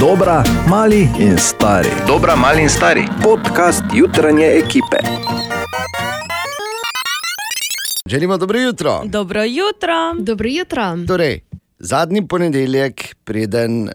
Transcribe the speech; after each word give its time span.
Dobra, 0.00 0.44
mali 0.68 1.08
in 1.18 1.38
stari. 1.38 1.88
Dobra, 2.06 2.36
mali 2.36 2.62
in 2.62 2.70
stari. 2.70 3.02
Podcast 3.22 3.82
jutranje 3.94 4.46
ekipe. 4.46 4.96
Želimo 8.06 8.36
dobro 8.36 8.58
jutro. 8.58 9.02
Dobro 9.04 9.44
jutro. 9.44 10.14
Dobro 10.18 10.48
jutro. 10.48 10.96
Torej, 11.06 11.40
zadnji 11.78 12.28
ponedeljek, 12.28 13.16
preden 13.24 13.82
uh, 13.82 13.92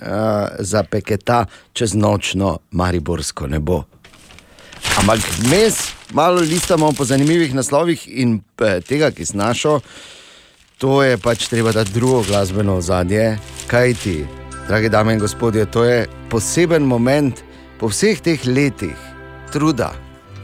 zapeketa 0.59 1.45
čez 1.73 1.93
nočno 1.93 2.57
mariborsko 2.71 3.47
nebo. 3.47 3.83
Ampak 4.99 5.19
mes, 5.49 5.91
malo 6.11 6.41
listamo 6.41 6.91
po 6.91 7.05
zanimivih 7.05 7.55
naslovih 7.55 8.07
in 8.07 8.41
eh, 8.61 8.81
tega, 8.81 9.11
ki 9.11 9.25
snašo, 9.25 9.79
to 10.77 11.03
je 11.03 11.17
pač 11.17 11.47
treba 11.47 11.71
dati 11.71 11.91
drugo 11.93 12.23
glasbeno 12.27 12.75
ozadje. 12.75 13.37
Kaj 13.67 13.93
ti, 13.93 14.25
drage 14.67 14.89
dame 14.89 15.13
in 15.13 15.19
gospodje, 15.19 15.65
to 15.65 15.83
je 15.83 16.07
poseben 16.29 16.83
moment 16.83 17.43
po 17.79 17.87
vseh 17.87 18.21
teh 18.21 18.39
letih 18.45 18.97
truda, 19.51 19.91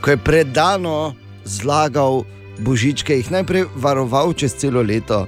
ko 0.01 0.11
je 0.11 0.17
predano 0.17 1.15
zlagal 1.45 2.23
božičke, 2.59 3.15
jih 3.15 3.31
najprej 3.31 3.65
varoval 3.75 4.33
čez 4.33 4.55
celo 4.59 4.81
leto 4.81 5.25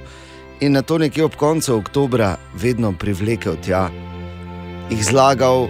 in 0.60 0.72
na 0.72 0.82
to 0.82 0.98
nekje 0.98 1.24
ob 1.24 1.34
koncu 1.36 1.74
oktobra 1.76 2.36
vedno 2.54 2.92
privlekel 2.92 3.56
tja, 3.64 3.88
jih 4.90 5.04
zlagal, 5.04 5.66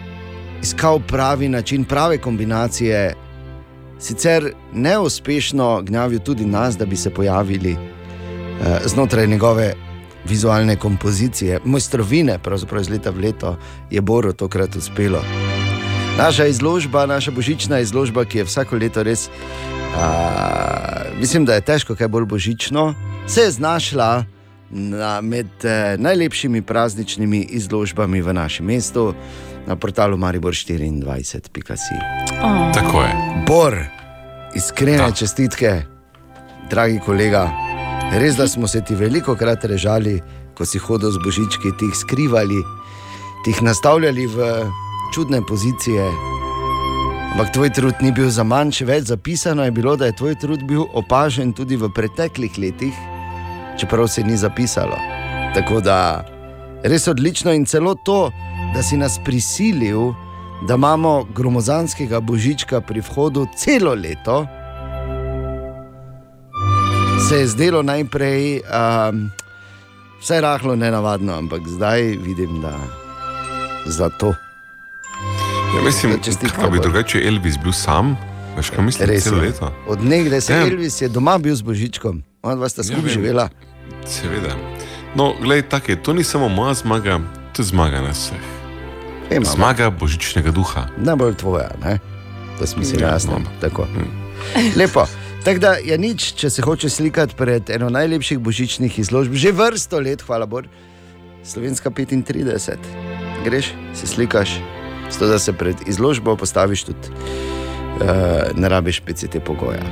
iskal 0.63 1.01
pravi 1.01 1.49
način, 1.49 1.85
prave 1.85 2.19
kombinacije. 2.19 3.15
Sicer 4.03 4.53
neuspešno 4.75 5.83
gnjavil 5.87 6.19
tudi 6.19 6.45
nas, 6.45 6.77
da 6.77 6.87
bi 6.87 6.97
se 6.97 7.11
pojavili 7.11 7.73
eh, 7.73 8.81
znotraj 8.85 9.27
njegove 9.27 9.75
vizualne 10.29 10.77
kompozicije, 10.77 11.61
mojstrovine, 11.65 12.39
pravzaprav 12.39 12.81
iz 12.81 12.91
leta 12.91 13.11
v 13.11 13.21
leto, 13.21 13.57
je 13.91 14.01
Boru 14.01 14.33
tokrat 14.33 14.77
uspelo. 14.77 15.23
Naša 16.19 16.47
izložba, 16.47 17.07
naša 17.07 17.31
božična 17.31 17.79
izložba, 17.81 18.25
ki 18.25 18.39
je 18.39 18.45
vsako 18.45 18.77
leto 18.77 19.03
res, 19.03 19.29
a, 19.97 20.07
mislim, 21.21 21.45
da 21.45 21.55
je 21.55 21.61
težko 21.61 21.97
kaj 21.97 22.09
bolj 22.09 22.25
božično, 22.25 22.95
se 23.27 23.41
je 23.41 23.51
znašla 23.51 24.25
na, 24.71 25.21
med 25.21 25.47
eh, 25.65 25.97
najlepšimi 25.99 26.63
prazničnimi 26.63 27.41
izložbami 27.51 28.23
v 28.23 28.33
našem 28.33 28.67
mestu 28.67 29.15
na 29.67 29.77
portalu 29.77 30.17
Maribor24.si. 30.17 31.95
Oh. 32.43 32.73
Tako 32.75 33.03
je. 33.03 33.13
Bor, 33.47 33.77
iskrene 34.55 34.99
Da. 34.99 35.13
čestitke, 35.13 35.83
dragi 36.71 37.01
kolega. 37.05 37.72
Res, 38.13 38.37
da 38.37 38.49
smo 38.49 38.69
se 38.69 38.83
ti 38.85 38.95
veliko 38.95 39.33
krat 39.35 39.65
režali, 39.65 40.19
ko 40.53 40.67
si 40.69 40.77
hodil 40.79 41.09
z 41.15 41.21
božički, 41.25 41.71
ti 41.81 41.87
jih 41.89 41.97
skrivali, 41.97 42.59
ti 43.45 43.55
jih 43.55 43.63
nastavljali 43.65 44.27
v 44.29 44.49
čudne 45.15 45.41
pozicije. 45.49 46.05
Ampak 47.33 47.55
tvoj 47.57 47.73
trud 47.73 48.05
ni 48.05 48.13
bil 48.13 48.29
za 48.29 48.45
manj, 48.45 48.75
še 48.77 48.85
več 48.85 49.09
zapisano 49.09 49.65
je 49.65 49.73
bilo, 49.73 49.97
da 49.97 50.11
je 50.11 50.19
tvoj 50.21 50.37
trud 50.45 50.67
bil 50.69 50.85
opažen 50.93 51.57
tudi 51.57 51.81
v 51.81 51.89
preteklih 51.89 52.59
letih, 52.61 52.93
čeprav 53.81 54.05
se 54.13 54.21
ni 54.29 54.37
zapisalo. 54.37 55.01
Tako 55.57 55.81
da 55.81 56.21
res 56.85 57.09
odlično 57.09 57.57
in 57.57 57.65
celo 57.65 57.95
to, 58.05 58.29
da 58.77 58.85
si 58.85 59.01
nas 59.01 59.17
prisilil, 59.25 60.13
da 60.69 60.77
imamo 60.77 61.23
gromozanskega 61.33 62.21
božička 62.21 62.85
pri 62.85 63.01
vhodu 63.01 63.49
celo 63.57 63.97
leto, 63.97 64.45
se 67.33 67.39
je 67.39 67.47
zdelo 67.49 67.83
najprej 67.83 68.61
um, 68.61 69.31
vse 70.21 70.41
rahlo 70.41 70.77
nenavadno, 70.77 71.33
ampak 71.33 71.63
zdaj 71.67 72.03
vidim, 72.03 72.61
da 72.61 72.77
za 73.87 74.09
to. 74.11 74.35
Ja, 75.77 75.83
mislim, 75.85 76.13
Da 76.13 76.63
da 76.63 76.71
bi 76.71 76.81
drugače 76.81 77.23
Elvis 77.25 77.57
bil 77.59 77.73
sam, 77.73 78.17
veš 78.57 78.71
kaj 78.71 78.85
mislim, 78.85 79.09
Res 79.09 79.25
celo 79.25 79.37
je. 79.37 79.43
leto. 79.43 79.73
Od 79.89 80.05
nekdaj 80.05 80.41
se 80.41 80.53
Ja. 80.53 80.61
Elvis 80.61 81.01
je 81.01 81.09
doma 81.09 81.39
bil 81.39 81.55
z 81.55 81.63
božičkom, 81.63 82.23
ona 82.43 82.55
dva 82.55 82.69
sta 82.69 82.83
skupaj 82.83 83.03
vem. 83.03 83.13
živela. 83.13 83.49
Seveda. 84.07 84.53
No, 85.15 85.35
gledaj, 85.41 85.69
tako 85.71 85.93
je, 85.93 86.03
to 86.03 86.13
ni 86.13 86.25
samo 86.25 86.49
moja 86.49 86.75
zmaga, 86.75 87.21
to 87.53 87.63
je 87.63 87.67
zmaga 87.67 88.01
nas 88.01 88.19
vseh. 88.19 88.45
Ema, 89.31 89.45
Zmaga 89.47 89.91
božičnega 89.91 90.51
duha. 90.51 90.87
najbolj 90.97 91.35
tvoja, 91.35 91.71
ne? 91.85 91.99
to 92.59 92.67
smo 92.67 92.85
si 92.85 92.97
Ja, 92.97 93.09
jasni. 93.09 93.31
no. 93.33 93.41
Tako. 93.61 93.87
Lepo. 94.77 95.07
Tako 95.45 95.59
da 95.59 95.73
je 95.83 95.99
nič, 95.99 96.33
če 96.39 96.51
se 96.51 96.63
hoče 96.63 96.89
slikati 96.89 97.35
pred 97.35 97.71
eno 97.71 97.89
najlepših 97.91 98.39
božičnih 98.39 98.99
izložb, 98.99 99.35
že 99.35 99.51
vrsto 99.53 99.99
let, 99.99 100.23
hvala 100.23 100.47
Bogu, 100.47 100.71
Slovenska 101.43 101.91
35. 101.91 102.77
Greš, 103.45 103.73
se 103.95 104.07
slikaš, 104.07 104.55
zato 105.11 105.27
da 105.27 105.39
se 105.39 105.53
pred 105.53 105.77
izložbo 105.87 106.37
postaviš 106.37 106.85
tudi, 106.85 107.11
uh, 107.11 108.55
ne 108.55 108.69
rabiš 108.69 109.01
PCT 109.01 109.43
pogoja. 109.47 109.83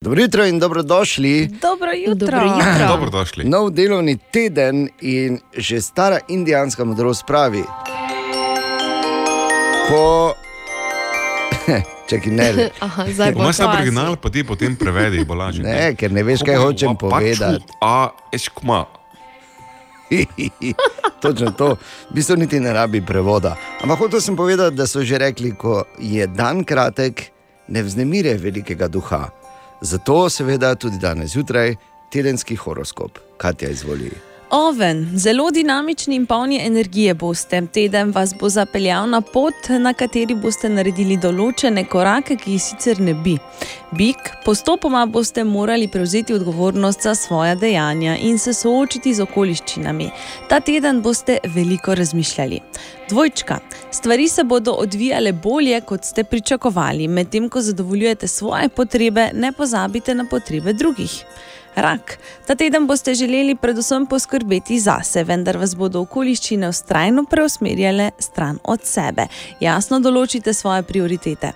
Dobro 0.00 0.20
jutro 0.20 0.44
in 0.44 0.58
dobrodošli. 0.58 1.48
Dobro 1.62 1.90
jutro. 2.06 2.26
Dobro 2.26 2.44
jutro. 2.44 2.88
Dobrodošli. 2.88 3.44
Nov 3.44 3.70
delovni 3.70 4.18
teden 4.32 4.88
in 5.00 5.40
že 5.56 5.80
stara 5.80 6.18
indijanska 6.28 6.84
modrost 6.84 7.24
pravi, 7.26 7.64
ko. 9.88 10.34
Čakaj, 12.06 12.32
ne. 12.32 12.70
Aha, 12.86 13.04
zdaj 13.10 13.32
bo 13.34 13.42
Imaš 13.42 13.56
to. 13.56 13.68
original, 13.68 14.16
pa 14.16 14.30
ti 14.30 14.44
potem 14.44 14.76
prevedi, 14.76 15.24
bo 15.24 15.34
lažje. 15.34 15.62
ne, 15.64 15.94
ker 15.98 16.12
ne 16.12 16.22
veš, 16.22 16.46
kaj 16.46 16.56
hočem 16.56 16.96
povedati. 16.96 17.64
A, 17.82 18.10
eškma. 18.32 18.84
Točno 21.22 21.50
to, 21.50 21.74
v 22.10 22.14
bistvu 22.14 22.36
niti 22.36 22.60
ne 22.60 22.72
rabi 22.72 23.00
prevoda. 23.02 23.56
Ampak 23.82 23.98
hotel 23.98 24.20
sem 24.20 24.36
povedati, 24.36 24.76
da 24.76 24.86
so 24.86 25.02
že 25.02 25.18
rekli, 25.18 25.50
ko 25.58 25.82
je 25.98 26.26
dan 26.26 26.62
kratek, 26.64 27.32
ne 27.68 27.82
vznemire 27.82 28.36
velikega 28.38 28.88
duha. 28.88 29.30
Zato, 29.80 30.28
seveda, 30.30 30.74
tudi 30.74 30.98
danes 30.98 31.34
zjutraj 31.34 31.74
tedenski 32.12 32.56
horoskop, 32.56 33.18
Katja 33.36 33.68
izvoli. 33.70 34.10
Oven, 34.50 35.10
zelo 35.14 35.50
dinamični 35.50 36.14
in 36.16 36.26
polni 36.26 36.66
energije 36.66 37.14
boste. 37.14 37.62
Teden 37.72 38.12
vas 38.14 38.34
bo 38.40 38.48
zapeljal 38.48 39.08
na 39.10 39.20
pot, 39.20 39.54
na 39.80 39.90
kateri 39.92 40.34
boste 40.38 40.68
naredili 40.70 41.16
določene 41.18 41.82
korake, 41.90 42.36
ki 42.38 42.52
jih 42.54 42.62
sicer 42.62 43.00
ne 43.02 43.14
bi. 43.24 43.34
Bik, 43.98 44.30
postopoma 44.44 45.02
boste 45.10 45.44
morali 45.44 45.88
prevzeti 45.88 46.34
odgovornost 46.34 47.02
za 47.02 47.14
svoja 47.14 47.54
dejanja 47.54 48.14
in 48.22 48.38
se 48.38 48.54
soočiti 48.54 49.14
z 49.14 49.26
okoliščinami. 49.26 50.10
Ta 50.48 50.60
teden 50.60 51.02
boste 51.02 51.40
veliko 51.56 51.98
razmišljali. 51.98 52.60
Dvojčka, 53.10 53.58
stvari 53.90 54.28
se 54.28 54.44
bodo 54.44 54.78
odvijale 54.78 55.32
bolje, 55.32 55.80
kot 55.80 56.04
ste 56.04 56.24
pričakovali, 56.24 57.08
medtem 57.08 57.48
ko 57.48 57.60
zadovoljujete 57.60 58.28
svoje 58.28 58.68
potrebe, 58.68 59.30
ne 59.34 59.52
pozabite 59.52 60.14
na 60.14 60.24
potrebe 60.30 60.72
drugih. 60.72 61.24
Rak. 61.76 62.18
Ta 62.46 62.54
teden 62.54 62.86
boste 62.86 63.14
želeli 63.14 63.54
predvsem 63.54 64.06
poskrbeti 64.06 64.78
zase, 64.80 65.24
vendar 65.24 65.58
vas 65.60 65.74
bodo 65.76 66.00
okoliščine 66.00 66.70
vztrajno 66.72 67.24
preusmerjale 67.30 68.10
stran 68.18 68.58
od 68.64 68.84
sebe. 68.84 69.26
Jasno 69.60 70.00
določite 70.00 70.54
svoje 70.56 70.86
prioritete. 70.88 71.52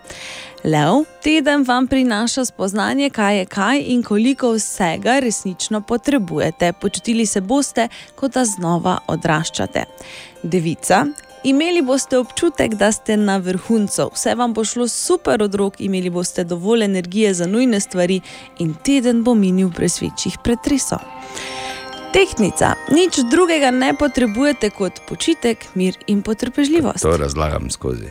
Lev, 0.64 1.06
teden 1.24 1.64
vam 1.64 1.86
prinaša 1.88 2.44
spoznanje, 2.44 3.08
kaj 3.10 3.38
je 3.38 3.46
kaj 3.46 3.80
in 3.94 4.02
koliko 4.02 4.52
vsega 4.58 5.18
resnično 5.24 5.80
potrebujete. 5.80 6.72
Počutili 6.72 7.26
se 7.26 7.40
boste, 7.40 7.88
kot 8.14 8.36
da 8.36 8.44
znova 8.44 8.98
odraščate. 9.08 9.84
Devica, 10.42 11.06
Imeli 11.44 11.82
boste 11.82 12.18
občutek, 12.18 12.74
da 12.74 12.92
ste 12.92 13.16
na 13.16 13.36
vrhuncu, 13.36 14.10
vse 14.14 14.34
vam 14.34 14.52
bo 14.52 14.64
šlo 14.64 14.88
super 14.88 15.42
od 15.42 15.54
rok, 15.54 15.80
imeli 15.80 16.10
boste 16.10 16.44
dovolj 16.44 16.84
energije 16.84 17.34
za 17.34 17.46
nujne 17.46 17.80
stvari 17.80 18.20
in 18.58 18.74
teden 18.74 19.24
bo 19.24 19.34
minil 19.34 19.68
brez 19.68 20.02
večjih 20.02 20.36
pretresov. 20.44 20.98
Tehnica, 22.12 22.74
nič 22.92 23.20
drugega 23.30 23.70
ne 23.70 23.94
potrebujete 23.94 24.70
kot 24.70 25.00
počitek, 25.08 25.66
mir 25.74 25.94
in 26.06 26.22
potrpežljivost. 26.22 27.02
To 27.02 27.16
razlagam 27.16 27.70
skozi. 27.70 28.10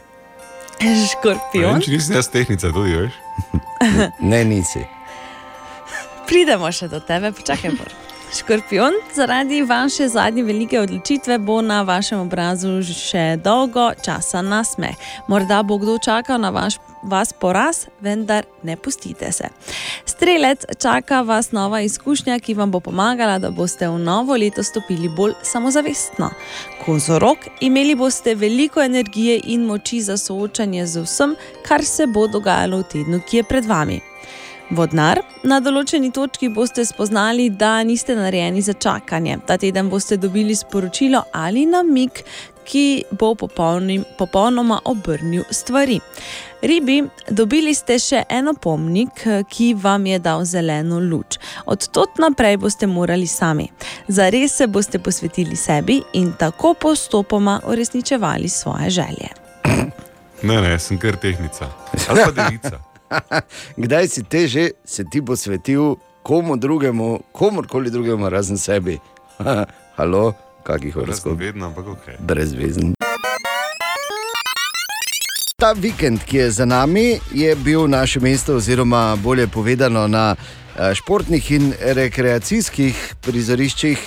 Škorpion, 1.11 1.81
Če 1.81 1.91
nisi 1.91 2.13
jaz 2.13 2.29
tehnica, 2.31 2.71
tudi 2.71 2.95
veš. 2.95 3.11
Ne, 4.19 4.45
nisi. 4.45 4.85
pridemo 6.27 6.71
še 6.71 6.87
do 6.87 6.99
tebe, 6.99 7.31
počakaj. 7.31 7.71
Škorpion, 8.37 8.93
zaradi 9.15 9.61
vaše 9.61 10.07
zadnje 10.07 10.43
velike 10.43 10.79
odločitve 10.79 11.37
bo 11.37 11.61
na 11.61 11.81
vašem 11.81 12.19
obrazu 12.19 12.75
še 12.83 13.39
dolgo 13.43 13.89
časa 14.05 14.41
nasmeh. 14.45 14.93
Morda 15.27 15.63
bo 15.63 15.77
kdo 15.81 15.97
čakal 15.97 16.37
na 16.37 16.51
vaš, 16.53 16.77
vas 17.03 17.33
poraz, 17.33 17.87
vendar 18.01 18.45
ne 18.63 18.75
pustite 18.77 19.31
se. 19.31 19.49
Strelec, 20.05 20.65
čaka 20.81 21.21
vas 21.21 21.51
nova 21.51 21.81
izkušnja, 21.81 22.39
ki 22.39 22.53
vam 22.53 22.71
bo 22.71 22.79
pomagala, 22.79 23.39
da 23.39 23.49
boste 23.49 23.89
v 23.89 23.97
novo 23.97 24.37
leto 24.37 24.63
stopili 24.63 25.09
bolj 25.09 25.33
samozavestno. 25.43 26.29
Kozorok, 26.85 27.49
imeli 27.61 27.95
boste 27.95 28.35
veliko 28.35 28.81
energije 28.81 29.39
in 29.43 29.65
moči 29.65 30.01
za 30.01 30.17
soočanje 30.17 30.85
z 30.85 31.01
vsem, 31.01 31.35
kar 31.65 31.85
se 31.85 32.07
bo 32.07 32.27
dogajalo 32.27 32.83
v 32.83 32.89
tednu, 32.93 33.21
ki 33.25 33.37
je 33.37 33.43
pred 33.43 33.65
vami. 33.65 34.01
Vodnar, 34.69 35.17
na 35.49 35.57
določeni 35.65 36.11
točki 36.13 36.51
boste 36.53 36.83
spoznali, 36.85 37.47
da 37.49 37.79
niste 37.83 38.13
narejeni 38.15 38.61
za 38.61 38.75
čakanje. 38.77 39.39
Ta 39.49 39.57
teden 39.57 39.89
boste 39.89 40.17
dobili 40.17 40.55
sporočilo 40.55 41.23
ali 41.33 41.65
namik, 41.65 42.21
ki 42.69 43.03
bo 43.17 43.31
popolnim, 43.35 44.03
popolnoma 44.17 44.77
obrnil 44.85 45.43
stvari. 45.49 45.97
Ribi, 46.61 46.99
dobili 47.33 47.73
ste 47.73 47.97
še 47.97 48.21
en 48.29 48.51
opomnik, 48.51 49.23
ki 49.49 49.71
vam 49.73 50.05
je 50.05 50.19
dal 50.21 50.45
zeleno 50.45 50.99
luč. 51.01 51.39
Od 51.65 51.87
tod 51.89 52.21
naprej 52.21 52.59
boste 52.61 52.87
morali 52.87 53.27
sami. 53.27 53.65
Zares 54.07 54.59
se 54.59 54.67
boste 54.67 54.99
posvetili 54.99 55.57
sebi 55.57 55.97
in 56.13 56.35
tako 56.37 56.75
postopoma 56.77 57.57
uresničevali 57.65 58.49
svoje 58.49 58.89
želje. 58.99 59.33
Ne, 60.43 60.61
ne, 60.61 60.77
sem 60.79 60.99
kar 60.99 61.17
tehnica. 61.17 61.71
Ali 62.09 62.21
pa 62.25 62.31
delica. 62.43 62.88
Kdaj 63.83 64.07
si 64.07 64.23
te 64.23 64.47
že 64.47 64.71
se 64.85 65.03
ti 65.03 65.21
posvetil 65.21 65.95
komu 66.23 66.57
drugemu, 66.57 67.19
komorkoli 67.31 67.89
drugemu, 67.89 68.29
razen 68.29 68.57
sebi? 68.57 68.99
Halo, 69.97 70.33
kakih 70.63 70.95
Razen 70.95 71.05
horoskop? 71.05 71.39
vedno, 71.39 71.65
ampak 71.65 71.87
ok. 71.87 72.05
Brezvezen. 72.19 72.93
Ta 75.59 75.71
vikend, 75.71 76.23
ki 76.23 76.37
je 76.37 76.51
za 76.51 76.65
nami, 76.65 77.19
je 77.33 77.55
bil 77.55 77.87
naše 77.87 78.19
mesto, 78.19 78.55
oziroma 78.55 79.15
bolje 79.15 79.47
povedano, 79.47 80.07
na 80.07 80.35
eh, 80.35 80.95
športnih 80.95 81.51
in 81.51 81.73
rekreacijskih 81.79 83.15
prizoriščih. 83.21 83.99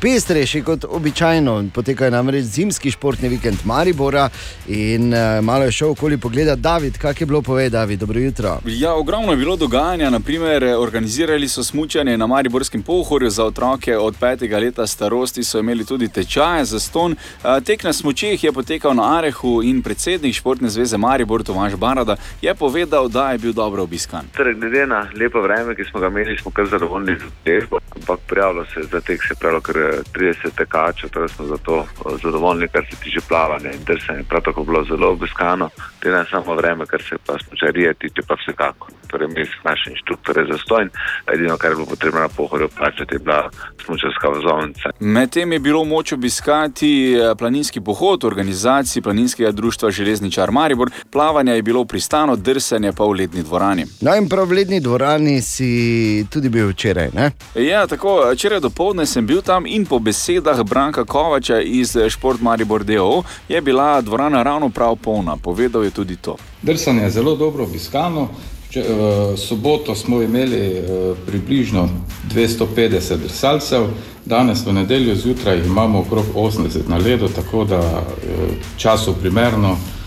Pestrejši 0.00 0.62
kot 0.62 0.84
običajno, 0.88 1.64
potekajo 1.74 2.10
namreč 2.10 2.44
zimski 2.44 2.90
športni 2.90 3.28
vikend 3.28 3.58
Maribora 3.64 4.28
in 4.68 5.14
uh, 5.14 5.44
malo 5.44 5.64
je 5.64 5.72
šel 5.72 5.90
okoli 5.90 6.18
pogleda 6.18 6.54
David, 6.56 6.98
kak 6.98 7.20
je 7.20 7.26
bilo 7.26 7.42
povedati, 7.42 7.72
David, 7.72 8.00
dobro 8.00 8.20
jutro. 8.20 8.58
Ja, 8.64 8.94
ogromno 8.94 9.32
je 9.32 9.36
bilo 9.36 9.56
dogajanja. 9.56 10.10
Naprimer, 10.10 10.64
organizirali 10.64 11.48
so 11.48 11.64
smučanje 11.64 12.16
na 12.16 12.26
Mariborskem 12.26 12.82
pohorju 12.82 13.30
za 13.30 13.44
otroke 13.44 13.96
od 13.96 14.16
petega 14.20 14.58
leta 14.58 14.86
starosti, 14.86 15.44
so 15.44 15.58
imeli 15.58 15.84
tudi 15.84 16.08
tečaje 16.08 16.64
za 16.64 16.80
ston. 16.80 17.12
Eh, 17.44 17.60
Tek 17.64 17.84
na 17.84 17.92
smučeh 17.92 18.44
je 18.44 18.52
potekal 18.52 18.94
na 18.94 19.18
Arehu 19.18 19.62
in 19.62 19.82
predsednik 19.82 20.34
Športne 20.34 20.68
zveze 20.68 20.96
Maribor 20.96 21.42
Tomaž 21.42 21.74
Barada 21.74 22.16
je 22.42 22.54
povedal, 22.54 23.08
da 23.08 23.32
je 23.32 23.38
bil 23.38 23.52
dobro 23.52 23.82
obiskan. 23.82 24.24
Torej, 24.36 24.54
glede 24.54 24.86
na 24.86 25.06
lepo 25.14 25.40
vreme, 25.42 25.74
ki 25.74 25.84
smo 25.90 26.00
ga 26.00 26.06
imeli, 26.06 26.38
smo 26.38 26.50
kar 26.50 26.66
zadovoljni 26.66 27.16
z 27.18 27.24
udeležbo, 27.42 27.78
ampak 27.96 28.18
prijavilo 28.28 28.64
se 28.74 28.80
je 28.80 28.86
za 28.92 29.00
tek 29.00 29.22
še 29.22 29.34
prav 29.34 29.60
kar 29.60 29.87
30 30.12 30.54
tekačev, 30.56 31.10
torej 31.10 31.28
smo 31.28 31.46
zato 31.46 31.78
eh, 31.78 32.16
zadovoljni, 32.22 32.68
kar 32.68 32.84
se 32.90 32.96
tiče 33.02 33.20
plavanja 33.28 33.72
in 33.72 33.84
drsanja. 33.86 34.22
Prav 34.28 34.42
tako 34.42 34.64
bilo 34.64 34.84
zelo 34.84 35.12
obiskano, 35.12 35.70
glede 36.02 36.16
na 36.16 36.24
samo 36.30 36.54
vreme, 36.54 36.86
kar 36.86 37.02
se 37.02 37.16
pa 37.26 37.34
smočarije 37.38 37.94
tiče, 37.94 38.22
pa 38.28 38.34
vsekako. 38.34 38.88
Torej, 39.06 39.28
mi 39.28 39.44
smo 39.44 39.70
naši 39.70 39.90
inštruktori 39.90 40.52
za 40.52 40.58
stojn, 40.58 40.88
edino, 41.34 41.56
kar 41.56 41.70
je 41.70 41.74
bilo 41.74 41.86
potrebno 41.86 42.20
na 42.20 42.28
pohorju 42.28 42.68
plačati, 42.76 43.14
je 43.14 43.18
bila 43.18 43.50
smočarska 43.84 44.28
vozovnica. 44.28 44.90
Medtem 45.00 45.52
je 45.52 45.58
bilo 45.58 45.84
moč 45.84 46.12
obiskati 46.12 47.14
eh, 47.14 47.34
planinski 47.38 47.80
pohod 47.80 48.24
organizaciji 48.24 49.02
Planinskega 49.02 49.50
društva 49.50 49.90
Železničar 49.90 50.50
Maribor, 50.50 50.90
plavanje 51.10 51.52
je 51.52 51.62
bilo 51.62 51.84
pristano, 51.84 52.36
drsanje 52.36 52.92
pa 52.92 53.04
v 53.04 53.10
ledni 53.10 53.42
dvorani. 53.42 53.84
No, 54.00 54.16
in 54.16 54.28
prav 54.28 54.46
v 54.48 54.52
ledni 54.52 54.80
dvorani 54.80 55.42
si 55.42 56.26
tudi 56.30 56.48
bil 56.48 56.68
včeraj. 56.68 57.08
Ne? 57.14 57.30
Ja, 57.54 57.86
tako, 57.86 58.30
včeraj 58.32 58.60
do 58.60 58.70
povdne 58.70 59.06
sem 59.06 59.26
bil 59.26 59.42
tam 59.42 59.66
in 59.66 59.77
po 59.86 59.98
besedah 59.98 60.62
Branka 60.62 61.04
Kovača 61.04 61.60
iz 61.60 61.96
eh, 61.96 62.10
Šport 62.10 62.40
Maribor 62.40 62.84
DO 62.84 63.22
je 63.48 63.60
bila 63.60 64.00
dvorana 64.00 64.42
ravno 64.42 64.70
prav 64.70 64.96
polna. 64.96 65.36
Povedal 65.36 65.84
je 65.84 65.90
tudi 65.90 66.16
to. 66.16 66.36
Drsanje 66.62 67.02
je 67.02 67.10
zelo 67.10 67.36
dobro 67.36 67.64
obiskano. 67.64 68.28
Če, 68.70 68.82
v 68.84 69.36
soboto 69.40 69.94
smo 69.94 70.22
imeli 70.22 70.60
eh, 70.60 70.82
približno 71.26 71.88
250 72.28 73.16
drsalcev, 73.16 73.86
danes 74.24 74.66
v 74.66 74.72
nedeljo 74.72 75.14
zjutraj 75.14 75.62
imamo 75.64 76.00
okrog 76.00 76.24
80 76.34 76.88
na 76.88 76.96
ledu, 76.96 77.28
tako 77.28 77.64
da 77.64 77.80
eh, 77.80 78.02
času 78.76 79.14
primerno, 79.20 79.72
eh, 79.72 79.97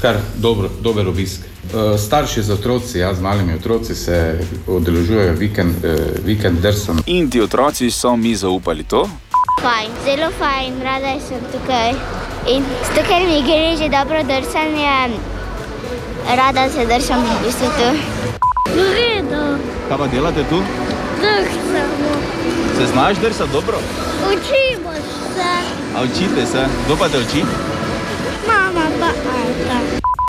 kar 0.00 0.16
dobro, 0.36 0.68
dober 0.80 1.08
obisk. 1.08 1.40
Eh, 1.66 1.98
Starši 1.98 2.42
z 2.42 2.50
otroci, 2.50 2.98
ja, 2.98 3.14
z 3.14 3.20
malimi 3.20 3.54
otroci 3.54 3.94
se 3.94 4.38
odeležujejo 4.68 5.32
vikend, 5.34 5.84
eh, 5.84 5.96
vikend 6.24 6.58
drsanj. 6.60 6.98
In 7.06 7.30
ti 7.30 7.40
otroci 7.40 7.90
so 7.90 8.16
mi 8.16 8.36
zaupali 8.36 8.84
to. 8.84 9.08
Fajn, 9.62 9.90
zelo 10.04 10.30
fajn, 10.32 10.74
rada 10.82 11.20
sem 11.20 11.40
tukaj. 11.52 11.90
In 12.48 12.62
zato, 12.84 13.08
ker 13.08 13.22
mi 13.22 13.42
gre 13.42 13.76
že 13.76 13.88
dobro 13.88 14.22
drsanje, 14.22 15.18
rada 16.28 16.68
se 16.70 16.86
dršam 16.86 17.20
v 17.20 17.44
bistvu 17.44 17.66
tu. 17.68 17.88
Kaj 19.88 19.98
pa 19.98 20.06
delate 20.06 20.44
tu? 20.44 20.62
drsamo, 21.20 22.12
Se 22.78 22.86
znaš 22.86 23.16
drsati 23.16 23.52
dobro? 23.52 23.78
učimo 24.26 24.92
se, 25.34 25.52
A 25.96 26.02
učite 26.02 26.46
se? 26.46 26.66
Kdo 26.86 26.96
pa 26.96 27.08
te 27.08 27.18
uči? 27.18 27.42
Avta. 29.10 29.76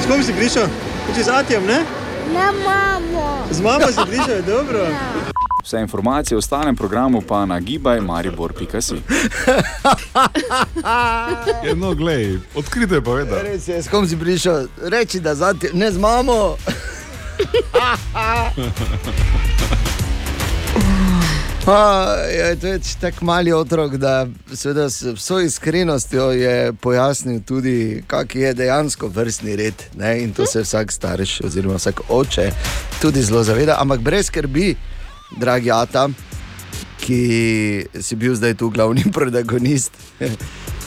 S 0.04 0.06
kom 0.08 0.24
si 0.24 0.34
prišel? 0.34 0.68
Če 1.16 1.24
z 1.24 1.30
Atijem, 1.30 1.66
ne? 1.66 1.80
Na 2.34 2.52
mamo. 2.52 3.48
Z 3.52 3.62
mamo 3.62 3.88
si 3.88 4.04
prišel, 4.08 4.42
dobro. 4.48 4.88
Vse 5.64 5.80
informacije 5.80 6.38
o 6.38 6.42
stalnem 6.42 6.76
programu 6.76 7.22
pa 7.22 7.46
na 7.46 7.60
gibajmaribor.si. 7.60 8.96
Ja, 11.64 11.76
no, 11.82 11.94
glej, 11.96 12.40
odkrito 12.56 12.96
je 12.96 13.02
povedal. 13.02 13.44
Res 13.44 13.68
je, 13.68 13.84
s 13.84 13.88
kom 13.92 14.08
si 14.08 14.16
prišel, 14.16 14.68
reči, 14.78 15.20
da 15.20 15.36
zati, 15.36 15.70
ne 15.74 15.92
z 15.92 15.98
mamo. 15.98 16.56
A, 21.68 22.16
ja, 22.38 22.56
to 22.56 22.68
je 22.68 22.80
tako 23.02 23.26
mali 23.26 23.52
otrok, 23.54 23.96
da 23.96 24.28
seveda 24.54 24.90
s 24.90 25.02
vso 25.02 25.40
iskrenostjo 25.40 26.32
je 26.32 26.74
pojasnil 26.74 27.42
tudi, 27.44 28.04
kak 28.08 28.36
je 28.36 28.54
dejansko 28.54 29.08
vrstni 29.08 29.56
red. 29.56 29.74
Ne? 29.98 30.24
In 30.24 30.32
to 30.34 30.46
se 30.46 30.62
vsak 30.62 30.92
starš 30.92 31.42
oziroma 31.42 31.76
vsak 31.76 32.02
oče 32.10 32.52
tudi 33.02 33.22
zelo 33.22 33.44
zaveda. 33.44 33.76
Ampak 33.80 34.00
brez 34.00 34.26
skrbi, 34.26 34.76
dragi 35.38 35.72
Ata, 35.72 36.08
ki 37.04 37.20
si 38.00 38.16
bil 38.16 38.36
zdaj 38.36 38.56
tu 38.56 38.70
glavni 38.70 39.04
protagonist, 39.18 39.92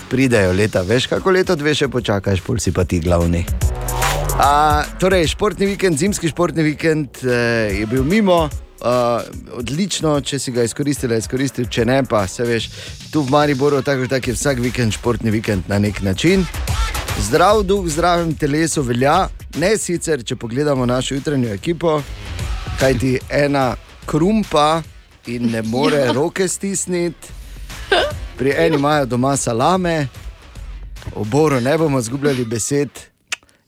pridejo 0.08 0.52
leta. 0.52 0.80
Veš, 0.80 1.10
kako 1.12 1.36
leto 1.36 1.56
dve 1.60 1.76
še 1.76 1.90
počakaš, 1.92 2.40
pol 2.40 2.56
si 2.56 2.72
pa 2.72 2.88
ti 2.88 3.02
glavni. 3.04 3.44
A, 4.40 4.80
torej, 4.96 5.28
športni 5.36 5.68
vikend, 5.74 6.00
zimski 6.00 6.32
športni 6.32 6.64
vikend 6.64 7.20
eh, 7.20 7.82
je 7.82 7.86
bil 7.86 8.04
mimo. 8.04 8.46
Uh, 8.80 9.22
odlično, 9.52 10.14
če 10.24 10.38
si 10.40 10.52
ga 10.56 10.62
izkoristil, 10.64 11.12
izkoristil, 11.12 11.66
če 11.68 11.84
ne, 11.84 11.98
pa 12.08 12.22
se 12.28 12.46
veš, 12.48 12.68
tu 13.12 13.20
v 13.20 13.34
Mariboru, 13.34 13.82
tako 13.84 14.06
tak 14.08 14.30
je 14.30 14.32
vsak 14.32 14.62
vikend 14.64 14.96
športni 14.96 15.30
vikend 15.30 15.68
na 15.68 15.76
nek 15.78 16.00
način. 16.00 16.46
Zdrav 17.20 17.60
duh, 17.68 17.84
zdravem 17.92 18.32
telesu 18.40 18.80
velja, 18.82 19.28
ne 19.60 19.74
sicer, 19.76 20.24
če 20.24 20.38
pogledamo 20.40 20.86
našo 20.88 21.18
jutranjo 21.18 21.52
ekipo, 21.52 21.98
kajti 22.80 23.18
ena 23.28 23.74
krumpa 24.08 24.82
in 25.28 25.50
ne 25.52 25.62
more 25.62 26.00
ja. 26.06 26.12
roke 26.16 26.48
stisniti, 26.48 27.36
pri 28.38 28.56
eni 28.56 28.80
imajo 28.80 29.06
doma 29.12 29.36
salame, 29.36 30.08
v 31.12 31.28
Boru 31.28 31.60
ne 31.60 31.76
bomo 31.78 32.00
izgubljali 32.00 32.48
besed, 32.48 32.88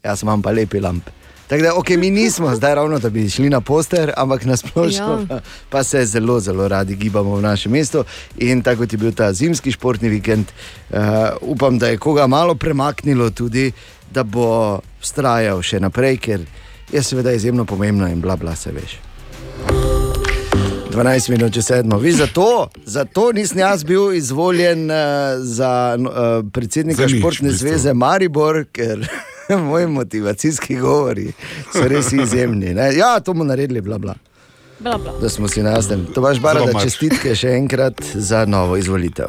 jaz 0.05 0.25
imam 0.25 0.43
pa 0.43 0.57
lepi 0.57 0.81
lamp. 0.81 1.05
Tako 1.53 1.63
da, 1.63 1.73
okay, 1.75 1.97
mi 1.97 2.11
nismo 2.11 2.55
zdaj 2.57 2.75
ravno, 2.75 2.99
da 2.99 3.11
bi 3.11 3.29
šli 3.29 3.51
na 3.51 3.61
poster, 3.61 4.13
ampak 4.17 4.45
na 4.45 4.57
splošno 4.57 4.93
Ja. 5.03 5.27
pa, 5.29 5.41
pa 5.71 5.85
se 5.85 6.05
zelo, 6.07 6.41
zelo 6.41 6.69
radi 6.69 6.95
gibamo 6.95 7.37
v 7.37 7.43
našem 7.43 7.73
mestu. 7.73 8.05
In 8.37 8.63
tako 8.63 8.83
kot 8.83 8.93
je 8.93 8.99
bil 8.99 9.13
ta 9.13 9.33
zimski 9.33 9.73
športni 9.73 10.09
vikend, 10.09 10.47
uh, 10.91 10.99
upam, 11.41 11.79
da 11.79 11.89
je 11.89 11.99
koga 11.99 12.27
malo 12.27 12.55
premaknilo 12.55 13.31
tudi, 13.31 13.73
da 14.11 14.23
bo 14.23 14.81
vztrajal 15.01 15.63
še 15.63 15.81
naprej, 15.81 16.17
ker 16.17 16.41
je 16.93 17.03
seveda 17.03 17.33
izjemno 17.33 17.65
pomembno 17.65 18.09
in 18.09 18.21
bla 18.21 18.37
bla 18.37 18.57
se 18.57 18.73
veš. 18.73 18.97
12 20.93 21.31
minut, 21.31 21.53
če 21.53 21.63
sedmo. 21.63 21.99
Vi 21.99 22.13
zato, 22.13 22.71
zato 22.85 23.33
nisem 23.33 23.59
jaz 23.59 23.85
bil 23.85 24.15
izvoljen 24.15 24.91
uh, 24.91 24.97
za 25.43 25.99
uh, 26.01 26.49
predsednika 26.53 27.03
Za 27.03 27.13
nič, 27.13 27.21
Športne 27.21 27.53
zveze 27.53 27.93
Maribor, 27.93 28.65
ker 28.73 29.05
moji 29.69 29.87
motivacijski 29.87 30.77
govori 30.77 31.33
so 31.73 31.89
res 31.89 32.13
izjemni. 32.13 32.75
Ne? 32.75 32.95
Ja, 32.97 33.21
to 33.21 33.33
bomo 33.33 33.45
naredili, 33.45 33.81
bla, 33.81 33.99
bla, 33.99 34.15
Bla, 34.79 34.99
bla. 34.99 35.13
da 35.21 35.29
smo 35.29 35.49
si 35.49 35.63
na 35.63 35.71
jasnem. 35.71 36.07
To 36.15 36.21
baš 36.21 36.41
bara, 36.41 36.65
da 36.67 36.81
čestitke 36.81 37.35
še 37.35 37.49
enkrat 37.49 38.03
za 38.15 38.45
novo 38.45 38.77
izvolitev. 38.77 39.27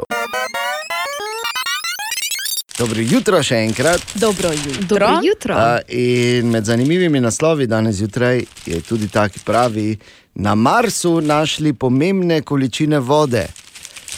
Dobro 2.78 3.02
jutro 3.02 3.44
še 3.44 3.56
enkrat. 3.56 4.02
Dobro 4.16 4.50
jutro. 4.52 4.84
Dobro 4.88 5.20
jutro. 5.24 5.56
A, 5.58 5.80
in 5.88 6.50
med 6.50 6.66
zanimivimi 6.66 7.20
naslovi 7.22 7.68
danes 7.68 7.96
zjutraj 7.96 8.42
je 8.66 8.82
tudi 8.82 9.08
ta, 9.08 9.28
ki 9.30 9.40
pravi, 9.46 9.98
na 10.36 10.56
Marsu 10.56 11.22
našli 11.22 11.74
pomembne 11.74 12.42
količine 12.42 13.00
vode, 13.00 13.46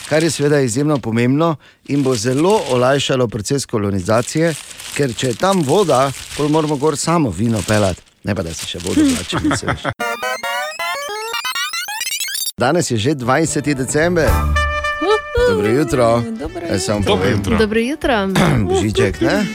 kar 0.09 0.23
je 0.23 0.31
seveda 0.31 0.59
izjemno 0.59 0.97
pomembno 0.97 1.55
in 1.85 2.03
bo 2.03 2.15
zelo 2.15 2.61
olajšalo 2.69 3.27
proces 3.27 3.65
kolonizacije, 3.65 4.53
ker 4.93 5.15
če 5.15 5.27
je 5.27 5.33
tam 5.35 5.61
voda, 5.61 6.05
potem 6.37 6.51
moramo 6.51 6.75
gor 6.75 6.97
samo 6.97 7.29
vino 7.29 7.61
pelati, 7.67 8.01
ne 8.23 8.35
pa 8.35 8.43
da 8.43 8.53
se 8.53 8.65
še 8.65 8.79
vodo 8.79 9.01
plače. 9.29 9.91
Danes 12.57 12.91
je 12.91 12.97
že 12.97 13.11
20. 13.11 13.73
december. 13.73 14.29
Dobro 15.49 15.67
jutro. 15.67 16.23
Dobro 16.31 16.79
samo 16.79 16.99
Dobro 16.99 17.29
jutro. 17.29 17.57
Dobro 17.57 17.79
jutro. 17.79 18.27
Božiček, 18.69 19.21
ne? 19.21 19.45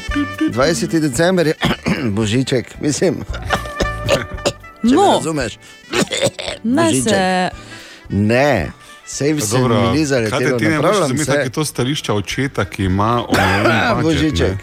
20. 0.50 1.00
december 1.00 1.46
je 1.46 1.54
božiček, 2.16 2.80
mislim. 2.80 3.14
Če 4.80 4.94
No, 4.94 5.12
razumeš? 5.16 5.58
ne 6.64 7.02
se. 7.02 7.50
Ne, 8.08 8.70
sej 9.10 9.34
Pa 9.34 9.40
se 9.42 9.58
mi 9.58 9.64
ni 9.64 9.74
kaj 9.74 9.94
te 9.94 10.04
zaletelo, 10.06 10.58
ti 10.58 10.64
ne 10.66 10.76
moreš 10.78 10.96
zamisliti, 10.98 11.32
se. 11.32 11.38
je 11.40 11.50
to 11.50 11.64
stališče 11.64 12.12
očeta, 12.14 12.64
ki 12.64 12.84
ima 12.84 13.24
omejen 13.28 13.66
A, 13.66 13.94
budget, 13.94 14.22
Božiček. 14.22 14.58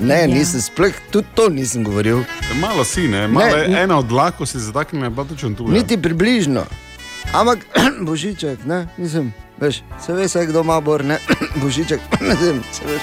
ne. 0.00 0.20
Ja. 0.20 0.26
nisem 0.28 0.60
sploh, 0.60 0.92
tudi 1.10 1.26
to 1.34 1.48
nisem 1.48 1.84
govoril. 1.84 2.18
Ja. 2.18 2.54
Malo 2.58 2.84
si, 2.84 3.00
ne, 3.02 3.28
malo 3.28 3.46
Ne, 3.48 3.64
n- 3.64 3.74
ena 3.76 3.98
od 3.98 4.06
dlako 4.06 4.46
si 4.46 4.58
zataknila, 4.58 5.10
pa 5.10 5.24
točno 5.24 5.50
tu. 5.50 5.64
ja. 5.64 5.72
Niti 5.72 5.96
približno. 5.96 6.64
Ampak 7.32 7.58
božiček, 8.02 8.64
ne, 8.64 8.88
nisem, 8.96 9.30
veš, 9.58 9.82
se 9.98 10.12
ve, 10.12 10.28
se 10.28 10.46
kdo 10.46 10.60
ima 10.60 10.80
bor, 10.80 11.04
ne, 11.04 11.18
božiček, 11.62 12.00
ne 12.20 12.36
se 12.36 12.84
veš, 12.84 13.02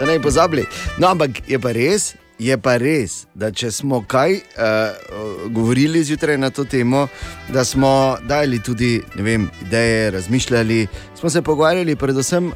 da 0.00 0.06
ne 0.06 0.18
bi 0.18 0.22
pozabili. 0.22 0.66
No, 0.98 1.08
ampak 1.08 1.30
je 1.46 1.58
pa 1.58 1.72
res, 1.72 2.14
je 2.40 2.56
pa 2.58 2.76
res, 2.80 3.26
da 3.36 3.50
če 3.52 3.68
smo 3.74 4.00
kaj 4.08 4.32
uh, 4.32 5.50
govorili 5.52 6.04
zjutraj 6.04 6.38
na 6.40 6.50
to 6.50 6.64
temo, 6.64 7.06
da 7.52 7.64
smo 7.64 8.16
dali 8.24 8.62
tudi 8.64 9.00
vem, 9.14 9.48
ideje, 9.66 10.10
razmišljali, 10.10 10.86
smo 11.20 11.30
se 11.30 11.42
pogovarjali 11.42 11.96
predvsem 11.96 12.52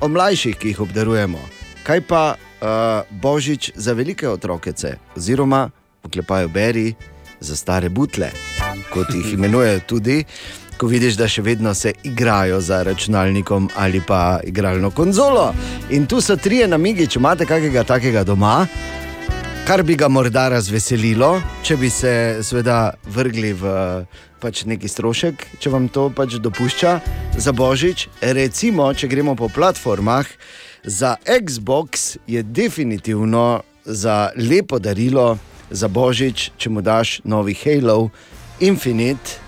o 0.00 0.08
mlajših, 0.08 0.56
ki 0.56 0.68
jih 0.68 0.80
obdarujemo. 0.86 1.42
Kaj 1.84 2.04
pa 2.08 2.24
uh, 2.34 2.68
božič 3.10 3.72
za 3.74 3.92
velike 3.92 4.28
otrokece, 4.28 4.96
oziroma 5.16 5.68
oklepajo 6.04 6.48
beri 6.48 6.94
za 7.40 7.56
stare 7.56 7.88
butle, 7.88 8.30
kot 8.94 9.10
jih 9.14 9.32
imenujejo 9.38 9.80
tudi. 9.86 10.24
Ko 10.78 10.88
vidiš, 10.90 11.14
da 11.14 11.28
še 11.30 11.42
vedno 11.42 11.70
se 11.74 11.92
igrajo 12.02 12.58
za 12.60 12.82
računalnikom 12.82 13.68
ali 13.78 14.00
pa 14.06 14.40
igralno 14.44 14.90
konzolo. 14.90 15.52
In 15.94 16.06
tu 16.06 16.20
so 16.20 16.34
trije 16.36 16.66
namigi, 16.68 17.06
če 17.06 17.18
imate 17.18 17.46
kakega 17.46 17.84
takega 17.86 18.24
doma, 18.26 18.66
kar 19.66 19.82
bi 19.82 19.94
ga 19.96 20.08
morda 20.12 20.48
razveselilo, 20.52 21.38
če 21.64 21.76
bi 21.80 21.88
se 21.90 22.10
seveda 22.44 22.92
vrgli 23.08 23.54
v 23.56 23.70
pač 24.42 24.64
neki 24.68 24.88
strošek, 24.92 25.44
če 25.56 25.72
vam 25.72 25.86
to 25.88 26.10
pač 26.12 26.36
dopušča 26.44 26.92
za 27.40 27.52
božič. 27.56 28.08
Recimo, 28.20 28.90
če 28.92 29.08
gremo 29.08 29.32
po 29.40 29.48
platformah, 29.48 30.28
za 30.84 31.14
Xbox 31.24 32.18
je 32.28 32.42
definitivno 32.44 33.62
za 33.84 34.34
lepo 34.36 34.76
darilo 34.78 35.38
za 35.70 35.88
božič, 35.88 36.50
če 36.60 36.68
mu 36.68 36.84
daš 36.84 37.22
novi 37.24 37.56
Halo 37.56 38.10
Infinite, 38.60 39.40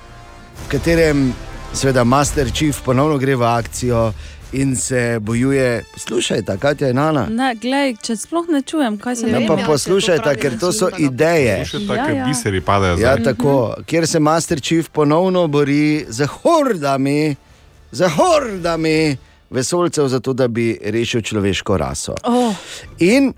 v 0.65 0.71
katerem 0.73 1.29
seveda 1.77 2.05
Master 2.09 2.49
Chief 2.49 2.81
ponovno 2.81 3.21
gre 3.21 3.37
v 3.37 3.45
akcijo. 3.45 4.15
In 4.53 4.77
se 4.77 5.19
bojuje, 5.21 5.85
poslušajte, 5.93 6.57
kaj 6.59 6.75
je 6.81 6.95
Nana. 6.95 7.27
Ne, 7.31 7.55
glej, 7.55 7.97
če 8.03 8.17
sploh 8.17 8.47
ne 8.49 8.63
čujem, 8.63 8.99
kaj 8.99 9.17
se 9.17 9.27
Ne 9.27 9.43
Ja, 9.43 9.57
poslušajte, 9.67 10.37
ker 10.37 10.59
to 10.59 10.73
so 10.73 10.89
ideje. 10.99 11.65
Še 11.67 11.81
Ja, 11.83 12.07
ja. 12.11 12.27
biseri 12.29 12.61
padajo 12.61 12.99
Ja, 12.99 13.17
tako, 13.19 13.75
kjer 13.87 14.07
se 14.07 14.21
Master 14.21 14.61
Chief 14.61 14.89
ponovno 14.89 15.47
bori 15.49 16.07
z 16.09 16.27
hordami, 16.27 17.37
z 17.91 18.09
hordami 18.09 19.17
vesolcev, 19.51 20.09
zato 20.09 20.33
da 20.33 20.49
bi 20.49 20.79
rešil 20.85 21.23
človeško 21.23 21.77
raso. 21.77 22.15
Oh, 22.23 22.55
In 22.99 23.35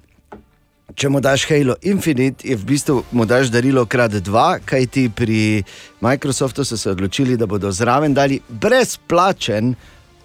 če 0.94 1.08
mu 1.08 1.20
daš 1.20 1.44
Halo 1.48 1.76
Infinite, 1.82 2.48
je 2.48 2.56
v 2.56 2.64
bistvu 2.64 3.02
mu 3.12 3.24
daš 3.24 3.52
darilo 3.54 3.86
krat 3.86 4.12
dva, 4.24 4.58
kajti 4.64 5.08
pri 5.14 5.62
Microsoftu 6.00 6.64
so 6.64 6.76
se 6.76 6.90
odločili, 6.90 7.36
da 7.36 7.46
bodo 7.46 7.72
zraven 7.72 8.14
dali 8.14 8.40
brezplačen 8.48 9.74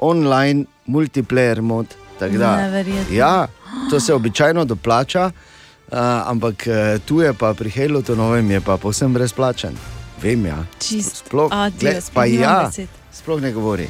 online 0.03 0.65
multiplayer 0.86 1.62
mod. 1.62 1.88
da-. 2.19 2.83
Ja, 3.12 3.48
to 3.89 4.00
se 4.00 4.13
običajno 4.13 4.65
doplača, 4.65 5.25
uh, 5.25 5.98
ampak 6.25 6.67
uh, 6.67 7.01
tu 7.05 7.22
je 7.22 7.33
pa 7.33 7.53
pri 7.53 7.69
Halo 7.69 8.01
to 8.01 8.15
novem 8.15 8.51
je 8.51 8.62
pa 8.62 8.77
povsem 8.77 9.13
brezplačen. 9.13 9.77
Vem, 10.22 10.45
ja. 10.45 10.63
čist. 10.79 11.25
Sploh, 11.27 11.51
Adijo, 11.51 11.79
gled, 11.79 12.03
sploh 12.03 12.15
pa 12.15 12.25
ja, 12.25 12.57
besed. 12.67 12.89
sploh 13.12 13.41
ne 13.41 13.51
govori. 13.51 13.88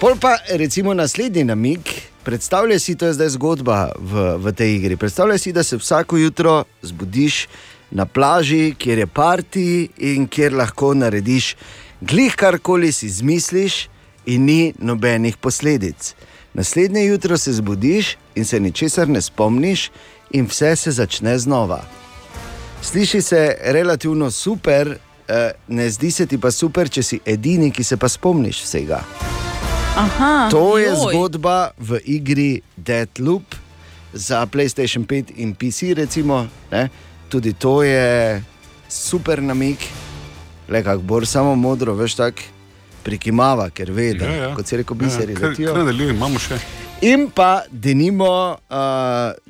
Pol 0.00 0.16
pa 0.20 0.36
recimo 0.50 0.94
naslednji 0.94 1.44
namig. 1.44 1.80
Predstavljaj 2.22 2.78
si, 2.78 2.94
to 2.94 3.06
je 3.06 3.14
zdaj 3.16 3.28
zgodba 3.38 3.92
v, 3.98 4.36
v 4.36 4.52
tej 4.52 4.74
igri. 4.76 4.96
Predstavljaj 4.96 5.38
si, 5.38 5.52
da 5.52 5.62
se 5.62 5.76
vsako 5.76 6.16
jutro 6.16 6.64
zbudiš 6.82 7.46
na 7.90 8.06
plaži, 8.06 8.74
kjer 8.78 8.98
je 8.98 9.06
parti 9.06 9.88
in 9.96 10.26
kjer 10.28 10.52
lahko 10.52 10.92
narediš 10.94 11.54
glih 12.00 12.34
karkoli 12.36 12.92
si 12.92 13.06
izmisliš, 13.06 13.88
in 14.28 14.44
ni 14.44 14.72
nobenih 14.78 15.36
posledic. 15.36 16.14
Naslednje 16.54 17.04
jutro 17.04 17.38
se 17.38 17.52
zbudiš 17.52 18.16
in 18.34 18.44
se 18.44 18.60
ničesar 18.60 19.08
ne 19.08 19.22
spomniš, 19.22 19.90
in 20.30 20.46
vse 20.46 20.76
se 20.76 20.90
začne 20.90 21.38
znova. 21.38 21.80
Sliši 22.82 23.22
se 23.22 23.56
relativno 23.62 24.30
super, 24.30 24.98
eh, 25.28 25.50
ne 25.68 25.90
zdi 25.90 26.10
se 26.10 26.26
ti 26.26 26.38
pa 26.38 26.50
super, 26.50 26.88
če 26.88 27.02
si 27.02 27.20
edini, 27.26 27.70
ki 27.70 27.84
se 27.84 27.96
pa 27.96 28.08
spomniš 28.08 28.62
vsega. 28.62 29.00
Aha, 29.96 30.48
To 30.50 30.78
je 30.78 30.86
joj. 30.86 30.96
zgodba 30.96 31.70
v 31.78 31.98
igri 32.04 32.60
Deadloop 32.76 33.54
za 34.12 34.46
PlayStation 34.46 35.06
5 35.06 35.32
in 35.36 35.54
PC. 35.54 35.94
Recimo, 35.94 36.46
ne? 36.70 36.88
Tudi 37.28 37.52
to 37.52 37.82
je 37.82 38.42
super 38.88 39.42
namik, 39.42 39.78
le 40.68 40.82
kako 40.82 41.02
bor 41.02 41.26
samo 41.26 41.54
modro, 41.54 41.94
veš 41.94 42.14
tak. 42.14 42.34
Prikimava, 42.98 43.70
ker 43.70 43.90
ve, 43.90 44.14
da 44.14 44.24
Ja, 44.26 44.32
ja. 44.42 44.54
kot 44.54 44.66
se 44.66 44.76
reko, 44.76 44.94
biseri 44.94 45.32
Ja, 45.32 45.38
kar- 45.38 45.48
letijo. 45.50 45.72
kar 45.72 45.78
nadaljujem, 45.78 46.16
imamo 46.16 46.38
še. 46.38 46.58
In 47.02 47.28
pa, 47.30 47.62
denimo, 47.70 48.30
uh, 48.68 48.76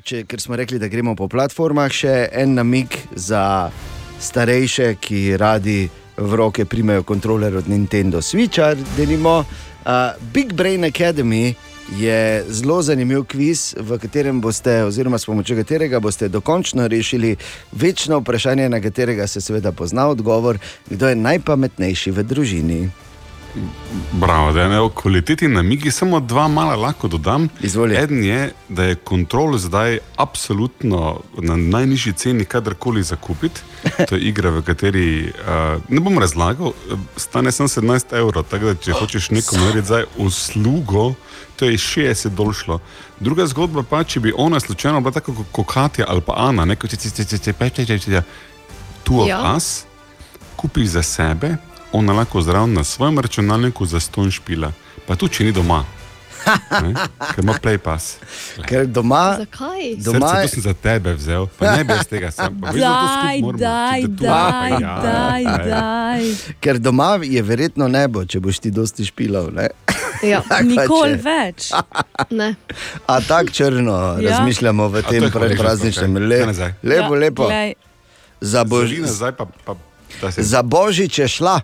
če, 0.03 0.23
ker 0.23 0.39
smo 0.39 0.55
rekli, 0.55 0.77
da 0.77 0.87
gremo 0.87 1.15
po 1.15 1.27
platformah, 1.27 1.89
še 1.91 2.11
en 2.33 2.53
namig 2.53 2.87
za 3.11 3.71
starejše, 4.19 4.95
ki 4.95 5.37
radi 5.37 5.87
v 6.15 6.35
roke 6.35 6.65
primejo 6.65 7.03
kontroler 7.03 7.55
od 7.55 7.65
Nintendo 7.65 8.19
Switcha. 8.19 8.75
Denimo, 8.95 9.39
uh, 9.39 9.91
Big 10.31 10.53
Brain 10.53 10.83
Academy 10.83 11.55
je 11.91 12.19
zelo 12.45 12.81
zanimiv 12.81 13.23
kviz, 13.25 13.73
v 13.75 13.97
katerem 13.97 14.37
boste, 14.39 14.83
oziroma 14.83 15.17
s 15.17 15.25
pomočjo 15.25 15.57
katerega 15.57 15.97
boste 15.99 16.27
dokončno 16.29 16.85
rešili 16.87 17.33
večno 17.71 18.19
vprašanje, 18.19 18.69
na 18.69 18.77
katerega 18.79 19.25
se 19.25 19.41
seveda 19.41 19.71
pozna 19.71 20.05
odgovor, 20.07 20.59
kdo 20.85 21.07
je 21.07 21.15
najpametnejši 21.17 22.11
v 22.11 22.23
družini. 22.23 22.81
Bravo, 24.11 24.51
da 24.51 24.61
je 24.61 24.69
ne 24.69 24.79
o 24.79 24.89
kvaliteti 24.89 25.47
namigi, 25.47 25.91
samo 25.91 26.19
dva 26.19 26.47
mala 26.47 26.75
lahko 26.75 27.07
dodam. 27.07 27.47
Izvoli. 27.61 27.95
Eden 27.95 28.23
je, 28.23 28.51
da 28.69 28.83
je 28.83 28.95
kontrol 28.95 29.57
zdaj 29.57 29.97
absolutno 30.15 31.19
na 31.37 31.55
najnižji 31.55 32.13
ceni, 32.13 32.45
kadarkoli 32.45 33.03
zakupiti. 33.03 33.61
To 34.09 34.15
je 34.15 34.21
igra, 34.21 34.49
v 34.49 34.61
kateri 34.61 35.07
uh, 35.29 35.81
ne 35.89 35.99
bom 35.99 36.19
razlagal, 36.19 36.67
eh, 36.67 36.95
stane 37.17 37.51
samo 37.51 37.67
17 37.67 38.17
evrov. 38.17 38.43
Tako 38.43 38.65
da, 38.65 38.75
če 38.75 38.93
hočeš 38.93 39.29
nekomu 39.29 39.63
narediti 39.63 39.87
zdaj 39.87 40.03
uslugo, 40.17 41.13
to 41.55 41.65
je 41.65 41.77
60 41.77 42.29
dolšlo. 42.29 42.79
Druga 43.19 43.47
zgodba 43.47 43.83
pa, 43.83 44.03
če 44.03 44.19
bi 44.19 44.33
ona 44.37 44.59
slučajno 44.59 45.01
bila 45.01 45.11
tako 45.11 45.45
kot 45.51 45.67
Katja 45.73 46.05
ali 46.07 46.21
pa 46.21 46.33
Ana, 46.37 46.65
neko 46.65 46.87
če 46.87 46.97
ti 46.97 47.09
reče, 47.85 48.21
tu 49.03 49.25
Ja. 49.27 49.39
of 49.41 49.57
us, 49.57 49.83
kupiš 50.55 50.87
za 50.87 51.03
sebe, 51.03 51.57
ona 51.91 52.13
lahko 52.13 52.41
zraven 52.41 52.73
na 52.73 52.83
svojem 52.83 53.19
računalniku 53.19 53.85
za 53.85 53.99
ston 53.99 54.31
špila, 54.31 54.71
pa 55.05 55.15
tudi 55.15 55.33
če 55.33 55.43
ni 55.43 55.51
doma. 55.51 55.85
Ne? 56.71 56.93
Ker 57.27 57.43
ima 57.43 57.53
PlayPass. 57.53 58.15
Ker 58.63 58.85
doma, 58.87 59.35
Zakaj? 59.37 59.95
doma 59.97 60.27
Srce, 60.29 60.37
je, 60.37 60.43
to 60.43 60.53
sem 60.53 60.61
za 60.61 60.73
tebe 60.73 61.13
vzel, 61.13 61.47
pa 61.49 61.75
ne 61.75 61.83
bi 61.83 61.91
jaz 61.91 62.07
tega 62.07 62.31
sam. 62.31 62.55
Daj, 62.55 62.71
skupaj 62.71 63.37
moramo. 63.37 63.59
daj, 63.59 64.01
tu- 64.01 64.23
daj, 64.23 64.71
ja, 64.71 64.93
daj, 64.99 65.43
daj. 65.65 66.23
ker 66.59 66.79
doma 66.79 67.19
je 67.21 67.41
verjetno 67.43 67.87
nebo, 67.87 68.23
če 68.23 68.39
boš 68.39 68.59
ti 68.59 68.71
dosti 68.71 69.05
špilov. 69.05 69.51
Ne? 69.51 69.67
Ja, 70.23 70.39
Nikoli 70.63 71.17
več. 71.17 71.71
ne. 72.31 72.55
A 73.05 73.19
tako 73.21 73.51
črno 73.51 73.91
Ja. 73.91 74.21
ja. 74.21 74.29
razmišljamo 74.31 74.87
v 74.87 75.01
tem 75.03 75.23
predprazničnem 75.29 76.11
okej. 76.13 76.25
le, 76.25 76.37
Kaj 76.37 76.47
nazaj? 76.47 76.71
lepo, 76.83 77.13
Ja, 77.13 77.19
lepo. 77.19 77.45
Za, 78.41 78.63
bož, 78.63 78.87
Zalina 78.87 79.07
zdaj 79.09 79.31
pa, 79.33 79.45
pa 79.59 79.75
da 80.21 80.31
se 80.31 80.43
za 80.45 80.61
božič 80.61 81.19
je 81.19 81.27
šla. 81.29 81.59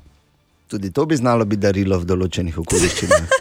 Tudi 0.67 0.91
to 0.91 1.05
bi 1.05 1.15
znalo 1.15 1.45
biti 1.45 1.61
darilo 1.61 1.99
v 1.99 2.05
določenih 2.05 2.57
okoliščinah. 2.57 3.21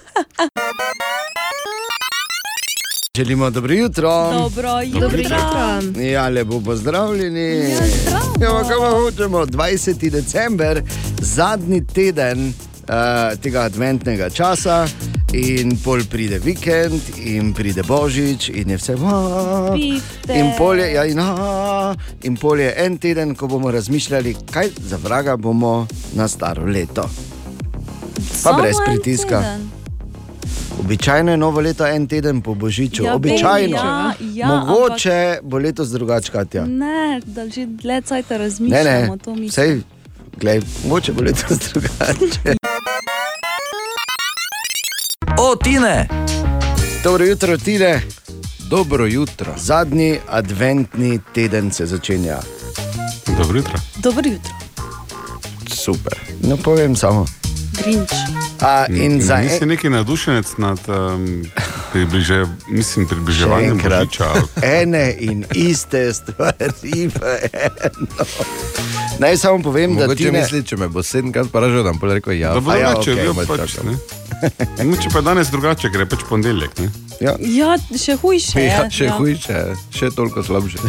Želimo 3.16 3.50
dobro 3.50 3.75
jutro. 3.75 4.11
Dobro 4.33 4.73
Dobro 4.93 5.19
jutro. 5.19 5.19
jutro. 5.19 6.02
Ja, 6.02 6.28
lepo 6.28 6.61
pozdravljeni. 6.61 7.71
Ja. 7.71 7.78
Ja, 8.40 8.62
kaj 8.62 8.76
pa 8.81 8.90
hočemo? 8.90 9.47
20. 9.47 10.11
december, 10.11 10.83
zadnji 11.19 11.87
teden 11.87 12.49
uh, 12.49 12.54
tega 13.40 13.61
adventnega 13.61 14.31
časa, 14.31 14.87
in 15.35 15.76
pol 15.76 16.00
pride 16.05 16.38
vikend, 16.38 17.00
in 17.19 17.53
pride 17.53 17.83
božič, 17.83 18.49
in 18.50 18.71
je 18.71 18.76
vse. 18.76 18.95
Pifte. 19.73 20.33
In 20.33 20.53
pol 20.55 20.79
je, 20.79 20.93
ja, 20.93 21.05
in, 21.05 21.19
a, 21.19 21.95
in 22.23 22.37
pol 22.37 22.61
je 22.61 22.75
en 22.76 22.99
teden, 22.99 23.35
ko 23.35 23.47
bomo 23.49 23.71
razmišljali, 23.71 24.37
kaj 24.47 24.69
za 24.81 24.97
vraga 24.99 25.37
bomo 25.37 25.87
na 26.12 26.29
staro 26.29 26.64
leto. 26.64 27.03
Pa 27.03 28.23
Samo 28.35 28.59
brez 28.59 28.76
pritiska. 28.87 29.41
teden. 29.41 29.71
Običajno 30.76 31.31
je 31.31 31.37
novo 31.37 31.61
leto 31.61 31.87
en 31.87 32.07
teden 32.07 32.41
po 32.41 32.55
božiču, 32.55 33.05
Ja, 33.05 33.14
običajno. 33.14 33.76
ja, 33.76 34.12
ja, 34.35 34.47
Mogoče 34.49 35.38
bo 35.43 35.59
letos 35.59 35.88
drugače, 35.88 36.33
Katja. 36.33 36.64
Ne, 36.67 37.21
da 37.26 37.49
že 37.49 37.67
dlje 37.67 38.00
cajta 38.03 38.35
Ne, 38.35 38.38
razmišljamo. 38.38 38.85
ne, 39.17 39.33
mislim. 39.33 39.49
vsej, 39.49 39.81
glej, 40.37 40.61
mogoče 40.85 41.12
bo 41.12 41.23
letos 41.23 41.59
drugače. 41.67 42.57
O, 45.54 45.56
Tine! 45.56 46.08
Dobro 47.04 47.25
jutro, 47.25 47.58
Tine. 47.58 48.02
Dobro 48.70 49.06
jutro. 49.06 49.54
Zadnji 49.56 50.18
adventni 50.28 51.20
teden 51.34 51.70
se 51.70 51.87
začenja. 51.87 52.38
Dobro 53.38 53.56
jutro. 53.56 53.78
Dobro 53.96 54.23
jutro, 54.30 54.52
Super. 55.75 56.18
No, 56.42 56.56
povem 56.56 56.96
samo. 56.96 57.26
Grinč. 57.82 58.11
A, 58.61 58.87
in 58.88 59.23
za 59.23 59.37
Nisi 59.37 59.62
en, 59.62 59.68
neki 59.68 59.88
navdušenec 59.88 60.46
nad 60.58 60.78
um, 60.88 61.44
približe, 61.92 62.46
mislim, 62.68 63.08
približevanjem 63.08 63.78
božiča. 63.78 64.34
ene 64.62 65.14
in 65.18 65.44
iste 65.54 66.12
stvari 66.14 67.08
v 67.08 67.20
eno. 67.52 68.25
Naj 69.18 69.37
samo 69.37 69.62
povem, 69.62 69.94
da 69.94 70.00
Mogoče 70.00 70.25
ti 70.25 70.30
ne 70.30 70.40
misli, 70.40 70.62
če 70.66 70.76
me 70.76 70.88
bo 70.88 71.02
sedemkrat 71.02 71.47
vprašal, 71.47 71.85
da 71.87 71.92
bom 71.92 72.11
rekel 72.11 72.33
ja. 72.35 72.54
Da 72.54 72.61
bo 72.61 72.71
A 72.71 72.76
ja, 72.76 72.90
ja, 73.06 73.33
malo 73.33 73.47
pač, 73.47 73.71
čakam. 73.71 73.92
ne. 73.92 73.97
Mogoče 74.88 75.09
pa 75.12 75.21
danes 75.21 75.50
drugače, 75.50 75.90
je 75.94 76.06
pač 76.06 76.25
ponedeljek. 76.28 76.78
ne. 76.78 76.90
Ja. 77.21 77.37
Ja, 77.40 77.76
še 77.99 78.16
hujše. 78.16 78.59
je, 78.59 78.66
Ja, 78.66 78.90
še 78.90 79.04
ja. 79.04 79.16
hujše, 79.18 79.61
še 79.94 80.11
toliko 80.11 80.42
slabše. 80.42 80.78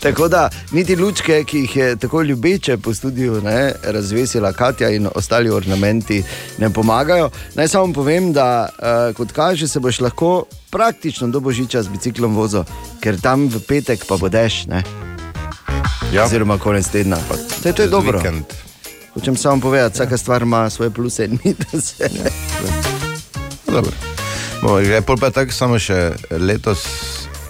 Tako 0.00 0.28
da 0.28 0.50
niti 0.72 0.96
lučke, 0.96 1.44
ki 1.44 1.58
jih 1.58 1.76
je 1.76 1.96
tako 1.96 2.22
ljubeče 2.22 2.76
po 2.76 2.94
studiu 2.94 3.40
ne, 3.42 3.72
razvesila 3.84 4.52
Katja 4.52 4.90
in 4.90 5.08
ostali 5.14 5.50
ornamenti, 5.50 6.22
ne 6.58 6.70
pomagajo. 6.70 7.30
Naj 7.54 7.68
samo 7.68 7.92
povem, 7.92 8.32
da 8.32 8.68
uh, 8.68 9.14
kot 9.16 9.32
kaže, 9.32 9.68
se 9.68 9.80
boš 9.80 10.00
lahko 10.00 10.44
praktično 10.70 11.28
do 11.28 11.40
božiča 11.40 11.82
z 11.82 11.88
biciklom 11.88 12.34
vozil, 12.36 12.64
ker 13.00 13.20
tam 13.20 13.46
v 13.48 13.60
petek 13.68 14.04
pa 14.08 14.16
bo 14.18 14.28
dež, 14.28 14.66
ne? 14.66 14.82
Ja. 16.12 16.24
oziroma 16.24 16.58
konec 16.58 16.88
tedna. 16.88 17.16
Saj 17.62 17.72
to 17.72 17.82
je 17.82 17.86
Čez 17.86 17.90
dobro. 17.90 18.18
vikend. 18.18 18.44
Hočem 19.14 19.36
samo 19.36 19.60
povedati, 19.60 19.94
vsaka 19.94 20.16
stvar 20.16 20.42
ima 20.42 20.70
svoje 20.70 20.90
pluse 20.90 21.24
in 21.24 21.38
minuse. 21.44 22.08
Dobro. 23.66 23.92
Bomo 24.62 24.82
že 24.82 25.00
pol 25.00 25.16
pa 25.16 25.30
tako 25.30 25.52
samo 25.52 25.78
še 25.78 26.12
letos 26.30 26.86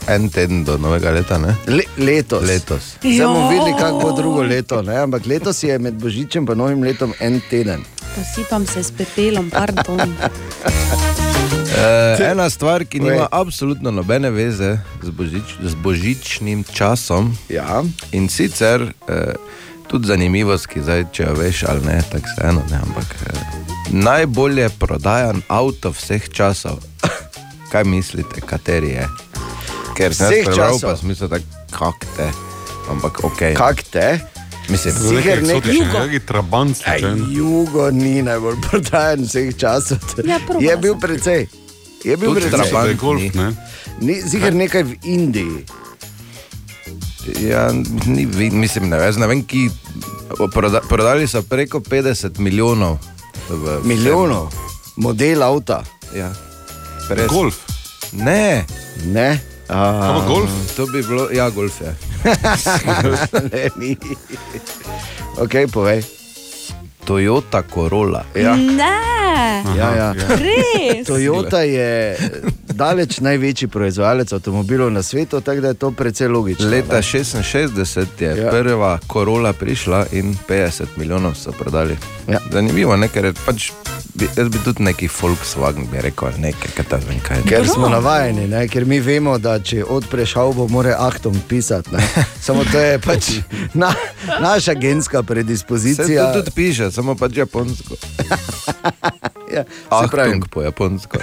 en 0.08 0.28
teden 0.28 0.64
do 0.64 0.78
novega 0.78 1.10
leta, 1.10 1.38
ne? 1.38 1.54
Le, 1.66 1.84
letos. 1.96 2.42
Letos. 2.42 2.82
Zdaj 3.00 3.26
bomo 3.26 3.48
videli, 3.48 3.72
kako 3.78 3.98
bo 3.98 4.12
drugo 4.12 4.42
leto. 4.42 4.82
Ne? 4.82 4.96
Ampak 4.96 5.26
letos 5.26 5.62
je 5.62 5.78
med 5.78 5.94
božičem 5.94 6.46
in 6.48 6.58
novim 6.58 6.82
letom 6.82 7.14
en 7.20 7.40
teden. 7.50 7.84
Posipam 8.16 8.66
se 8.66 8.82
s 8.82 8.90
pepelom, 8.90 9.50
pardon. 9.50 10.00
Uh, 11.78 12.30
ena 12.30 12.50
stvar, 12.50 12.84
ki 12.84 13.00
nima 13.00 13.28
absolutno 13.30 13.90
nobene 13.90 14.30
veze 14.30 14.78
z, 15.02 15.10
božič, 15.10 15.54
z 15.62 15.74
božičnim 15.74 16.64
časom. 16.64 17.36
Ja. 17.48 17.82
In 18.12 18.28
sicer 18.28 18.82
uh, 18.82 18.90
tudi 19.88 20.08
zanimivost, 20.10 20.66
ki 20.66 20.82
zdaj, 20.82 21.04
če 21.12 21.22
jo 21.28 21.34
veš 21.38 21.62
ali 21.68 21.86
ne, 21.86 22.00
tako 22.10 22.26
se 22.34 22.46
eno, 22.48 22.62
ne, 22.70 22.80
ampak 22.82 23.14
uh, 23.22 23.38
najbolje 23.94 24.68
prodajan 24.78 25.42
avto 25.48 25.90
vseh 25.94 26.28
časov. 26.30 26.82
Kaj 27.72 27.84
mislite, 27.84 28.40
kateri 28.40 28.88
je? 28.96 29.06
Ker 29.96 30.14
sem 30.14 30.30
Vseh 30.30 30.44
prebral, 30.46 30.74
časov? 30.78 30.90
pa 30.90 30.96
sem 30.96 31.08
mislil, 31.08 31.28
da 31.28 31.38
kak 31.74 32.04
te. 32.16 32.28
Ampak 32.90 33.24
ok. 33.24 33.40
Kak 33.58 33.82
te? 33.92 34.18
Mislim, 34.68 34.94
nekaj 34.94 35.14
nekaj- 35.14 35.38
eksotičnega, 35.38 36.00
neki 36.06 36.20
trabant. 36.26 36.76
Ej, 36.86 37.02
jugo 37.32 37.90
ni 37.90 38.22
najbolj 38.22 38.56
prodajen 38.68 39.24
vseh 39.24 39.56
časov. 39.56 39.98
Ja, 40.24 40.38
je 40.60 40.76
bil 40.76 40.94
precej. 41.00 41.46
Je 42.04 42.16
bil 42.16 42.34
Tudi. 42.34 42.50
Trabant 42.50 42.94
golf, 43.00 43.34
ne? 43.34 43.50
Ni, 44.00 44.20
ziher 44.22 44.54
nekaj 44.54 44.82
v 44.86 44.96
Indiji. 45.02 45.64
Ja, 47.44 47.68
ni, 48.06 48.24
mislim, 48.50 48.88
ne, 48.88 48.96
jaz 48.96 49.18
ne 49.20 49.26
vem, 49.28 49.42
ki 49.44 49.68
proda, 50.54 50.80
prodali 50.88 51.26
so 51.28 51.42
preko 51.42 51.80
50 51.80 52.38
milijonov. 52.38 52.98
V, 53.48 53.80
Milijonov, 53.84 54.52
model 54.96 55.42
avta. 55.42 55.82
Ja. 56.14 56.32
Res. 57.08 57.28
Golf. 57.32 57.64
Ne, 58.12 58.64
Ne? 59.12 59.40
Pa 59.68 60.24
golf? 60.26 60.50
to 60.76 60.86
bi 60.86 61.02
bilo, 61.02 61.28
ja, 61.32 61.50
golf 61.50 61.80
je. 61.80 61.92
ne, 63.52 63.68
ni. 63.76 63.96
Ok, 65.36 65.68
povej. 65.72 66.17
Toyota 67.08 67.62
Corolla. 67.64 68.24
Ja, 68.34 68.56
Ne, 68.56 68.84
ja, 69.76 69.94
ja. 69.94 70.12
res. 70.12 71.06
Toyota 71.06 71.60
je 71.60 72.16
daleč 72.68 73.20
največji 73.20 73.68
proizvajalec 73.68 74.32
avtomobilov 74.32 74.90
na 74.90 75.02
svetu, 75.02 75.40
tako 75.40 75.60
da 75.60 75.68
je 75.68 75.74
to 75.76 75.90
precej 75.90 76.28
logično. 76.28 76.68
Leta 76.68 76.96
ne? 76.96 77.02
66 77.02 78.06
je 78.20 78.36
Ja. 78.36 78.50
prva 78.50 78.98
Corolla 79.06 79.52
prišla 79.52 80.06
in 80.12 80.36
50 80.48 80.84
milijonov 80.96 81.34
so 81.34 81.52
prodali. 81.52 81.96
Ja. 82.28 82.38
Zanimivo, 82.52 82.96
ne, 82.96 83.08
ker 83.08 83.24
je 83.24 83.32
pač, 83.46 83.70
bi, 84.14 84.28
jaz 84.36 84.48
bi 84.48 84.58
tudi 84.58 84.82
neki 84.82 85.08
Volkswagen 85.10 85.86
bi 85.86 86.00
rekel, 86.00 86.28
nekaj, 86.38 86.70
kaj 86.70 86.84
ta 86.84 86.96
vem 86.98 87.20
kaj. 87.20 87.42
Ker 87.44 87.66
smo 87.66 87.88
navajeni, 87.88 88.46
ne? 88.46 88.68
ker 88.68 88.84
mi 88.84 89.00
vemo, 89.00 89.38
da 89.38 89.58
če 89.58 89.84
odpreš 89.84 90.36
avto, 90.36 90.68
mora 90.68 90.96
Ahtom 90.98 91.40
pisati. 91.48 91.90
ne. 91.92 92.02
Samo 92.40 92.64
to 92.64 92.78
je 92.78 92.98
pač 92.98 93.30
na, 93.74 93.94
naša 94.40 94.74
genska 94.74 95.18
Se 95.18 95.22
predispozicija. 95.24 96.26
to 96.26 96.38
tudi 96.38 96.50
piše, 96.52 96.90
samo 96.98 97.14
pač 97.14 97.36
japonsko. 97.36 97.94
Ja, 99.48 99.64
se 99.64 100.08
pravi, 100.10 100.28
Achtung 100.28 100.48
po 100.52 100.62
japonsko. 100.62 101.18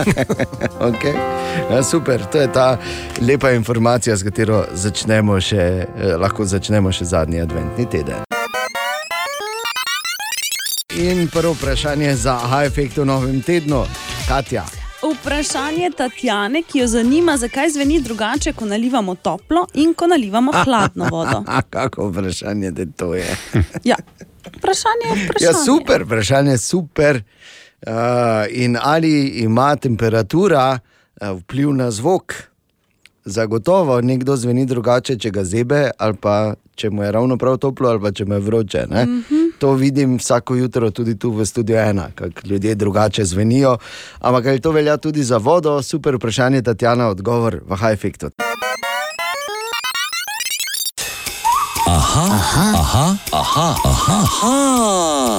okay. 0.88 1.14
ja, 1.70 1.82
super, 1.82 2.22
to 2.30 2.38
je 2.38 2.52
ta 2.52 2.78
lepa 3.20 3.50
informacija, 3.50 4.16
s 4.16 4.22
katero 4.22 4.60
začnemo 4.70 5.34
še, 5.42 5.64
eh, 5.82 6.14
lahko 6.14 6.46
začnemo 6.46 6.92
še 6.94 7.08
zadnji 7.10 7.42
adventni 7.42 7.88
teden. 7.90 8.22
In 10.94 11.26
prvo 11.26 11.56
vprašanje 11.58 12.14
za 12.22 12.38
H-efekt 12.38 13.02
v 13.02 13.08
novem 13.10 13.42
tednu, 13.42 13.82
Katja. 14.28 14.62
Vprašanje 15.10 15.90
Tatjane, 15.96 16.62
ki 16.62 16.78
jo 16.78 16.86
zanima, 16.86 17.36
zakaj 17.36 17.70
zveni 17.70 18.00
drugače, 18.00 18.52
ko 18.52 18.66
nalivamo 18.66 19.14
toplo 19.14 19.66
in 19.74 19.94
ko 19.94 20.06
nalivamo 20.06 20.52
hladno 20.64 21.08
vodo. 21.10 21.44
A, 21.56 21.62
kako 21.62 22.08
vprašanje 22.08 22.70
da 22.70 22.86
to 22.96 23.14
je? 23.14 23.36
Ja. 23.90 23.96
Vprašanje 24.56 25.06
je 25.06 25.24
vprašanje. 25.24 25.46
Ja, 25.46 25.64
super, 25.64 26.04
vprašanje 26.04 26.50
je 26.50 26.58
super. 26.58 27.22
Uh, 27.86 27.92
in 28.50 28.76
ali 28.82 29.28
ima 29.28 29.76
temperatura 29.76 30.78
uh, 31.20 31.40
vpliv 31.40 31.72
na 31.74 31.90
zvok? 31.90 32.34
Zagotovo 33.24 34.00
nekdo 34.00 34.36
zveni 34.36 34.66
drugače, 34.66 35.18
če 35.18 35.30
ga 35.30 35.44
zebe, 35.44 35.90
ali 35.98 36.16
pa 36.16 36.54
če 36.74 36.90
mu 36.90 37.02
je 37.02 37.12
ravno 37.12 37.36
prav 37.36 37.56
toplo, 37.56 37.88
ali 37.88 38.00
pa 38.00 38.12
če 38.12 38.24
mu 38.24 38.34
je 38.34 38.40
vroče. 38.40 38.86
Mm 38.86 39.24
-hmm. 39.30 39.49
To 39.60 39.72
vidim 39.72 40.16
vsako 40.16 40.54
jutro 40.54 40.90
tudi 40.90 41.18
tu 41.18 41.30
v 41.30 41.46
studiu 41.46 41.76
ena, 41.76 42.08
kako 42.14 42.40
ljudje 42.44 42.74
drugače 42.74 43.24
zvenijo. 43.24 43.76
Ampak 44.18 44.46
ali 44.46 44.60
to 44.60 44.70
velja 44.70 44.96
tudi 44.96 45.22
za 45.24 45.36
vodo? 45.36 45.82
Super 45.82 46.16
vprašanje, 46.16 46.62
Tatjana, 46.62 47.08
odgovor 47.08 47.60
v 47.68 47.76
high 47.76 47.92
efektu. 47.92 48.30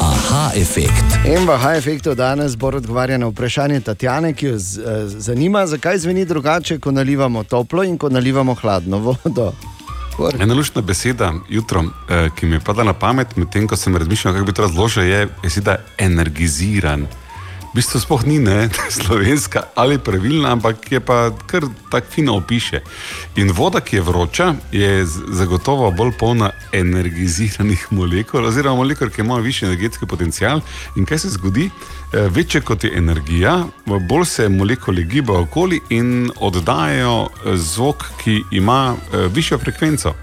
Aha, 0.02 0.52
efekt. 0.56 1.26
In 1.26 1.48
v 1.48 1.58
high 1.58 1.78
efektu 1.78 2.16
danes 2.16 2.56
bo 2.56 2.68
odgovarjal 2.68 3.20
na 3.20 3.28
vprašanje 3.28 3.82
Tatjane, 3.82 4.34
ki 4.34 4.46
jo 4.46 4.58
z, 4.58 4.78
eh, 4.78 5.08
zanima, 5.08 5.68
zakaj 5.68 5.98
zveni 5.98 6.26
drugače, 6.26 6.80
ko 6.80 6.92
nalivamo 6.92 7.44
toplo 7.44 7.84
in 7.84 7.98
ko 7.98 8.10
nalivamo 8.10 8.54
hladno 8.54 8.98
vodo. 8.98 9.54
Bor. 10.18 10.36
Ena 10.40 10.54
luštna 10.54 10.82
beseda 10.82 11.34
jutro, 11.50 11.84
eh, 11.84 12.30
ki 12.36 12.46
mi 12.46 12.56
je 12.56 12.60
padla 12.60 12.84
na 12.84 12.94
pamet, 12.94 13.36
medtem 13.38 13.68
ko 13.68 13.76
sem 13.76 13.96
razmišljal, 13.96 14.34
kako 14.34 14.46
bi 14.46 14.54
to 14.54 14.62
razložil, 14.62 15.04
je 15.04 15.28
beseda 15.44 15.78
energiziran. 15.98 17.08
V 17.72 17.80
bistvu 17.80 18.00
sploh 18.04 18.24
ni 18.28 18.36
ne, 18.40 18.68
slovenska 19.00 19.64
ali 19.80 19.96
pravilna, 19.98 20.52
ampak 20.52 20.92
je 20.92 21.00
pa 21.00 21.32
kar 21.48 21.64
tako 21.92 22.08
fino 22.12 22.34
opiše. 22.36 22.82
In 23.40 23.52
voda, 23.56 23.80
ki 23.80 23.96
je 23.96 24.02
vroča, 24.02 24.56
je 24.72 25.06
zagotovo 25.08 25.92
bolj 25.92 26.12
polna 26.20 26.50
energiziranih 26.74 27.86
molekul, 27.96 28.46
oziroma 28.46 28.76
molekul, 28.76 29.10
ki 29.10 29.22
imajo 29.22 29.42
višji 29.42 29.68
energetski 29.68 30.06
potencial. 30.06 30.60
In 31.00 31.06
kaj 31.06 31.24
se 31.24 31.30
zgodi? 31.30 31.70
Eh, 32.14 32.28
Večje 32.28 32.62
kot 32.62 32.84
je 32.84 32.92
energija, 32.98 33.64
bolj 33.86 34.26
se 34.26 34.50
molekule 34.50 35.04
gibajo 35.04 35.46
okoli 35.48 35.80
in 35.90 36.32
oddajajo 36.40 37.30
eh, 37.30 37.56
zvok, 37.58 38.04
ki 38.24 38.44
ima 38.52 38.96
eh, 38.96 39.28
višjo 39.32 39.58
frekvenco. 39.58 40.14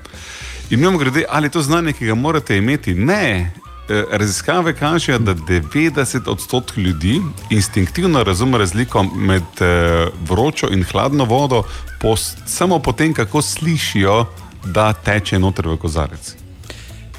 In 0.71 0.81
mimo 0.81 0.99
grede, 0.99 1.25
ali 1.29 1.47
je 1.47 1.51
to 1.51 1.63
znanje, 1.63 1.93
ki 1.93 2.07
ga 2.07 2.15
morate 2.15 2.57
imeti? 2.57 2.95
Ne. 2.95 3.53
Eh, 3.90 4.05
Raziskave 4.11 4.74
kažejo, 4.74 5.18
da 5.18 5.35
90 5.35 6.29
odstotkov 6.29 6.83
ljudi 6.83 7.20
instinktivno 7.51 8.24
razume 8.24 8.59
razliko 8.59 9.03
med 9.03 9.42
eh, 9.61 10.07
vročo 10.29 10.68
in 10.70 10.85
hladno 10.85 11.24
vodo, 11.24 11.62
po, 12.01 12.16
samo 12.46 12.79
po 12.79 12.92
tem, 12.92 13.14
kako 13.14 13.42
slišijo, 13.42 14.27
da 14.64 14.92
teče 14.92 15.38
noter 15.38 15.68
v 15.68 15.77
kozarec. 15.77 16.35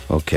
Ok. 0.10 0.32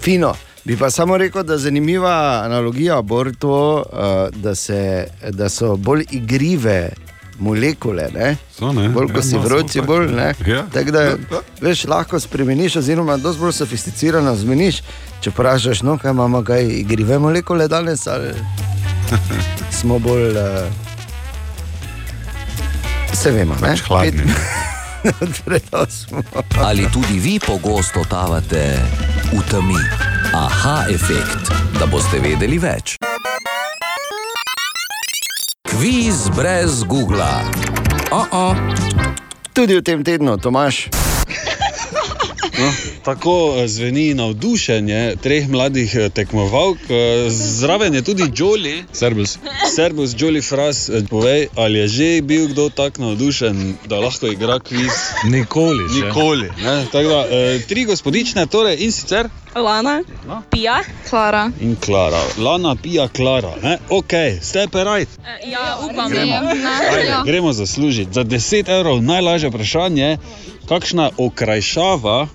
Fino. 0.00 0.34
Bi 0.64 0.76
pa 0.76 0.90
samo 0.90 1.16
rekel, 1.16 1.42
da 1.42 1.52
je 1.52 1.58
zanimiva 1.58 2.42
analogija 2.44 3.02
to, 3.38 3.84
uh, 3.92 4.40
da, 4.42 4.54
se, 4.54 5.06
da 5.30 5.48
so 5.48 5.76
bolj 5.76 6.04
igrive 6.10 6.90
molekule. 7.38 8.08
Ne? 8.14 8.36
So, 8.54 8.72
ne? 8.72 8.88
Bolj 8.88 9.12
ko 9.12 9.22
Ja, 9.22 9.22
si 9.22 9.36
no, 9.36 9.42
vroči, 9.42 9.80
bolj 9.80 10.10
ne. 10.14 10.32
Ja. 10.46 10.64
Tako 10.72 10.90
da 10.90 11.04
veš, 11.60 11.84
lahko 11.90 12.20
spremeniš, 12.20 12.76
oziroma 12.82 13.16
dosti 13.16 13.40
bolj 13.42 13.56
sofisticirano 13.60 14.34
zmeniš. 14.36 14.82
Če 15.20 15.30
vprašaš, 15.34 15.82
no, 15.82 15.98
kaj 15.98 16.14
imamo, 16.14 16.44
kaj 16.46 16.66
igrive 16.82 17.18
molekule 17.18 17.68
danes, 17.68 18.06
ali 18.06 18.34
smo 19.80 19.98
bolj. 19.98 20.30
Uh, 20.36 20.88
se 23.18 23.30
vemo, 23.30 23.54
ne? 23.62 23.74
Pač 23.74 23.82
hladni. 23.88 24.22
Ali 26.68 26.86
tudi 26.92 27.18
vi 27.18 27.38
pogosto 27.46 28.02
totavate 28.02 28.78
v 29.32 29.42
temi? 29.50 29.78
Aha, 30.34 30.84
efekt, 30.90 31.50
da 31.78 31.86
boste 31.86 32.20
vedeli 32.22 32.58
več. 32.58 32.98
Kviz 35.78 36.26
brez 36.36 36.82
Google. 36.82 37.22
Oh 38.10 38.26
-oh. 38.30 38.56
Tudi 39.54 39.78
v 39.78 39.82
tem 39.82 40.02
tednu, 40.02 40.34
Tomaš. 40.34 40.90
No, 42.58 42.72
tako 43.04 43.54
eh, 43.56 43.68
zveni 43.68 44.14
navdušenje 44.14 45.16
treh 45.22 45.48
mladih 45.48 45.94
eh, 45.94 46.08
tekmovalk. 46.08 46.78
eh, 46.88 47.30
Zraven 47.30 47.94
je 47.94 48.02
tudi 48.02 48.24
Joli. 48.36 48.84
Servus. 48.92 49.38
Servus, 49.74 50.14
Joli 50.18 50.42
Fras. 50.42 50.90
Povej, 51.10 51.48
ali 51.56 51.78
je 51.78 51.88
že 51.88 52.22
bil 52.22 52.48
kdo 52.48 52.68
tako 52.68 53.02
navdušen, 53.02 53.74
da 53.86 54.00
lahko 54.00 54.26
igra 54.26 54.58
kviz? 54.58 54.92
Nikoli. 55.24 55.84
Nikoli. 56.04 56.50
Ne? 56.62 56.86
Tako 56.92 57.08
Da, 57.08 57.24
tri 57.68 57.84
gospodične, 57.84 58.46
torej 58.46 58.76
in 58.78 58.92
sicer. 58.92 59.28
Lana, 59.54 60.02
Pija, 60.50 60.80
Klara. 61.10 61.50
In 61.60 61.76
Klara, 61.76 62.20
Lana, 62.38 62.76
Pija, 62.76 63.08
Klara. 63.08 63.52
Ne? 63.62 63.78
Ok, 63.90 64.12
ste 64.42 64.68
pa 64.72 64.84
right. 64.84 65.08
Ja, 65.46 65.78
upam, 65.90 66.10
Gremo. 66.10 66.32
da 66.32 66.48
Ajde, 66.96 67.14
gremo 67.24 67.52
zaslužiti. 67.52 68.12
Za 68.12 68.24
10 68.24 68.68
evrov 68.68 69.02
najlažje 69.02 69.48
vprašanje, 69.48 70.16
kakšna 70.68 71.10
okrajšava 71.16 72.28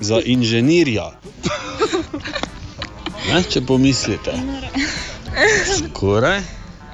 za 0.00 0.20
inženirja. 0.24 1.10
Ne, 3.32 3.42
če 3.42 3.60
pomislite. 3.60 4.32
Skoraj. 5.78 6.40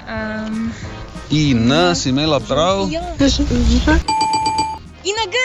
Um, 0.07 0.71
In 1.29 1.71
si 1.95 2.09
imela 2.09 2.39
prav. 2.39 2.89
Ina 5.03 5.25
G. 5.31 5.37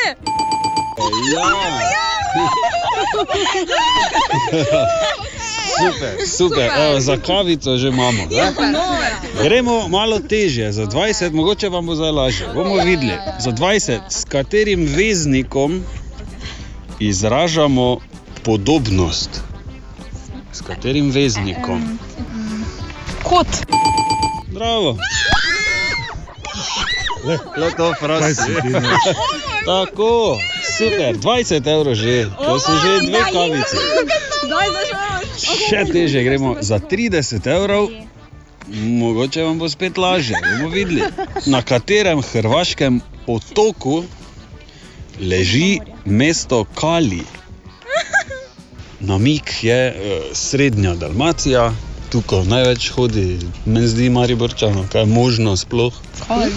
Ja. 1.35 1.49
Super, 5.79 6.27
super. 6.27 6.71
Evo, 6.79 7.01
za 7.01 7.17
kavico 7.17 7.77
že 7.77 7.89
imamo. 7.89 8.23
Ne? 8.31 8.53
Gremo 9.43 9.89
malo 9.89 10.19
težje, 10.19 10.73
za 10.73 10.87
20, 10.87 11.33
mogoče 11.33 11.69
vam 11.69 11.87
bo 11.87 11.95
zdaj 11.95 12.11
lažje. 12.11 12.47
Bomo 12.55 12.77
videli, 12.85 13.13
za 13.39 13.51
20, 13.51 14.01
s 14.09 14.25
katerim 14.25 14.87
veznikom 14.97 15.85
izražamo 17.09 17.99
podobnost. 18.45 19.43
S 20.53 20.61
katerim 20.61 21.11
veznikom? 21.11 21.99
Kot. 23.23 23.47
Bravo. 24.49 24.97
Le, 27.25 27.39
le 27.57 27.71
to 27.77 27.93
ne? 28.65 28.81
Tako, 29.67 30.39
super, 30.79 31.17
20 31.17 31.71
evrov 31.71 31.95
že, 31.95 32.27
to 32.39 32.59
so 32.59 32.73
že 32.83 33.07
dve 33.07 33.23
zašel. 33.31 33.79
Še 35.39 35.85
teže 35.93 36.23
gremo 36.27 36.57
za 36.61 36.79
30 36.83 37.47
evrov. 37.47 37.89
Mogoče 38.73 39.43
vam 39.43 39.59
bo 39.59 39.69
spet 39.69 39.99
lažje, 39.99 40.39
bomo 40.39 40.71
videli. 40.75 41.03
Na 41.47 41.63
katerem 41.63 42.23
hrvaškem 42.23 43.01
otoku 43.27 44.03
leži 45.21 45.79
mesto 46.05 46.65
Kali? 46.65 47.23
Namik 49.01 49.65
je 49.65 49.89
eh, 49.89 50.21
srednja 50.33 50.95
Dalmacija, 50.95 51.73
tukaj 52.11 52.45
največ 52.45 52.91
hodi, 52.91 53.39
meni 53.67 53.89
zdi 53.89 54.11
Mariborčano, 54.11 54.85
kaj 54.93 55.03
je 55.03 55.07
možno 55.07 55.57
sploh. 55.57 55.95
Kaj? 56.27 56.51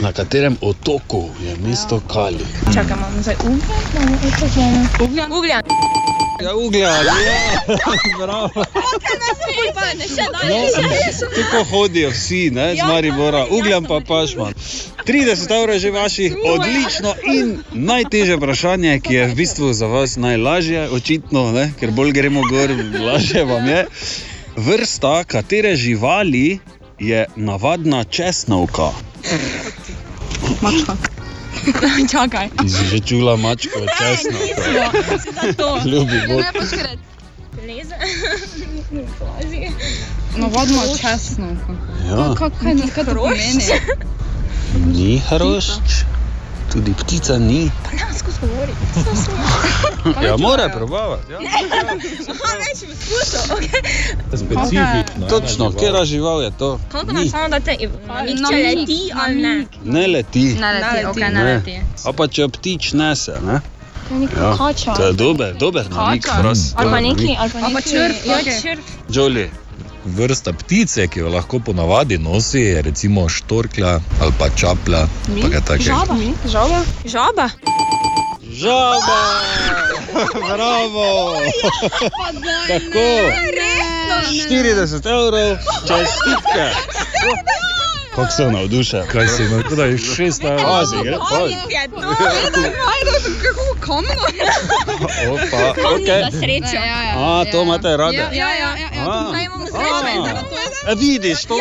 Na 0.00 0.12
katerem 0.12 0.56
otoku 0.60 1.28
je 1.44 1.56
mesto 1.68 2.00
Kali? 2.12 2.46
Čakaj, 2.74 2.96
imamo 2.96 3.22
zdaj 3.22 3.36
ugljan. 3.44 4.88
Ugljan. 5.00 5.32
Ugljan. 5.32 5.62
Ja, 6.44 6.56
ugljan, 6.56 7.06
ja, 7.06 7.76
bravo. 8.20 8.64
Kaj 9.04 9.16
nas 9.20 9.38
pripane, 9.44 10.08
še 10.08 10.24
No, 10.48 10.58
tako 11.36 11.62
hodijo 11.70 12.10
vsi, 12.10 12.50
ne, 12.52 12.66
z 12.76 12.84
Maribora, 12.88 13.46
ugljan 13.50 13.86
pa 13.88 14.02
pašman. 14.04 14.52
30 15.06 15.54
evrov 15.56 15.74
je 15.74 15.80
že 15.86 15.90
vaših, 15.94 16.36
odlično 16.44 17.14
in 17.32 17.56
najtežje 17.72 18.36
vprašanje, 18.36 18.98
ki 19.00 19.14
je 19.14 19.24
v 19.32 19.38
bistvu 19.40 19.72
za 19.72 19.88
vas 19.88 20.18
najlažje, 20.20 20.84
očitno, 20.92 21.46
ne, 21.56 21.70
ker 21.80 21.96
bolj 21.96 22.12
gremo 22.12 22.44
gor, 22.50 22.76
lažje 23.06 23.44
vam 23.48 23.68
je. 23.68 23.86
Vrsta 24.56 25.24
katere 25.24 25.76
živali 25.76 26.58
je 27.00 27.26
navadna 27.36 28.04
česnovka? 28.04 28.92
Mačka. 30.60 31.13
Čakaj. 32.12 32.48
Že 32.90 33.00
čula 33.00 33.36
mačko, 33.36 33.80
česnovka. 33.98 34.90
Ljubi 35.88 36.18
Bog. 36.28 36.40
Ne, 36.40 36.52
poskrat. 36.52 36.98
Leze. 37.66 37.96
Laži. 39.26 39.70
Navadno 40.36 40.82
česno. 41.00 41.46
Ja. 42.08 42.34
Kaj, 42.38 42.50
kaj, 42.60 42.74
kaj 42.94 43.04
to 43.04 43.14
pomeni? 43.14 43.64
Ni 44.86 45.22
hrošč, 45.28 46.04
tudi 46.72 46.94
ptica 46.94 47.38
ni. 47.38 47.70
Pa 47.84 47.90
ne, 47.92 48.18
skozi 48.18 48.38
govori. 48.40 48.72
Ja, 50.26 50.36
mora 50.36 50.68
probavati. 50.68 51.32
Ja. 51.32 51.38
Aha, 51.38 52.56
več 52.58 52.78
skušal, 52.78 53.56
okej. 53.56 53.82
Specifično. 54.28 55.28
Točno, 55.28 55.72
kera 55.72 56.04
žival 56.04 56.42
je 56.42 56.50
to? 56.58 56.80
Nam 56.92 57.16
Ni. 57.16 57.28
samo 57.30 57.48
da 57.48 57.60
te 57.60 57.76
namik, 58.06 58.36
če 58.36 58.42
Namik, 58.42 58.78
leti 58.78 59.10
ali 59.24 59.42
ne? 59.42 59.66
Ne 59.84 60.06
leti. 60.06 60.44
Ne 60.60 60.72
leti, 60.72 61.06
okej, 61.06 61.30
ne 61.30 61.44
leti. 61.44 61.78
A 62.04 62.12
pa 62.12 62.28
če 62.28 62.48
ptič 62.48 62.92
nese, 62.92 63.38
ne? 63.46 63.60
Ja. 64.36 64.56
To 64.96 65.06
je 65.06 65.12
dober, 65.12 65.54
dober 65.58 65.90
namik, 65.90 66.26
fras. 66.28 66.72
Ali 66.76 66.90
pa 66.90 67.00
neki, 67.00 67.36
ali 67.38 67.50
pa 67.50 67.68
neki. 67.68 67.90
črv, 67.90 68.14
Ja. 68.24 68.76
Jolly. 69.08 69.50
Vrsta 70.04 70.52
ptice, 70.52 71.08
ki 71.08 71.20
jo 71.20 71.28
lahko 71.32 71.58
ponavadi 71.58 72.18
nosi, 72.18 72.60
je 72.60 72.82
recimo 72.82 73.28
štorklja 73.28 74.00
ali 74.20 74.32
pa 74.38 74.48
čaplja. 74.56 75.06
Pa 75.42 75.48
kaj 75.48 75.60
takega. 75.66 75.84
Žaba. 75.84 76.16
Žaba? 76.44 76.80
Žaba. 77.04 77.48
Žaba! 78.54 79.20
Bravo! 80.54 81.36
Tako. 82.68 83.08
40 84.48 85.06
evrov, 85.06 85.58
čestitke. 85.88 86.66
Kako 88.14 88.32
se 88.32 88.50
navdušen? 88.50 89.02
Kaj 89.12 89.28
si 89.28 89.42
imel, 89.42 89.62
da 89.76 89.84
je 89.84 89.98
600 89.98 90.52
evrov? 90.52 90.66
Pazi, 90.66 90.96
gre, 91.04 91.16
pazi. 91.30 91.54
je 91.54 91.88
to. 91.90 92.00
Kako 93.42 93.80
kamno? 93.80 94.24
Opa, 95.32 95.74
okej. 95.94 96.22
Za 96.30 96.38
srečo. 96.38 96.78
A, 97.16 97.44
to 97.52 97.62
imate 97.62 97.96
rade. 97.96 98.16
Ja, 98.16 98.30
ja, 98.32 98.48
ja. 98.54 98.76
ja. 98.76 99.10
A. 99.10 99.26
Zdaj 99.28 99.44
imamo 99.44 99.66
srečo. 99.66 100.44
E, 100.88 100.94
vidiš 100.94 101.44
to? 101.44 101.54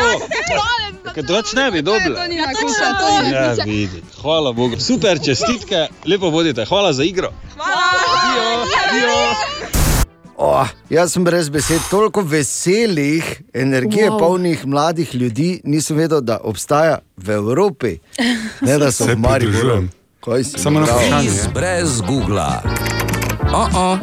Ker 1.13 1.24
drugače 1.24 1.56
ne 1.56 1.72
bi 1.72 1.82
dobili. 1.82 2.16
To 2.16 2.28
ni 2.28 2.36
nakuša, 2.36 3.00
to 3.00 3.22
ni 3.24 3.32
Ja, 3.32 3.54
vidi. 3.66 4.04
Hvala 4.22 4.52
Bogu. 4.52 4.80
Super, 4.80 5.20
čestitke, 5.26 5.88
lepo 6.06 6.32
bodite. 6.32 6.66
Hvala 6.66 6.94
za 6.94 7.04
igro. 7.04 7.32
Hvala. 7.56 7.74
Adio. 8.89 9.83
Oh, 10.38 10.67
jaz 10.89 11.13
sem 11.13 11.24
brez 11.24 11.50
besed, 11.50 11.82
toliko 11.89 12.22
veselih, 12.22 13.41
energije, 13.54 14.10
Wow. 14.10 14.19
polnih 14.19 14.65
mladih 14.65 15.15
ljudi, 15.15 15.62
nisem 15.63 15.98
vedel, 15.98 16.22
da 16.22 16.39
obstaja 16.43 17.00
v 17.17 17.30
Evropi. 17.30 17.98
Ne 18.62 18.78
da 18.78 18.91
so 18.91 19.06
Se 19.06 19.15
v 19.15 19.19
Mariboru. 19.19 19.88
si? 20.43 20.60
Samo 20.60 20.80
na 20.80 20.86
vprašanje. 20.86 21.30
Kviz 21.30 21.48
brez 21.54 22.02
Google. 22.02 22.62
Oh 23.54 23.69
-oh. 23.74 23.98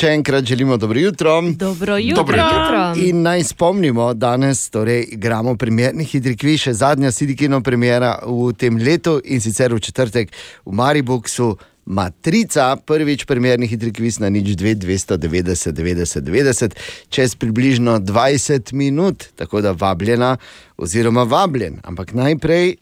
Še 0.00 0.06
enkrat 0.06 0.44
želimo 0.44 0.76
dobro 0.76 0.98
jutro. 0.98 1.42
Dobro 1.42 1.96
jutro. 1.96 2.22
Dobro 2.22 2.36
jutro. 2.36 3.06
In 3.06 3.22
naj 3.22 3.44
spomnimo, 3.44 4.14
danes 4.14 4.70
torej 4.70 5.08
igramo 5.10 5.56
primerni 5.56 6.04
hitri 6.04 6.36
kviz, 6.36 6.60
še 6.60 6.72
zadnja 6.72 7.10
sidikino 7.12 7.60
premjera 7.60 8.18
v 8.26 8.52
tem 8.52 8.76
letu 8.76 9.20
in 9.24 9.40
sicer 9.40 9.74
v 9.74 9.80
četrtek 9.80 10.30
v 10.66 10.72
Mariboku. 10.72 11.56
Matrica, 11.88 12.76
prvič 12.76 13.24
primerni 13.24 13.66
hitri 13.66 13.92
kviz 13.96 14.18
na 14.20 14.28
nič 14.28 14.52
2, 14.60 14.74
290, 14.84 15.72
90, 15.72 16.20
90, 16.20 16.76
čez 17.08 17.34
približno 17.34 17.96
20 18.04 18.72
minut, 18.76 19.24
tako 19.36 19.60
da 19.64 19.72
vabljena 19.72 20.36
oziroma 20.76 21.24
vabljen. 21.24 21.80
Ampak 21.82 22.12
najprej 22.12 22.76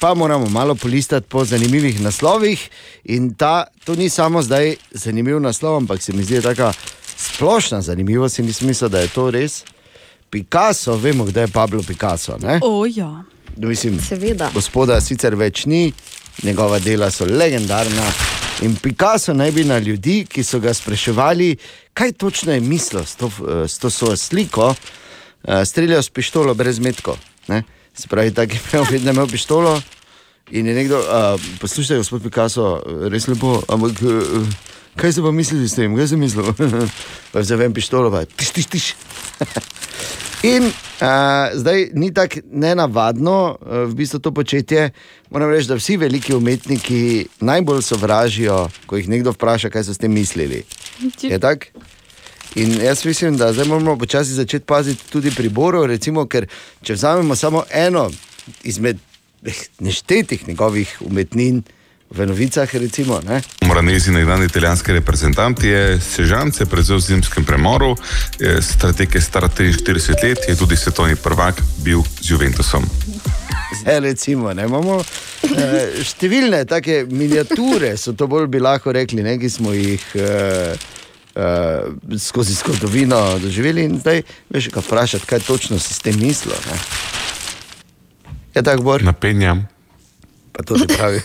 pa 0.00 0.14
moramo 0.14 0.48
malo 0.50 0.74
polistati 0.74 1.26
po 1.28 1.44
zanimivih 1.44 2.00
naslovih. 2.02 2.70
In 3.04 3.34
ta, 3.34 3.64
to 3.84 3.94
ni 3.94 4.08
samo 4.08 4.42
zdaj 4.42 4.74
zanimiv 4.90 5.40
naslov, 5.40 5.76
ampak 5.76 6.02
se 6.02 6.12
mi 6.12 6.24
zdi 6.24 6.42
tako 6.42 6.72
splošna 7.16 7.82
zanimivost 7.82 8.38
in 8.38 8.46
mislil, 8.46 8.88
da 8.88 9.00
je 9.00 9.08
to 9.08 9.30
res. 9.30 9.64
Picasso, 10.30 10.96
vemo, 10.96 11.24
kdo 11.24 11.40
je 11.40 11.48
Pablo 11.48 11.82
Picasso. 11.82 12.38
Ne? 12.42 12.58
O, 12.62 12.86
ja. 12.86 13.24
Mislim, 13.56 14.00
Seveda. 14.00 14.50
Gospoda 14.54 15.00
sicer 15.00 15.34
več 15.36 15.66
ni, 15.66 15.92
njegova 16.42 16.78
dela 16.78 17.10
so 17.10 17.24
legendarna. 17.24 18.12
In 18.62 18.76
Picasso 18.76 19.34
naj 19.34 19.50
bi 19.50 19.64
na 19.64 19.78
ljudi, 19.78 20.26
ki 20.28 20.44
so 20.44 20.60
ga 20.60 20.74
spraševali, 20.74 21.56
kaj 21.94 22.12
točno 22.12 22.52
je 22.52 22.60
mislil 22.60 23.04
s 23.04 23.16
to, 23.16 23.30
s 23.68 23.78
to 23.78 23.90
svojo 23.90 24.16
sliko, 24.16 24.74
eh, 25.44 25.64
streljal 25.64 26.02
s 26.02 26.10
pištolo 26.10 26.54
brez 26.54 26.78
metkov. 26.78 27.16
ne. 27.48 27.62
Se 27.94 28.08
pravi, 28.08 28.34
tako 28.34 28.52
je 28.52 28.60
imel, 28.72 28.86
vedno 28.90 29.10
imel 29.10 29.28
pištolo. 29.28 29.82
In 30.50 30.66
je 30.66 30.74
nekdo, 30.74 30.98
uh, 30.98 31.40
poslušaj, 31.60 31.96
gospod 31.96 32.22
Picasso, 32.22 32.82
res 33.08 33.28
lepo, 33.28 33.62
ampak 33.68 34.02
uh, 34.02 34.48
kaj 34.96 35.12
se 35.12 35.22
pa 35.22 35.30
misliš 35.30 35.70
s 35.70 35.74
tem, 35.74 35.96
kaj 35.96 36.08
si 36.08 36.16
mislil? 36.16 36.52
pa 37.32 37.40
vzamem 37.40 37.74
pištolo, 37.74 38.10
pa 38.10 38.24
tiš, 38.24 38.50
tiš, 38.50 38.66
tiš. 38.66 38.94
In 40.42 40.64
uh, 40.64 40.72
zdaj 41.54 41.90
ni 41.94 42.10
tako 42.14 42.42
nenavadno, 42.50 43.58
uh, 43.60 43.76
v 43.90 43.94
bistvu 43.94 44.18
to 44.18 44.32
početje. 44.34 44.90
Moram 45.30 45.50
reči, 45.50 45.68
da 45.68 45.78
vsi 45.78 45.96
veliki 45.96 46.34
umetniki 46.34 47.26
najbolj 47.40 47.82
sovražijo, 47.82 48.68
ko 48.86 48.96
jih 48.96 49.08
nekdo 49.08 49.32
vpraša, 49.32 49.70
kaj 49.70 49.84
so 49.84 49.94
s 49.94 50.02
tem 50.02 50.12
mislili. 50.12 50.64
Je 51.22 51.38
tako? 51.38 51.86
In 52.54 52.74
jaz 52.82 53.04
mislim, 53.04 53.36
da 53.36 53.52
zdaj 53.52 53.66
moramo 53.66 53.96
počasi 53.98 54.32
začeti 54.32 54.66
paziti 54.66 55.10
tudi 55.10 55.30
pri 55.30 55.48
Boru, 55.48 55.86
recimo, 55.86 56.26
ker 56.26 56.46
če 56.82 56.94
vzamemo 56.94 57.36
samo 57.36 57.64
eno 57.70 58.10
izmed 58.64 58.98
eh, 59.46 59.62
neštetih 59.80 60.48
njegovih 60.48 60.98
umetnin 61.00 61.62
v 62.12 62.26
novicah, 62.26 62.74
recimo, 62.74 63.20
ne, 63.24 63.40
Moranezi, 63.66 64.12
nekdanji 64.12 64.46
italijanski 64.46 64.92
reprezentant, 64.92 65.62
je 65.64 66.00
sežance 66.00 66.66
prevzel 66.68 67.00
v 67.00 67.06
zimskem 67.06 67.44
premoru, 67.44 67.94
strateg 68.60 69.14
je 69.14 69.20
star 69.20 69.48
43 69.48 70.20
let, 70.22 70.44
je 70.48 70.56
tudi 70.56 70.76
svetovni 70.76 71.16
prvak 71.16 71.62
bil 71.84 72.04
z 72.20 72.30
Juventusom. 72.30 72.84
Zdaj, 73.80 74.00
recimo, 74.00 74.52
ne, 74.52 74.66
imamo 74.68 75.00
eh, 75.00 76.02
številne 76.04 76.62
take 76.68 77.02
miniature, 77.08 77.94
so 77.96 78.12
to 78.12 78.28
bolj 78.28 78.46
bi 78.52 78.60
lahko 78.60 78.92
rekli, 78.92 79.24
ne, 79.24 79.38
ki 79.40 79.48
smo 79.50 79.72
jih 79.72 80.04
eh, 80.20 80.76
eh, 81.34 82.16
skozi 82.20 82.56
zgodovino 82.60 83.20
doživeli. 83.42 83.88
In 83.88 83.98
zdaj, 84.02 84.22
veš, 84.52 84.68
kaj 84.74 84.86
vprašati, 84.86 85.28
kaj 85.28 85.44
točno 85.48 85.80
si 85.80 85.96
s 85.96 86.04
tem 86.04 86.18
mislil. 86.20 86.56
Je 88.52 88.62
tako, 88.62 88.84
Bor? 88.84 89.02
Napenjam. 89.02 89.64
Pa 90.52 90.62
to 90.68 90.76
ti 90.76 90.90
pravi. 90.92 91.22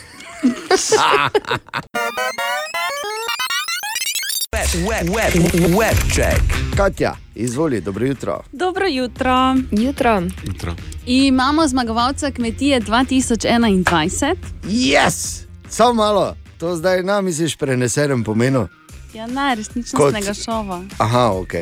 Web, 4.80 5.10
web, 5.10 5.34
web 5.76 5.97
check. 6.12 6.41
Katja, 6.78 7.15
izvoli, 7.36 7.82
dobro 7.82 8.06
jutro. 8.06 8.43
Dobro 8.52 8.88
jutro. 8.88 9.56
Jutro. 9.71 10.21
Jutro. 10.43 10.76
Imamo 11.06 11.67
zmagovalca 11.67 12.32
kmetije 12.32 12.82
2021. 12.82 14.36
Yes! 14.63 15.41
Samo 15.69 15.93
malo, 15.93 16.36
to 16.58 16.76
zdaj 16.76 17.04
nam 17.04 17.26
misliš 17.26 17.56
prenesenem 17.56 18.23
pomenu. 18.23 18.67
Ja, 19.13 19.28
ne, 19.28 19.56
resničnostnega 19.56 20.28
Kot- 20.28 20.45
šova. 20.45 20.84
Aha, 20.97 21.32
ok. 21.32 21.54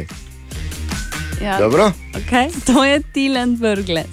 Ja. 1.41 1.57
Dobro, 1.59 1.91
Okay. 2.13 2.51
To 2.65 2.83
je 2.85 3.01
Tilen 3.03 3.55
Brglec. 3.55 4.07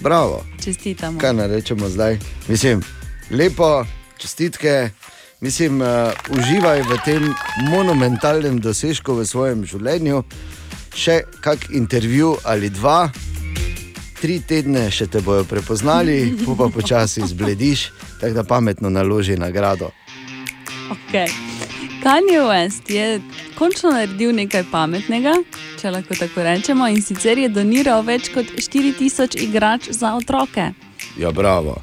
bravo. 0.00 0.44
Čestitamo. 0.64 1.18
Kaj 1.20 1.32
naj 1.32 1.48
rečemo 1.48 1.88
zdaj? 1.88 2.18
Mislim, 2.48 2.82
lepo, 3.30 3.84
čestitke. 4.18 4.90
Mislim, 5.40 5.80
uh, 5.80 5.88
uživaj 6.30 6.82
v 6.82 6.98
tem 7.04 7.22
monumentalnem 7.70 8.60
dosežku 8.60 9.14
v 9.14 9.26
svojem 9.26 9.64
življenju. 9.68 10.22
Še 10.96 11.20
kak 11.44 11.68
intervju 11.76 12.38
ali 12.48 12.70
dva, 12.72 13.10
tri 14.20 14.40
tedne 14.40 14.88
še 14.90 15.10
te 15.12 15.20
bojo 15.20 15.44
prepoznali, 15.44 16.32
po 16.44 16.56
pa 16.56 16.70
počasi 16.72 17.20
zblediš, 17.28 17.90
tako 18.20 18.32
da 18.34 18.44
pametno 18.48 18.90
naloži 18.90 19.36
nagrado. 19.36 19.92
Okay. 20.88 21.28
Kanye 22.02 22.40
West 22.46 22.88
je 22.90 23.20
končno 23.58 23.90
naredil 23.90 24.32
nekaj 24.36 24.64
pametnega, 24.70 25.34
če 25.80 25.90
lahko 25.90 26.16
tako 26.16 26.44
rečemo, 26.46 26.88
in 26.88 27.02
sicer 27.02 27.38
je 27.38 27.50
doniral 27.52 28.04
več 28.06 28.30
kot 28.32 28.46
4000 28.56 29.36
igrač 29.42 29.90
za 29.90 30.14
otroke. 30.16 30.70
Ja, 31.18 31.32
bravo. 31.34 31.80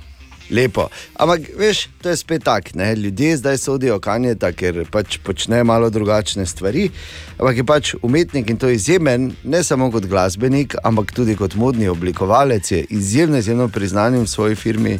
Lepo. 0.53 0.85
Ampak, 1.15 1.49
veš, 1.57 1.89
to 2.01 2.09
je 2.09 2.15
spet 2.15 2.43
tako. 2.43 2.69
Ljudje 2.95 3.37
zdaj 3.37 3.57
sodijo 3.57 3.99
kanjeta, 3.99 4.51
ker 4.51 4.85
pač 4.85 5.17
počne 5.17 5.63
malo 5.63 5.89
drugačne 5.89 6.45
stvari. 6.45 6.89
Ampak 7.33 7.57
je 7.57 7.63
pač 7.63 7.93
umetnik 8.01 8.49
in 8.49 8.57
to 8.57 8.67
je 8.67 8.75
izjemen, 8.75 9.33
ne 9.43 9.63
samo 9.63 9.91
kot 9.91 10.05
glasbenik, 10.05 10.75
ampak 10.83 11.11
tudi 11.11 11.35
kot 11.35 11.55
modni 11.55 11.87
oblikovalec. 11.87 12.71
Je 12.71 12.85
izjemno, 12.89 13.37
izjemno 13.37 13.67
priznan 13.67 14.13
v 14.15 14.27
svoji 14.27 14.55
firmi, 14.55 14.99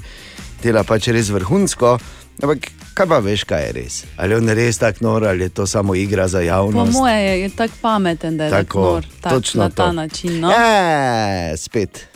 dela 0.64 0.84
pač 0.84 1.08
res 1.08 1.30
vrhunsko. 1.30 2.00
Ampak 2.42 2.58
kaj 2.94 3.08
pa 3.08 3.20
veš, 3.20 3.44
kaj 3.44 3.62
je 3.62 3.72
res? 3.72 4.04
Ali 4.18 4.34
je 4.34 4.38
on 4.38 4.50
res 4.50 4.78
tako 4.78 4.98
nor, 5.02 5.24
ali 5.24 5.44
je 5.44 5.50
to 5.50 5.68
samo 5.68 5.96
igra 5.96 6.28
za 6.28 6.40
Po 6.40 6.44
javnost? 6.44 6.94
moje 6.94 7.20
je, 7.22 7.42
je 7.42 7.50
tako 7.50 7.74
pameten, 7.82 8.38
da 8.38 8.44
je 8.44 8.52
Tako, 8.52 8.66
tako, 8.66 8.82
nor, 8.84 9.06
tak, 9.22 9.34
točno 9.34 9.64
na 9.64 9.70
ta 9.70 9.86
to. 9.86 9.92
način. 9.94 10.40
No? 10.40 10.52
E, 10.52 11.54
spet. 11.58 12.08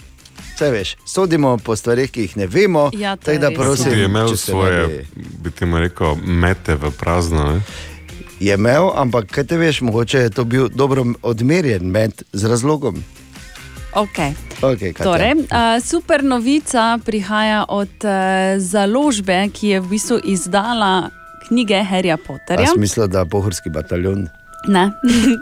Vse 0.58 0.72
veš, 0.72 0.96
sodimo 1.06 1.58
po 1.58 1.76
stvarih, 1.76 2.10
ki 2.12 2.22
jih 2.22 2.38
ne 2.38 2.48
vemo. 2.48 2.90
Ja, 2.94 3.16
to 3.16 3.22
tako 3.22 3.32
je 3.32 3.40
da 3.40 3.52
prosim, 3.52 3.86
Tudi 3.86 4.00
je 4.00 4.06
imel 4.06 4.36
svoje, 4.36 4.88
ne 4.88 5.04
bi- 5.44 5.52
temu 5.52 5.78
rekel, 5.80 6.16
mete 6.26 6.76
v 6.76 6.90
prazno. 6.92 7.44
Ne? 7.54 7.62
Je 8.40 8.54
imel, 8.54 8.90
ampak 8.96 9.30
kaj 9.30 9.44
te 9.44 9.58
veš, 9.58 9.82
mogoče 9.82 10.18
je 10.18 10.30
to 10.30 10.44
bil 10.44 10.70
dobro 10.70 11.06
odmerjen 11.22 11.86
med 11.86 12.24
z 12.34 12.46
razlogom. 12.46 13.04
Okay. 13.94 14.34
Okay, 14.62 14.94
Katja. 14.94 15.06
Torej, 15.06 15.34
uh, 15.34 15.78
super 15.84 16.24
novica 16.24 16.98
prihaja 17.06 17.66
od 17.70 17.94
uh, 18.02 18.10
založbe, 18.58 19.50
ki 19.54 19.68
je 19.68 19.80
v 19.80 19.88
bistvu 19.88 20.18
izdala 20.24 21.10
knjige 21.48 21.86
Harryja 21.86 22.18
Potterja. 22.18 22.66
Jaz 22.66 22.78
mislim, 22.78 23.10
da 23.10 23.26
pohorski 23.26 23.70
bataljon. 23.70 24.28
Ne, 24.68 24.92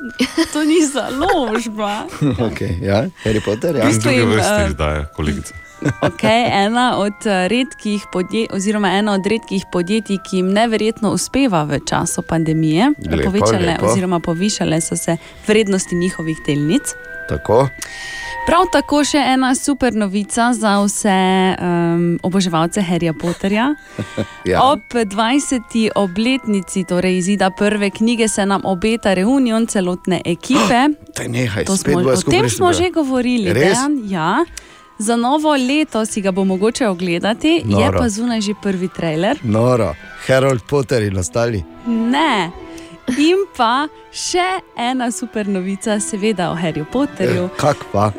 to 0.54 0.64
ni 0.64 0.86
založba. 0.94 2.06
okay, 2.48 2.78
ja, 2.82 3.06
Harry 3.24 3.42
Potter. 3.46 3.76
Ja. 3.76 3.84
V 3.84 3.88
bistvu 3.88 4.12
jim, 4.12 4.32
eh, 4.40 4.68
izdaja, 4.70 5.06
kolegica. 5.06 5.54
Okay, 6.02 6.48
ena 6.66 6.98
od 6.98 7.26
eh, 7.26 7.48
redkih 7.48 8.06
podjetij, 8.12 8.56
oziroma 8.56 8.90
ena 8.92 9.14
od 9.14 9.26
redkih 9.28 9.66
podjetij, 9.72 10.18
ki 10.24 10.38
jim 10.38 10.54
neverjetno 10.54 11.12
uspeva 11.12 11.64
v 11.64 11.80
času 11.90 12.22
pandemije, 12.22 12.94
Lepo, 13.12 13.24
povečale 13.24 13.66
lepo. 13.66 13.86
oziroma 13.86 14.20
povišale 14.20 14.82
so 14.82 14.96
se 14.96 15.18
vrednosti 15.48 15.96
njihovih 15.96 16.38
delnic. 16.48 16.96
Tako. 17.30 17.68
Prav 18.46 18.68
tako 18.72 19.00
še 19.02 19.18
ena 19.18 19.56
super 19.58 19.96
novica 19.98 20.52
za 20.54 20.76
vse 20.84 21.14
um, 21.58 22.04
oboževalce 22.24 22.82
Harryja 22.82 23.14
Potterja. 23.14 23.72
Ja. 24.46 24.62
Ob 24.62 24.94
20. 24.94 25.90
obletnici, 25.98 26.84
torej 26.86 27.18
izida 27.18 27.50
prve 27.50 27.90
knjige, 27.90 28.28
se 28.30 28.46
nam 28.46 28.62
obeta 28.70 29.14
reunion 29.18 29.66
celotne 29.68 30.20
ekipe. 30.26 30.82
Daj, 31.18 31.28
nehaj, 31.28 31.66
To 31.66 31.78
smo, 31.78 31.98
o 32.06 32.16
tem 32.30 32.46
smo 32.50 32.70
že 32.74 32.92
govorili. 32.94 33.54
Dejan, 33.54 33.98
ja. 34.06 34.46
Za 35.00 35.16
novo 35.16 35.56
leto 35.58 36.06
si 36.06 36.22
ga 36.22 36.32
bo 36.32 36.46
mogoče 36.46 36.88
ogledati, 36.88 37.56
je 37.66 37.66
Noro. 37.66 38.00
pa 38.00 38.10
zunaj 38.10 38.42
že 38.42 38.54
prvi 38.62 38.88
trailer. 38.88 39.42
Noro, 39.44 39.96
Harold 40.28 40.62
Potter 40.70 41.04
in 41.04 41.18
ostali. 41.18 41.64
Ne. 41.88 42.52
In 43.08 43.46
pa 43.58 43.88
še 44.10 44.46
ena 44.78 45.12
super 45.14 45.48
novica, 45.48 46.00
seveda 46.02 46.50
o 46.52 46.56
Harryju 46.58 46.86
Potterju. 46.92 47.50
Kak 47.58 47.84
pa? 47.92 48.10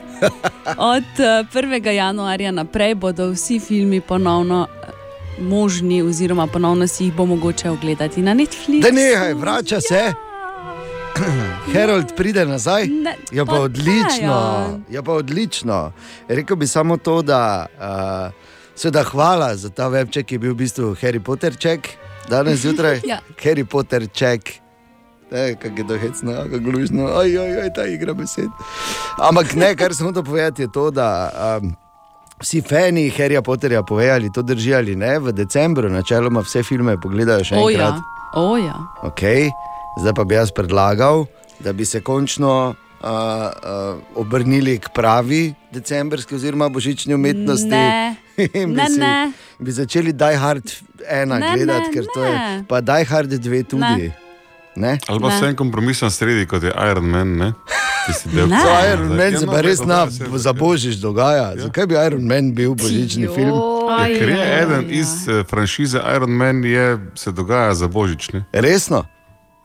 Od 0.95 1.21
eh, 1.21 1.43
1. 1.53 1.91
januarja 1.93 2.53
naprej 2.55 2.95
bodo 2.95 3.31
vsi 3.33 3.59
filmi 3.61 4.01
ponovno 4.01 4.67
eh, 4.67 4.93
možni, 5.43 6.03
oziroma 6.03 6.47
ponovno 6.47 6.87
si 6.87 7.05
jih 7.05 7.15
bo 7.15 7.27
mogoče 7.27 7.71
ogledati 7.71 8.23
na 8.23 8.35
Netflixu. 8.35 8.83
Da 8.83 8.91
nehaj, 8.91 9.35
vrača 9.35 9.81
se. 9.81 10.13
Harold 11.75 12.15
pride 12.17 12.47
nazaj. 12.47 12.87
Ne, 12.87 13.17
Ja, 13.33 13.45
pa 13.45 13.61
odlično. 13.61 14.37
Ja, 14.91 15.03
pa 15.03 15.13
odlično. 15.13 15.93
Rekel 16.29 16.57
bi 16.57 16.67
samo 16.67 16.97
to, 16.97 17.23
da 17.23 17.67
uh, 17.67 18.33
seveda 18.75 19.03
hvala 19.05 19.57
za 19.57 19.71
ta 19.71 19.89
webček, 19.89 20.25
ki 20.25 20.35
je 20.35 20.39
bil 20.39 20.53
v 20.53 20.63
bistvu 20.63 20.95
Harry 21.01 21.21
Potter 21.21 21.57
ček 21.57 21.89
danes 22.29 22.61
zjutraj. 22.61 23.01
Ja. 23.11 23.21
Harry 23.43 23.65
Potter 23.65 24.07
ček. 24.13 24.66
E, 25.29 25.55
kako 25.55 25.77
je 25.77 25.87
to 25.89 25.99
hecno, 25.99 26.33
kako 26.45 26.59
glužno, 26.61 27.07
aj, 27.09 27.39
aj, 27.39 27.63
aj, 27.63 27.71
ta 27.75 27.87
igra 27.87 28.15
besed. 28.15 28.47
Ampak 29.19 29.55
ne, 29.55 29.75
kar 29.75 29.91
sem 29.91 30.07
hotel 30.07 30.23
povedati, 30.23 30.63
je 30.63 30.71
to, 30.71 30.91
da 30.91 31.09
um, 31.59 31.75
vsi 32.39 32.63
fani 32.63 33.11
Harryja 33.11 33.43
Potterja 33.43 33.83
povedali, 33.83 34.13
ali 34.23 34.33
to 34.33 34.43
drži 34.43 34.75
ali 34.75 34.97
ne, 34.97 35.19
v 35.19 35.33
decembru 35.33 35.89
načeloma 35.89 36.41
vse 36.41 36.63
filme 36.63 36.95
pogledajo 36.97 37.45
še 37.45 37.55
O 37.55 37.67
enkrat. 37.67 37.95
ja, 37.95 38.03
o 38.35 38.57
ja. 38.57 38.77
Okay. 39.03 39.51
Zdaj 39.97 40.15
pa 40.15 40.25
bi 40.25 40.35
jaz 40.35 40.53
predlagal, 40.53 41.25
da 41.59 41.73
bi 41.73 41.85
se 41.85 42.01
končno 42.01 42.53
uh, 42.69 42.77
uh, 43.03 43.51
obrnili 44.15 44.79
k 44.79 44.89
pravi 44.91 45.43
decembrski 45.71 46.35
oziroma 46.35 46.69
božični 46.69 47.15
umetnosti. 47.15 47.67
Ne, 47.67 48.15
Ne, 48.69 48.87
si- 48.87 49.01
ne. 49.01 49.33
Bi 49.59 49.73
začeli 49.73 50.13
Die 50.13 50.37
Hard 50.37 50.69
1 51.03 51.25
Ne, 51.27 51.41
gledati, 51.51 51.83
ne, 51.83 51.93
ker 51.93 52.05
to 52.15 52.21
je. 52.23 52.31
ne. 52.31 52.65
Pa 52.69 52.81
Die 52.81 53.05
Hard 53.05 53.33
2 53.33 53.65
tudi. 53.65 54.07
Ne. 54.07 54.26
Ne? 54.77 54.99
Ali 55.09 55.21
pa 55.21 55.29
vse 55.29 55.47
en 55.49 55.57
kompromis 55.57 56.03
na 56.03 56.11
sredi, 56.11 56.47
kot 56.47 56.63
je 56.63 56.73
Iron 56.91 57.05
Man. 57.09 57.37
Ne? 57.37 57.53
Del, 58.25 58.49
Ne. 58.49 58.61
Za 58.61 58.93
Iron 58.93 59.09
Man 59.09 59.33
Ja, 59.33 59.39
se 59.41 59.47
pa 59.47 59.61
res 59.61 59.79
to 59.79 59.85
na, 59.87 60.07
za 60.37 60.53
božič 60.53 60.95
dogaja. 61.03 61.53
Zakaj 61.57 61.87
bi 61.87 61.95
Iron 61.95 62.27
Man 62.27 62.55
bil 62.55 62.75
božični 62.75 63.29
film? 63.35 63.59
Ja, 63.91 64.05
ker 64.19 64.29
je 64.29 64.63
eden 64.63 64.85
iz 64.91 65.29
eh, 65.29 65.45
franšize 65.49 66.01
Iron 66.17 66.31
Man, 66.31 66.65
je, 66.65 66.99
se 67.15 67.33
dogaja 67.33 67.75
za 67.75 67.89
božič. 67.89 68.31
Ne? 68.33 68.45
Resno? 68.53 69.05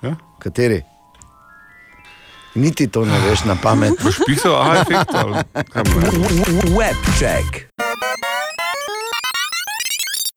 Ja? 0.02 0.16
Kateri? 0.40 0.82
Niti 2.56 2.88
to 2.88 3.06
ne 3.06 3.20
veš 3.30 3.44
na 3.46 3.56
pamet. 3.56 3.94
Boš 4.04 4.16
pisal, 4.28 4.56
aha, 4.62 4.76
efekt. 4.82 5.14
ali 5.16 5.44
kaj 5.72 5.84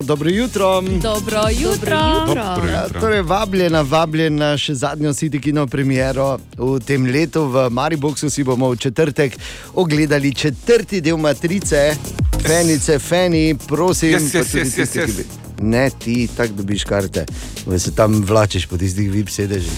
Dobro 0.04 0.30
jutro. 0.30 0.82
Dobro 0.82 1.40
jutro. 1.52 1.98
Dobro 2.26 2.42
Ja, 2.68 2.82
jutro. 2.84 3.00
torej, 3.00 3.22
vabljena, 3.22 3.80
vabljena 3.80 4.46
na 4.46 4.58
še 4.58 4.74
zadnjo 4.74 5.12
City 5.12 5.40
Kino 5.40 5.66
premiero 5.66 6.38
v 6.56 6.80
tem 6.80 7.06
letu 7.06 7.46
v 7.46 7.70
Mariboku. 7.70 8.30
Si 8.30 8.44
bomo 8.44 8.70
v 8.70 8.76
četrtek 8.76 9.36
ogledali 9.74 10.34
četrti 10.34 11.00
del 11.00 11.16
Matrice, 11.16 11.96
Fenice, 12.42 12.98
Feni, 12.98 13.54
prosim. 13.68 14.12
Yes, 14.12 14.34
yes, 14.34 14.54
yes, 14.54 14.62
tisti, 14.62 14.80
yes, 14.80 14.96
yes. 14.96 15.24
Ne, 15.62 15.90
ti 15.90 16.28
tako 16.36 16.52
dobiš 16.54 16.84
karte, 16.84 17.24
da 17.66 17.78
se 17.78 17.94
tam 17.94 18.24
vlačiš 18.24 18.66
po 18.66 18.76
tistih 18.76 19.10
vip 19.10 19.28
sedežih. 19.30 19.72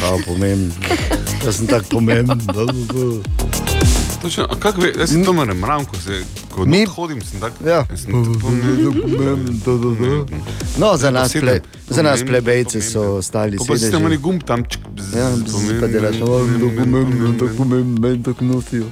Kao 0.00 0.18
pomembno. 0.26 0.74
Jaz 1.44 1.56
sem 1.56 1.66
tako 1.66 1.84
pomemben. 1.90 2.40
Točno, 4.28 4.44
a 4.44 4.60
kako 4.60 4.80
ve, 4.80 4.92
jaz 4.98 5.10
si 5.10 5.24
to 5.24 5.32
ne 5.32 5.54
mram, 5.54 5.84
ko, 5.84 5.96
se, 5.96 6.24
ko 6.54 6.64
Mi- 6.66 6.84
hodim, 6.86 7.20
sem 7.20 7.40
tak. 7.40 7.52
Ja. 7.66 7.86
sem 7.96 8.12
tako 8.12 8.40
pomemben. 8.40 10.28
No, 10.78 10.96
za 10.96 11.10
nas, 11.10 11.32
ple, 11.32 11.60
za 11.88 12.02
nas 12.02 12.20
plebejce 12.26 12.82
so 12.82 13.00
ostali 13.00 13.56
Ko 13.56 13.64
pa 13.64 13.78
si 13.78 13.90
tam 13.90 14.02
neki 14.02 14.22
gumb 14.22 14.42
tam, 14.42 14.64
čk, 14.64 14.78
bzz, 14.94 15.16
Ja, 15.16 15.30
pomemben, 15.52 15.80
pa 15.80 15.86
delaš, 15.86 16.16
"O, 16.16 16.26
tako 16.60 16.70
pomembno, 16.76 17.32
tako 17.38 17.54
pomembno, 17.56 18.22
tako 18.24 18.44
nosijo. 18.44 18.84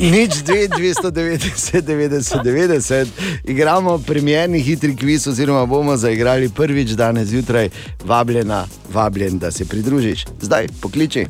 Nič 0.00 0.30
2, 0.46 0.68
290, 0.68 1.82
90, 1.82 2.42
90. 2.44 3.06
Igramo 3.44 3.98
premjerni 3.98 4.60
hitri 4.60 4.96
kviz, 4.96 5.26
oziroma 5.26 5.66
bomo 5.66 5.96
zaigrali 5.96 6.48
prvič 6.48 6.90
danes 6.90 7.28
zjutraj. 7.28 7.68
Vabljena, 8.04 8.66
vabljen, 8.92 9.38
da 9.38 9.50
se 9.50 9.64
pridružiš. 9.64 10.24
Zdaj 10.40 10.66
pokliči. 10.80 11.26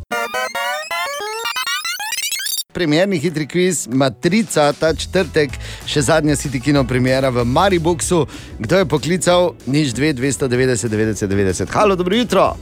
Premjerni 2.78 3.18
hitri 3.18 3.46
kviz, 3.46 3.88
Matrica, 3.90 4.72
ta 4.72 4.92
četrtek, 4.94 5.50
še 5.82 5.98
zadnja 6.06 6.36
City 6.38 6.60
Kino 6.62 6.84
premjera 6.86 7.26
v 7.28 7.42
Mariboku. 7.42 8.20
Kdo 8.58 8.78
je 8.78 8.86
poklical? 8.86 9.58
Nič 9.66 9.90
2, 9.90 10.14
290, 10.14 10.86
90, 10.86 11.26
90. 11.26 11.74
Halo, 11.74 11.96
dobro 11.98 12.14
jutro. 12.14 12.54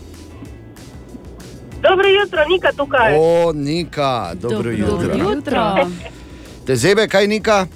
Dobro 1.84 2.08
jutro, 2.08 2.40
Nika 2.48 2.72
tukaj. 2.72 3.12
O, 3.12 3.52
Nika, 3.52 4.32
dobro, 4.34 4.72
dobro 4.72 5.20
jutro. 5.20 5.20
jutro. 5.28 5.64
Te 6.64 6.76
zebe, 6.76 7.04
kaj 7.08 7.28
Nika? 7.28 7.66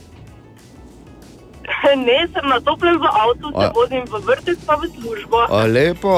Ne, 2.06 2.24
sem 2.32 2.48
na 2.48 2.56
toplem 2.60 2.96
v 2.96 3.04
avtu, 3.04 3.52
se 3.52 3.66
A- 3.66 3.72
vozim 3.76 4.04
v 4.08 4.16
vrtec 4.24 4.58
pa 4.64 4.80
v 4.80 4.88
službo. 4.90 5.44
O, 5.44 5.60
lepo. 5.66 6.16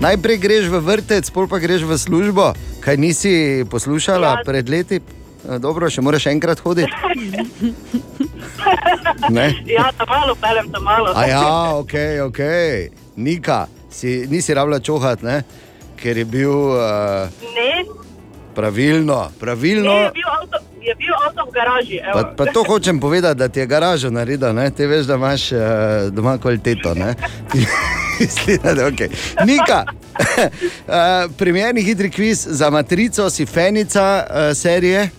Najprej 0.00 0.36
greš 0.38 0.64
v 0.72 0.80
vrtec, 0.80 1.28
pol 1.28 1.44
pa 1.44 1.60
greš 1.60 1.84
v 1.84 1.92
službo. 1.98 2.56
Kaj 2.80 2.96
nisi 2.96 3.32
poslušala 3.64 4.26
Ja. 4.28 4.42
pred 4.44 4.68
leti? 4.68 5.00
E, 5.46 5.58
Dobro, 5.58 5.88
še 5.88 6.00
moraš 6.00 6.26
enkrat 6.26 6.58
hoditi. 6.58 6.92
Ne? 9.30 9.54
Ja, 9.66 9.92
tam 9.92 10.08
malo 10.08 10.34
pelem, 10.34 10.70
tam 10.70 10.82
malo. 10.82 11.12
A 11.14 11.26
ja, 11.26 11.44
ok, 11.74 11.94
ok. 12.24 12.40
Nika, 13.16 13.60
si, 13.90 14.26
nisi 14.26 14.54
rabila 14.54 14.80
čohat, 14.80 15.22
ne? 15.22 15.42
ker 15.96 16.16
je 16.16 16.24
bil 16.24 16.48
uh, 16.50 17.28
Ne, 17.50 17.84
pravilno. 18.54 19.18
ne 19.22 19.38
pravilno. 19.38 19.92
je, 19.92 20.10
bil 20.10 20.28
avto, 20.32 20.56
je 20.82 20.94
bil 20.94 21.14
avto 21.26 21.44
v 21.44 21.52
garaži. 21.52 21.98
evo. 22.02 22.34
Pa, 22.36 22.44
pa 22.44 22.52
to 22.52 22.64
hočem 22.64 23.00
povedati, 23.00 23.38
da 23.38 23.48
ti 23.48 23.60
je 23.60 23.66
garaža 23.66 24.10
naredila, 24.10 24.52
ne? 24.52 24.70
ti 24.70 24.86
veš, 24.86 25.06
da 25.06 25.14
imaš 25.14 25.52
uh, 25.52 25.58
doma 26.10 26.38
kvaliteto. 26.38 26.94
Mislim, 28.20 28.58
da 28.62 28.70
je 28.70 28.92
okay. 28.92 29.08
Nika, 29.44 29.84
uh, 29.86 31.32
premjerni 31.38 31.82
hitri 31.82 32.10
kviz 32.10 32.46
za 32.50 32.70
matrico, 32.70 33.30
si 33.30 33.46
fenica 33.46 34.26
uh, 34.30 34.56
serije. 34.56 35.10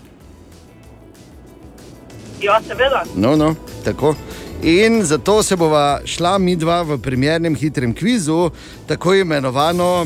Ja, 2.41 2.61
seveda. 2.67 3.03
No, 3.15 3.35
no, 3.35 3.55
tako. 3.85 4.15
In 4.63 5.03
zato 5.05 5.43
se 5.43 5.55
bova 5.55 6.01
šla 6.05 6.37
mi 6.37 6.55
dva 6.55 6.81
v 6.81 6.97
premjernem 6.97 7.55
hitrem 7.55 7.95
kvizu, 7.95 8.49
tako 8.87 9.13
imenovano 9.13 10.05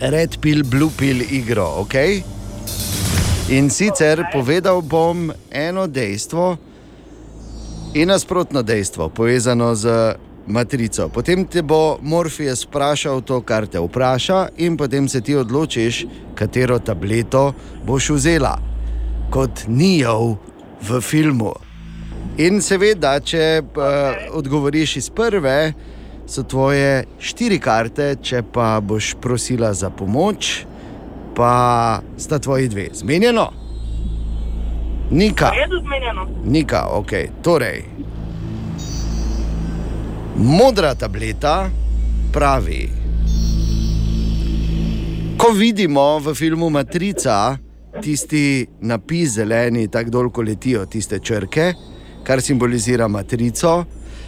Red 0.00 0.36
Pill, 0.40 0.64
Blue 0.64 0.90
Pill 0.98 1.22
igro. 1.30 1.66
Okay? 1.86 2.22
In 3.52 3.68
sicer 3.68 4.22
povedal 4.32 4.80
bom 4.80 5.28
eno 5.52 5.84
dejstvo 5.84 6.56
in 7.92 8.08
nasprotno 8.08 8.62
dejstvo, 8.62 9.10
povezano 9.12 9.74
z 9.74 10.16
matrico. 10.46 11.10
Potem 11.12 11.44
te 11.44 11.60
bo 11.60 11.98
Morfijs 12.00 12.64
vprašal 12.64 13.20
to, 13.20 13.42
kar 13.44 13.66
te 13.68 13.76
vpraša, 13.76 14.56
in 14.56 14.76
potem 14.80 15.04
se 15.08 15.20
ti 15.20 15.36
odločiš, 15.36 16.06
katero 16.34 16.78
tableto 16.80 17.52
boš 17.84 18.08
vzela, 18.16 18.56
kot 19.28 19.68
Nijov 19.68 20.38
v 20.88 21.00
filmu. 21.04 21.52
In 22.40 22.64
seveda, 22.64 23.18
če 23.20 23.60
okay. 23.60 24.32
odgovoriš 24.32 24.96
iz 24.96 25.12
prve, 25.12 25.74
so 26.24 26.40
tvoje 26.48 27.04
štiri 27.20 27.60
karte, 27.60 28.14
če 28.16 28.46
pa 28.48 28.78
boš 28.80 29.12
prosila 29.20 29.74
za 29.76 29.92
pomoč, 29.92 30.64
pa 31.34 32.00
sta 32.16 32.38
tvoji 32.38 32.68
dve. 32.68 32.88
Zmenjeno? 32.94 33.52
Nika. 35.10 35.50
Zmenjeno. 35.82 36.26
Nika, 36.44 36.86
ok. 36.90 37.12
Torej, 37.42 37.84
modra 40.36 40.94
tableta 40.94 41.70
pravi, 42.32 42.88
ko 45.36 45.52
vidimo 45.52 46.18
v 46.18 46.34
filmu 46.34 46.70
Matrica 46.70 47.58
tisti 48.00 48.66
napis 48.80 49.34
zeleni, 49.36 49.88
tako 49.88 50.10
dol, 50.10 50.30
ko 50.30 50.42
letijo 50.42 50.86
tiste 50.86 51.18
črke, 51.18 51.72
kar 52.24 52.40
simbolizira 52.40 53.08
matrico, 53.08 53.84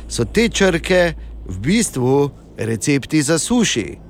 so 0.09 0.25
te 0.25 0.49
črke 0.49 1.15
v 1.47 1.59
bistvu 1.61 2.31
recepti 2.59 3.23
za 3.23 3.39
suši. 3.39 4.04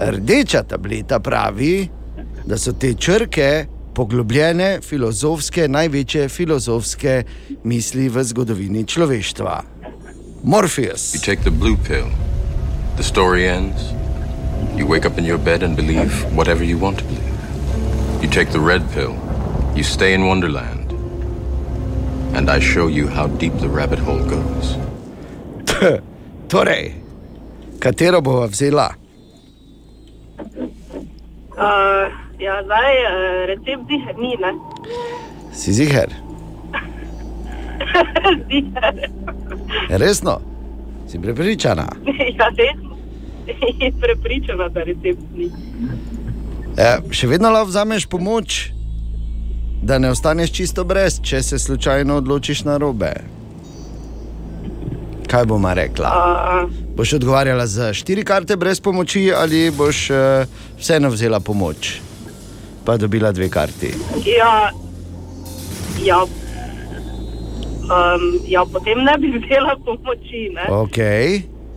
Rdeča 0.00 0.62
tableta 0.62 1.20
pravi, 1.20 1.88
da 2.44 2.58
so 2.58 2.72
te 2.72 2.94
črke 2.94 3.66
poglobljene 3.94 4.80
filozofske, 4.82 5.68
največje 5.68 6.28
filozofske 6.28 7.22
misli 7.64 8.08
v 8.08 8.24
zgodovini 8.24 8.84
človeštva. 8.84 9.62
Morpheus. 10.42 11.14
You 11.14 11.20
take 11.22 11.42
the 11.42 11.50
blue 11.50 11.76
pill, 11.76 12.10
the 12.96 13.02
story 13.02 13.46
ends. 13.48 13.94
You 14.76 14.86
wake 14.86 15.06
up 15.06 15.18
in 15.18 15.24
your 15.24 15.38
bed 15.38 15.62
and 15.62 15.76
believe 15.76 16.10
whatever 16.34 16.64
you 16.64 16.78
want 16.78 16.98
to 16.98 17.04
believe. 17.04 17.34
You 18.22 18.28
take 18.28 18.50
the 18.50 18.60
red 18.60 18.82
pill, 18.94 19.14
you 19.76 19.84
stay 19.84 20.14
in 20.14 20.26
Wonderland, 20.26 20.92
and 22.34 22.50
I 22.50 22.58
show 22.58 22.88
you 22.88 23.06
how 23.06 23.28
deep 23.38 23.54
the 23.60 23.68
rabbit 23.68 23.98
hole 23.98 24.24
goes. 24.26 24.76
Torej, 26.50 26.94
katero 27.78 28.20
bova 28.20 28.46
vzela? 28.46 29.03
Uh, 31.54 32.10
ja, 32.38 32.62
zdaj 32.64 32.94
uh, 33.04 33.46
recept 33.46 33.86
ziher 33.88 34.18
ni, 34.18 34.36
ne? 34.42 34.52
Si 35.52 35.72
ziger? 35.72 36.10
ziher. 38.48 38.94
Resno? 40.02 40.40
Si 41.06 41.18
prepričana? 41.18 41.86
ja, 42.38 42.48
resno. 42.58 42.96
Prepričana, 44.02 44.68
da 44.68 44.82
recept 44.82 45.22
ni. 45.36 45.50
E, 46.76 46.88
še 47.10 47.28
vedno 47.30 47.50
lahko 47.54 47.70
vzameš 47.70 48.06
pomoč, 48.10 48.72
da 49.82 49.98
ne 49.98 50.10
ostaneš 50.10 50.50
čisto 50.50 50.84
brez, 50.84 51.20
če 51.22 51.42
se 51.42 51.58
slučajno 51.58 52.16
odločiš 52.16 52.64
na 52.64 52.76
robe. 52.82 53.12
Kaj 55.30 55.46
bomo 55.46 55.74
rekla? 55.74 56.10
Uh, 56.10 56.83
Boš 56.96 57.12
odgovarjala 57.12 57.66
za 57.66 57.92
štiri 57.92 58.24
karte 58.24 58.56
brez 58.56 58.80
pomoči, 58.80 59.32
ali 59.36 59.70
boš 59.70 60.10
uh, 60.10 60.16
vseeno 60.78 61.08
vzela 61.10 61.40
pomoč, 61.40 62.00
pa 62.84 62.96
dobila 62.96 63.32
dve 63.32 63.48
karti. 63.48 63.86
ja, 64.38 64.70
ja, 66.04 66.22
um, 66.22 66.28
ja, 68.48 68.64
potem 68.72 68.98
ne 69.04 69.18
bi 69.18 69.38
vzela 69.38 69.76
pomoči, 69.84 70.50
ne? 70.54 70.66
Ok, 70.70 70.98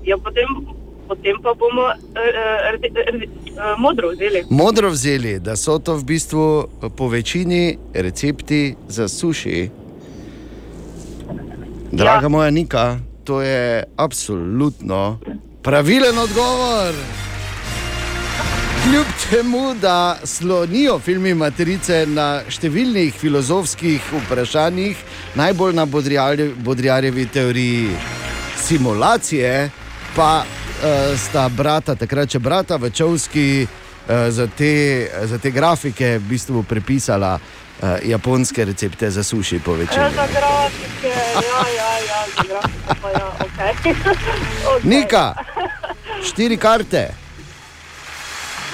Ja, 0.07 0.18
potem, 0.18 0.45
potem 1.07 1.36
pa 1.43 1.53
bomo 1.53 1.82
uh, 1.82 1.93
rde, 2.74 2.89
rde, 3.11 3.26
uh, 3.26 3.30
modro 3.78 4.09
vzeli. 4.09 4.43
modro 4.49 4.89
vzeli, 4.89 5.39
da 5.39 5.55
so 5.55 5.80
to 5.80 5.95
v 5.97 6.03
bistvu 6.03 6.68
po 6.95 7.07
večini 7.07 7.78
recepti 7.93 8.76
za 8.88 9.07
suši. 9.07 9.70
Draga 11.91 12.26
ja. 12.26 12.30
moja 12.30 12.49
Nika, 12.51 12.99
to 13.28 13.41
je 13.41 13.84
absolutno 13.97 15.19
pravilen 15.63 16.17
odgovor. 16.17 16.93
Kljub 18.84 19.05
temu, 19.30 19.73
da 19.82 20.17
slonijo 20.23 20.99
filmi 20.99 21.34
Matrice 21.34 22.05
na 22.07 22.39
številnih 22.47 23.11
filozofskih 23.19 23.99
vprašanjih, 24.13 25.01
najbolj 25.36 25.75
na 25.75 25.86
Bodrijarjevi, 26.63 27.25
teoriji 27.34 27.89
simulacije, 28.63 29.69
pa 30.15 30.45
uh, 30.45 31.19
sta 31.19 31.49
brata, 31.49 31.95
takrat 31.99 32.32
še 32.32 32.39
brata 32.39 32.80
Večovski, 32.80 33.67
uh, 33.67 34.30
za, 34.32 34.47
te, 34.47 34.71
za 35.28 35.38
te 35.38 35.51
grafike 35.51 36.15
v 36.17 36.30
bistvu 36.32 36.63
prepisala 36.63 37.36
uh, 37.36 37.99
japonske 38.07 38.65
recepte 38.65 39.11
za 39.11 39.23
suši 39.23 39.59
po 39.59 39.75
Ja, 39.75 39.84
večer. 39.84 40.15
za 40.15 40.28
grafike, 40.32 41.15
ja, 41.43 41.61
ja, 41.75 41.96
ja, 42.38 42.43
za 42.43 42.47
grafike 42.47 43.01
pa 43.01 43.09
ja, 43.09 43.27
ok. 43.27 43.57
okay. 43.77 44.83
Nika, 44.83 45.33
štiri 46.23 46.57
karte. 46.57 47.07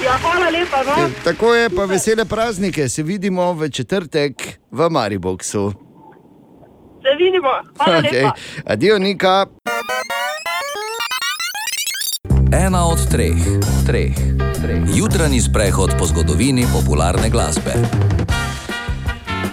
Ja, 0.03 0.17
hvala 0.17 0.49
lepa, 0.49 0.83
no. 0.83 1.05
E, 1.05 1.09
Tako 1.23 1.53
je, 1.53 1.69
pa 1.69 1.85
vesele 1.85 2.25
praznike, 2.25 2.89
se 2.89 3.03
vidimo 3.03 3.53
v 3.53 3.69
četrtek 3.69 4.33
v 4.71 4.89
Mariboku. 4.89 5.43
Se 5.43 5.59
vidimo, 7.17 7.49
hvala 7.77 7.97
Okay. 7.99 8.13
lepa. 8.13 8.33
Adijo, 8.65 8.99
Nika. 8.99 9.45
Ena 12.53 12.85
od 12.85 13.09
treh, 13.09 13.35
treh, 13.85 14.13
treh. 14.61 14.81
Jutranji 14.95 15.41
sprehod 15.41 15.91
po 15.99 16.05
zgodovini 16.05 16.65
popularne 16.73 17.29
glasbe. 17.29 17.73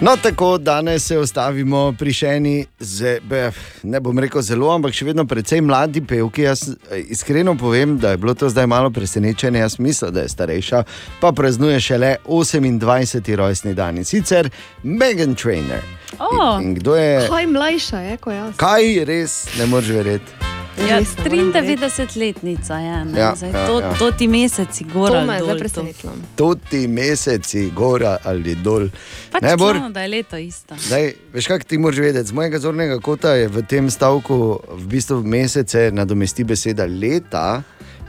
No, 0.01 0.17
tako 0.17 0.57
danes 0.57 1.05
se 1.07 1.17
ostavimo 1.17 1.93
pri 1.99 2.13
še 2.13 2.27
eni, 2.27 2.65
ze, 2.79 3.19
be, 3.21 3.51
ne 3.83 3.99
bom 4.01 4.17
rekel 4.19 4.41
zelo, 4.41 4.71
ampak 4.73 4.95
še 4.97 5.05
vedno 5.05 5.27
precej 5.29 5.61
mladi 5.61 6.01
pevki. 6.01 6.47
Jaz 6.47 6.63
eh, 6.89 7.03
iskreno 7.13 7.53
povem, 7.53 7.99
da 8.01 8.15
je 8.15 8.17
bilo 8.17 8.33
to 8.33 8.49
zdaj 8.49 8.65
malo 8.67 8.89
presenečenje. 8.89 9.61
Jaz 9.61 9.77
mislim, 9.79 10.09
da 10.13 10.25
je 10.25 10.33
starejša, 10.33 10.83
pa 11.21 11.31
praznuje 11.31 11.79
šele 11.79 12.15
28. 12.25 13.35
rojstni 13.35 13.75
dan 13.77 14.01
in 14.01 14.05
sicer 14.05 14.49
Megan 14.83 15.35
Trainer. 15.35 15.85
Oh. 16.17 16.57
In 16.57 16.73
kdo 16.75 16.95
je, 16.97 17.27
Kaj 17.29 17.47
mlajša 17.47 17.99
je, 17.99 18.17
kot 18.17 18.33
jaz. 18.33 18.55
kaj 18.57 19.03
res 19.05 19.43
ne 19.59 19.69
moreš 19.69 19.93
verjeti? 20.01 20.40
Ja, 20.89 20.97
Res 20.97 21.13
ne 21.17 21.29
morem 21.29 21.51
93-letnica 21.53 22.77
je. 22.77 22.85
Ja, 22.85 23.05
Ja, 23.17 23.35
Zdaj, 23.35 23.51
ja, 23.51 23.67
to, 23.67 23.79
ja. 23.79 23.93
to 23.93 24.11
ti 24.11 24.27
meseci 24.27 24.83
gora. 24.83 25.19
To 25.19 25.25
me 25.25 25.35
je 25.35 25.39
dol, 25.39 25.59
to. 25.69 26.11
Toti 26.35 26.87
meseci, 26.87 27.69
gora 27.69 28.17
ali 28.23 28.55
dol. 28.55 28.87
Pač 29.31 29.41
Ne, 29.41 29.57
Bor? 29.57 29.75
čudno, 29.75 29.89
da 29.89 30.01
je 30.01 30.07
leto 30.07 30.37
isto. 30.37 30.75
Zdaj, 30.77 31.13
veš, 31.33 31.47
kaj 31.47 31.59
ti 31.59 31.77
moraš 31.77 31.97
vedeti? 31.99 32.27
Z 32.27 32.33
mojega 32.33 32.59
zornega 32.59 32.99
kota 32.99 33.33
je 33.33 33.47
v 33.47 33.61
tem 33.61 33.89
stavku 33.89 34.59
v 34.69 34.87
bistvu 34.87 35.23
mesece 35.23 35.91
nadomesti 35.93 36.43
beseda 36.43 36.85
leta, 36.85 37.61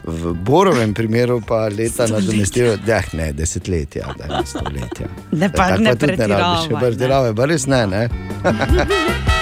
v 0.05 0.33
Borovem 0.35 0.95
primeru 0.95 1.41
pa 1.41 1.69
leta 1.69 2.07
nadomestijo 2.07 2.75
ja, 2.87 3.03
ne, 3.13 3.33
desetletja, 3.33 4.15
da 4.19 4.39
ne 4.39 4.47
stoletja. 4.47 5.07
Ne, 5.31 5.53
pa 5.53 5.69
Tako 5.69 5.83
ne 5.83 5.95
tudi 5.95 6.17
rabiš, 6.17 6.67
pretiravaj, 6.67 6.81
pretiravaj, 6.81 7.35
pa 7.35 7.45
res 7.45 7.67
ne. 7.67 7.87
ne? 7.87 8.09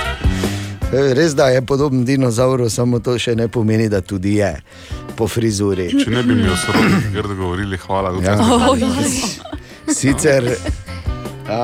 Res 0.93 1.35
da 1.35 1.47
je 1.49 1.63
podoben 1.63 2.05
dinozauru, 2.05 2.71
samo 2.71 2.99
to 2.99 3.15
še 3.19 3.37
ne 3.39 3.47
pomeni, 3.49 3.89
da 3.89 4.01
tudi 4.01 4.35
je 4.41 4.51
po 5.17 5.29
frizuri. 5.31 5.87
Če 5.95 6.11
ne 6.11 6.23
bi 6.27 6.35
mi 6.35 6.49
o 6.51 6.57
sorodnikih 6.59 7.13
grdo 7.15 7.37
govorili, 7.39 7.79
hvala. 7.79 8.11
Ja. 8.25 8.35
da 8.35 9.95
Sicer, 9.95 10.49
a, 11.47 11.61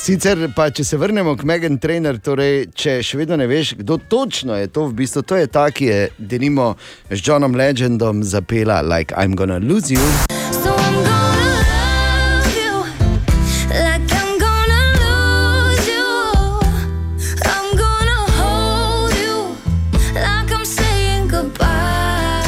sicer 0.00 0.46
pa, 0.56 0.70
če 0.72 0.84
se 0.84 0.96
vrnemo 1.00 1.36
k 1.36 1.44
Megan 1.48 1.76
Trainer, 1.80 2.16
torej, 2.16 2.70
če 2.72 2.98
še 3.04 3.20
vedno 3.20 3.36
ne 3.36 3.48
veš, 3.50 3.74
kdo 3.82 4.00
točno 4.08 4.56
je 4.56 4.72
to, 4.72 4.88
v 4.88 5.00
bistvu 5.04 5.24
to 5.24 5.40
je 5.40 5.52
ta, 5.52 5.68
ki 5.68 5.92
je 5.92 6.00
denimo 6.16 6.72
z 7.10 7.20
Johnom 7.20 7.56
Legendom 7.56 8.24
zapela 8.24 8.80
Like 8.80 9.12
I'm 9.16 9.36
gonna 9.36 9.60
lose 9.60 9.92
you. 9.92 10.00
Like 10.00 11.25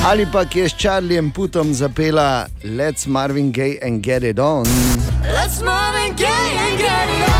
Ali 0.09 0.25
pa 0.33 0.41
ki 0.49 0.61
je 0.61 0.69
s 0.69 0.75
Charliem 0.81 1.29
Putom 1.31 1.69
zapela 1.75 2.49
Let's 2.65 3.05
Marvin 3.07 3.53
Gaye 3.53 3.77
and 3.85 4.01
Get 4.01 4.25
It 4.25 4.39
On. 4.39 4.65
Let's 5.21 5.61
Marvin 5.61 6.17
Gaye 6.17 6.57
and 6.65 6.79
get 6.81 7.09
it 7.13 7.29
on. 7.29 7.38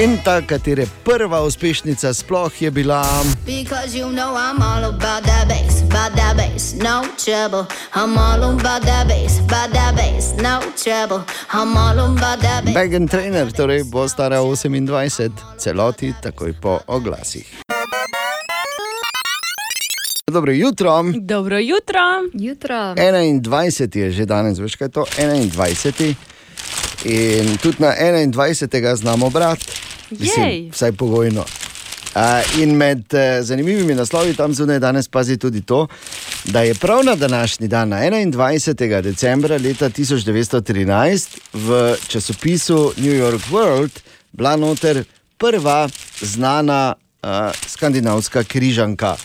In 0.00 0.16
ta, 0.24 0.40
katere 0.40 0.86
prva 1.04 1.42
uspešnica 1.44 2.14
sploh 2.14 2.62
je 2.62 2.70
bila. 2.70 3.04
Because 3.44 3.98
you 3.98 4.08
know 4.08 4.32
I'm 4.32 4.62
all 4.62 4.84
about 4.84 5.24
that 5.28 5.44
bass, 5.48 5.82
about 5.82 6.16
that 6.16 6.36
bass, 6.36 6.72
no 6.72 7.04
trouble. 7.20 7.68
I'm 7.92 8.16
all 8.16 8.56
about 8.56 8.82
that 8.82 9.08
bass, 9.08 9.44
about 9.44 9.72
that 9.76 9.92
bass, 9.96 10.32
no 10.40 10.64
trouble. 10.72 11.20
I'm 11.52 11.76
all 11.76 12.16
about 12.16 12.40
that 12.40 12.64
bass. 12.64 12.74
Megan 12.74 13.08
Trainer, 13.08 13.52
torej 13.52 13.84
bo 13.92 14.08
stara 14.08 14.40
28, 14.40 15.60
celoti 15.60 16.14
takoj 16.22 16.52
po 16.56 16.80
oglasih. 16.86 17.44
Dobro 20.32 20.52
jutro. 20.52 21.04
Dobro 21.20 21.58
jutro. 21.58 22.00
Jutro. 22.32 22.94
21 22.96 23.96
je 23.98 24.10
že 24.10 24.24
danes, 24.24 24.58
veš 24.58 24.76
kaj 24.76 24.86
je 24.86 24.92
to? 24.92 25.04
21. 25.04 26.39
In 27.04 27.56
tudi 27.56 27.76
na 27.78 27.94
21. 27.96 28.96
znamo 28.96 29.30
brati, 29.30 29.66
Jej. 30.10 30.70
vsaj 30.72 30.92
pogojno. 30.92 31.44
Uh, 32.14 32.60
in 32.60 32.76
med 32.76 33.04
uh, 33.14 33.20
zanimivimi 33.40 33.94
naslovi 33.94 34.34
tam 34.34 34.54
zunaj 34.54 34.78
danes 34.78 35.08
pazi 35.08 35.36
tudi 35.38 35.62
to, 35.62 35.86
da 36.44 36.60
je 36.60 36.74
prav 36.74 37.04
na 37.04 37.14
današnji 37.14 37.68
dan, 37.68 37.88
na 37.88 37.96
21. 37.96 39.02
decembra 39.02 39.56
leta 39.56 39.90
1913, 39.90 41.28
v 41.52 41.96
časopisu 42.08 42.92
New 42.96 43.14
York 43.14 43.42
World 43.50 43.90
bila 44.32 44.56
noter 44.56 45.04
prva 45.38 45.88
znana 46.20 46.94
uh, 47.22 47.28
skandinavska 47.66 48.44
križanka. 48.44 49.16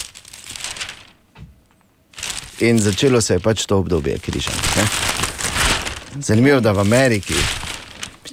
In 2.60 2.80
začelo 2.80 3.22
se 3.22 3.34
je 3.34 3.40
pač 3.40 3.66
to 3.66 3.78
obdobje 3.78 4.20
križank. 4.20 4.76
ne. 4.78 4.88
Zanimivo, 6.22 6.60
da 6.60 6.72
v 6.72 6.80
Ameriki. 6.80 7.65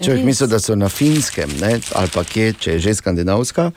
Človek 0.01 0.25
misli, 0.25 0.49
da 0.49 0.59
so 0.61 0.77
na 0.77 0.89
finskem, 0.89 1.51
ne, 1.61 1.77
ali 1.95 2.11
pa 2.15 2.25
kje, 2.25 2.53
če 2.59 2.77
je 2.77 2.83
že 2.87 2.95
skandinavska. 3.01 3.71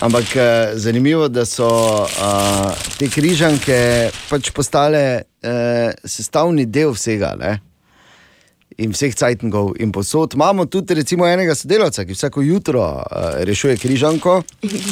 Ampak 0.00 0.36
eh, 0.36 0.72
zanimivo, 0.80 1.28
da 1.28 1.44
so 1.44 1.68
uh, 2.06 2.70
te 2.98 3.10
križanke 3.12 4.10
pač 4.30 4.50
postale 4.56 5.02
uh, 5.20 5.92
sestavni 6.04 6.64
del 6.66 6.94
vsega. 6.96 7.34
Ne? 7.36 7.58
In 8.80 8.92
vseh 8.92 9.12
cajtngov 9.12 9.74
in 9.76 9.92
posod. 9.92 10.32
Imamo 10.34 10.64
tudi 10.64 10.94
recimo 10.94 11.26
enega 11.26 11.52
sodelavca, 11.54 12.04
ki 12.04 12.14
vsako 12.14 12.40
jutro 12.40 12.80
uh, 12.80 13.02
rešuje 13.38 13.76
križanko. 13.76 14.38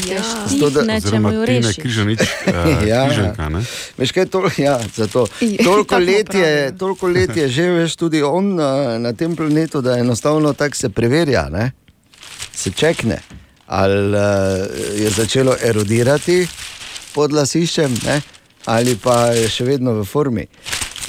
Ja. 0.05 0.21
Zato, 0.47 0.69
da- 0.71 0.85
Oziroma 0.95 1.31
Tina 1.47 1.73
Križanič, 1.73 2.21
uh, 2.21 2.53
Ja. 2.85 3.07
križanka. 3.07 3.49
Ne? 3.49 3.63
Veš 3.97 4.13
kaj, 4.13 4.27
to, 4.27 4.45
ja, 4.59 4.77
zato. 4.93 5.25
Ja, 5.41 5.65
Toliko 5.65 5.99
let, 5.99 6.35
je, 6.35 6.51
toliko 6.77 7.09
let 7.09 7.33
je 7.33 7.49
že 7.49 7.65
veš, 7.71 7.97
tudi 7.97 8.21
on 8.23 8.53
uh, 8.53 8.67
na 8.99 9.13
tem 9.13 9.33
planetu, 9.33 9.81
da 9.81 9.97
enostavno 9.97 10.53
tako 10.53 10.77
se 10.77 10.89
preverja, 10.91 11.49
ne? 11.49 11.73
se 12.53 12.71
čekne. 12.71 13.23
Ali 13.67 14.13
uh, 14.13 14.21
je 14.97 15.11
začelo 15.11 15.57
erodirati 15.63 16.47
pod 17.15 17.33
lasiščem, 17.33 17.97
ne? 18.05 18.21
ali 18.67 18.97
pa 18.97 19.33
je 19.33 19.49
še 19.49 19.65
vedno 19.65 19.93
v 19.93 20.05
formi. 20.05 20.45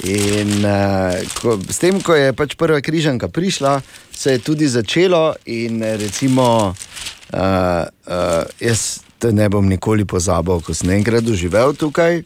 In 0.00 0.64
uh, 0.64 1.12
ko, 1.36 1.58
s 1.60 1.76
tem, 1.76 1.98
ko 2.00 2.16
je 2.16 2.32
pač 2.32 2.54
prva 2.56 2.80
križanka 2.80 3.28
prišla, 3.28 3.82
se 4.08 4.32
je 4.32 4.40
tudi 4.40 4.64
začelo. 4.64 5.34
In 5.52 5.82
eh, 5.84 5.96
recimo, 6.00 6.72
uh, 6.72 7.36
uh, 7.36 8.44
jaz 8.60 9.04
to 9.20 9.32
ne 9.32 9.48
bom 9.52 9.68
nikoli 9.68 10.08
pozabil, 10.08 10.64
ko 10.64 10.72
sem 10.72 10.94
enkrat 10.96 11.24
doživel 11.24 11.76
tukaj. 11.76 12.22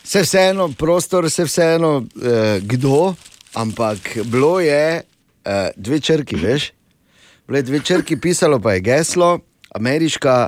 Vse 0.00 0.24
vseeno, 0.24 0.70
prostor, 0.72 1.28
vse 1.28 1.44
vseeno, 1.44 1.92
uh, 2.00 2.56
kdo, 2.64 3.12
ampak 3.52 4.24
bilo 4.24 4.56
je 4.64 5.02
uh, 5.04 5.68
dve 5.76 6.00
črki, 6.00 6.40
veš. 6.40 6.72
Bilo 7.44 7.60
je 7.60 7.68
dve 7.68 7.82
črki, 7.84 8.16
pisalo 8.16 8.56
pa 8.64 8.78
je 8.78 8.86
geslo, 8.88 9.44
ameriška, 9.76 10.38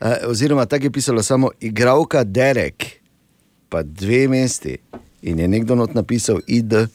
uh, 0.00 0.30
oziroma 0.32 0.64
tako 0.64 0.88
je 0.88 0.96
pisalo 0.96 1.22
samo 1.22 1.52
igralka 1.60 2.24
Derek, 2.24 3.04
pa 3.68 3.84
dve 3.84 4.24
mesti. 4.32 4.78
In 5.26 5.38
je 5.38 5.48
nekdo 5.48 5.74
not 5.74 5.94
napisal 5.94 6.40
ID. 6.46 6.72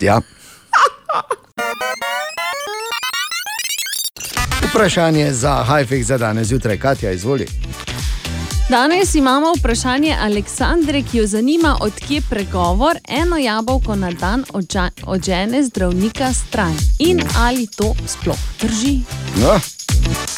Ja. 0.00 0.20
Vprašanje 4.70 5.32
za 5.32 5.52
Hajfek 5.52 6.04
za 6.04 6.18
danes 6.18 6.48
zjutraj, 6.48 6.78
Katja, 6.78 7.12
izvoli. 7.12 7.46
Danes 8.70 9.14
imamo 9.14 9.52
vprašanje 9.58 10.16
Aleksandre, 10.20 11.02
ki 11.02 11.18
jo 11.18 11.26
zanima, 11.26 11.76
odkje 11.80 12.22
pregovor 12.30 12.96
eno 13.08 13.36
jabolko 13.36 13.96
na 13.96 14.10
dan 14.10 14.44
odžene 15.06 15.62
zdravnika 15.62 16.32
stran 16.32 16.74
in 16.98 17.20
ali 17.36 17.66
to 17.66 17.94
sploh 18.06 18.38
drži. 18.60 18.98
No, 19.42 19.60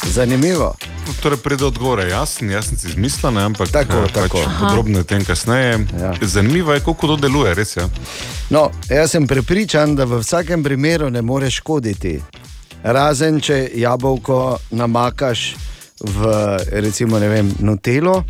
zanimivo. 0.03 0.75
Torej, 1.21 1.37
pride 1.37 1.65
odgovor, 1.65 2.07
jasen, 2.07 2.49
jaz 2.49 2.65
sem 2.65 2.77
si 2.77 2.87
izmislil, 2.87 3.31
ne, 3.31 3.43
ampak 3.43 3.71
Tako, 3.71 3.97
eh, 3.97 4.13
tako. 4.13 4.37
Pač 4.37 4.53
podrobno 4.59 4.99
o 4.99 5.03
tem 5.03 5.25
kasneje. 5.25 5.85
Ja. 6.01 6.13
Zanimivo 6.21 6.73
je, 6.73 6.79
kako 6.79 7.07
to 7.07 7.15
deluje, 7.15 7.53
res 7.53 7.75
je. 7.77 7.83
No, 8.49 8.71
jaz 8.89 9.11
sem 9.11 9.27
prepričan, 9.27 9.95
da 9.95 10.05
v 10.05 10.19
vsakem 10.19 10.63
primeru 10.63 11.09
ne 11.09 11.21
more 11.21 11.51
škoditi. 11.51 12.21
Razen 12.83 13.39
če 13.41 13.69
jabolko 13.75 14.57
namakaš 14.71 15.55
v 16.03 16.19
recimo, 16.73 17.19
ne 17.19 17.29
vem, 17.29 17.51
Nutelo, 17.59 18.23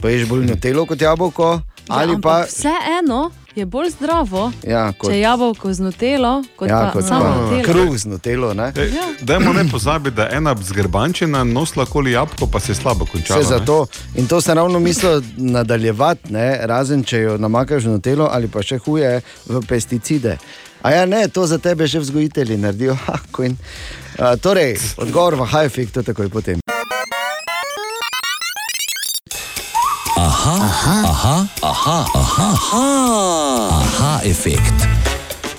pa 0.00 0.10
ješ 0.10 0.26
bolj 0.26 0.46
Nutelo 0.46 0.86
kot 0.86 1.00
jabolko, 1.00 1.60
ali 1.88 2.20
pa 2.20 2.42
Vseeno 2.42 3.30
je 3.54 3.66
bolj 3.66 3.90
zdravo, 3.90 4.52
Ja, 4.64 4.92
kot- 4.92 5.10
če 5.10 5.16
je 5.16 5.20
jabolko 5.20 5.72
z 5.72 5.80
nutelo, 5.80 6.30
kot 6.56 6.68
ja, 6.68 6.78
pa 6.78 6.90
kot 6.90 7.04
samo 7.04 7.24
pa 7.24 7.34
nutelo. 7.50 7.64
kruh 7.64 7.92
z 7.92 8.04
Nutelo. 8.06 8.54
Ne? 8.54 8.72
E, 8.72 8.88
Dajmo 9.20 9.52
ne 9.52 9.68
pozabiti, 9.68 10.16
da 10.16 10.28
ena 10.30 10.54
zgrbančina 10.56 11.44
nosila 11.44 11.84
koli 11.86 12.12
jabolko, 12.12 12.46
pa 12.46 12.60
se 12.60 12.72
je 12.72 12.76
slabo 12.76 13.04
končala. 13.04 13.42
Zato. 13.42 13.86
In 14.14 14.26
to 14.26 14.40
sem 14.40 14.56
ravno 14.56 14.80
mislil 14.80 15.20
nadaljevati, 15.36 16.32
ne? 16.32 16.60
razen 16.62 17.04
če 17.04 17.18
jo 17.18 17.38
namakaš 17.38 17.84
na 17.84 17.98
telo 18.00 18.28
ali 18.32 18.48
pa 18.48 18.62
še 18.62 18.78
huje 18.78 19.20
v 19.46 19.60
pesticide. 19.60 20.38
A 20.82 20.90
ja, 20.90 21.06
ne, 21.06 21.28
to 21.28 21.46
za 21.46 21.58
tebe 21.58 21.86
že 21.86 22.00
vzgojitelji 22.00 22.56
naredijo. 22.56 22.96
Ha. 23.06 23.20
Uh, 24.12 24.36
torej, 24.36 24.76
odgovor 24.96 25.34
v 25.34 25.44
high-fik, 25.44 25.90
to 25.90 26.02
takoj 26.02 26.28
potem. 26.28 26.71
Aha, 30.42 30.58
aha, 30.58 31.06
aha, 31.06 31.46
aha, 31.62 32.06
aha, 32.14 32.46
aha, 32.50 33.68
aha 33.70 34.20
efekt. 34.24 34.74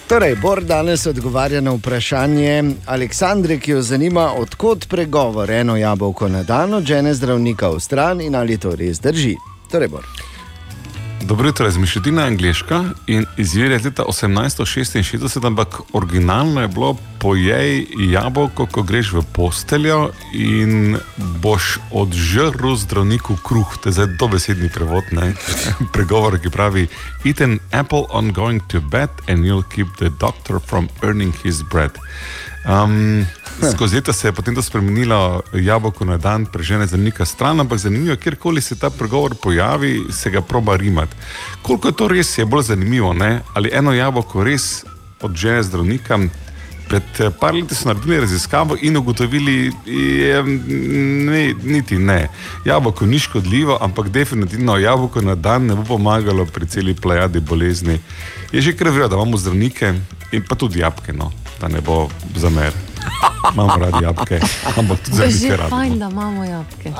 Torej, 0.08 0.36
Bor 0.36 0.60
danes 0.64 1.06
odgovarja 1.08 1.62
na 1.62 1.72
vprašanje 1.72 2.64
Aleksandre, 2.86 3.60
ki 3.60 3.72
jo 3.72 3.82
zanima, 3.82 4.34
odkot 4.36 4.90
pregovor 4.90 5.52
eno 5.52 5.78
jabolko 5.78 6.28
na 6.28 6.44
dan 6.44 6.86
žene 6.86 7.14
zdravnika 7.14 7.70
v 7.70 7.80
stran 7.80 8.22
in 8.22 8.36
ali 8.36 8.58
to 8.58 8.76
res 8.76 9.00
drži. 9.00 9.38
Torej, 9.72 9.88
Bor. 9.88 10.04
Dobro 11.26 11.48
jutro, 11.48 11.68
izmišljotina 11.68 12.22
je 12.22 12.28
angliška 12.28 12.84
in 13.08 13.26
izvira 13.38 13.76
iz 13.76 13.86
leta 13.86 14.04
1866, 14.04 15.48
ampak 15.48 15.82
originalno 15.94 16.62
je 16.62 16.68
bilo 16.68 16.98
pojej 17.20 17.88
jabolko, 18.12 18.66
ko 18.66 18.84
greš 18.84 19.12
v 19.14 19.24
posteljo 19.34 20.10
in 20.34 20.98
boš 21.18 21.78
odžrl 21.92 22.76
zdravniku 22.76 23.38
kruh. 23.44 23.78
To 23.84 23.90
je 23.90 23.94
zdaj 23.94 24.08
dobesedni 24.20 24.70
prevod, 24.70 25.04
ne? 25.12 25.34
pregovor, 25.94 26.40
ki 26.40 26.50
pravi: 26.50 26.88
Eat 27.26 27.42
an 27.42 27.60
apple 27.72 28.04
on 28.10 28.34
going 28.34 28.62
to 28.68 28.82
bed 28.82 29.10
and 29.28 29.46
you'll 29.46 29.70
keep 29.76 29.88
the 29.98 30.10
doctor 30.20 30.60
from 30.60 30.90
earning 31.04 31.34
his 31.44 31.64
bread. 31.72 31.92
Um, 32.66 33.26
skozi 33.72 33.96
leta 33.96 34.14
se 34.14 34.28
je 34.28 34.32
potem 34.32 34.56
to 34.56 34.62
spremenilo, 34.62 35.42
jabolko 35.54 36.06
na 36.06 36.18
dan 36.18 36.46
prežene 36.46 36.88
zdravnika 36.88 37.26
stran, 37.26 37.60
ampak 37.60 37.80
zanimivo, 37.80 38.16
kjerkoli 38.16 38.62
se 38.62 38.76
ta 38.80 38.90
pregovor 38.90 39.36
pojavi, 39.36 40.04
se 40.12 40.30
ga 40.30 40.42
proba 40.42 40.76
rimati. 40.76 41.16
Koliko 41.62 41.88
je 41.88 41.94
to 41.94 42.08
res, 42.08 42.38
je 42.38 42.46
bolj 42.46 42.64
zanimivo, 42.64 43.14
ne? 43.14 43.42
ali 43.54 43.70
eno 43.74 43.94
jabolko 43.94 44.44
res 44.44 44.86
odžene 45.22 45.64
zdravnika. 45.64 46.20
Pred 46.84 47.04
eh, 47.20 47.30
par 47.40 47.56
leti 47.56 47.76
so 47.76 47.88
naredili 47.88 48.20
raziskavo 48.20 48.76
in 48.82 48.98
ugotovili, 48.98 49.72
je, 49.86 50.44
ne, 50.44 51.54
niti 51.64 51.98
ne. 51.98 52.28
Jabolko 52.66 53.06
ni 53.06 53.20
škodljivo, 53.20 53.78
ampak 53.82 54.10
definitivno 54.10 54.78
jabolko 54.78 55.22
na 55.22 55.36
dan 55.36 55.66
ne 55.66 55.76
bo 55.76 55.84
pomagalo 55.84 56.46
pri 56.46 56.68
celi 56.68 56.94
plejadi 56.96 57.40
bolezni. 57.40 58.00
Je 58.52 58.62
že 58.62 58.76
verjetno, 58.80 59.08
da 59.08 59.16
imamo 59.16 59.38
zdravnike 59.38 59.94
in 60.32 60.44
pa 60.50 60.56
tudi 60.56 60.80
jabke, 60.80 61.14
no, 61.14 61.32
da 61.62 61.68
ne 61.68 61.82
bo 61.82 62.10
zamer. 62.36 62.93
Imamo 63.54 63.76
radi 63.78 64.04
jabke, 64.04 64.40
ampak 64.78 65.00
tudi 65.06 65.16
zdravnike 65.16 65.48
že 65.48 65.58
radi. 65.58 65.70
fajn, 65.70 66.00
da 66.00 66.10
imamo 66.10 66.44
jabolke. 66.44 66.92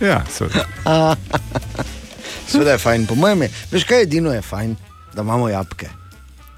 Ja, 0.00 0.24
seveda. 0.30 0.64
Sveda 2.50 2.70
je 2.70 2.78
fajn, 2.78 3.06
po 3.06 3.14
mojem, 3.14 3.42
je, 3.42 3.50
veš 3.70 3.84
kaj 3.84 4.02
edino 4.02 4.32
je 4.32 4.42
fajn, 4.42 4.76
da 5.14 5.22
imamo 5.22 5.48
jabke. 5.48 5.88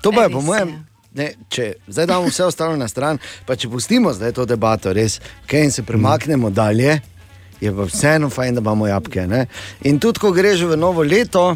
To 0.00 0.12
pa 0.12 0.22
je 0.22 0.30
po 0.30 0.40
mojem. 0.40 0.86
Ne, 1.16 1.30
če 1.48 1.72
zdaj 1.88 2.06
damo 2.06 2.28
vse 2.28 2.44
ostalo 2.44 2.76
na 2.76 2.88
stran, 2.88 3.18
pa 3.46 3.56
če 3.56 3.70
pustimo 3.72 4.12
zdaj 4.12 4.34
to 4.36 4.44
debato, 4.44 4.92
res, 4.92 5.20
okay, 5.46 5.64
in 5.64 5.72
se 5.72 5.82
premaknemo 5.82 6.50
dalje, 6.50 6.98
je 7.60 7.72
pa 7.72 7.86
vseeno 7.88 8.28
fajn, 8.30 8.58
da 8.58 8.60
imamo 8.60 8.86
jabke. 8.86 9.24
Ne? 9.26 9.46
In 9.88 10.00
tudi, 10.00 10.20
ko 10.20 10.32
greš 10.36 10.66
v 10.68 10.76
novo 10.76 11.02
leto, 11.02 11.54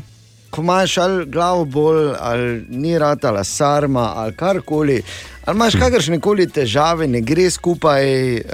ko 0.51 0.64
imaš 0.64 0.97
ali 0.99 1.26
glavo 1.26 1.64
bolj, 1.64 2.14
ali 2.20 2.64
ni 2.68 2.99
rad, 2.99 3.24
ali 3.24 3.45
sarma, 3.45 4.12
ali 4.16 4.35
karkoli, 4.37 5.03
ali 5.45 5.57
imaš 5.57 5.74
kakršne 5.74 6.20
koli 6.20 6.47
težave, 6.49 7.07
ne 7.07 7.20
gre 7.20 7.51
skupaj, 7.51 8.05
uh, 8.36 8.45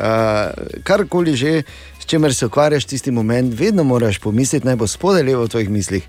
karkoli 0.85 1.37
že. 1.37 1.63
S 2.01 2.09
čimer 2.09 2.35
se 2.35 2.47
ukvarjaš 2.47 2.85
tisti 2.85 3.11
moment, 3.11 3.51
vedno 3.59 3.83
moraš 3.85 4.19
pomisliti, 4.23 4.67
naj 4.67 4.77
bo 4.77 4.87
spodaj 4.87 5.23
levo 5.27 5.43
v 5.45 5.49
tvojih 5.49 5.71
mislih, 5.71 6.05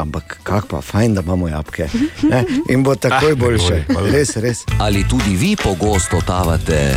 ampak 0.00 0.38
kako 0.42 0.66
pa 0.66 0.80
fajn, 0.80 1.14
da 1.14 1.20
imamo 1.20 1.48
jabke. 1.48 1.88
Ne? 2.22 2.44
In 2.72 2.80
bo 2.82 2.94
takoj 2.96 3.32
Ah, 3.36 3.36
boljše. 3.36 3.84
Gregor, 3.88 4.10
Res, 4.12 4.36
res. 4.36 4.64
Ali 4.80 5.04
tudi 5.04 5.36
vi 5.36 5.52
pogosto 5.56 6.24
tavate 6.26 6.96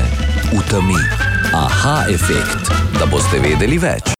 v 0.55 0.63
temi? 0.71 1.01
Aha 1.51 2.05
efekt, 2.07 2.71
da 2.99 3.05
boste 3.05 3.43
vedeli 3.43 3.75
več. 3.77 4.14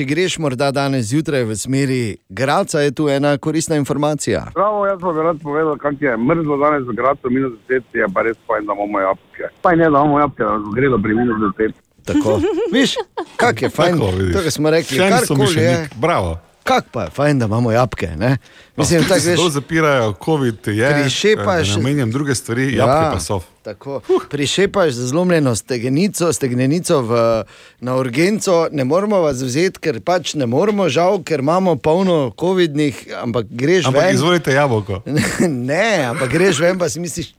Če 0.00 0.06
greš 0.06 0.38
morda 0.38 0.70
danes 0.72 1.06
zjutraj 1.06 1.42
v 1.44 1.52
smeri 1.54 2.02
Graca, 2.30 2.80
je 2.80 2.90
tu 2.90 3.08
ena 3.08 3.36
koristna 3.36 3.76
informacija. 3.76 4.46
Bravo, 4.54 4.86
jaz 4.86 4.96
pa 4.96 5.12
bi 5.12 5.20
rad 5.20 5.36
povedal, 5.42 5.76
kako 5.76 6.00
je 6.00 6.16
mrzlo 6.18 6.56
danes 6.56 6.88
v 6.88 6.94
Gracu, 6.94 7.28
minus 7.28 7.52
10, 7.68 7.84
je 7.92 8.06
pa 8.08 8.22
res 8.22 8.38
fajn, 8.48 8.64
da 8.64 8.72
imamo 8.72 9.00
jabke. 9.00 9.50
Fajn 9.60 9.78
je, 9.78 9.84
da 9.84 9.98
imamo 9.98 10.20
jabke, 10.20 10.42
da 10.42 10.52
nas 10.52 10.74
gredo 10.74 10.98
pri 10.98 11.14
minus 11.14 11.36
10. 11.52 11.72
Tako. 12.06 12.40
Viš, 12.72 12.94
kak 13.36 13.62
je 13.62 13.68
fajn, 13.68 13.98
Tako, 13.98 14.40
kar 14.40 14.50
smo 14.50 14.70
rekli, 14.70 14.96
Še 14.96 15.04
en 15.04 15.12
karkoli 15.12 15.52
je. 15.58 15.76
Bravo. 15.96 16.38
Kak 16.64 16.88
pa 16.88 17.02
je 17.02 17.10
fajn, 17.10 17.38
da 17.38 17.44
imamo 17.44 17.72
jabke. 17.72 18.08
Ne? 18.16 18.38
Mislim, 18.76 19.00
Tudi 19.00 19.08
tako 19.10 19.20
se 19.20 19.30
veš. 19.30 19.38
to 19.38 19.48
zapirajo, 19.50 20.14
COVID 20.24 20.68
je. 20.70 20.88
Prišepaš- 20.94 21.76
Ne 21.76 21.82
menjam 21.82 22.10
druge 22.10 22.34
stvari, 22.34 22.72
jabke 22.72 23.12
pa 23.12 23.20
so. 23.20 23.42
Tako, 23.62 24.00
prišepaš 24.30 24.92
za 24.92 25.06
zlomljeno 25.06 25.56
stegnenico, 25.56 26.32
stegnenico 26.32 27.00
v, 27.00 27.42
na 27.80 27.96
urgenco, 27.96 28.68
ne 28.72 28.84
moramo 28.84 29.20
vas 29.20 29.42
vzeti, 29.42 29.78
ker 29.78 30.00
pač 30.00 30.34
ne 30.34 30.46
moramo, 30.46 30.88
žal, 30.88 31.20
ker 31.22 31.40
imamo 31.44 31.76
polno 31.76 32.32
COVID-nih, 32.40 33.04
ampak 33.22 33.46
greš 33.50 33.86
Ampak 33.86 34.02
ven. 34.02 34.14
izvolite 34.14 34.52
jabolko. 34.52 35.02
ne, 35.70 36.04
ampak 36.08 36.32
greš 36.32 36.60
ven, 36.60 36.78
pa 36.78 36.88
si 36.88 37.00
misliš, 37.00 37.34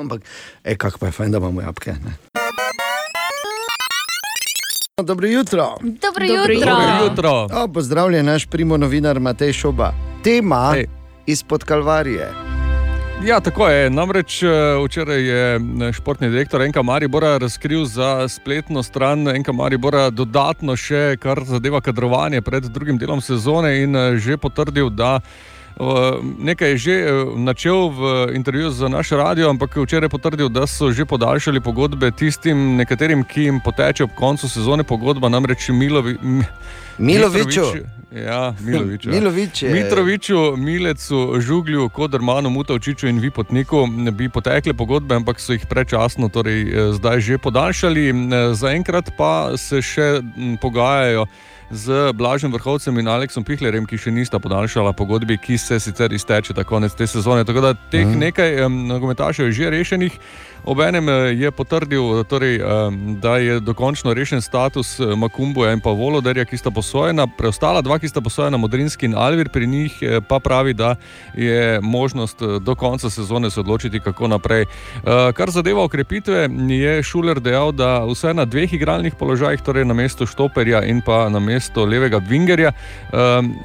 ampak, 0.00 0.22
e, 0.64 0.76
kako 0.76 0.98
pa 0.98 1.06
je 1.06 1.12
fajn, 1.12 1.30
da 1.30 1.38
imamo 1.38 1.60
jabke. 1.60 1.92
Ne? 1.92 2.14
Dobro 5.02 5.28
jutro. 5.28 5.76
Dobro 5.82 6.24
jutro. 6.24 6.54
Dobro 6.54 7.04
jutro. 7.04 7.46
O, 7.62 7.68
pozdravljen, 7.68 8.26
naš 8.26 8.46
primo 8.46 8.76
novinar 8.76 9.20
Matej 9.20 9.52
Šoba. 9.52 9.92
Tema 10.24 10.72
hey. 10.76 10.86
izpod 11.26 11.64
Kalvarije. 11.64 12.49
Ja, 13.24 13.40
tako 13.40 13.68
je. 13.68 13.90
Namreč 13.90 14.42
eh, 14.42 14.48
včeraj 14.84 15.22
je 15.22 15.56
eh, 15.56 15.92
športni 15.92 16.30
direktor 16.30 16.62
Enka 16.62 16.82
Maribora 16.82 17.38
razkril 17.38 17.84
za 17.84 18.28
spletno 18.28 18.82
stran 18.82 19.28
Enka 19.28 19.52
Maribora 19.52 20.10
dodatno 20.10 20.76
še, 20.76 21.16
kar 21.20 21.42
zadeva 21.44 21.80
kadrovanje 21.80 22.40
pred 22.40 22.64
drugim 22.64 22.98
delom 22.98 23.20
sezone 23.20 23.82
in 23.82 23.96
eh, 23.96 24.16
že 24.16 24.36
potrdil, 24.36 24.90
da 24.90 25.20
nekaj 26.38 26.70
je 26.70 26.76
že 26.76 26.94
načel 27.40 27.88
v 27.88 28.34
intervjuju 28.36 28.70
za 28.70 28.88
naš 28.88 29.10
radio, 29.16 29.48
ampak 29.48 29.76
včeraj 29.76 30.10
je 30.10 30.12
potrdil, 30.12 30.48
da 30.48 30.66
so 30.66 30.90
že 30.92 31.06
podaljšali 31.08 31.60
pogodbe 31.60 32.10
tistim 32.10 32.76
nekaterim, 32.76 33.24
ki 33.24 33.42
jim 33.42 33.60
poteče 33.64 34.04
ob 34.04 34.10
koncu 34.18 34.48
sezone 34.48 34.84
pogodba, 34.84 35.28
namreč 35.28 35.68
Milovi. 35.68 36.18
M- 36.22 36.44
Miloviću. 36.98 37.64
Ja, 38.12 38.54
Milovič. 38.60 39.04
Ja. 39.04 39.12
Milović 39.12 39.62
je- 39.62 39.70
Mitroviču, 39.72 40.56
Milecu, 40.56 41.40
Žuglju, 41.40 41.88
Kodermanu, 41.88 42.50
Mutovčiču 42.50 43.06
in 43.06 43.18
Vipotniku 43.18 43.86
bi 44.10 44.28
potekle 44.28 44.74
pogodbe, 44.74 45.14
ampak 45.14 45.40
so 45.40 45.52
jih 45.52 45.66
prečasno, 45.66 46.28
torej 46.28 46.62
eh, 46.62 46.92
zdaj 46.92 47.20
že 47.20 47.38
podaljšali. 47.38 48.08
Eh, 48.08 48.14
Zaenkrat 48.52 49.10
pa 49.16 49.32
se 49.56 49.78
še 49.78 50.20
pogajajo 50.60 51.26
z 51.70 51.86
Blažem 52.12 52.50
Vrhovcem 52.50 52.98
in 52.98 53.06
Aleksom 53.06 53.44
Pihlerjem, 53.44 53.86
ki 53.86 53.96
še 53.96 54.10
nista 54.10 54.38
podaljšala 54.38 54.90
pogodbi, 54.92 55.38
ki 55.38 55.54
se 55.56 55.78
sicer 55.78 56.10
izteče 56.10 56.50
ta 56.52 56.64
konec 56.64 56.90
te 56.92 57.06
sezone. 57.06 57.44
Tako 57.44 57.60
da 57.62 57.74
teh 57.74 58.06
Mhm. 58.06 58.18
nekaj 58.18 58.50
nogometašev 58.68 59.46
je 59.46 59.52
že 59.52 59.70
rešenih. 59.70 60.18
Obenem 60.64 61.08
eh, 61.08 61.12
je 61.34 61.50
potrdil, 61.50 62.24
torej, 62.24 62.60
um, 62.62 63.16
da 63.20 63.36
je 63.36 63.60
dokončno 63.60 64.14
rešen 64.14 64.42
status 64.42 65.00
eh, 65.00 65.16
Makumboja 65.16 65.72
in 65.72 65.80
pa 65.80 65.90
Voloderja, 65.90 66.44
ki 66.44 66.56
sta 66.56 66.70
posojena. 66.70 67.26
Preostala 67.26 67.82
dva, 67.82 67.98
ki 67.98 68.08
sta 68.08 68.20
posojena, 68.20 68.56
Modrinski 68.56 69.06
in 69.06 69.14
Alvir, 69.14 69.48
pri 69.48 69.66
njih 69.66 69.98
eh, 70.02 70.20
pa 70.20 70.38
pravi, 70.38 70.74
da 70.74 70.96
je 71.34 71.80
možnost 71.80 72.42
eh, 72.42 72.58
do 72.60 72.74
konca 72.74 73.10
sezone 73.10 73.50
se 73.50 73.60
odločiti, 73.60 74.00
kako 74.00 74.28
naprej. 74.28 74.62
Eh, 74.62 75.32
Kar 75.32 75.50
zadeva 75.50 75.84
okrepitve, 75.84 76.48
je 76.68 77.02
Šuler 77.02 77.40
dejal, 77.40 77.72
da 77.72 78.04
vse 78.04 78.34
na 78.34 78.44
dveh 78.44 78.72
igralnih 78.72 79.14
položajih, 79.14 79.62
torej 79.62 79.84
na 79.84 79.94
mestu 79.94 80.26
Štoperja 80.26 80.84
in 80.84 81.00
pa 81.06 81.28
na 81.28 81.40
mestu 81.40 81.84
levega 81.84 82.18
Vingerja. 82.18 82.72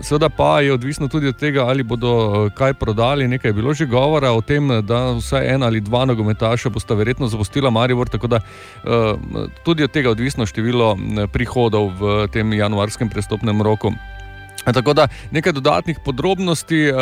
Seveda 0.02 0.30
pa 0.30 0.62
je 0.62 0.74
odvisno 0.74 1.08
tudi 1.08 1.28
od 1.28 1.36
tega, 1.36 1.66
ali 1.66 1.84
bodo 1.84 2.46
eh, 2.46 2.50
kaj 2.56 2.74
prodali. 2.74 3.28
Nekaj 3.28 3.50
je 3.50 3.54
bilo 3.54 3.74
že 3.74 3.86
govora 3.86 4.32
o 4.32 4.42
tem, 4.42 4.68
da 4.82 5.12
vsaj 5.12 5.54
ena 5.56 5.66
ali 5.66 5.82
dva 5.82 6.06
nogometaša 6.06 6.70
bosta 6.86 6.94
verjetno 6.96 7.28
zapustila 7.28 7.70
Maribor, 7.70 8.10
tako 8.10 8.28
da 8.28 8.40
uh, 8.40 9.50
tudi 9.64 9.84
od 9.84 9.92
tega 9.92 10.12
odvisno 10.12 10.46
število 10.46 10.96
m, 10.96 11.28
prihodov 11.28 11.92
v 11.98 12.28
tem 12.30 12.54
januarskem 12.54 13.10
prestopnem 13.10 13.62
roku. 13.62 13.92
Tako 14.74 14.94
da 14.94 15.08
nekaj 15.32 15.54
dodatnih 15.54 16.00
podrobnosti, 16.06 16.82
eh, 16.88 16.94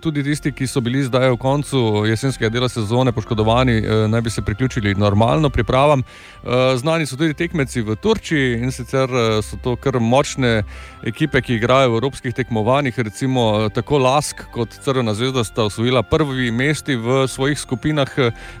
tudi 0.00 0.22
tisti, 0.24 0.52
ki 0.52 0.66
so 0.66 0.80
bili 0.80 1.02
zdaj 1.04 1.30
v 1.30 1.36
koncu 1.36 2.04
jesenskega 2.08 2.48
dela 2.48 2.68
sezone 2.68 3.12
poškodovani, 3.12 3.76
eh, 3.76 4.08
naj 4.08 4.20
bi 4.20 4.30
se 4.30 4.42
priključili 4.42 4.94
normalno 4.94 5.50
pripravam. 5.50 6.00
Eh, 6.00 6.76
Znani 6.76 7.06
so 7.06 7.16
tudi 7.16 7.34
tekmeci 7.34 7.82
v 7.82 7.96
Turčiji 7.96 8.62
in 8.62 8.72
sicer 8.72 9.10
eh, 9.10 9.42
so 9.42 9.56
to 9.62 9.76
kar 9.76 10.00
močne 10.00 10.62
ekipe, 11.04 11.40
ki 11.40 11.54
igrajo 11.54 11.90
v 11.90 11.96
evropskih 11.96 12.34
tekmovanjih. 12.34 12.98
Recimo 12.98 13.68
tako 13.74 13.98
Lask 13.98 14.40
kot 14.52 14.68
Crvena 14.84 15.14
zvezda 15.14 15.44
sta 15.44 15.64
osvojila 15.64 16.02
prvi 16.02 16.50
mesti 16.50 16.96
v 16.96 17.28
svojih 17.28 17.58
skupinah 17.60 18.08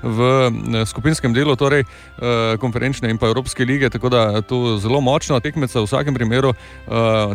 v 0.02 0.20
skupinskem 0.86 1.32
delu, 1.34 1.56
torej 1.56 1.84
konferenčne 2.60 3.10
in 3.10 3.18
pa 3.18 3.26
Evropske 3.26 3.64
lige. 3.64 3.90
Tako 3.90 4.08
da 4.08 4.42
to 4.42 4.76
zelo 4.78 5.00
močna 5.00 5.40
tekmeca 5.40 5.80
v 5.80 5.86
vsakem 5.86 6.14
primeru, 6.14 6.52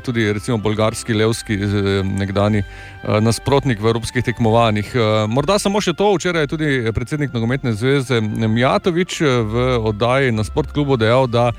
tudi 0.03 0.33
recimo 0.33 0.57
bolgarski. 0.99 1.13
Levski, 1.13 1.53
eh, 1.53 2.03
nekdani 2.03 2.59
eh, 2.59 3.21
nasprotnik 3.21 3.79
v 3.79 3.87
evropskih 3.87 4.23
tekmovanjih. 4.23 4.95
Eh, 4.95 5.27
Morda 5.27 5.59
samo 5.59 5.81
še 5.81 5.93
to, 5.93 6.15
včeraj 6.15 6.43
je 6.43 6.47
tudi 6.47 6.91
predsednik 6.93 7.33
nogometne 7.33 7.73
zveze 7.73 8.21
Mijatovič 8.21 9.21
eh, 9.21 9.27
v 9.41 9.79
oddaji 9.79 10.31
na 10.31 10.43
sportklubu 10.43 10.97
dejal, 10.97 11.27
da 11.27 11.51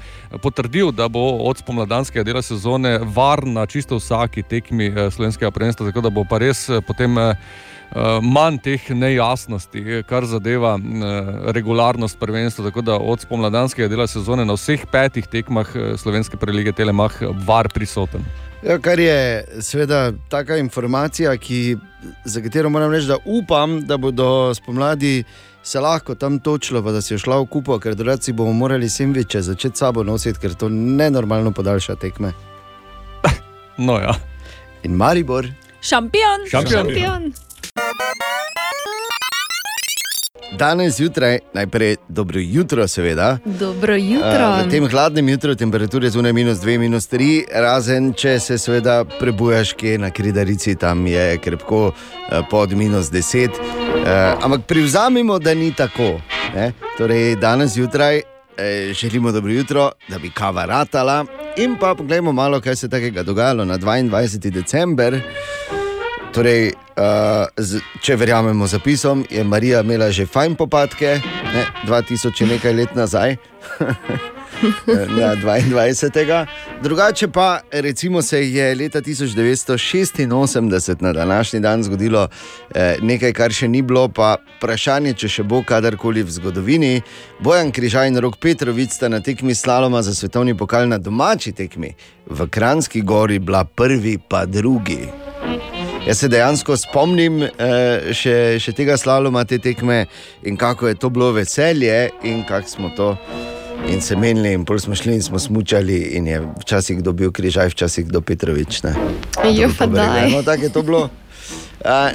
potrdil, 0.42 0.92
da 0.92 1.08
bo 1.08 1.40
od 1.48 1.58
spomladanskega 1.58 2.24
dela 2.24 2.42
sezone 2.42 3.00
varen 3.04 3.54
na 3.54 3.66
čisto 3.66 3.96
vsaki 3.96 4.42
tekmi 4.42 4.92
slovenskega 5.10 5.50
prvenstva, 5.50 5.90
tako 5.90 6.00
da 6.00 6.10
bo 6.10 6.24
pa 6.24 6.38
res 6.38 6.68
potem. 6.86 7.16
manj 8.22 8.60
teh 8.62 8.84
nejasnosti, 8.94 10.04
kar 10.06 10.22
zadeva 10.22 10.78
regularnost 11.50 12.20
prvenstva. 12.20 12.70
Tako 12.70 12.84
da 12.86 12.94
od 12.94 13.20
spomladanskega 13.20 13.88
dela 13.90 14.06
sezone 14.06 14.44
na 14.46 14.54
vseh 14.54 14.86
petih 14.86 15.26
tekmah 15.26 15.66
slovenske 15.98 16.38
prelige 16.38 16.70
Telemah 16.72 17.18
var 17.46 17.66
prisoten. 17.74 18.22
Ja, 18.62 18.78
kar 18.78 19.00
je 19.00 19.44
seveda 19.60 20.12
taka 20.28 20.56
informacija, 20.56 21.36
ki, 21.36 21.76
za 22.24 22.42
katero 22.42 22.70
moram 22.70 22.92
reči, 22.92 23.06
da 23.06 23.16
upam, 23.24 23.80
da 23.86 23.96
bodo 23.96 24.54
spomladi 24.54 25.24
se 25.62 25.80
lahko 25.80 26.14
tam 26.14 26.38
točilo, 26.38 26.82
pa 26.82 26.92
da 26.92 27.02
si 27.02 27.14
je 27.14 27.18
šla 27.18 27.38
v 27.40 27.46
kupo, 27.46 27.78
ker 27.78 27.94
drugače 27.94 28.32
bomo 28.32 28.52
morali 28.52 28.88
sendviče 28.88 29.40
začeti 29.42 29.78
sabo 29.78 30.04
nositi, 30.04 30.38
ker 30.40 30.54
to 30.54 30.68
nenormalno 30.68 31.52
podaljša 31.52 31.96
tekme. 31.96 32.32
No, 33.80 33.94
ja. 33.96 34.12
In 34.82 34.92
Maribor. 34.92 35.46
Šampion! 35.80 36.44
Šampion. 36.50 36.72
Šampion. 36.72 37.32
Danes 40.58 40.96
zjutraj, 40.96 41.38
najprej 41.54 41.96
dobro 42.08 42.40
jutro, 42.40 42.88
seveda. 42.88 43.38
Dobro 43.44 43.96
jutro. 43.96 44.48
Uh, 44.50 44.66
v 44.66 44.70
tem 44.70 44.88
hladnem 44.88 45.28
jutru 45.28 45.54
temperature 45.54 46.10
zunaj 46.10 46.32
minus 46.32 46.58
2, 46.58 46.78
minus 46.78 47.08
3, 47.10 47.44
razen 47.54 48.12
če 48.12 48.38
se 48.40 48.58
seveda 48.58 49.04
prebujaš 49.18 49.72
kje 49.72 49.98
na 49.98 50.10
kridarici, 50.10 50.74
tam 50.74 51.06
je 51.06 51.38
krepko 51.38 51.86
uh, 51.86 51.94
pod 52.50 52.72
minus 52.72 53.10
10. 53.10 53.48
Uh, 53.48 54.44
ampak 54.44 54.66
privzamemo, 54.66 55.38
da 55.38 55.54
ni 55.54 55.72
tako. 55.72 56.20
Ne? 56.54 56.72
Torej, 56.98 57.36
danes 57.36 57.72
zjutraj 57.72 58.16
eh, 58.60 58.92
želimo 58.92 59.32
dobro 59.32 59.52
jutro, 59.52 59.92
da 60.08 60.18
bi 60.18 60.30
kava 60.30 60.64
ratala. 60.64 61.24
In 61.56 61.76
pa 61.80 61.94
poglejmo 61.94 62.32
malo, 62.32 62.60
kaj 62.60 62.76
se 62.76 62.86
je 62.86 62.90
takega 62.90 63.22
dogajalo 63.22 63.64
na 63.64 63.78
22. 63.78 64.50
december. 64.50 65.20
Torej, 66.30 66.68
uh, 66.70 67.80
če 68.02 68.16
verjamemo 68.16 68.66
zapisom, 68.70 69.24
je 69.30 69.42
Marija 69.44 69.80
imela 69.82 70.10
že 70.14 70.26
fajn 70.26 70.54
popadke, 70.54 71.18
ne, 71.54 71.64
2000 71.88 72.44
in 72.44 72.48
nekaj 72.54 72.74
let 72.74 72.94
nazaj. 72.94 73.36
Na 75.16 75.36
22. 75.36 76.46
Drugače 76.82 77.28
pa, 77.28 77.60
recimo, 77.72 78.22
se 78.22 78.50
je 78.50 78.74
leta 78.74 79.00
1986 79.00 80.96
na 81.00 81.12
današnji 81.12 81.60
dan 81.60 81.82
zgodilo 81.82 82.28
eh, 82.74 82.96
nekaj, 83.02 83.32
kar 83.32 83.52
še 83.52 83.68
ni 83.68 83.82
bilo, 83.82 84.08
pa 84.08 84.36
vprašanje, 84.58 85.14
če 85.14 85.28
še 85.28 85.42
bo 85.42 85.62
kadarkoli 85.64 86.22
v 86.22 86.30
zgodovini. 86.30 87.02
Bojan 87.40 87.72
Križaj 87.72 88.08
in 88.12 88.20
Rok 88.20 88.36
Petrovic 88.36 88.92
sta 88.92 89.08
na 89.08 89.20
tekmi 89.20 89.54
slaloma 89.54 90.02
za 90.02 90.14
svetovni 90.14 90.54
pokal 90.54 90.88
na 90.88 90.98
domači 90.98 91.52
tekmi 91.52 91.94
v 92.30 92.46
Kranski 92.46 93.02
gori 93.02 93.38
bila 93.38 93.64
prvi, 93.64 94.18
pa 94.28 94.46
drugi. 94.46 95.08
Jaz 96.06 96.18
se 96.18 96.28
dejansko 96.28 96.76
spomnim 96.80 97.42
eh, 97.42 97.50
še, 98.16 98.56
še 98.62 98.72
tega 98.72 98.96
slaloma, 98.96 99.44
te 99.44 99.58
tekme 99.60 100.06
in 100.48 100.56
kako 100.56 100.88
je 100.88 100.94
to 100.96 101.10
bilo 101.12 101.32
veselje 101.36 102.10
in 102.24 102.44
kako 102.48 102.68
smo 102.68 102.90
to. 102.96 103.16
In 103.88 104.00
se 104.04 104.16
menili, 104.16 104.52
in 104.56 104.64
pol 104.68 104.78
smo 104.80 104.94
šli 104.96 105.14
in 105.16 105.22
smo 105.24 105.38
smučali, 105.40 105.98
in 106.16 106.26
je 106.28 106.40
včasih 106.60 106.98
kdo 107.00 107.12
bil 107.16 107.32
križaj, 107.32 107.72
včasih 107.72 108.06
kdo 108.08 108.20
Petrovič. 108.20 108.82
Jo, 109.56 109.70
pa 109.78 109.86
daj. 109.88 110.30
No, 110.32 110.42
tako 110.44 110.62
je 110.68 110.72
to 110.72 110.82
bilo. 110.82 111.08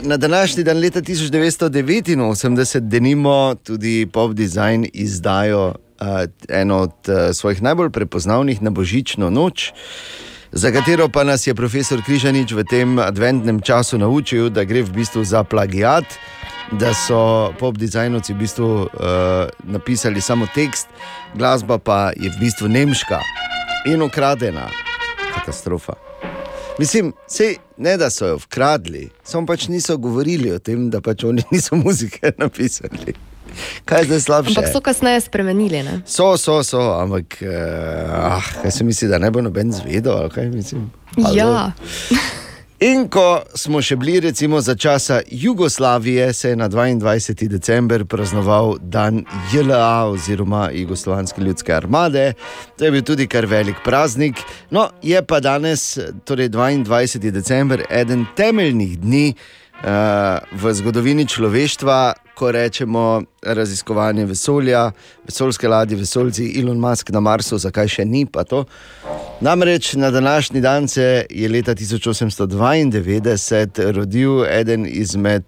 Na 0.05 0.17
današnji 0.17 0.63
dan, 0.63 0.77
leta 0.79 1.01
1989, 1.01 2.79
denimo 2.79 3.55
tudi 3.63 4.05
Pop 4.05 4.33
Design 4.37 4.85
izdajo 4.93 5.73
eno 6.49 6.77
od 6.77 7.09
a, 7.09 7.33
svojih 7.33 7.61
najbolj 7.61 7.89
prepoznavnih 7.89 8.61
na 8.61 8.69
božično 8.69 9.29
noč, 9.29 9.71
za 10.55 10.71
katero 10.71 11.09
pa 11.09 11.23
nas 11.23 11.47
je 11.47 11.55
profesor 11.55 12.01
Križanič 12.05 12.51
v 12.51 12.63
tem 12.63 12.99
adventnem 12.99 13.59
času 13.61 13.97
naučil, 13.97 14.49
da 14.49 14.63
gre 14.63 14.81
v 14.81 14.91
bistvu 14.91 15.23
za 15.23 15.43
plagiat, 15.43 16.07
da 16.71 16.93
so 16.95 17.51
pop 17.59 17.77
dizajnovci 17.77 18.33
v 18.33 18.37
bistvu 18.39 18.67
uh, 18.87 18.89
napisali 19.67 20.21
samo 20.21 20.47
tekst, 20.55 20.87
glasba 21.35 21.77
pa 21.77 22.15
je 22.15 22.31
v 22.31 22.39
bistvu 22.39 22.71
nemška 22.71 23.19
in 23.91 24.01
ukradena. 24.01 24.71
Katastrofa. 25.35 25.93
Mislim, 26.79 27.13
sej, 27.27 27.59
ne 27.77 27.97
da 27.97 28.09
so 28.09 28.27
jo 28.27 28.39
ukradli, 28.39 29.09
samo 29.23 29.47
pač 29.47 29.67
niso 29.67 29.97
govorili 29.97 30.51
o 30.55 30.59
tem, 30.59 30.89
da 30.89 31.01
pač 31.01 31.23
oni 31.23 31.43
niso 31.51 31.75
muzike 31.75 32.31
napisali. 32.37 33.34
Kaj 33.85 33.99
je 33.99 34.05
zdaj 34.05 34.19
slabše? 34.19 34.55
Ampak 34.55 34.71
so 34.73 34.81
kasneje 34.81 35.21
spremenili. 35.21 35.83
Ne? 35.83 36.01
So, 36.05 36.37
so, 36.37 36.63
so, 36.63 36.81
ampak 36.99 37.41
uh, 37.41 38.37
ah, 38.37 38.47
kaj 38.61 38.71
se 38.71 38.83
misli, 38.83 39.07
da 39.07 39.17
ne 39.17 39.31
bo 39.31 39.41
noben 39.41 39.71
zvedel? 39.71 40.17
ali 40.17 40.29
kaj 40.29 40.49
mislim? 40.49 40.91
Halo? 41.17 41.35
Ja. 41.35 41.71
In 42.83 43.05
ko 43.07 43.39
smo 43.55 43.79
še 43.79 43.95
bili, 43.95 44.19
recimo 44.19 44.59
za 44.61 44.73
časa 44.75 45.21
Jugoslavije, 45.31 46.33
se 46.33 46.49
je 46.49 46.55
na 46.59 46.67
22. 46.69 47.47
december 47.47 48.03
praznoval 48.05 48.75
dan 48.81 49.23
JLA 49.53 50.09
oziroma 50.11 50.69
Jugoslovanske 50.73 51.41
ljudske 51.41 51.73
armade. 51.73 52.33
To 52.77 52.85
je 52.85 52.91
bil 52.91 53.01
tudi 53.01 53.27
kar 53.31 53.47
velik 53.47 53.79
praznik. 53.83 54.43
No, 54.75 54.89
je 55.01 55.23
pa 55.23 55.39
danes, 55.39 55.97
torej 56.27 56.49
22. 56.49 57.31
december, 57.31 57.85
eden 57.89 58.25
temeljnih 58.35 58.99
dni 58.99 59.33
v 60.51 60.73
zgodovini 60.73 61.27
človeštva, 61.29 62.13
ko 62.35 62.51
rečemo 62.51 63.21
raziskovanje 63.45 64.25
vesolja, 64.25 64.91
vesoljske 65.25 65.67
ladje, 65.67 65.97
vesoljci, 65.97 66.59
Elon 66.59 66.79
Musk 66.79 67.09
na 67.13 67.19
Marsu, 67.21 67.57
zakaj 67.61 67.87
še 67.87 68.05
ni 68.05 68.25
pa 68.25 68.43
to. 68.43 68.65
Namreč 69.45 69.93
na 69.93 70.11
današnji 70.11 70.61
dan 70.61 70.87
se 70.87 71.25
je 71.29 71.49
leta 71.49 71.75
1892 71.75 73.91
rodil 73.91 74.45
eden 74.49 74.85
izmed 74.89 75.43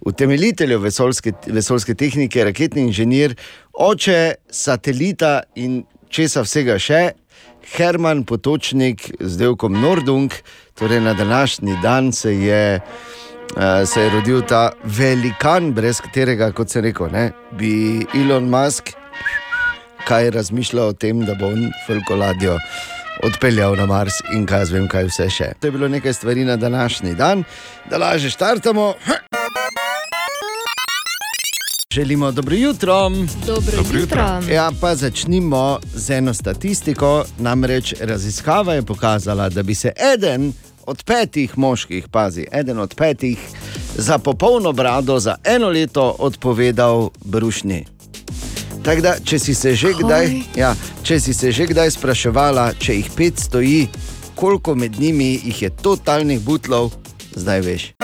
utemeljiteljev 0.00 0.82
vesoljske, 0.82 1.32
vesoljske 1.46 1.94
tehnike, 1.94 2.44
raketni 2.44 2.82
inženir, 2.82 3.34
oče 3.72 4.34
satelita 4.50 5.42
in 5.56 5.84
česa 6.08 6.42
vsega 6.44 6.78
še. 6.78 7.10
Herman 7.76 8.24
Potočnik 8.24 9.10
z 9.20 9.36
delkom 9.40 9.80
Nordung, 9.80 10.32
torej 10.74 11.00
na 11.00 11.14
današnji 11.14 11.76
dan 11.82 12.12
se 12.12 12.34
je, 12.34 12.80
uh, 12.80 13.29
se 13.86 14.00
je 14.00 14.10
rodil 14.10 14.42
ta 14.42 14.70
velikan, 14.84 15.72
brez 15.72 16.00
katerega, 16.00 16.52
kot 16.52 16.70
se 16.70 16.80
rekel, 16.80 17.08
ne, 17.12 17.32
bi 17.58 18.06
Elon 18.14 18.44
Musk 18.48 18.90
kaj 20.08 20.30
razmišljal 20.30 20.88
o 20.88 20.92
tem, 20.92 21.20
da 21.26 21.34
bo 21.34 21.46
on 21.46 21.70
Fulko 21.86 22.16
ladjo 22.16 22.58
odpeljal 23.22 23.76
na 23.76 23.86
Mars 23.86 24.14
in 24.32 24.46
kaj 24.46 24.58
jaz 24.64 24.70
vem, 24.72 24.88
kaj 24.88 25.04
vse 25.10 25.28
še. 25.30 25.52
To 25.60 25.66
je 25.68 25.72
bilo 25.72 25.88
nekaj 25.88 26.12
stvari 26.12 26.44
na 26.44 26.56
današnji 26.56 27.14
dan, 27.14 27.44
da 27.90 27.98
lažje 27.98 28.30
štartamo. 28.30 28.94
Želimo 31.94 32.30
dobro 32.32 32.54
jutro. 32.54 33.08
Dobro 33.46 33.76
Dobro 33.76 33.98
jutro. 33.98 33.98
jutro. 34.00 34.54
Ja, 34.54 34.70
pa 34.80 34.94
začnimo 34.94 35.78
z 35.94 36.10
eno 36.10 36.34
statistiko. 36.34 37.24
Namreč 37.38 37.94
raziskava 38.00 38.74
je 38.74 38.82
pokazala, 38.82 39.48
da 39.48 39.62
bi 39.62 39.74
se 39.74 39.92
eden 40.14 40.52
od 40.90 41.02
petih 41.04 41.58
moških, 41.58 42.08
pazi, 42.08 42.46
eden 42.52 42.78
od 42.78 42.94
petih 42.94 43.38
za 43.96 44.18
popolno 44.18 44.72
brado 44.72 45.18
za 45.18 45.36
eno 45.44 45.68
leto 45.68 46.16
odpovedal 46.18 47.10
brušnji. 47.24 47.84
Tako 48.82 49.00
da, 49.00 49.14
če 49.24 49.38
si 49.38 49.54
se 49.54 49.74
že 49.74 49.92
kdaj, 50.00 50.34
ja, 50.56 50.74
če 51.02 51.20
si 51.20 51.34
se 51.34 51.52
že 51.52 51.68
kdaj 51.70 51.94
spraševala, 51.94 52.72
če 52.80 52.96
jih 52.96 53.10
pet 53.16 53.38
stoji, 53.38 53.88
koliko 54.34 54.74
med 54.74 54.98
njimi 55.00 55.38
jih 55.44 55.62
je 55.62 55.70
totalnih 55.70 56.40
butlov, 56.40 56.90
zdaj 57.36 57.60
veš. 57.60 57.99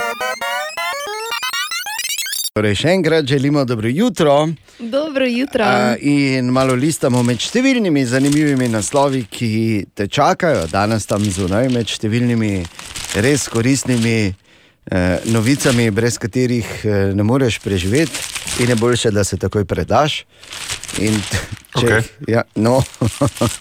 Torej, 2.57 2.73
še 2.73 2.89
enkrat 2.95 3.25
želimo 3.29 3.61
dobro 3.69 3.89
jutro. 3.89 4.47
Dobro 4.79 5.25
jutro. 5.25 5.63
A, 5.63 5.93
in 6.01 6.47
malo 6.49 6.73
listamo 6.73 7.19
med 7.23 7.37
številnimi 7.37 8.01
zanimivimi 8.09 8.65
naslovi, 8.73 9.19
ki 9.29 9.49
te 9.93 10.07
čakajo 10.09 10.63
danes 10.71 11.05
tam 11.05 11.21
zunaj, 11.21 11.67
med 11.69 11.85
številnimi 11.93 12.63
res 13.21 13.45
koristnimi 13.53 14.15
eh, 14.31 15.27
novicami, 15.29 15.85
brez 15.93 16.17
katerih 16.17 16.71
eh, 16.81 17.13
ne 17.13 17.27
moreš 17.27 17.59
preživeti, 17.61 18.25
in 18.65 18.73
je 18.73 18.79
boljše, 18.81 19.13
da 19.13 19.21
se 19.21 19.37
takoj 19.37 19.67
predaš. 19.69 20.23
In, 20.97 21.21
če, 21.77 21.85
Okej. 21.85 22.09
ja, 22.33 22.47
no. 22.57 22.79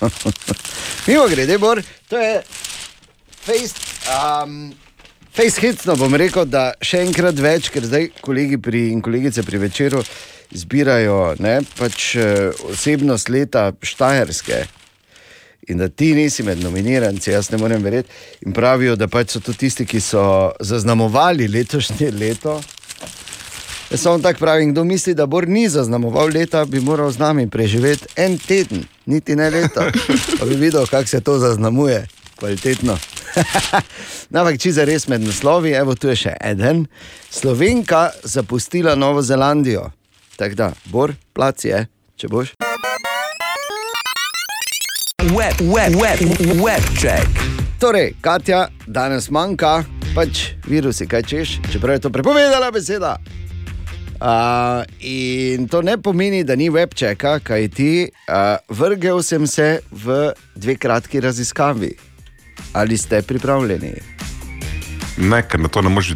Mimo 1.11 1.29
grede, 1.29 1.61
Bor, 1.61 1.85
to 2.09 2.25
je 2.25 2.41
face. 3.45 3.77
Um, 4.09 4.73
Face 5.37 5.61
hitsno 5.61 5.99
bom 6.01 6.15
rekel, 6.17 6.47
da 6.49 6.71
še 6.81 7.03
enkrat 7.05 7.37
več, 7.37 7.67
ker 7.69 7.85
zdaj 7.85 8.07
kolegi 8.25 8.57
pri, 8.57 8.87
in 8.95 9.03
kolegice 9.05 9.43
pri 9.45 9.59
večeru 9.61 10.01
zbirajo 10.57 11.35
ne, 11.45 11.59
pač, 11.77 12.07
eh, 12.17 12.63
osebnost 12.71 13.29
leta 13.29 13.67
Štajerske. 13.85 14.63
In 15.69 15.83
da 15.83 15.91
ti 15.93 16.15
nisi 16.17 16.41
med 16.47 16.65
nominiranci, 16.65 17.35
jaz 17.35 17.51
ne 17.53 17.61
morem 17.61 17.85
verjeti. 17.85 18.09
In 18.49 18.57
pravijo, 18.57 18.97
da 18.97 19.11
pač 19.13 19.37
so 19.37 19.45
to 19.45 19.53
tisti, 19.53 19.85
ki 19.85 20.01
so 20.01 20.25
zaznamovali 20.57 21.51
letošnje 21.53 22.11
leto. 22.17 22.57
Jaz 23.91 24.01
samo 24.01 24.25
tako 24.25 24.41
pravim, 24.41 24.73
kdo 24.73 24.89
misli, 24.89 25.13
da 25.15 25.29
Bor 25.29 25.45
ni 25.45 25.69
zaznamoval 25.69 26.33
leta, 26.33 26.65
bi 26.65 26.81
moral 26.81 27.13
z 27.13 27.21
nami 27.21 27.51
preživeti 27.51 28.09
en 28.17 28.41
teden, 28.41 28.89
niti 29.05 29.37
ne 29.37 29.53
leto. 29.53 29.85
Pa 30.41 30.49
bi 30.49 30.57
videl, 30.57 30.89
kako 30.89 31.13
se 31.13 31.21
to 31.21 31.37
zaznamuje, 31.45 32.07
kvalitetno. 32.39 32.99
No, 34.31 34.41
Ampak, 34.41 34.57
če 34.59 34.73
za 34.75 34.85
res 34.89 35.05
med 35.13 35.23
naslovi, 35.23 35.71
evo 35.77 35.95
tu 35.95 36.09
je 36.11 36.17
še 36.25 36.33
en. 36.41 36.87
Slovenka 37.31 38.09
zapustila 38.27 38.97
Novo 38.99 39.23
Zelandijo. 39.23 39.85
Tako 40.41 40.59
da, 40.59 40.69
Bor, 40.91 41.13
plac 41.37 41.63
je, 41.65 41.85
če 42.19 42.31
boš. 42.33 42.57
Web, 45.37 45.61
web, 45.61 45.95
web, 46.01 46.21
web 46.59 46.91
check. 46.99 47.29
Torej, 47.81 48.15
Katja, 48.25 48.67
danes 48.87 49.29
manjka, 49.31 49.85
pač 50.17 50.57
virusi, 50.65 51.07
kaj 51.07 51.23
češ, 51.29 51.59
čeprav 51.73 51.99
je 51.99 52.07
to 52.09 52.11
prepovedala 52.11 52.73
beseda. 52.73 53.19
Uh, 54.17 54.81
in 55.05 55.69
to 55.69 55.83
ne 55.85 55.99
pomeni, 56.01 56.41
da 56.45 56.57
ni 56.57 56.71
webčeka, 56.73 57.37
kaj 57.45 57.69
ti 57.69 58.09
uh, 58.09 58.57
vrgel 58.73 59.21
sem 59.23 59.45
se 59.47 59.81
v 59.93 60.33
dve 60.57 60.77
kratki 60.81 61.21
raziskavi. 61.21 61.93
Ali 62.73 62.99
ste 62.99 63.23
pripravljeni? 63.23 63.93
Ne, 65.17 65.41
ker 65.43 65.61
na 65.61 65.69
to 65.69 65.81
ne 65.83 65.89
moreš. 65.89 66.13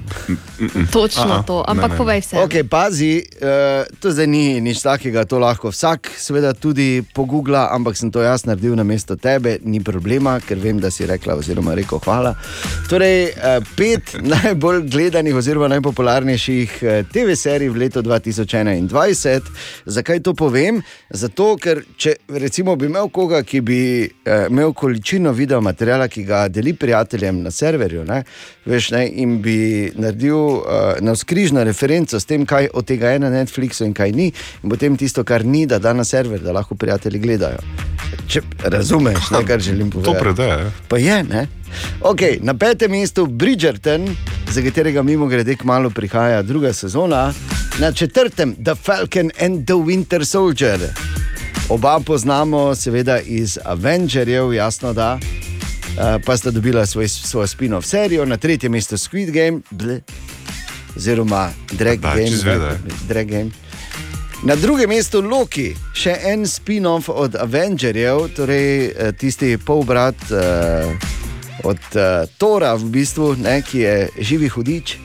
Točno 0.92 1.42
to, 1.46 1.64
ampak 1.68 1.96
povej 1.96 2.20
vse. 2.20 2.36
Okay, 2.44 2.64
pazi, 2.68 3.24
uh, 3.40 3.88
to 4.01 4.12
zdaj 4.12 4.26
ni 4.28 4.61
nič 4.61 4.82
takega, 4.84 5.24
to 5.24 5.38
lahko 5.40 5.72
vsak, 5.72 6.11
seveda 6.20 6.53
tudi 6.53 7.01
pogugla, 7.16 7.70
ampak 7.72 7.96
sem 7.96 8.12
to 8.12 8.20
jaz 8.20 8.44
naredil 8.44 8.76
na 8.76 8.84
mesto 8.84 9.16
tebe, 9.16 9.57
ni 9.64 9.80
problema, 9.80 10.36
ker 10.44 10.61
vem, 10.61 10.80
da 10.80 10.90
si 10.92 11.09
rekla, 11.09 11.38
oziroma 11.40 11.74
rekel 11.78 12.03
hvala. 12.05 12.34
Torej, 12.92 13.32
uh, 13.32 13.64
pet 13.76 14.12
najbolj 14.34 14.84
gledanih, 14.92 15.36
oziroma 15.36 15.70
najpopularnejših 15.72 16.76
uh, 16.84 17.01
TV 17.09 17.38
serij 17.40 17.72
v 17.72 17.86
letu 17.86 18.05
2021. 18.05 19.48
Zakaj 19.88 20.20
to 20.20 20.36
povem? 20.36 20.82
Zato, 21.09 21.55
ker 21.57 21.80
če 21.96 22.18
recimo 22.36 22.76
bi 22.76 22.90
imel 22.92 23.09
koga, 23.09 23.40
ki 23.48 23.64
bi 23.64 23.80
uh, 24.05 24.44
imel 24.53 24.76
količino 24.76 25.32
video 25.32 25.64
materiala, 25.64 26.09
ki 26.12 26.28
ga 26.28 26.44
deli 26.53 26.76
prijateljem 26.76 27.40
na 27.48 27.51
serverju, 27.55 28.05
ne, 28.05 28.22
veš, 28.68 28.89
ne, 28.91 29.07
in 29.09 29.38
bi 29.43 29.91
naredil 29.95 30.36
uh, 30.36 30.62
navskrižno 31.01 31.64
referenco 31.64 32.20
s 32.20 32.24
tem, 32.24 32.47
kaj 32.47 32.68
od 32.74 32.86
tega 32.86 33.11
je 33.14 33.18
na 33.18 33.30
Netflixu 33.30 33.84
in 33.84 33.95
kaj 33.95 34.12
ni, 34.12 34.30
in 34.62 34.70
potem 34.70 34.97
tisto, 34.97 35.24
kar 35.24 35.45
ni, 35.45 35.66
da 35.66 35.78
da 35.78 35.93
na 35.93 36.05
server, 36.05 36.41
da 36.41 36.53
lahko 36.53 36.74
prijatelji 36.74 37.18
gledajo. 37.18 37.62
Če 38.28 38.43
razumeš, 38.64 39.30
ne, 39.30 39.45
kar 39.47 39.61
želim 39.61 39.91
povedati. 39.91 40.16
To 40.16 40.20
predaje. 40.20 40.70
Pa 40.88 40.99
je, 40.99 41.22
ne? 41.24 41.47
Okay, 42.01 42.38
na 42.43 42.55
petem 42.55 42.91
mestu 42.91 43.26
Bridgerton, 43.26 44.09
za 44.51 44.62
katerega 44.62 45.03
mimo 45.03 45.26
grede 45.26 45.57
kmalo 45.57 45.91
prihaja 45.91 46.43
druga 46.43 46.72
sezona, 46.72 47.32
na 47.78 47.93
četrtem 47.93 48.55
The 48.64 48.74
Falcon 48.74 49.30
and 49.41 49.66
the 49.66 49.74
Winter 49.74 50.24
Soldier. 50.24 50.80
Oba 51.68 52.01
poznamo, 52.01 52.74
seveda 52.74 53.20
iz 53.20 53.59
Avengerjev, 53.64 54.55
jasno 54.55 54.93
da. 54.93 55.18
Uh, 55.91 56.22
pa 56.24 56.36
sta 56.36 56.51
dobila 56.51 56.86
svoj, 56.86 57.09
svojo 57.09 57.47
spin-off 57.47 57.86
serijo, 57.86 58.24
na 58.24 58.36
tretjem 58.36 58.72
mestu 58.72 58.99
Squid 58.99 59.30
Game, 59.30 59.61
ble, 59.70 60.01
oziroma 60.97 61.51
Drag 61.72 62.01
Da, 62.01 62.14
Game. 62.14 62.28
čisto 62.28 62.47
vede. 62.47 62.78
Drag 63.09 63.26
Game. 63.26 63.51
Na 64.43 64.57
drugem 64.57 64.88
mestu 64.88 65.20
Loki, 65.20 65.74
še 65.93 66.14
en 66.30 66.47
spin-off 66.49 67.11
od 67.12 67.34
Avengerjev, 67.36 68.30
torej 68.36 68.86
eh, 68.86 69.12
tisti 69.12 69.59
polbrat 69.59 70.16
uh, 70.32 70.95
od 71.64 71.76
uh, 71.76 72.24
Tora, 72.38 72.72
v 72.74 72.88
bistvu, 72.88 73.34
ne, 73.36 73.59
ki 73.61 73.78
je 73.84 74.09
živi 74.18 74.49
hudič. 74.49 74.97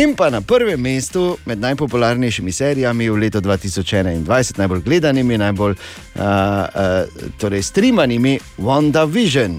In 0.00 0.14
pa 0.16 0.30
na 0.30 0.40
prvem 0.40 0.80
mestu 0.80 1.36
med 1.44 1.60
najpopularnejšimi 1.60 2.52
serijami 2.52 3.10
v 3.10 3.20
letu 3.26 3.40
2021, 3.42 4.24
najbolj 4.56 4.80
gledanimi, 4.86 5.38
najbolj 5.38 5.74
uh, 5.74 6.22
uh, 6.22 7.22
torej 7.36 7.62
streamanimi, 7.68 8.38
WandaVision. 8.56 9.58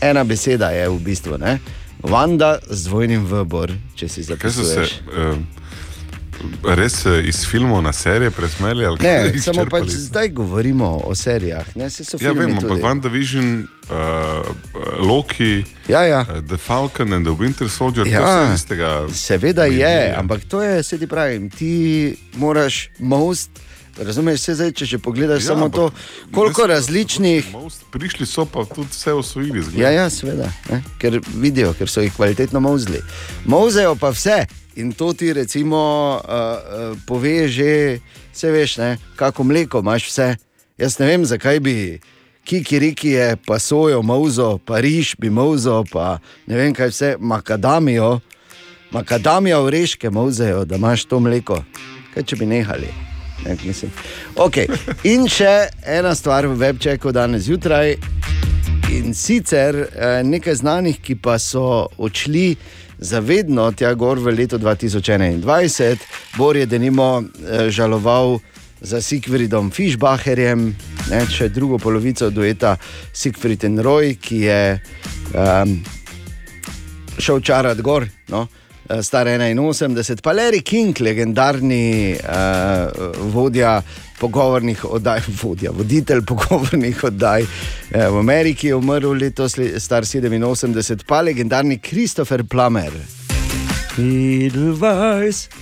Ena 0.00 0.24
beseda 0.24 0.70
je 0.70 0.88
v 0.88 0.98
bistvu, 0.98 1.38
ne? 1.38 1.58
Wanda 2.02 2.58
z 2.70 2.84
dvojnim 2.86 3.26
vbor, 3.26 3.72
če 3.94 4.08
si 4.08 4.22
se 4.24 4.30
zapisuješ. 4.32 5.00
uh, 5.10 5.38
res 6.62 7.06
eh, 7.06 7.26
iz 7.26 7.42
filmov 7.46 7.82
na 7.82 7.92
serije 7.92 8.30
presmeli? 8.30 8.86
Ne, 9.02 9.34
samo 9.42 9.66
pač 9.66 9.90
zdaj 9.90 10.28
govorimo 10.28 11.02
o 11.04 11.14
serijah. 11.14 11.66
Ne, 11.74 11.90
so 11.90 12.02
Ja, 12.02 12.30
filmi 12.30 12.40
vem, 12.46 12.50
ampak 12.54 12.70
tudi. 12.70 12.82
WandaVision, 12.82 13.66
uh, 13.90 14.46
Loki, 15.02 15.64
ja, 15.88 16.02
ja. 16.06 16.20
Uh, 16.22 16.38
The 16.46 16.56
Falcon 16.56 17.12
and 17.12 17.26
the 17.26 17.34
Winter 17.34 17.66
Soldier, 17.68 18.06
to 18.06 18.10
Ja, 18.10 18.22
vse 18.22 18.54
iz 18.54 18.66
tega. 18.66 19.08
seveda 19.10 19.64
je, 19.66 20.14
ampak 20.14 20.44
to 20.44 20.62
je, 20.62 20.82
se 20.82 20.98
ti 20.98 21.06
pravim, 21.06 21.50
ti 21.50 22.14
moraš 22.36 22.90
most. 22.98 23.50
Razumeš, 23.98 24.40
se 24.40 24.54
zdaj, 24.54 24.72
če 24.72 24.84
že 24.84 24.98
pogledaš 24.98 25.42
ja, 25.42 25.46
samo 25.46 25.68
to, 25.68 25.90
koliko 26.34 26.62
res- 26.62 26.68
različnih. 26.68 27.46
Prišli 27.90 28.26
so 28.26 28.44
pa 28.46 28.64
tudi 28.64 28.88
vse 28.90 29.12
osvojili. 29.12 29.62
zgleda. 29.62 29.82
Ja, 29.82 29.90
ja, 29.90 30.10
seveda, 30.10 30.52
ne? 30.70 30.82
ker 30.98 31.20
vidijo, 31.34 31.74
ker 31.74 31.90
so 31.90 32.00
jih 32.00 32.14
kvalitetno 32.14 32.60
mozli. 32.60 33.02
Mozejo 33.44 33.96
pa 33.98 34.10
vse 34.14 34.46
in 34.76 34.92
to 34.92 35.12
ti 35.12 35.32
recimo 35.32 36.20
uh, 36.22 36.30
uh, 36.30 36.98
pove 37.06 37.48
že, 37.48 37.98
vse 38.32 38.50
veš, 38.50 38.76
ne? 38.76 38.98
kako 39.16 39.44
mleko 39.44 39.78
imaš 39.82 40.06
vse. 40.06 40.36
Jaz 40.78 40.98
ne 40.98 41.06
vem, 41.06 41.24
zakaj 41.24 41.60
bi 41.60 42.00
kikiriki 42.44 43.08
je, 43.08 43.36
pa 43.46 43.58
sojo, 43.58 44.02
mauzo, 44.02 44.58
pa 44.58 44.80
riž 44.80 45.16
bi 45.18 45.30
mauzo, 45.30 45.84
pa 45.92 46.18
ne 46.46 46.56
vem 46.56 46.74
kaj 46.74 46.88
vse, 46.88 47.16
makadamijo, 47.20 48.20
makadamijo 48.90 49.64
oreške 49.64 50.10
mauzejo, 50.10 50.64
da 50.64 50.76
imaš 50.76 51.04
to 51.04 51.20
mleko. 51.20 51.64
Kaj 52.14 52.22
če 52.22 52.36
bi 52.36 52.46
nehali? 52.46 53.07
Ne, 53.44 53.56
mislim. 53.64 53.90
okay. 54.36 54.66
In 55.04 55.28
še 55.30 55.68
ena 55.86 56.14
stvar 56.14 56.46
v 56.46 56.58
webčeku 56.58 57.12
danes 57.12 57.46
zjutraj. 57.46 57.96
In 58.92 59.14
sicer 59.14 59.76
eh, 59.76 60.20
nekaj 60.24 60.54
znanih, 60.54 61.00
ki 61.04 61.18
pa 61.22 61.38
so 61.38 61.88
odšli 61.98 62.56
zavedno 62.98 63.70
tja 63.72 63.92
gor 63.94 64.18
v 64.18 64.32
letu 64.34 64.58
2021. 64.58 65.96
Bor 66.36 66.56
je 66.56 66.66
denimo 66.66 67.22
eh, 67.22 67.70
žaloval 67.70 68.38
za 68.80 69.00
Sigfridom 69.02 69.70
Fischbacherjem, 69.70 70.76
ne, 71.10 71.20
še 71.26 71.48
drugo 71.50 71.78
polovico 71.82 72.30
dueta 72.30 72.76
Sigfrid 73.12 73.64
in 73.66 73.80
Roy, 73.82 74.14
ki 74.22 74.38
je 74.44 74.60
um, 75.34 75.74
šel 77.18 77.40
čarati 77.42 77.82
gor. 77.82 78.06
No. 78.30 78.46
Eh, 78.88 79.02
star 79.02 79.26
81, 79.26 80.22
pa 80.22 80.32
Larry 80.32 80.62
King, 80.62 81.00
legendarni 81.00 82.16
uh, 82.16 82.88
vodja 83.32 83.82
pogovornih 84.18 84.84
oddaj, 84.84 85.20
vodja, 85.42 85.70
voditelj 85.70 86.24
pogovornih 86.26 87.04
oddaj 87.04 87.42
eh, 87.42 88.08
v 88.08 88.18
Ameriki, 88.18 88.68
je 88.68 88.74
umrl 88.74 89.14
letos, 89.18 89.56
le- 89.56 89.80
star 89.80 90.02
87, 90.02 91.04
pa 91.06 91.20
legendarni 91.22 91.78
Christopher 91.78 92.44
Plummer. 92.44 92.92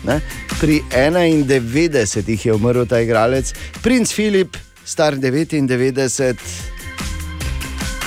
Ne? 0.05 0.21
Pri 0.61 0.83
91 0.93 2.47
je 2.47 2.53
umrl 2.53 2.85
ta 2.85 3.01
igralec, 3.01 3.53
princ 3.83 4.13
Filip, 4.13 4.57
star 4.85 5.17
99. 5.17 6.41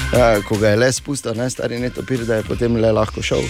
Uh, 0.09 0.41
ko 0.47 0.57
ga 0.57 0.69
je 0.73 0.77
le 0.81 0.87
spustil, 0.93 1.35
ne 1.37 1.49
stari 1.49 1.77
netopir, 1.77 2.23
da 2.25 2.39
je 2.39 2.43
potem 2.47 2.77
le 2.81 2.89
lahko 2.91 3.21
šel. 3.21 3.43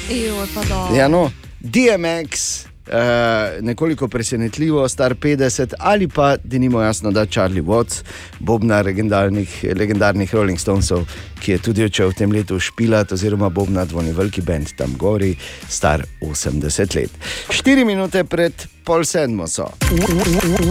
Da. 0.68 0.80
Ja, 0.96 1.08
no, 1.08 1.30
DMX, 1.60 2.66
uh, 2.88 3.66
nekoliko 3.66 4.08
presenetljivo, 4.08 4.88
star 4.90 5.16
50, 5.16 5.74
ali 5.80 6.08
pa, 6.08 6.38
da 6.44 6.58
nimo 6.58 6.82
jasno, 6.82 7.12
da 7.12 7.26
Charlie 7.26 7.62
Watts, 7.62 8.04
bobna 8.40 8.82
legendarnih, 8.82 9.66
legendarnih 9.76 10.36
Rolling 10.36 10.60
Stonesov, 10.60 11.06
ki 11.40 11.52
je 11.52 11.58
tudi 11.58 11.84
odšel 11.84 12.10
v 12.10 12.14
tem 12.14 12.32
letu 12.32 12.60
špilat, 12.60 13.12
oziroma 13.12 13.50
bobna 13.50 13.86
dvojni 13.86 14.12
veliki 14.12 14.42
bend 14.42 14.74
tam 14.78 14.96
gori, 14.98 15.36
star 15.70 16.06
80 16.22 16.96
let. 16.96 17.12
4 17.50 17.86
minute 17.86 18.24
pred 18.24 18.68
pol 18.86 19.04
sedmo 19.06 19.48
so. 19.48 19.70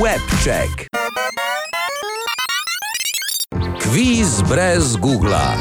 Webček. 0.00 0.88
Kviz 3.78 4.42
brez 4.48 4.96
Google. 4.96 5.56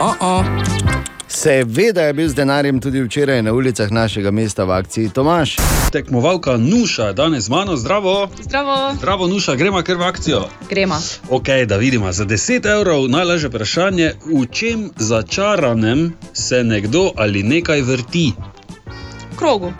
Oh 0.00 0.16
-oh. 0.20 1.13
Seveda 1.34 2.02
je 2.02 2.12
bil 2.12 2.28
z 2.28 2.34
denarjem 2.34 2.80
tudi 2.80 3.02
včeraj 3.02 3.42
na 3.42 3.52
ulicah 3.52 3.90
našega 3.90 4.30
mesta 4.30 4.64
v 4.64 4.70
akciji 4.70 5.08
Tomaš. 5.08 5.56
Tekmovalka 5.92 6.56
Nuša 6.56 7.06
je 7.06 7.12
danes 7.12 7.44
z 7.44 7.50
mano, 7.50 7.76
zdravo. 7.76 8.28
Zdravo. 8.42 8.94
Zdravo, 8.94 9.26
Nuša, 9.26 9.56
gremo 9.56 9.82
kar 9.82 9.96
v 9.96 10.02
akcijo. 10.02 10.44
Gremo. 10.70 10.94
Ok, 11.30 11.48
da 11.66 11.76
vidimo. 11.76 12.12
Za 12.12 12.24
10 12.24 12.70
evrov 12.70 13.08
najlažje 13.08 13.48
vprašanje, 13.48 14.12
v 14.24 14.46
čem 14.46 14.90
začaranem 14.96 16.14
se 16.32 16.64
nekdo 16.64 17.10
ali 17.16 17.42
nekaj 17.42 17.82
vrti. 17.82 18.32
Krogu. 19.36 19.72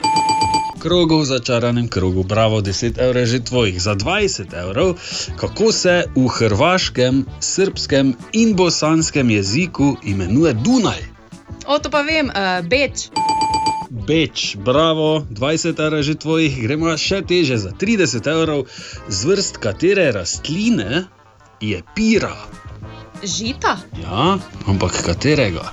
Krogu 0.83 1.23
v 1.23 1.25
začaranem 1.25 1.89
krogu, 1.89 2.23
bravo, 2.23 2.61
10 2.61 2.99
evrov 2.99 3.23
je 3.23 3.27
že 3.27 3.45
tvojih. 3.45 3.83
Za 3.83 3.95
20 3.95 4.51
evrov, 4.55 4.99
kako 5.37 5.73
se 5.73 6.05
v 6.17 6.29
hrvaškem, 6.29 7.27
srpskem 7.41 8.15
in 8.33 8.57
bosanskem 8.57 9.31
jeziku 9.31 9.97
imenuje 10.03 10.53
Dunaj. 10.53 11.14
O, 11.67 11.79
to 11.79 11.91
pa 11.91 12.03
vem, 12.03 12.29
uh, 12.29 12.61
Beč. 12.67 13.09
Beč, 13.91 14.57
bravo, 14.61 15.25
20 15.31 15.81
evrov 15.81 16.03
že 16.05 16.15
tvojih, 16.15 16.53
gremo 16.67 16.93
še 16.99 17.23
teže 17.25 17.57
za 17.57 17.73
30 17.73 18.21
evrov, 18.29 18.67
z 19.09 19.19
vrst 19.25 19.57
katere 19.63 20.11
rastline 20.13 21.07
je 21.63 21.81
pira. 21.97 22.35
Žita. 23.25 23.81
Ja, 24.03 24.37
ampak 24.69 24.93
katerega? 25.01 25.73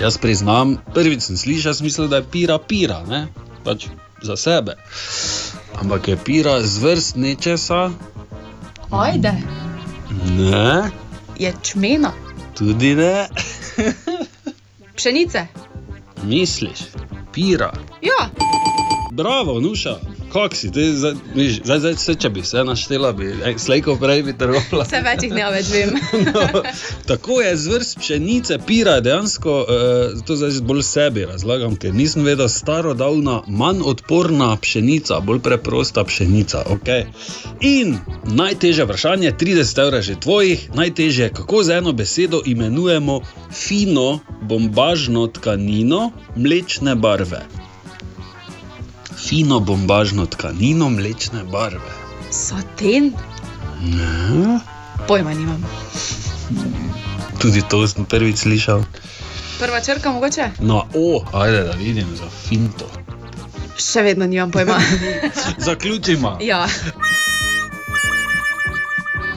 Jaz 0.00 0.16
priznam, 0.16 0.78
prvič 0.96 1.28
sem 1.28 1.36
slišal, 1.36 1.76
sem 1.76 1.84
mislil, 1.84 2.08
da 2.08 2.22
je 2.22 2.30
pira 2.32 2.56
pira, 2.56 3.02
ne? 3.04 3.28
pač 3.60 3.92
za 4.24 4.38
sebe. 4.40 4.78
Ampak 5.76 6.08
je 6.08 6.16
pira 6.16 6.62
z 6.64 6.80
vrst 6.80 7.20
nečesa? 7.20 7.92
Ajde. 8.88 9.36
Ne, 10.32 10.88
Je 11.36 11.52
čmena. 11.62 12.12
tudi 12.56 12.94
ne. 12.96 13.28
Pšenice. 15.02 15.46
Misliš, 16.24 16.78
pira. 17.32 17.72
Ja. 18.02 18.30
Bravo, 19.12 19.60
nuša. 19.60 19.96
Kak 20.32 20.56
si, 20.56 20.70
ti, 20.72 20.96
zdaj, 20.96 21.14
zdaj, 21.60 21.78
zdaj, 21.78 21.94
vse, 21.98 22.14
če 22.14 22.28
bi 22.32 22.42
se 22.46 22.62
naštela, 22.64 23.10
bi 23.12 23.26
ej, 23.44 23.58
slejko 23.60 23.98
prej 24.00 24.22
bi 24.24 24.32
trgovala. 24.32 24.86
Vse 24.86 25.00
več 25.04 25.26
jih 25.26 25.34
ne 25.36 25.48
več 25.52 25.68
vem. 25.74 25.90
Tako 27.10 27.40
je 27.42 27.50
z 27.60 27.72
vrst 27.74 27.98
pšenice, 28.00 28.56
pira 28.66 28.94
je 28.96 29.04
dejansko, 29.10 29.56
eh, 29.68 30.22
to 30.24 30.36
zdaj 30.40 30.62
bolj 30.64 30.80
sebi 30.88 31.26
razlagam, 31.28 31.76
ker 31.76 31.92
nisem 31.92 32.24
vedel, 32.24 32.48
starodavna, 32.48 33.42
manj 33.46 33.84
odporna 33.92 34.54
pšenica, 34.56 35.20
bolj 35.20 35.42
preprosta 35.44 36.04
pšenica. 36.08 36.64
Okay. 36.78 37.10
In 37.60 37.98
najtežje 38.24 38.86
vprašanje, 38.88 39.34
30 39.36 39.82
evrov 39.84 40.00
je 40.00 40.06
že 40.12 40.20
tvojih, 40.24 40.68
najtežje, 40.74 41.28
kako 41.36 41.60
z 41.62 41.76
eno 41.82 41.92
besedo 41.92 42.40
imenujemo 42.46 43.20
fino 43.52 44.22
bombažno 44.48 45.26
tkanino 45.28 46.08
mlečne 46.36 46.96
barve. 46.96 47.44
Fino 49.22 49.60
bombažno 49.60 50.26
tkanino 50.26 50.90
mlečne 50.90 51.44
barve. 51.44 51.92
Saten. 52.30 53.12
Ne? 53.82 54.60
Pojma 55.08 55.34
nimam. 55.34 55.64
Tudi 57.38 57.62
to 57.70 57.86
sem 57.86 58.04
prvič 58.04 58.36
slišal. 58.36 58.84
Prva 59.58 59.80
črka 59.80 60.10
mogoče? 60.12 60.50
No, 60.60 60.86
o, 60.94 61.24
ajde, 61.32 61.62
da 61.62 61.72
vidim 61.78 62.16
za 62.16 62.30
finto. 62.48 62.88
Še 63.78 64.02
vedno 64.02 64.26
nimam 64.26 64.50
pojma. 64.50 64.78
Zaključimo. 65.68 66.38
ja. 66.40 66.66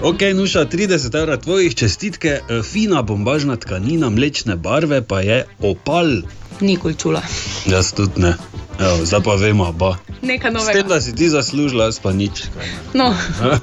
Ok, 0.02 0.22
nuša 0.36 0.66
30 0.66 1.18
evrov 1.18 1.38
tvojih 1.38 1.76
čestitke, 1.76 2.30
eh, 2.30 2.64
fina 2.64 3.02
bombažna 3.02 3.56
tkanina 3.56 4.10
mlečne 4.10 4.56
barve 4.56 5.02
pa 5.02 5.22
je 5.22 5.46
opal. 5.62 6.22
Nikoli 6.62 6.96
čula. 6.96 7.22
Jaz 7.66 7.94
tudi 7.94 8.22
ne. 8.22 8.36
Evo, 8.80 9.06
zdaj 9.06 9.22
pa 9.24 9.36
vemo, 9.36 9.72
ba. 9.72 9.96
Nekaj 10.22 10.52
S 10.52 10.54
novega. 10.54 10.74
tem, 10.74 10.88
da 10.88 11.02
si 11.02 11.16
ti 11.16 11.30
zaslužila, 11.30 11.86
jaz 11.86 12.00
pa 12.00 12.12
nič. 12.12 12.44
No, 12.94 13.16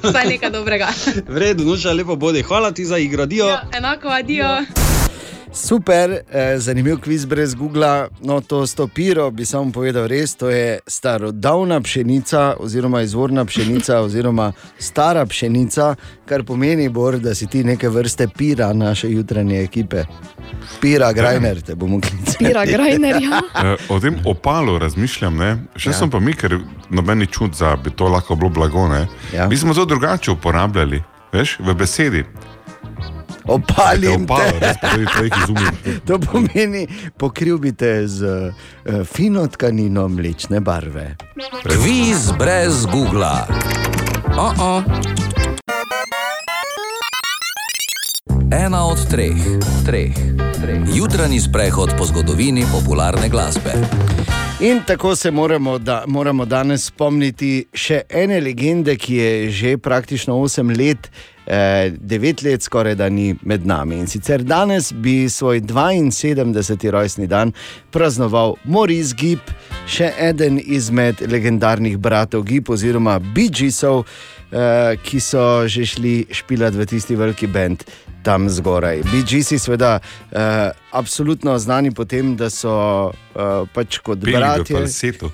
vsaj 0.03 0.25
nekaj 0.27 0.49
dobrega. 0.49 0.89
V 1.33 1.37
redu, 1.37 1.65
nuša, 1.65 1.93
lepo 1.93 2.15
bodi. 2.15 2.41
Hvala 2.43 2.71
ti 2.71 2.85
za 2.85 2.97
igro, 2.97 3.25
dio. 3.25 3.45
Ja, 3.47 3.61
enako, 3.77 4.07
adijo. 4.07 4.49
Super, 5.55 6.11
eh, 6.31 6.59
zanimiv 6.59 6.97
kviz 6.97 7.25
brez 7.25 7.55
Google. 7.55 8.07
No, 8.21 8.41
to 8.41 8.67
s 8.67 8.75
to 8.75 8.87
piro 8.87 9.31
bi 9.31 9.45
samo 9.45 9.71
povedal 9.71 10.07
res, 10.07 10.35
to 10.35 10.49
je 10.49 10.79
starodavna 10.87 11.81
pšenica, 11.81 12.53
oziroma 12.59 13.01
izvorna 13.01 13.45
pšenica, 13.45 13.99
oziroma 14.07 14.51
stara 14.79 15.25
pšenica, 15.25 15.95
kar 16.25 16.43
pomeni, 16.43 16.89
Bor, 16.89 17.19
da 17.19 17.35
si 17.35 17.47
ti 17.47 17.63
neke 17.63 17.89
vrste 17.89 18.27
pira 18.27 18.73
naše 18.73 19.11
jutranje 19.11 19.61
ekipe. 19.63 20.03
Pira 20.81 21.13
Grajner, 21.13 21.61
te 21.61 21.75
bomo 21.75 22.01
klicali. 22.01 22.35
Pira 22.39 22.65
Grajner, 22.65 23.15
ja. 23.21 23.41
Eh, 23.63 23.75
O 23.89 23.99
tem 23.99 24.15
opalu 24.25 24.79
razmišljam, 24.79 25.37
ne? 25.37 25.57
še 25.75 25.89
Ja. 25.89 25.93
sem 25.93 26.09
pa 26.09 26.19
mi, 26.19 26.33
ker 26.33 26.59
nobeni 26.89 27.27
čut, 27.27 27.51
da 27.59 27.75
bi 27.75 27.91
to 27.91 28.07
lahko 28.07 28.35
bilo 28.35 28.49
blago. 28.49 28.87
Ne? 28.87 29.07
Ja. 29.33 29.47
Mi 29.47 29.57
smo 29.57 29.73
to 29.73 29.85
drugače 29.85 30.31
uporabljali, 30.31 31.03
veš, 31.33 31.59
v 31.59 31.73
besedi. 31.75 32.23
Opalim 33.47 34.23
Opalo, 34.23 34.59
res 34.59 34.77
izumov. 35.43 35.73
To 36.07 36.19
pomeni, 36.19 36.87
pokril 37.17 37.57
bi 37.57 37.71
te 37.75 38.07
z 38.07 38.23
uh, 38.23 39.03
fino 39.05 39.47
tkanino 39.47 40.07
mlečne 40.07 40.59
barve. 40.59 41.15
Kviz 41.63 42.31
brez 42.39 42.85
Google. 42.85 43.47
Oh 44.37 44.53
-oh. 44.57 44.83
Ena 48.51 48.85
od 48.85 49.09
treh, 49.09 49.35
treh, 49.85 50.13
treh. 50.61 50.81
Jutranji 50.95 51.39
sprehod 51.39 51.89
po 51.97 52.05
zgodovini 52.05 52.65
popularne 52.71 53.29
glasbe. 53.29 53.73
In 54.59 54.81
tako 54.87 55.15
se 55.15 55.31
moramo, 55.31 55.79
da, 55.79 56.03
moramo 56.07 56.45
danes 56.45 56.85
spomniti 56.85 57.65
še 57.73 58.01
ene 58.09 58.39
legende, 58.41 58.95
ki 58.95 59.15
je 59.15 59.49
že 59.51 59.77
praktično 59.77 60.35
8 60.35 60.77
let, 60.77 61.09
eh, 61.45 61.91
9 61.99 62.43
let 62.43 62.63
skoraj 62.63 62.95
da 62.95 63.09
ni 63.09 63.35
med 63.41 63.65
nami. 63.65 63.99
In 63.99 64.07
sicer 64.07 64.43
danes 64.43 64.93
bi 64.93 65.29
svoj 65.29 65.61
72. 65.61 66.91
rojstni 66.91 67.27
dan 67.27 67.53
praznoval 67.91 68.55
Maurice 68.63 69.15
Gibb, 69.17 69.41
še 69.87 70.13
eden 70.19 70.59
izmed 70.63 71.21
legendarnih 71.21 71.97
bratov 71.97 72.45
Gibb 72.47 72.69
oziroma 72.69 73.19
Bee 73.19 73.49
Geesov, 73.49 74.05
eh, 74.51 74.95
ki 75.03 75.19
so 75.19 75.67
že 75.67 75.85
šli 75.85 76.25
špilati 76.31 76.77
v 76.77 76.85
tisti 76.85 77.15
veliki 77.15 77.47
bend. 77.47 77.83
Tam 78.23 78.47
zgoraj. 78.49 79.01
BGC, 79.03 79.57
seveda, 79.59 79.99
uh, 80.31 80.71
absolutno 80.95 81.57
znani 81.59 81.91
po 81.91 82.05
tem, 82.05 82.37
da 82.39 82.47
so 82.49 82.71
uh, 83.11 83.67
pač 83.75 83.97
kot 83.99 84.23
v 84.23 84.31
bratje. 84.37 84.79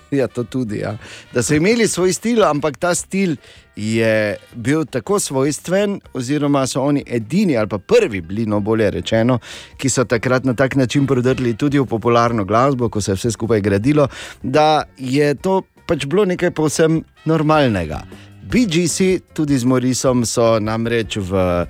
Ja, 0.10 0.26
to 0.26 0.44
tudi. 0.44 0.80
Ja. 0.82 0.96
Da 1.34 1.44
so 1.46 1.54
imeli 1.54 1.86
svoj 1.88 2.14
stil, 2.18 2.42
ampak 2.44 2.82
ta 2.82 2.96
stil 2.98 3.38
je 3.80 4.36
bil 4.56 4.86
tako 4.86 5.20
svojstven, 5.20 6.00
oziroma 6.14 6.68
so 6.68 6.82
oni 6.82 7.04
edini 7.08 7.58
ali 7.58 7.68
pa 7.68 7.78
prvi 7.78 8.22
bili, 8.22 8.46
no 8.46 8.60
bolje 8.60 8.92
rečeno, 8.92 9.40
ki 9.78 9.90
so 9.90 10.04
takrat 10.04 10.44
na 10.44 10.54
tak 10.54 10.76
način 10.76 11.08
prodrli 11.08 11.54
tudi 11.58 11.80
v 11.80 11.86
popularno 11.86 12.46
glasbo, 12.46 12.90
ko 12.90 13.02
se 13.02 13.12
je 13.12 13.16
vse 13.16 13.32
skupaj 13.32 13.62
gradilo, 13.62 14.08
da 14.44 14.84
je 14.98 15.36
to 15.36 15.62
pač 15.88 16.06
bilo 16.06 16.26
nekaj 16.26 16.52
povsem 16.52 17.04
normalnega. 17.26 18.04
BGC, 18.50 19.22
tudi 19.34 19.58
z 19.58 19.66
Morisom, 19.66 20.26
so 20.26 20.58
namreč 20.60 21.20
v 21.22 21.66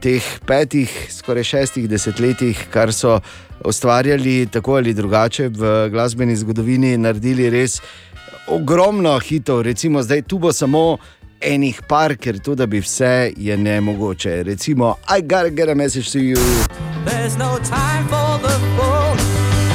teh 0.00 0.24
petih, 0.48 0.90
skoraj 1.12 1.44
šestih 1.44 1.88
desetletjih, 1.88 2.66
kar 2.72 2.92
so 2.92 3.20
ustvarjali 3.64 4.46
tako 4.50 4.80
ali 4.80 4.94
drugače 4.94 5.48
v 5.48 5.74
glasbeni 5.92 6.36
zgodovini, 6.36 6.96
naredili 6.96 7.50
res 7.52 7.82
ogromno 8.48 9.18
hitov. 9.20 9.62
Recimo, 9.62 10.02
zdaj 10.02 10.22
tu 10.22 10.38
bo 10.38 10.52
samo 10.52 10.98
enih 11.42 11.80
par, 11.88 12.14
ker 12.16 12.38
to, 12.38 12.54
da 12.54 12.66
bi 12.66 12.80
vse, 12.80 13.32
je 13.36 13.56
nemogoče. 13.56 14.42
Recimo, 14.42 14.96
I 15.08 15.20
gotta 15.20 15.50
get 15.50 15.68
a 15.68 15.74
message 15.74 16.12
to 16.12 16.18
you. 16.18 16.36
There's 17.04 17.36
no 17.36 17.58
time 17.58 18.04
for 18.08 18.38
the 18.48 18.58
phone. 18.76 19.18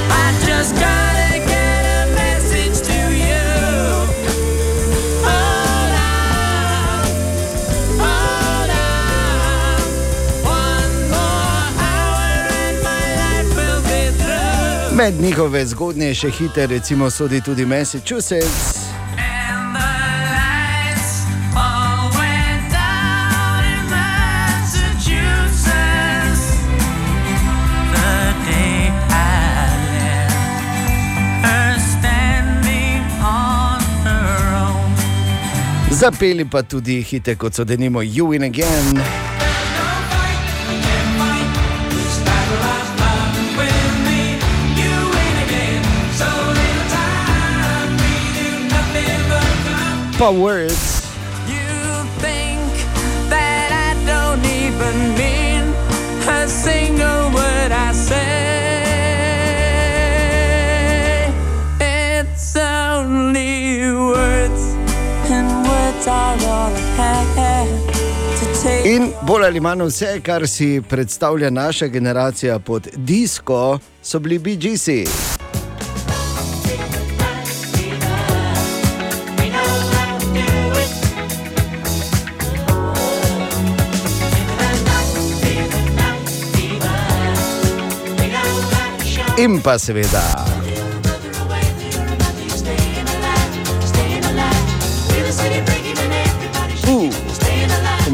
I 0.10 0.32
just 0.48 0.74
gotta 0.76 1.40
get 1.48 1.86
a 1.86 2.06
message 2.16 2.88
to 2.88 3.00
you. 3.12 3.44
Hold 5.28 5.94
on, 6.08 7.08
hold 8.00 8.70
on. 8.70 9.82
One 10.44 10.94
more 11.10 11.68
hour 11.84 12.26
and 12.64 12.78
my 12.84 13.06
life 13.22 13.50
will 13.56 13.82
be 13.82 14.12
through. 14.18 14.96
Med 14.98 15.22
njihove 15.22 15.66
zgodnejše 15.66 16.30
hite, 16.30 16.68
recimo, 16.68 17.10
sodi 17.10 17.42
tudi 17.42 17.66
Massachusetts. 17.66 18.87
Zapeli 35.98 36.46
pa 36.46 36.62
tudi 36.64 37.02
hite, 37.02 37.36
kot 37.36 37.56
so 37.56 37.64
denimo 37.66 38.02
You 38.02 38.32
in 38.34 38.44
Again. 38.44 39.02
Pa 50.20 50.30
words. 50.30 50.97
In 68.98 69.12
bolj 69.22 69.46
ali 69.46 69.60
manj 69.62 69.84
vse, 69.86 70.08
kar 70.26 70.48
si 70.50 70.82
predstavlja 70.90 71.50
naša 71.50 71.88
generacija 71.88 72.60
pod 72.60 72.88
disko, 72.96 73.80
so 74.02 74.20
bili 74.20 74.40
BGC. 74.40 74.88
In 89.38 89.62
pa 89.62 89.78
seveda. 89.78 90.47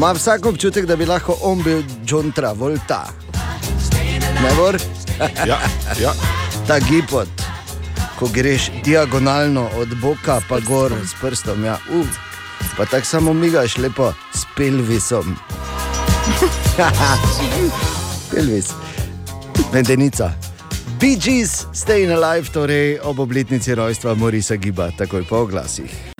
Ima 0.04 0.12
vsak 0.12 0.46
občutek, 0.46 0.86
da 0.86 0.96
bi 0.96 1.06
lahko 1.06 1.36
on 1.42 1.62
bil 1.62 1.82
John 2.06 2.32
Travolta. 2.32 3.08
Ne 4.42 4.54
mor? 4.56 4.76
Ja, 5.48 5.58
ja. 6.00 6.12
Ta 6.66 6.78
gipot, 6.78 7.28
ko 8.18 8.28
greš 8.34 8.70
diagonalno 8.84 9.68
od 9.76 9.88
boka 10.02 10.40
pa 10.48 10.60
gor 10.60 10.92
s 10.92 11.14
prstom. 11.20 11.64
Ja. 11.64 11.78
Uh, 11.92 12.06
pa 12.76 12.84
tako 12.84 13.06
samo 13.06 13.32
migaš 13.32 13.78
lepo 13.78 14.12
s 14.34 14.44
pelvisom. 14.56 15.36
Pelvis, 18.30 18.72
medenica. 19.72 20.32
Bee 21.00 21.16
Gees, 21.16 21.64
Staying 21.72 22.12
Alive, 22.12 22.52
torej 22.52 22.98
ob 23.02 23.18
obletnici 23.18 23.74
rojstva 23.74 24.14
Morisa 24.14 24.56
Giba, 24.56 24.90
takoj 24.98 25.24
po 25.28 25.36
oglasih. 25.36 26.13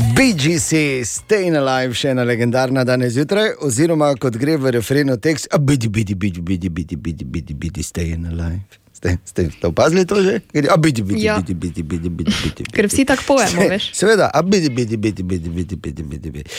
BGC, 0.00 1.04
Staying 1.04 1.56
Alive, 1.60 1.92
še 1.96 2.14
ena 2.14 2.24
legendarna 2.24 2.84
danes 2.88 3.12
zjutraj, 3.18 3.50
oziroma 3.66 4.08
kot 4.20 4.36
gre 4.40 4.54
v 4.56 4.72
refrenu 4.78 5.16
tekst, 5.20 5.48
a 5.52 5.58
bidi, 5.60 5.90
bidi, 5.92 6.14
bidi, 6.16 6.40
bidi, 6.40 6.70
bidi, 6.72 6.96
bidi, 6.96 7.24
bidi, 7.28 7.54
bidi, 7.54 7.84
Staying 7.84 8.24
Alive. 8.30 8.62
Ste, 8.96 9.14
ste, 9.28 9.44
ste 9.52 9.64
opazili 9.68 10.04
to 10.08 10.16
že? 10.24 10.40
A 10.68 10.76
bidi, 10.80 11.04
bidi, 11.04 11.24
Ja. 11.24 11.36
bidi, 11.40 11.52
bidi, 11.56 11.82
bidi, 11.84 12.08
bidi. 12.12 12.64
Ker 12.72 12.88
vsi 12.88 13.04
tako 13.08 13.24
pojemo, 13.28 13.68
veš. 13.72 13.90
Seveda, 13.96 14.30
a 14.32 14.40
bidi, 14.44 14.68
bidi, 14.72 14.96
bidi, 14.96 15.20
bidi, 15.24 15.48
bidi, 15.52 15.76
bidi, 15.76 16.02
bidi, 16.04 16.28
bidi. 16.32 16.50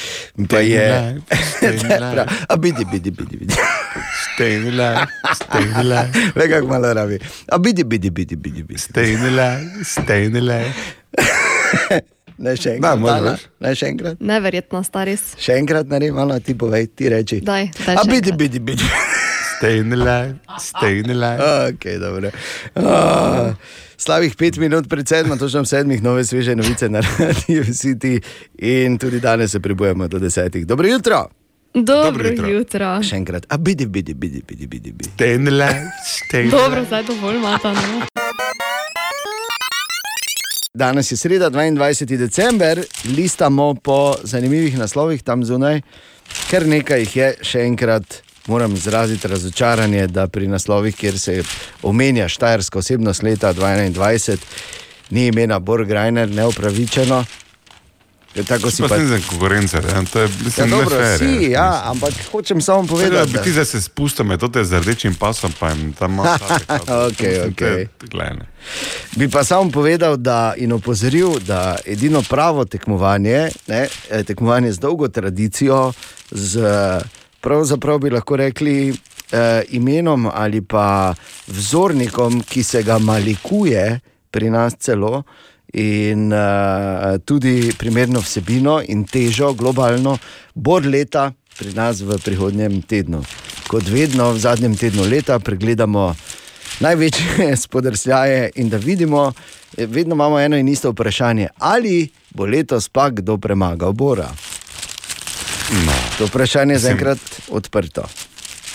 Pa 0.50 0.62
je. 0.62 0.86
A 2.50 2.56
bidi, 2.58 2.86
bidi, 2.94 3.10
bidi, 3.14 3.36
bidi. 3.42 3.54
Staying 4.34 4.70
alive, 4.74 5.06
staying 5.34 5.74
alive. 5.82 6.10
Le 6.38 6.46
kako 6.50 6.68
malo 6.70 6.94
rabi. 6.94 7.18
A 7.50 7.58
bidi, 7.58 7.84
bidi, 7.86 8.10
bidi, 8.14 8.38
bidi. 8.38 8.62
bidi. 8.66 8.78
Staying 8.78 9.22
alive, 9.22 9.66
staying 9.86 10.38
alive. 10.38 10.74
Ne 12.38 12.56
še 12.56 12.78
Da, 12.78 12.94
enkrat. 12.94 13.00
možeš, 13.00 13.18
Ana? 13.18 13.32
veš. 13.32 13.42
Ne 13.60 13.76
še 13.76 13.86
enkrat. 13.88 14.16
Neverjetno, 14.22 14.84
staris. 14.84 15.24
Še 15.38 15.54
enkrat 15.54 15.88
naredim, 15.88 16.16
malo 16.16 16.40
ti 16.40 16.56
povej, 16.56 16.88
ti 16.88 17.10
reči. 17.10 17.42
Daj, 17.42 17.72
daj 17.78 17.96
A 17.96 18.02
še 18.02 18.10
bidi, 18.10 18.30
enkrat. 18.30 18.38
bidi, 18.40 18.60
bidi. 18.62 18.84
Staying 19.58 19.94
alive, 19.94 20.40
staying 20.60 21.06
alive. 21.08 21.38
Ok, 21.68 21.84
dobro. 22.00 22.32
Ah, 22.76 23.54
Slavih 23.96 24.34
pet 24.34 24.58
minut 24.58 24.90
pred 24.90 25.06
sedmo, 25.06 25.36
točno 25.36 25.62
sedmih, 25.64 26.02
nove 26.02 26.24
sveže 26.24 26.56
novice 26.56 26.90
na 26.90 26.98
Radio 27.20 27.62
City 27.66 28.18
in 28.58 28.98
tudi 28.98 29.20
danes 29.20 29.52
se 29.52 29.60
prebujemo 29.60 30.08
do 30.08 30.18
desetih. 30.18 30.66
Dobro 30.66 30.88
jutro. 30.88 31.30
Dobro 31.74 32.34
jutro. 32.42 32.98
Še 33.00 33.16
enkrat. 33.16 33.46
A 33.48 33.58
bidi, 33.58 33.86
bidi, 33.86 34.14
bidi, 34.14 34.42
bidi, 34.42 34.66
bidi. 34.68 34.92
bidi. 34.92 35.10
Staying 35.12 35.48
alive, 35.48 35.86
staying 36.04 36.50
Dobro, 36.50 36.82
zdaj 36.84 37.06
dovolj 37.06 37.38
mata. 37.38 37.78
Danes 40.74 41.12
je 41.12 41.18
sreda, 41.18 41.50
22. 41.50 42.18
december, 42.18 42.84
listamo 43.18 43.74
po 43.74 44.16
zanimivih 44.24 44.78
naslovih 44.78 45.24
tam 45.24 45.44
zunaj, 45.44 45.82
ker 46.48 46.64
nekaj 46.68 47.00
jih 47.00 47.16
je, 47.16 47.26
še 47.44 47.64
enkrat 47.68 48.22
moram 48.48 48.78
izraziti 48.80 49.28
razočaranje, 49.28 50.06
da 50.08 50.30
pri 50.32 50.48
naslovih, 50.48 50.96
kjer 50.96 51.20
se 51.20 51.36
omenja 51.84 52.30
Štajerska 52.32 52.80
osebnost 52.80 53.24
leta 53.24 53.52
2021, 53.54 54.40
ni 55.10 55.28
imena 55.28 55.60
Borgrajner 55.60 56.32
neupravičeno. 56.32 57.20
Ker 57.20 57.51
Tako 58.48 58.72
si 58.72 58.84
Pa 58.88 59.00
za 59.00 59.20
konkurence, 59.30 59.82
to 60.14 60.20
je 60.20 60.24
Ja, 60.24 60.30
mislim, 60.46 60.70
dobro, 60.70 60.90
fair, 60.90 61.18
si, 61.20 61.26
je, 61.26 61.52
ja, 61.52 61.82
ampak 61.86 62.14
hočem 62.32 62.62
samo 62.62 62.88
povedati, 62.88 63.32
bi 63.32 63.38
ti 63.44 63.52
zdaj 63.52 63.66
se 63.66 63.82
spustil 63.82 64.26
med 64.26 64.40
to 64.40 64.48
te 64.48 64.64
z 64.66 64.80
rdečim 64.80 65.16
pasom, 65.16 65.52
pa 65.60 65.70
jim 65.70 65.94
tam 65.94 66.14
malo. 66.14 66.38
Okej, 67.08 67.42
okej. 67.42 67.88
Gledaj. 68.12 68.48
Bi 69.16 69.30
pa 69.30 69.44
samo 69.44 69.72
povedal 69.72 70.18
da, 70.18 70.54
in 70.58 70.72
opozoril, 70.72 71.40
da 71.40 71.76
edino 71.86 72.24
pravo 72.30 72.66
tekmovanje, 72.66 73.50
ne, 73.68 73.88
eh, 74.10 74.24
tekmovanje 74.24 74.72
z 74.72 74.80
dolgo 74.80 75.08
tradicijo, 75.08 75.94
z 76.32 76.62
pravzaprav 77.42 78.00
bi 78.00 78.10
lahko 78.10 78.36
rekli 78.36 78.94
eh, 79.32 79.64
imenom 79.70 80.30
ali 80.34 80.62
pa 80.62 81.14
vzornikom, 81.48 82.44
ki 82.44 82.64
se 82.64 82.84
ga 82.84 83.00
malikuje 83.00 84.00
pri 84.32 84.50
nas 84.50 84.74
celo. 84.80 85.24
In 85.74 86.32
uh, 86.34 87.18
tudi 87.26 87.72
primerno 87.78 88.20
vsebino 88.20 88.82
in 88.84 89.06
težo 89.08 89.54
globalno, 89.54 90.18
bor 90.54 90.86
leta 90.86 91.32
pri 91.58 91.74
nas 91.74 92.02
v 92.02 92.18
prihodnjem 92.20 92.82
tednu. 92.82 93.24
Kot 93.72 93.88
vedno, 93.88 94.32
v 94.34 94.40
zadnjem 94.40 94.76
tednu 94.76 95.06
leta 95.08 95.40
pregledamo 95.40 96.16
največje 96.80 97.56
spodrsljaje 97.64 98.50
in 98.56 98.70
da 98.70 98.78
vidimo, 98.78 99.34
eh, 99.78 99.86
vedno 99.86 100.16
imamo 100.16 100.40
eno 100.40 100.58
in 100.58 100.68
isto 100.68 100.92
vprašanje, 100.92 101.48
ali 101.58 102.10
bo 102.30 102.46
letos 102.46 102.90
pa 102.90 103.10
kdo 103.10 103.38
premagal 103.38 103.94
Bora. 103.94 104.32
No. 105.86 105.94
To 106.18 106.26
vprašanje 106.26 106.74
je 106.74 106.80
zaenkrat 106.80 107.20
odprto. 107.50 108.04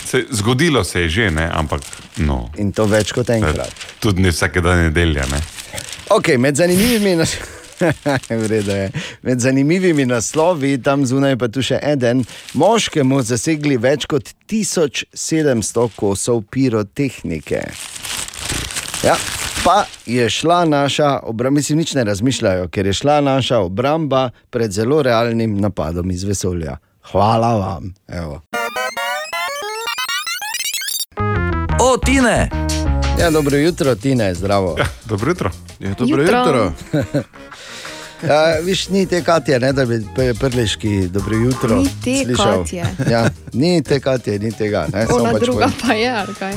Se, 0.05 0.25
zgodilo 0.31 0.85
se 0.85 1.01
je 1.01 1.09
že, 1.09 1.31
ne? 1.31 1.51
ampak 1.53 1.83
no. 2.17 2.51
In 2.57 2.73
to 2.73 2.87
več 2.87 3.13
kot 3.13 3.31
enkrat. 3.31 3.75
Tudi 4.01 4.23
ne 4.23 4.31
vsake 4.31 4.61
dan 4.61 4.79
nedelja. 4.87 5.27
Ne? 5.27 5.41
Okay, 6.11 6.39
med 6.39 6.57
zanimivimi 6.57 7.17
nas... 7.17 7.37
Med 9.23 9.41
zanimivimi 9.41 10.05
naslovi, 10.05 10.83
tam 10.83 11.07
zunaj 11.07 11.37
pa 11.37 11.49
tu 11.53 11.61
še 11.63 11.77
en, 11.83 12.23
moškemu 12.57 13.21
zasegli 13.23 13.77
več 13.77 14.07
kot 14.09 14.31
1700 14.49 15.89
kosov 15.97 16.47
pirotehnike. 16.51 17.67
Ja, 19.05 19.17
Pa 19.67 19.85
je 20.07 20.31
šla 20.31 20.65
naša 20.65 21.21
obramba, 21.27 21.55
mislim, 21.55 21.79
nič 21.79 21.95
ne 21.95 22.05
razmišljajo, 22.05 22.69
ker 22.69 22.87
je 22.87 22.93
šla 22.93 23.21
naša 23.21 23.59
obramba 23.59 24.31
pred 24.51 24.71
zelo 24.71 25.03
realnim 25.03 25.59
napadom 25.61 26.11
iz 26.11 26.23
vesolja. 26.25 26.77
Hvala 27.11 27.55
vam. 27.57 27.95
Evo. 28.09 28.41
O, 31.81 31.97
Tine! 31.99 32.66
Ja, 33.21 33.31
dobro 33.31 33.57
jutro, 33.57 33.95
Tine, 33.95 34.35
zdravo. 34.35 34.75
Ja, 34.79 34.87
dobro 35.05 35.31
jutro. 35.31 35.51
Ja, 35.81 35.95
dobro 35.99 36.23
jutro. 36.23 36.73
Ja, 38.23 38.61
viš, 38.63 38.89
ni 38.89 39.07
te 39.07 39.25
Katje, 39.25 39.61
ne, 39.61 39.73
da 39.73 39.85
bi 39.85 40.07
prleški 40.41 41.09
dobro 41.09 41.37
jutro. 41.37 41.77
Ni 41.77 41.89
te 42.05 42.25
slišal. 42.25 42.63
Katje. 42.63 42.85
Ja, 43.11 43.29
ni 43.53 43.83
te 43.83 44.01
Katje, 44.01 44.39
ni 44.39 44.53
tega. 44.53 44.87
Ne, 44.93 45.07
samo 45.07 45.19
Ona 45.19 45.33
pač 45.33 45.43
druga 45.43 45.69
pa 45.83 45.93
je, 45.93 46.11
ali 46.11 46.35
kaj? 46.35 46.55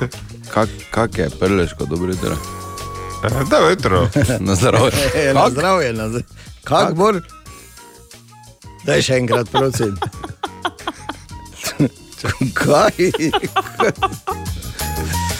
Kak, 0.54 0.68
kak 0.90 1.18
je 1.18 1.30
prleško, 1.30 1.84
dobro 1.84 2.12
jutro? 2.12 2.36
Dobro 3.50 3.70
jutro. 3.70 4.08
Na 4.46 4.54
zdravje. 4.54 4.92
E, 5.14 5.34
na 5.34 5.50
zdravje, 5.50 5.92
na 5.92 6.08
zdravje. 6.08 6.26
Kak 6.64 6.94
bor? 6.94 7.20
Daj 8.86 9.02
še 9.02 9.18
enkrat, 9.18 9.50
prosim. 9.50 9.96
Kaj? 12.54 13.10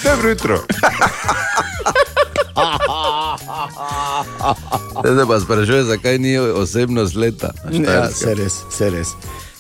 Dobro 0.05 0.29
jutro. 0.29 0.59
Zdaj 5.05 5.27
pa 5.27 5.41
sprašuje, 5.41 5.85
zakaj 5.85 6.19
ni 6.19 6.39
osebnost 6.39 7.15
leta. 7.15 7.51
Ja, 7.71 8.11
se 8.11 8.35
res, 8.35 8.53
se 8.71 8.91
res. 8.91 9.09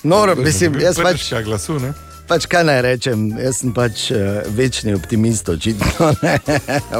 Noro, 0.02 0.34
mislim, 0.36 0.80
jaz 0.80 0.96
pač, 0.96 1.32
glasu, 1.44 1.78
ne? 1.78 1.92
pač 2.28 2.46
kaj 2.46 2.64
naj 2.64 2.80
rečem, 2.82 3.24
jaz 3.38 3.58
sem 3.60 3.72
pač 3.74 4.06
uh, 4.14 4.40
večni 4.56 4.94
optimist, 4.94 5.48
očitno. 5.48 5.86
Ne? 6.22 6.38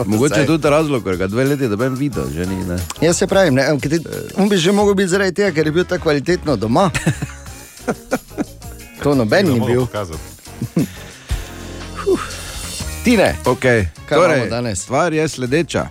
Mogoče 0.05 0.34
Vsaj- 0.34 0.47
tudi 0.47 0.68
razlog, 0.70 1.05
ker 1.05 1.16
ga 1.16 1.26
dve 1.30 1.45
leti 1.45 1.68
doben 1.68 1.95
videl, 1.95 2.26
že 2.34 2.47
ni. 2.47 2.64
Ne? 2.66 2.76
Jaz 3.01 3.22
se 3.22 3.26
pravim, 3.26 3.55
ne, 3.55 3.66
ker 3.80 3.91
ti- 3.91 4.05
on 4.36 4.49
bi 4.49 4.59
že 4.59 4.72
mogel 4.72 4.95
biti 4.95 5.14
zaradi 5.14 5.34
tega, 5.34 5.55
ker 5.55 5.66
je 5.66 5.72
bil 5.72 5.84
tako 5.84 6.09
kvalitetno 6.09 6.57
doma. 6.57 6.91
To 9.01 9.14
noben 9.16 9.47
ni 9.49 9.61
bil. 9.64 9.86
Tine, 13.05 13.36
okay. 13.44 13.86
kaj 14.07 14.18
torej, 14.18 14.36
imamo 14.36 14.51
danes? 14.51 14.78
Stvar 14.78 15.12
je 15.12 15.28
sledeča. 15.28 15.86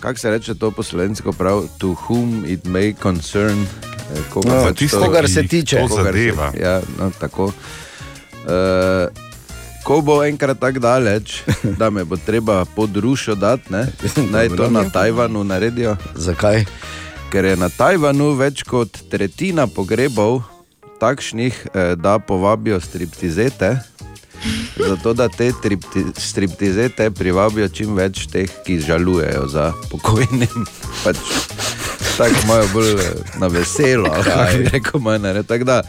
Kako 0.00 0.18
se 0.18 0.30
reče 0.30 0.54
to 0.54 0.70
po 0.70 0.82
slovensko 0.82 1.32
prav? 1.32 1.62
To 1.78 1.86
whom 1.98 2.44
it 2.46 2.64
may 2.64 2.94
concern. 2.94 3.62
eh, 3.62 4.20
Koga, 4.30 4.48
No, 4.50 4.64
pač 4.64 4.78
tisto, 4.78 5.00
kogar 5.00 5.28
se 5.28 5.42
tiče. 5.42 5.76
kogar 5.78 5.96
se- 5.96 6.02
zadeva. 6.04 6.52
Ja, 6.60 6.80
no, 6.98 7.10
tako. 7.10 7.44
Uh, 7.44 7.52
ko 9.84 10.00
bo 10.00 10.24
enkrat 10.24 10.58
tako 10.60 10.78
daleč, 10.78 11.42
da 11.78 11.90
me 11.90 12.04
bo 12.04 12.16
treba 12.16 12.64
pod 12.66 12.96
rušo 12.96 13.34
dati, 13.34 13.72
ne, 13.72 13.86
naj 14.32 14.48
to 14.48 14.70
na 14.70 14.84
Tajvanu 14.84 15.44
naredijo. 15.44 15.96
Zakaj? 16.14 16.64
Ker 17.32 17.44
je 17.44 17.56
na 17.56 17.68
Tajvanu 17.68 18.32
več 18.32 18.62
kot 18.62 18.98
tretjina 19.10 19.66
pogrebov 19.66 20.42
takšnih, 21.00 21.66
eh, 21.66 21.94
da 21.96 22.18
povabijo 22.18 22.80
striptizete, 22.80 23.78
zato 24.88 25.12
da 25.12 25.28
te 25.28 25.52
tripti, 25.62 26.04
striptizete 26.16 27.10
privabijo 27.10 27.68
čim 27.68 27.96
več 27.96 28.26
teh, 28.32 28.50
ki 28.66 28.80
žalujejo 28.80 29.46
za 29.48 29.72
pokojnim. 29.90 30.66
Pač, 31.04 31.20
tako 32.16 32.42
imajo 32.44 32.68
bolj 32.72 32.90
eh, 32.92 33.12
na 33.38 33.46
veselo, 33.46 34.10
ali 34.12 34.24
kako 34.24 34.58
bi 34.58 34.68
rekel, 34.72 35.00
manj, 35.00 35.22
ne. 35.22 35.42
Tako 35.42 35.64
da, 35.64 35.82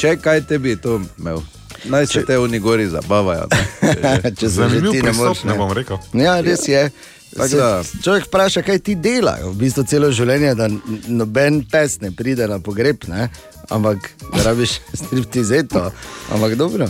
če 0.00 0.16
kaj 0.22 0.44
tebi 0.48 0.76
to 0.76 1.00
imel, 1.18 1.42
naj 1.84 2.06
se 2.06 2.24
te 2.24 2.38
oni 2.38 2.58
gori 2.58 2.88
zabavajo. 2.88 3.48
Ne. 3.82 4.32
Če 4.38 4.50
se 4.50 4.68
že 4.68 4.82
ti 4.90 5.02
ne 5.02 5.12
moreš. 5.12 5.44
ne 5.44 5.56
bom 5.56 5.72
rekel. 5.72 5.98
Ja, 6.12 6.40
res 6.40 6.68
je. 6.68 6.90
Se, 7.30 7.56
človek 8.02 8.26
vpraša, 8.26 8.62
kaj 8.66 8.80
ti 8.82 8.96
delajo, 8.98 9.52
v 9.52 9.60
bistvu 9.62 9.84
celo 9.86 10.08
življenje, 10.10 10.54
da 10.58 10.66
noben 11.06 11.60
pes 11.70 12.00
ne 12.02 12.10
pride 12.10 12.48
na 12.50 12.58
pogreb, 12.58 13.06
ne? 13.08 13.28
ampak 13.70 14.10
da 14.34 14.42
rabiš 14.50 14.80
striptizeto. 15.00 15.90
Ampak 16.34 16.58
dobro. 16.58 16.88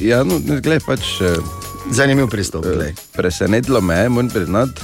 Ja, 0.00 0.22
no, 0.24 0.38
ne, 0.40 0.60
gled, 0.64 0.82
pač, 0.86 1.20
eh, 1.20 1.36
Zanimiv 1.92 2.28
pristop. 2.28 2.64
glej. 2.64 2.94
presenetilo 3.12 3.80
me 3.80 3.94
je, 3.94 4.08
moram 4.08 4.28
priznati. 4.28 4.80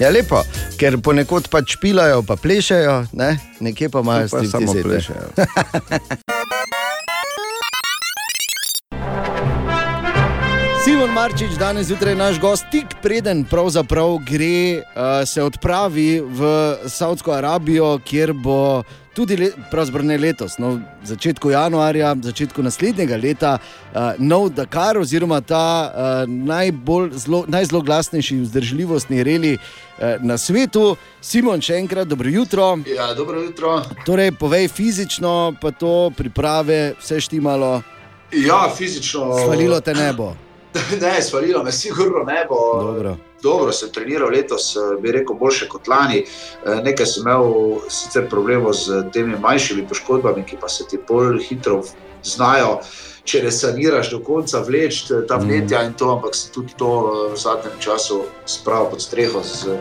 Ja, 0.00 0.10
lepo, 0.10 0.42
ker 0.78 0.98
ponekod 1.02 1.48
pač 1.48 1.76
pilajo, 1.80 2.22
pa 2.22 2.36
plešajo, 2.36 3.06
ne? 3.12 3.38
nekje 3.60 3.88
pa 3.88 4.00
imajo 4.00 4.28
samo 4.28 4.72
plešejo. 4.72 5.32
Simon 10.88 11.10
Marčič, 11.12 11.50
danes 11.58 11.86
zjutraj 11.86 12.14
naš 12.14 12.38
gost, 12.40 12.64
tik 12.70 12.86
preden 13.02 13.42
pravzaprav 13.44 14.14
gre, 14.24 14.80
uh, 14.80 15.28
se 15.28 15.42
odpravi 15.42 16.20
v 16.20 16.48
Saudsko 16.88 17.32
Arabijo, 17.32 17.98
kjer 18.04 18.32
bo 18.32 18.82
tudi, 19.12 19.36
le, 19.36 19.50
pravzaprav 19.70 20.06
ne 20.08 20.16
letos, 20.18 20.56
no, 20.56 20.70
v 20.78 21.10
začetku 21.10 21.52
januarja, 21.52 22.14
v 22.16 22.30
začetku 22.30 22.64
naslednjega 22.64 23.20
leta, 23.20 23.52
uh, 23.58 24.16
nov 24.16 24.48
Dakar, 24.56 24.96
oziroma 24.96 25.42
ta 25.44 25.92
uh, 25.92 26.24
najbolj 26.24 27.12
zlo, 27.20 27.42
najzloglasnejši 27.52 28.40
vzdržljivostni 28.48 29.20
reli 29.22 29.58
uh, 29.60 30.16
na 30.24 30.40
svetu. 30.40 30.96
Simon, 31.20 31.60
še 31.60 31.76
enkrat 31.84 32.08
dobro 32.08 32.32
jutro. 32.32 32.78
Ja, 32.88 33.12
dobro 33.12 33.44
jutro. 33.44 33.82
Torej, 34.08 34.32
povej 34.40 34.72
fizično, 34.72 35.52
pa 35.60 35.68
to 35.68 36.08
priprave, 36.16 36.94
vse 36.96 37.20
štimalo, 37.20 37.82
Ja, 38.32 38.70
fizično. 38.72 39.34
svalilo 39.44 39.84
te 39.84 39.92
nebo. 39.94 40.32
Ne, 41.00 41.22
svalilo 41.22 41.64
me 41.64 41.72
sigurno 41.72 42.24
ne 42.24 42.46
bo. 42.48 42.82
Dobro. 42.82 43.16
Dobro 43.42 43.72
sem 43.72 43.88
treniral 43.92 44.30
letos, 44.30 44.76
eh, 44.76 45.00
bi 45.00 45.12
rekel, 45.12 45.36
boljše 45.36 45.68
kot 45.68 45.88
lani. 45.88 46.24
Eh, 46.66 46.80
Nekaj 46.82 47.06
sem 47.06 47.22
imel 47.22 47.44
sicer 47.88 48.28
problemov 48.28 48.72
z 48.72 49.04
temi 49.12 49.38
manjšimi 49.38 49.86
poškodbami, 49.88 50.44
ki 50.44 50.56
pa 50.60 50.68
se 50.68 50.84
ti 50.86 50.98
bolj 51.08 51.38
hitro 51.42 51.82
znajo. 52.24 52.80
Če 53.24 53.42
ne 53.42 53.50
saniraš 53.52 54.10
do 54.10 54.18
konca, 54.20 54.60
vleč 54.60 55.10
Mhm. 55.10 55.26
ta 55.28 55.36
vnetja 55.36 55.82
in 55.82 55.92
to, 55.94 56.10
ampak 56.10 56.34
sem 56.34 56.50
tudi 56.54 56.74
to 56.76 56.86
eh, 56.86 57.32
v 57.32 57.36
zadnjem 57.36 57.72
času 57.80 58.22
spravil 58.46 58.90
pod 58.90 59.00
streho 59.02 59.42
z 59.42 59.76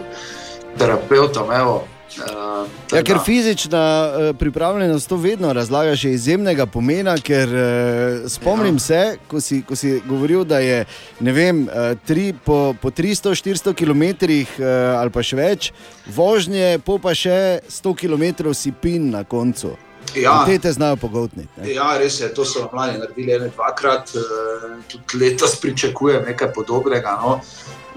terapeutom. 0.78 1.52
Evo. 1.52 1.84
Uh, 2.18 2.68
Ja, 2.92 3.04
ker 3.04 3.18
fizična 3.26 3.80
eh, 4.08 4.34
pripravljenost 4.34 5.10
to 5.10 5.16
vedno 5.16 5.54
razlagaš 5.54 6.04
je 6.04 6.14
izjemnega 6.14 6.66
pomena, 6.66 7.18
ker 7.18 7.56
eh, 7.56 8.30
spomnim 8.30 8.76
ja. 8.76 8.80
se, 8.80 9.18
ko 9.28 9.42
si, 9.42 9.62
ko 9.62 9.76
si 9.76 10.02
govoril, 10.08 10.44
da 10.44 10.60
je 10.60 10.86
vem, 11.20 11.68
eh, 11.70 11.96
tri, 12.08 12.34
po, 12.46 12.74
po 12.82 12.90
300-400 12.90 13.74
km 13.74 14.04
eh, 14.04 14.64
ali 14.98 15.12
pa 15.12 15.24
še 15.24 15.36
več, 15.36 15.72
vožnje, 16.16 16.80
po 16.86 16.98
pa 16.98 17.12
še 17.16 17.60
100 17.70 17.96
km 18.00 18.54
si 18.54 18.72
pin 18.72 19.12
na 19.12 19.24
koncu. 19.24 19.76
Ja. 20.16 20.40
In 20.40 20.46
Te 20.46 20.60
te 20.60 20.72
znajo 20.72 20.96
pogotniti. 20.96 21.74
Ja, 21.74 21.98
res 22.00 22.22
je, 22.22 22.30
to 22.34 22.46
so 22.46 22.64
nam 22.64 22.80
lani 22.80 23.02
naredili 23.02 23.36
ene 23.36 23.50
dvakrat, 23.52 24.16
eh, 24.16 24.70
tudi 24.88 25.20
letos 25.20 25.58
pričakujem 25.62 26.24
nekaj 26.32 26.54
podobnega. 26.56 27.18
No. 27.22 27.42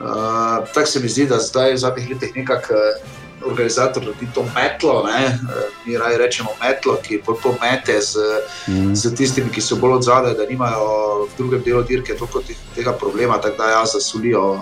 Uh, 0.01 0.65
Tako 0.75 0.87
se 0.87 1.01
mi 1.01 1.09
zdi, 1.09 1.27
da 1.29 1.37
zdaj 1.39 1.75
v 1.75 1.77
zadnjih 1.77 2.11
letih 2.11 2.37
nekako 2.37 2.75
eh, 2.75 3.03
organizator 3.43 4.03
naredi 4.03 4.27
to 4.35 4.45
metlo, 4.55 5.03
ne? 5.05 5.39
mi 5.87 5.97
raje 5.97 6.19
rečemo 6.19 6.51
metlo, 6.61 6.97
ki 6.99 7.23
bolj 7.27 7.37
pomete 7.43 8.01
z, 8.01 8.19
Mhm. 8.69 8.95
z 8.95 9.15
tistimi, 9.15 9.51
ki 9.51 9.61
so 9.61 9.77
bolj 9.77 9.93
od 9.93 10.03
zadaj, 10.03 10.35
da 10.35 10.47
nimajo 10.47 10.87
v 11.25 11.37
drugem 11.37 11.63
delu 11.63 11.83
dirke 11.83 12.15
toliko 12.15 12.41
te- 12.41 12.55
tega 12.75 12.93
problema, 12.93 13.39
tako 13.39 13.57
da 13.57 13.71
ja, 13.71 13.85
zasulijo. 13.87 14.61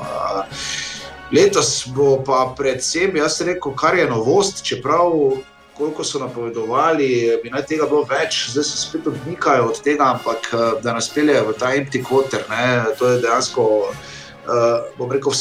Letos 1.33 1.89
bo 1.89 2.23
pa 2.25 2.55
predvsem, 2.57 3.17
jaz 3.17 3.41
rekel, 3.41 3.73
kar 3.75 3.95
je 3.95 4.07
novost, 4.07 4.65
čeprav 4.65 5.13
koliko 5.75 6.05
so 6.05 6.19
napovedovali, 6.19 7.09
bi 7.43 7.51
naj 7.51 7.63
tega 7.63 7.87
bilo 7.87 8.03
več, 8.03 8.49
zdaj 8.51 8.65
se 8.65 8.77
spet 8.79 9.07
odmikajo 9.07 9.67
od 9.67 9.83
tega, 9.83 10.05
ampak 10.09 10.49
da 10.83 10.93
nas 10.93 11.09
peljejo 11.09 11.45
v 11.45 11.55
ta 11.55 11.67
empty 11.67 12.03
quarter. 12.03 12.43
Ne, 12.51 12.63
to 12.99 13.07
je 13.07 13.21
dejansko, 13.21 13.63
uh, 13.63 14.55
bom 14.99 15.13
rekel, 15.13 15.33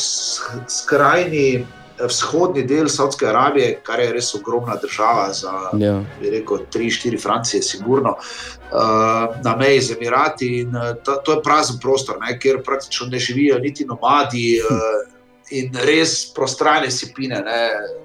skrajni 0.69 1.65
vzhodni 2.05 2.63
del 2.63 2.89
Saudske 2.89 3.27
Arabije, 3.27 3.79
kar 3.83 3.99
je 3.99 4.11
res 4.13 4.33
ogromna 4.35 4.75
država 4.81 5.33
za. 5.33 5.53
Ja. 5.79 5.97
Bi 6.21 6.29
rekel, 6.29 6.65
tri, 6.71 6.89
štiri 6.91 7.17
Francije, 7.17 7.61
sigurno, 7.63 8.15
uh, 8.17 9.35
na 9.43 9.55
meji 9.57 9.81
z 9.81 9.97
Emirati. 9.97 10.47
In, 10.61 10.75
uh, 10.75 10.95
ta, 11.03 11.17
to 11.21 11.37
je 11.37 11.43
prazen 11.43 11.79
prostor, 11.81 12.17
ne, 12.21 12.39
kjer 12.39 12.63
praktično 12.63 13.07
ne 13.11 13.19
živijo 13.19 13.59
niti 13.59 13.85
nomadi. 13.85 14.59
Uh, 14.63 15.13
In 15.55 15.71
res 15.87 16.25
prostrane 16.35 16.89
sipine, 16.91 17.37
ne, 17.39 17.59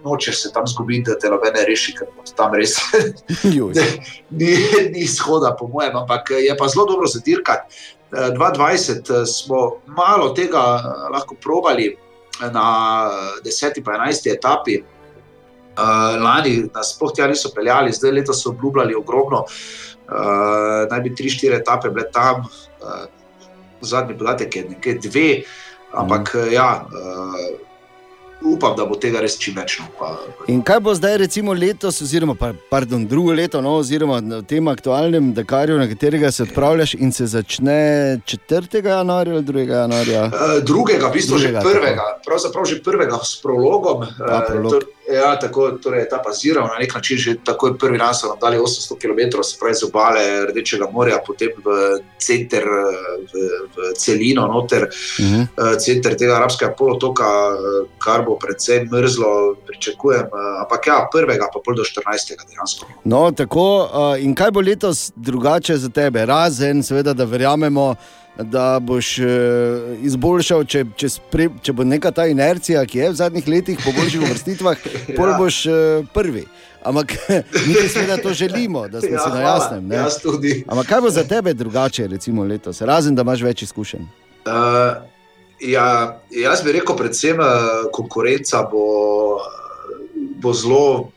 nočeš 0.04 0.36
se 0.44 0.50
tam 0.54 0.62
zgubiti, 0.66 1.08
da 1.10 1.16
te 1.18 1.26
nobene 1.26 1.64
reši, 1.66 1.96
ker 1.98 2.06
bo 2.14 2.22
tam 2.38 2.54
res 2.54 2.76
ne, 3.74 3.86
ni, 4.30 4.52
ni 4.94 5.02
shoda, 5.10 5.50
po 5.58 5.66
mojem, 5.66 5.96
ampak 6.04 6.30
je 6.38 6.54
pa 6.54 6.68
zelo 6.70 6.86
dobro 6.86 7.10
za 7.10 7.18
dirkati. 7.18 7.82
Eh, 8.12 8.30
2020 8.38 9.26
smo 9.26 9.72
malo 9.86 10.28
tega 10.28 10.58
eh, 10.58 11.10
lahko 11.12 11.34
probali 11.34 11.96
na 12.40 13.10
10. 13.44 13.78
in 13.78 13.84
11. 13.84 14.32
etapi. 14.32 14.82
Uh, 15.72 16.20
lani 16.20 16.68
nas 16.74 16.92
sploh 16.92 17.12
tja 17.16 17.26
niso 17.26 17.48
peljali, 17.56 17.92
zdaj 17.92 18.10
letos 18.12 18.42
so 18.42 18.50
obljubljali 18.50 18.94
ogromno, 18.94 19.38
uh, 19.40 20.82
naj 20.90 21.00
bi 21.00 21.14
tri, 21.16 21.30
štiri 21.32 21.56
etape 21.56 21.88
bile 21.88 22.10
tam, 22.12 22.42
uh, 22.44 23.06
zadnji 23.80 24.18
podatek 24.18 24.56
je 24.56 24.64
nekaj 24.68 24.98
dve. 25.00 25.30
Ampak 25.96 26.34
mm. 26.34 26.52
ja, 26.52 26.84
uh, 26.84 27.71
upam, 28.44 28.76
da 28.76 28.86
bo 28.86 28.96
tega 29.00 29.20
res 29.22 29.36
čim 29.40 29.56
več. 29.56 29.78
No, 29.80 29.88
pa, 29.98 30.12
In 30.52 30.62
kaj 30.66 30.80
bo 30.84 30.94
zdaj, 30.94 31.16
recimo, 31.24 31.54
letos, 31.56 32.00
oziroma 32.04 32.34
pa, 32.38 32.52
pardon, 32.70 33.04
drugo 33.08 33.34
leto, 33.36 33.60
no, 33.64 33.76
oziroma 33.80 34.20
na 34.20 34.42
tem 34.42 34.68
aktualnem 34.68 35.32
Dakarju, 35.34 35.78
na 35.80 35.88
katerega 35.90 36.32
se 36.32 36.46
odpravljaš 36.46 36.94
in 36.94 37.12
se 37.12 37.26
začne 37.26 38.20
4. 38.26 38.82
januarja 38.84 39.34
ali 39.38 39.44
2. 39.44 39.68
januarja? 39.68 40.24
Uh, 40.26 40.56
drugega, 40.64 41.08
v 41.08 41.18
bistvu 41.18 41.38
Drugega, 41.38 41.60
že 41.60 41.68
prvega, 41.70 42.08
pravzaprav 42.26 42.66
že 42.68 42.82
prvega 42.82 43.20
s 43.22 43.38
prologom. 43.42 44.06
A, 44.06 44.42
prolog. 44.48 44.82
Uh, 44.82 45.01
ja, 45.12 45.38
tako 45.40 45.70
torej, 45.82 46.00
je 46.00 46.08
ta 46.08 46.18
baziral 46.24 46.66
na 46.68 46.78
nek 46.80 46.94
način, 46.94 47.18
že 47.18 47.34
takoj 47.44 47.78
prvi 47.78 47.98
dan 47.98 48.14
so 48.14 48.28
nam 48.28 48.38
dali 48.40 48.58
800 48.58 48.98
km, 48.98 49.42
se 49.42 49.56
pravi 49.60 49.74
z 49.74 49.84
obale 49.84 50.46
Rdečega 50.48 50.88
morja, 50.92 51.18
potem 51.26 51.48
v 51.64 52.00
center, 52.18 52.62
eh, 52.62 53.26
v, 53.32 53.32
v 53.76 53.92
celino, 53.98 54.46
noter, 54.46 54.88
Mhm. 55.20 55.40
uh, 55.58 55.76
center 55.78 56.14
tega 56.16 56.36
arabskega 56.36 56.74
polotoka, 56.78 57.24
eh, 57.24 57.88
kar 57.98 58.24
bo 58.24 58.38
predvsem 58.38 58.88
mrzlo, 58.92 59.56
pričakujem. 59.66 60.26
Uh, 60.32 60.62
ampak 60.62 60.86
ja, 60.86 61.08
prvega, 61.12 61.48
pa 61.52 61.60
pol 61.64 61.74
do 61.74 61.84
14. 61.84 62.36
dejansko. 62.48 62.86
No, 63.04 63.30
tako, 63.30 63.66
uh, 63.84 64.24
in 64.24 64.34
kaj 64.34 64.50
bo 64.50 64.60
letos 64.60 65.12
drugače 65.16 65.76
za 65.76 65.88
tebe, 65.88 66.26
razen, 66.26 66.82
seveda, 66.82 67.12
da 67.12 67.24
verjamemo, 67.24 67.94
da 68.38 68.80
boš 68.80 69.18
uh, 69.18 69.26
izboljšal, 70.00 70.64
če, 70.64 70.84
če, 70.96 71.08
spre, 71.10 71.48
če 71.62 71.72
bo 71.72 71.84
neka 71.84 72.10
ta 72.10 72.26
inercija, 72.26 72.80
ki 72.86 72.98
je 72.98 73.10
v 73.10 73.14
zadnjih 73.14 73.48
letih 73.48 73.78
po 73.78 73.92
boljših 73.92 74.24
vrstitvah, 74.24 74.76
pol 75.18 75.28
Ja. 75.28 75.38
boš 75.38 75.66
uh, 75.66 75.74
prvi. 76.08 76.46
Ampak 76.82 77.12
mi 77.66 77.74
seveda 77.86 78.16
to 78.16 78.32
želimo, 78.34 78.88
da 78.88 79.00
smo 79.00 79.10
Ja, 79.10 79.20
si 79.20 79.30
na 79.30 79.40
jasnem. 79.40 79.86
ne. 79.86 79.96
Jaz 79.96 80.16
tudi. 80.18 80.64
Ampak 80.66 80.86
kaj 80.86 81.00
bo 81.00 81.10
za 81.10 81.24
tebe 81.24 81.54
drugače, 81.54 82.06
recimo 82.06 82.44
letos, 82.44 82.80
razen 82.80 83.14
da 83.14 83.22
imaš 83.22 83.42
več 83.42 83.62
izkušenj? 83.62 84.02
Uh, 84.42 85.04
ja, 85.60 85.86
jaz 86.32 86.62
bi 86.62 86.72
rekel, 86.72 86.96
predvsem 86.96 87.38
eh, 87.38 87.46
konkurenca 87.92 88.64
bo, 88.64 89.38
bo 90.36 90.52
zelo. 90.52 91.12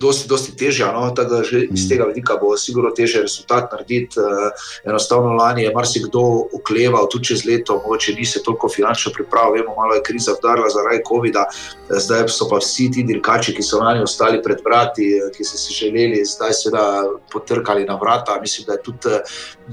Dosti, 0.00 0.28
dosti 0.28 0.56
težja, 0.56 0.92
no? 0.92 1.10
tako 1.16 1.34
da 1.34 1.42
že 1.44 1.66
iz 1.76 1.88
tega 1.88 2.06
vidika 2.08 2.38
bo 2.40 2.54
sigurno 2.56 2.90
težje 2.96 3.20
rezultat 3.22 3.72
narediti. 3.72 4.20
Uh, 4.20 4.48
enostavno 4.88 5.34
lani 5.36 5.62
je 5.62 5.74
marsikdo 5.74 6.22
okleval, 6.56 7.08
tudi 7.12 7.32
čez 7.32 7.44
leto, 7.44 7.76
mogoče 7.84 8.14
ni 8.16 8.24
se 8.24 8.42
toliko 8.42 8.68
finančno 8.68 9.12
pripravil, 9.12 9.62
vemo, 9.62 9.74
malo 9.76 9.94
je 9.94 10.02
kriza 10.06 10.32
vdarila 10.38 10.72
zaradi 10.72 11.04
COVID-a, 11.08 11.44
Eh, 11.90 11.98
zdaj 12.00 12.28
so 12.28 12.46
pa 12.48 12.58
vsi 12.58 12.90
ti 12.90 13.02
dirkači, 13.02 13.54
ki 13.54 13.62
so 13.62 13.80
lani 13.80 14.02
ostali 14.02 14.42
pred 14.42 14.58
vrati, 14.64 15.06
eh, 15.16 15.30
ki 15.34 15.44
so 15.44 15.58
si 15.58 15.74
želeli, 15.74 16.24
zdaj 16.24 16.52
seveda 16.52 16.84
potrkali 17.32 17.84
na 17.84 17.96
vrata. 17.96 18.38
Mislim, 18.40 18.66
da 18.66 18.72
je 18.72 18.82
tudi 18.82 19.08
eh, 19.08 19.20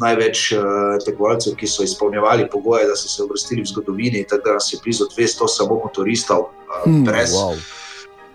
največ 0.01 0.53
tekmovalcev, 1.05 1.55
ki 1.55 1.67
so 1.67 1.83
izpolnjevali 1.83 2.49
pogoje, 2.51 2.87
da 2.87 2.95
so 2.95 3.07
se 3.07 3.23
uvrstili 3.23 3.61
v 3.61 3.65
zgodovini, 3.65 4.25
tako 4.29 4.43
da 4.45 4.53
nas 4.53 4.73
je 4.73 4.79
blizu 4.83 5.05
200 5.17 5.47
samo 5.47 5.81
motoristov. 5.83 6.49
Hmm, 6.83 7.05
brez, 7.05 7.33
wow. 7.33 7.55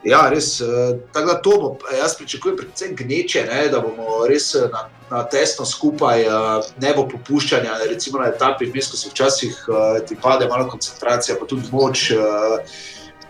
Ja, 0.04 0.28
res. 0.30 0.60
eh, 0.60 0.66
Tako 1.12 1.26
da 1.26 1.42
to 1.42 1.50
bo, 1.60 1.68
jaz 1.98 2.16
pričakujem, 2.18 2.56
predvsem 2.56 2.96
gneče, 2.96 3.44
ne, 3.50 3.68
da 3.68 3.80
bomo 3.80 4.26
res 4.28 4.54
eh, 4.54 4.66
na, 4.72 4.86
na 5.10 5.24
tesno 5.30 5.64
skupaj, 5.64 6.22
eh, 6.22 6.70
ne 6.82 6.94
bo 6.96 7.04
popuščanja. 7.08 7.76
Recimo 7.88 8.18
na 8.18 8.30
etapi, 8.32 8.66
vmes, 8.66 8.90
ko 8.90 8.96
se 8.96 9.12
včasih 9.12 9.60
eh, 9.68 10.00
ti 10.06 10.16
pade 10.22 10.48
malo 10.50 10.68
koncentracija, 10.70 11.36
pa 11.40 11.46
tudi 11.46 11.68
moč. 11.72 12.10
eh, 12.10 12.74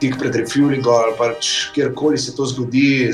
Tik 0.02 0.16
pred 0.18 0.34
refuelingom, 0.34 0.94
ali 0.98 1.12
pač 1.14 1.48
kjerkoli 1.76 2.18
se 2.18 2.32
to 2.34 2.42
zgodi, 2.50 3.04
eh, 3.06 3.12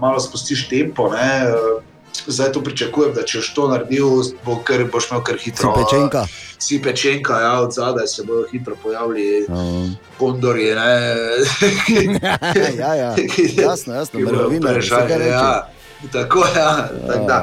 malo 0.00 0.20
spustiš 0.20 0.68
tempo. 0.70 1.10
Ne, 1.12 1.32
eh, 1.50 1.82
Zdaj 2.26 2.52
to 2.52 2.62
pričakujem, 2.62 3.12
da 3.14 3.22
če 3.26 3.38
boš 3.38 3.48
to 3.54 3.68
naredil, 3.68 4.08
bo 4.44 4.56
kar, 4.64 4.84
boš 4.92 5.10
imel 5.10 5.22
kar 5.26 5.38
hitro. 5.40 5.72
Si 5.74 5.82
pečenka. 5.82 6.26
Si 6.58 6.78
pečenka, 6.82 7.40
ja, 7.40 7.52
od 7.60 7.74
zadaj 7.74 8.06
se 8.06 8.22
bodo 8.24 8.46
hitro 8.52 8.76
pojavili 8.82 9.46
Um. 9.48 9.96
kondorji. 10.18 10.66
ja, 12.78 12.94
ja, 12.94 13.14
jasno, 13.56 13.94
jasno, 13.94 14.20
reče. 15.18 15.30
ja. 15.30 15.68
Tako, 16.12 16.44
ja, 16.56 16.88
tako 17.08 17.24
da, 17.26 17.38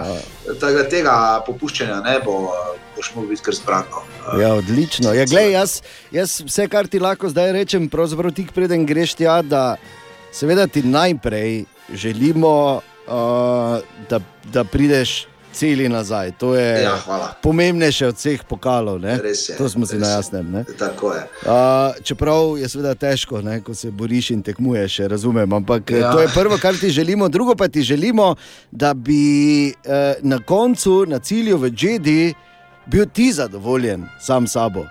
tako 0.60 0.74
da 0.74 0.90
tega 0.90 1.44
popuščanja 1.46 2.02
ne 2.06 2.20
bo, 2.26 2.52
boš 2.96 3.12
mogel 3.16 3.30
biti 3.30 3.42
kar 3.46 3.56
zbrano. 3.56 4.04
Ja, 4.40 4.54
odlično. 4.54 5.14
Ja, 5.14 5.26
glej, 5.26 5.52
jaz, 5.52 5.82
jaz 6.12 6.42
vse, 6.46 6.68
kar 6.70 6.88
ti 6.88 7.00
lahko 7.00 7.30
zdaj 7.30 7.52
rečem, 7.58 7.90
pravzaprav 7.90 8.34
tik 8.38 8.52
preden 8.54 8.86
greš 8.86 9.16
tja, 9.18 9.42
da 9.42 9.76
seveda 10.32 10.68
ti 10.68 10.84
najprej 10.84 11.64
želimo, 11.94 12.82
uh, 13.12 13.80
da, 14.10 14.20
da 14.54 14.64
prideš 14.64 15.28
celi 15.54 15.90
nazaj. 15.90 16.32
To 16.32 16.56
je 16.56 16.82
Ja, 16.84 16.96
hvala. 17.06 17.34
pomembnejše 17.44 18.08
od 18.08 18.16
vseh 18.16 18.44
pokalov. 18.44 19.04
Je, 19.04 19.20
to 19.58 19.70
smo 19.70 19.86
si 19.86 19.98
na 19.98 20.08
jasnem. 20.08 20.56
Uh, 20.56 20.64
čeprav 22.04 22.58
je 22.58 22.70
seveda 22.70 22.96
težko, 22.96 23.42
ne, 23.42 23.62
ko 23.62 23.74
se 23.74 23.92
boriš 23.92 24.30
in 24.32 24.42
tekmuješ, 24.42 25.00
razumem. 25.00 25.54
Ampak 25.54 25.92
ja. 25.92 25.98
Ja. 25.98 26.12
to 26.12 26.20
je 26.20 26.28
prvo, 26.34 26.58
kar 26.58 26.76
ti 26.76 26.90
želimo, 26.90 27.30
drugo 27.30 27.56
pa 27.56 27.68
ti 27.68 27.82
želimo, 27.82 28.36
da 28.72 28.94
bi 28.94 29.24
eh, 29.70 29.74
na 30.22 30.40
koncu, 30.40 31.06
na 31.08 31.20
cilju 31.20 31.58
v 31.58 31.70
Džedi, 31.70 32.34
bil 32.86 33.06
ti 33.14 33.34
zadovoljen 33.34 34.06
sam 34.20 34.48
s 34.48 34.52
sabo. 34.52 34.86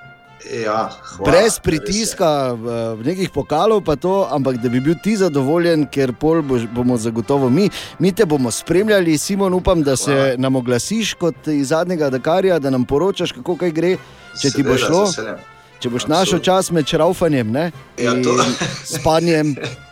Ja, 0.48 0.88
hvala, 1.02 1.30
Brez 1.30 1.58
pritiska 1.60 2.56
nekih 3.04 3.30
pokalov, 3.30 3.82
pa 3.84 3.96
to, 3.96 4.28
ampak 4.30 4.56
da 4.56 4.68
bi 4.68 4.80
bil 4.80 4.94
ti 5.02 5.12
zadovoljen, 5.16 5.84
ker 5.92 6.14
pol 6.16 6.40
boš, 6.42 6.64
bomo 6.74 6.96
zagotovo 6.96 7.50
mi. 7.50 7.68
Mi 7.98 8.12
te 8.12 8.24
bomo 8.24 8.50
spremljali, 8.50 9.18
Simon, 9.18 9.54
upam, 9.54 9.82
da 9.82 9.96
se 9.96 10.12
hvala. 10.12 10.36
nam 10.38 10.56
oglasiš 10.56 11.14
kot 11.14 11.46
iz 11.46 11.68
zadnjega 11.68 12.10
Dakarja, 12.10 12.58
da 12.58 12.70
nam 12.70 12.84
poročaš, 12.84 13.32
kako 13.32 13.56
kaj 13.56 13.70
gre, 13.70 13.96
če 14.40 14.50
ti 14.50 14.62
bo 14.62 14.78
Seveda, 14.78 14.86
šlo. 14.86 15.36
Če 15.80 15.90
boš 15.90 16.08
našel 16.08 16.40
čas 16.44 16.70
med 16.70 16.88
šraufanjem 16.88 17.52
ne? 17.52 17.70
Ja, 17.98 18.16
in 18.16 18.24
spanjem. 18.84 19.54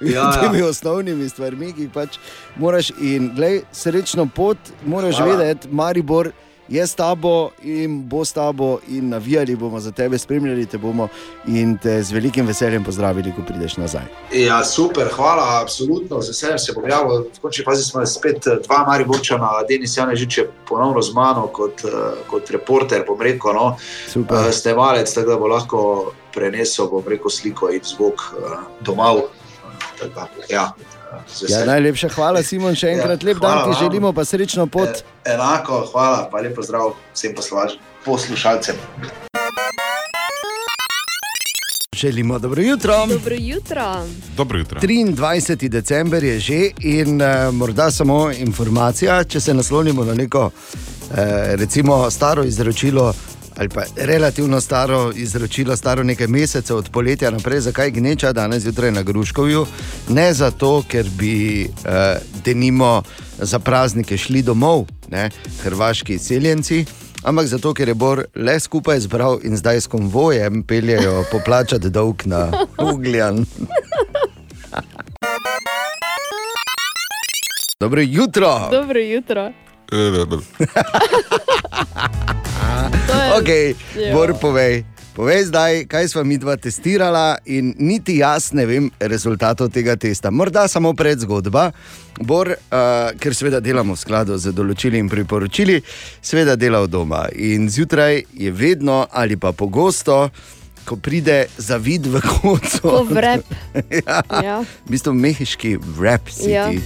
Ja, 0.00 0.12
ja. 0.22 0.32
temi 0.40 0.62
osnovnimi 0.62 1.28
stvarmi, 1.28 1.72
ki 1.74 1.88
pač 1.90 2.20
moraš. 2.56 2.92
In 3.02 3.32
glej, 3.34 3.64
srečno 3.74 4.28
pot, 4.30 4.58
moraš 4.86 5.18
Hvala. 5.18 5.36
vedeti, 5.36 5.68
Maribor 5.74 6.30
je 6.68 6.86
s 6.86 6.94
tabo 6.94 7.50
in 7.62 8.08
bo 8.08 8.24
s 8.24 8.32
tabo, 8.32 8.78
in 8.88 9.08
navijali 9.08 9.56
bomo 9.56 9.80
za 9.80 9.90
tebe, 9.90 10.18
spremljali 10.18 10.66
te 10.66 10.78
bomo 10.78 11.08
in 11.46 11.78
te 11.78 12.02
z 12.02 12.12
velikim 12.12 12.46
veseljem 12.46 12.84
pozdravili, 12.84 13.32
ko 13.36 13.42
prideš 13.48 13.76
nazaj. 13.76 14.02
Ja, 14.32 14.64
super, 14.64 15.08
hvala, 15.12 15.60
absolutno, 15.62 16.20
z 16.22 16.28
veseljem 16.28 16.58
se 16.58 16.72
bom 16.72 16.88
javil. 16.88 17.24
V 17.36 17.40
končni 17.40 17.64
fazi 17.64 17.82
smo 17.82 18.06
spet 18.06 18.46
eh, 18.46 18.60
dva 18.66 18.84
Mariborčana, 18.86 19.50
Denis 19.68 19.96
Janežič 19.96 20.38
je 20.38 20.50
ponovno 20.68 21.02
z 21.02 21.14
mano 21.14 21.46
kot, 21.46 21.84
eh, 21.84 22.22
kot 22.30 22.50
reporter, 22.50 23.04
bom 23.06 23.20
rekel, 23.20 23.54
no, 23.54 23.76
Super. 24.08 24.48
eh, 24.48 24.52
snemalec, 24.52 25.14
tako 25.14 25.30
da 25.30 25.36
bo 25.36 25.46
lahko 25.46 26.12
prenesel, 26.34 26.88
bom 26.88 27.04
rekel, 27.06 27.30
sliko 27.30 27.70
in 27.72 27.80
zvok 27.84 28.22
domov. 28.80 29.20
Tako 29.98 30.28
Ja, 30.48 30.72
Ja, 31.48 31.64
najlepša 31.64 32.08
hvala, 32.14 32.42
Simon, 32.42 32.76
še 32.76 32.92
enkrat 32.96 33.22
lep 33.22 33.40
dan 33.40 33.64
ti 33.64 33.78
želimo, 33.80 34.12
pa 34.12 34.24
srečno 34.24 34.66
pot. 34.66 35.02
E, 35.24 35.32
enako, 35.34 35.86
hvala, 35.92 36.28
pa 36.32 36.40
lepo 36.44 36.62
zdrav 36.62 36.92
vsem 37.14 37.34
poslušalcem. 38.04 38.76
Želimo 41.98 42.38
dobro 42.38 42.62
jutro. 42.62 43.06
Dobro 43.06 43.34
jutro. 43.38 44.06
Dobro 44.36 44.58
jutro. 44.58 44.80
23. 44.80 45.68
december 45.68 46.24
je 46.24 46.40
že 46.40 46.70
in 46.80 47.22
uh, 47.22 47.54
morda 47.54 47.90
samo 47.90 48.30
informacija, 48.30 49.24
če 49.24 49.40
se 49.40 49.54
naslonimo 49.54 50.04
na 50.04 50.14
neko 50.14 50.44
uh, 50.44 51.16
recimo 51.54 52.10
staro 52.10 52.44
izročilo. 52.44 53.14
Ali 53.58 53.68
pa 53.68 53.82
relativno 53.96 54.60
staro 54.60 55.12
izročilo, 55.14 55.76
staro 55.76 56.02
nekaj 56.02 56.26
mesecev 56.26 56.76
od 56.76 56.88
poletja 56.92 57.30
naprej, 57.30 57.60
zakaj 57.60 57.90
gneča 57.90 58.32
danes 58.32 58.62
zjutraj 58.62 58.90
na 58.90 59.02
Gruškovju. 59.02 59.66
Ne 60.08 60.34
zato, 60.34 60.82
ker 60.88 61.06
bi 61.18 61.64
eh, 61.64 61.68
denimo 62.44 63.02
za 63.38 63.58
praznike 63.58 64.16
šli 64.16 64.42
domov, 64.42 64.86
ne, 65.10 65.30
hrvaški 65.62 66.14
izseljenci, 66.14 66.84
ampak 67.22 67.46
zato, 67.46 67.74
ker 67.74 67.88
je 67.88 67.94
Bor 67.94 68.24
le 68.34 68.60
skupaj 68.60 69.00
zbral 69.00 69.38
in 69.42 69.56
zdaj 69.56 69.80
s 69.80 69.86
konvojem 69.86 70.62
peljejo 70.62 71.24
poplačati 71.32 71.90
dolg 71.90 72.22
na 72.24 72.52
Ugljan. 72.92 73.46
Dobro 77.80 78.00
jutro. 78.00 78.68
Dobro 78.70 79.00
jutro. 79.00 79.52
Ok. 83.34 83.50
Bor, 84.12 84.34
povej. 84.40 84.84
Povej 85.14 85.44
zdaj, 85.44 85.86
kaj 85.86 86.08
smo 86.08 86.22
mi 86.22 86.38
dva 86.38 86.54
testirala, 86.56 87.38
in 87.44 87.74
niti 87.76 88.16
jaz 88.16 88.52
ne 88.52 88.62
vem 88.66 88.86
rezultatov 89.00 89.66
tega 89.68 89.96
testa. 89.96 90.30
Morda 90.30 90.68
samo 90.68 90.92
predzgodba, 90.94 91.72
Bor, 92.20 92.48
uh, 92.48 92.56
ker 93.18 93.34
seveda 93.34 93.58
delamo 93.60 93.94
v 93.94 93.98
skladu 93.98 94.38
z 94.38 94.54
določili 94.54 94.98
in 94.98 95.10
priporočili, 95.10 95.80
seveda 96.22 96.54
dela 96.54 96.78
od 96.78 96.90
doma. 96.90 97.26
In 97.34 97.66
zjutraj 97.66 98.22
je 98.32 98.50
vedno 98.50 99.06
ali 99.10 99.36
pa 99.36 99.50
pogosto, 99.52 100.30
ko 100.84 100.96
pride 100.96 101.46
zavid 101.58 102.06
v 102.06 102.22
koncu. 102.22 102.80
Ko 102.80 103.02
vrep. 103.04 103.42
ja, 104.06 104.22
Ja. 104.38 104.56
v 104.62 104.88
bistvu 104.88 105.14
mehiški 105.14 105.78
rap 105.98 106.30
si 106.30 106.54
Ja. 106.54 106.70
ti. 106.70 106.78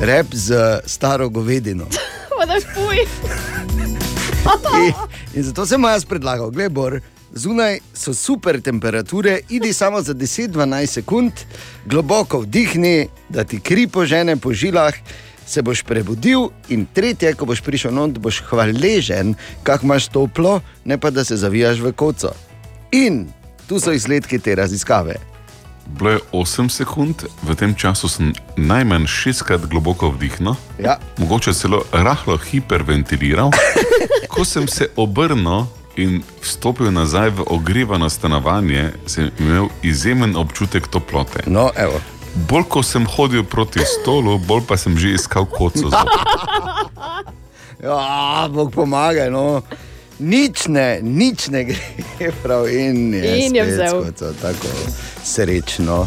Rap 0.00 0.32
z 0.32 0.56
staro 0.86 1.28
govedino. 1.28 1.84
Pa 2.38 2.46
da 2.46 2.56
fuj. 2.62 3.02
In, 4.86 4.92
in 5.34 5.42
zato 5.42 5.66
sem 5.66 5.82
jaz 5.84 6.04
predlagal, 6.04 6.50
gledaj, 6.50 6.68
Bor, 6.72 7.00
zunaj 7.34 7.78
so 7.94 8.14
super 8.14 8.60
temperature, 8.60 9.40
idi 9.48 9.72
samo 9.72 10.02
za 10.02 10.14
10-12 10.14 10.86
sekund, 10.86 11.32
globoko 11.86 12.40
vdihni, 12.40 13.08
da 13.28 13.44
ti 13.44 13.60
kri 13.60 13.86
požene 13.86 14.36
po 14.36 14.52
žilah, 14.52 14.94
se 15.46 15.62
boš 15.62 15.82
prebudil 15.82 16.48
in 16.68 16.86
tretje, 16.94 17.32
ko 17.34 17.46
boš 17.48 17.60
prišel 17.64 17.94
not, 17.94 18.18
boš 18.18 18.42
hvaležen, 18.48 19.34
kako 19.62 19.86
imaš 19.86 20.08
toplo, 20.08 20.60
ne 20.84 20.98
pa 20.98 21.10
da 21.10 21.24
se 21.24 21.36
zavijaš 21.36 21.80
v 21.80 21.92
koco. 21.92 22.32
In 22.92 23.26
tu 23.68 23.80
so 23.80 23.92
izsledki 23.92 24.38
te 24.38 24.54
raziskave. 24.54 25.16
Bilo 25.88 26.10
je 26.10 26.18
8 26.32 26.68
sekund, 26.68 27.24
v 27.42 27.54
tem 27.56 27.74
času 27.74 28.08
sem 28.08 28.32
najmanj 28.56 29.06
šestkrat 29.08 29.66
globoko 29.66 30.10
vdihnil, 30.12 30.54
Ja. 30.78 30.98
mogoče 31.16 31.52
celo 31.54 31.84
rahlo 31.92 32.36
hiperventiliral. 32.36 33.50
Ko 34.38 34.44
sem 34.44 34.68
se 34.68 34.86
obrnil 34.96 35.66
in 35.98 36.22
vstopil 36.42 36.92
nazaj 36.94 37.30
v 37.30 37.42
ogrevano 37.46 38.06
stanovanje, 38.10 38.92
sem 39.06 39.30
imel 39.38 39.66
izjemen 39.82 40.36
občutek 40.36 40.86
toplote. 40.86 41.42
No, 41.46 41.70
evo. 41.74 41.98
Bolj 42.46 42.68
ko 42.70 42.82
sem 42.86 43.02
hodil 43.06 43.42
proti 43.42 43.82
stolu, 43.82 44.38
bolj 44.38 44.62
pa 44.68 44.76
sem 44.78 44.94
že 44.94 45.18
iskal 45.18 45.42
koco. 45.42 45.90
Ja, 47.82 48.46
Bog 48.46 48.70
pomaga. 48.74 49.26
No. 49.30 49.62
Nič 50.18 50.70
ne, 50.70 51.02
nič 51.02 51.48
ne 51.50 51.64
gre 51.64 52.30
prav 52.42 52.70
in 52.70 53.14
je, 53.14 53.34
In 53.46 53.58
je 53.58 53.66
vzel. 53.66 54.02
skoco, 54.02 54.32
tako 54.38 54.70
srečno. 55.24 56.06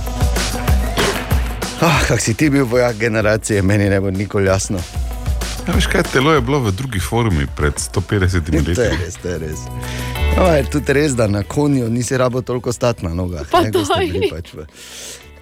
Ah, 1.83 1.99
kak 2.07 2.19
si 2.23 2.31
ti 2.33 2.47
bil 2.49 2.63
vojak 2.63 2.95
generacije, 2.95 3.61
meni 3.61 3.89
ne 3.89 3.99
bo 3.99 4.07
nikoli 4.11 4.47
jasno. 4.47 4.79
Ja, 5.61 5.73
veš 5.73 5.87
kaj, 5.87 6.03
telo 6.03 6.33
je 6.33 6.41
bilo 6.41 6.59
v 6.59 6.71
drugi 6.71 6.99
formi 6.99 7.47
pred 7.47 7.73
150 7.75 8.49
leti. 8.49 8.73
To 8.75 8.81
je 8.81 8.97
res, 8.97 9.15
to 9.15 9.27
je 9.27 9.37
res. 9.37 9.59
No, 10.33 10.47
je 10.47 10.63
tudi 10.65 10.93
res, 10.93 11.13
da 11.13 11.27
na 11.27 11.43
konju 11.43 11.89
nisi 11.89 12.17
rabo 12.17 12.41
toliko 12.41 12.71
stati 12.71 13.05
na 13.05 13.13
nogah. 13.13 13.45
Pa 13.51 13.61
ne, 13.61 13.71
daj. 13.71 14.07
bili 14.07 14.29
pač 14.29 14.53
v- 14.53 14.65